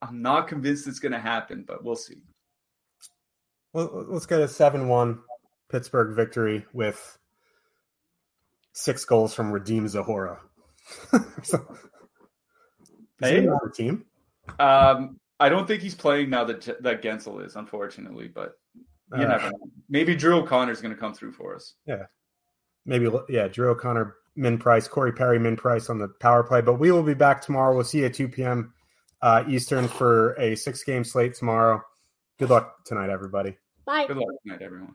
I'm 0.00 0.20
not 0.20 0.48
convinced 0.48 0.88
it's 0.88 0.98
going 0.98 1.12
to 1.12 1.20
happen, 1.20 1.64
but 1.66 1.84
we'll 1.84 1.94
see. 1.94 2.22
Well, 3.72 4.06
let's 4.08 4.26
get 4.26 4.40
a 4.40 4.48
7 4.48 4.88
1 4.88 5.20
Pittsburgh 5.70 6.16
victory 6.16 6.66
with 6.72 7.18
six 8.72 9.04
goals 9.04 9.32
from 9.32 9.52
Radim 9.52 9.84
Zohorna. 9.84 10.38
so, 11.42 11.76
hey, 13.20 13.46
on 13.46 13.58
the 13.64 13.72
team? 13.74 14.04
Um, 14.58 15.18
I 15.38 15.48
don't 15.48 15.66
think 15.66 15.82
he's 15.82 15.94
playing 15.94 16.30
now 16.30 16.44
that 16.44 16.82
that 16.82 17.02
Guentzel 17.02 17.44
is, 17.44 17.56
unfortunately. 17.56 18.28
But 18.28 18.54
you 19.16 19.24
uh, 19.24 19.28
never 19.28 19.50
know. 19.50 19.58
Maybe 19.88 20.14
Drew 20.14 20.38
O'Connor 20.38 20.72
is 20.72 20.80
going 20.80 20.94
to 20.94 21.00
come 21.00 21.14
through 21.14 21.32
for 21.32 21.54
us. 21.54 21.74
Yeah, 21.86 22.06
maybe. 22.86 23.10
Yeah, 23.28 23.48
Drew 23.48 23.70
O'Connor, 23.70 24.16
Min 24.36 24.58
Price, 24.58 24.88
Corey 24.88 25.12
Perry, 25.12 25.38
Min 25.38 25.56
Price 25.56 25.90
on 25.90 25.98
the 25.98 26.08
power 26.20 26.42
play. 26.42 26.60
But 26.60 26.74
we 26.74 26.90
will 26.90 27.02
be 27.02 27.14
back 27.14 27.42
tomorrow. 27.42 27.74
We'll 27.74 27.84
see 27.84 27.98
you 27.98 28.06
at 28.06 28.14
two 28.14 28.28
p.m. 28.28 28.72
Uh, 29.20 29.44
Eastern 29.48 29.88
for 29.88 30.34
a 30.34 30.54
six 30.56 30.82
game 30.84 31.04
slate 31.04 31.34
tomorrow. 31.34 31.82
Good 32.38 32.50
luck 32.50 32.84
tonight, 32.84 33.10
everybody. 33.10 33.56
Bye. 33.84 34.06
Good 34.06 34.16
luck 34.16 34.28
tonight, 34.44 34.62
everyone. 34.62 34.94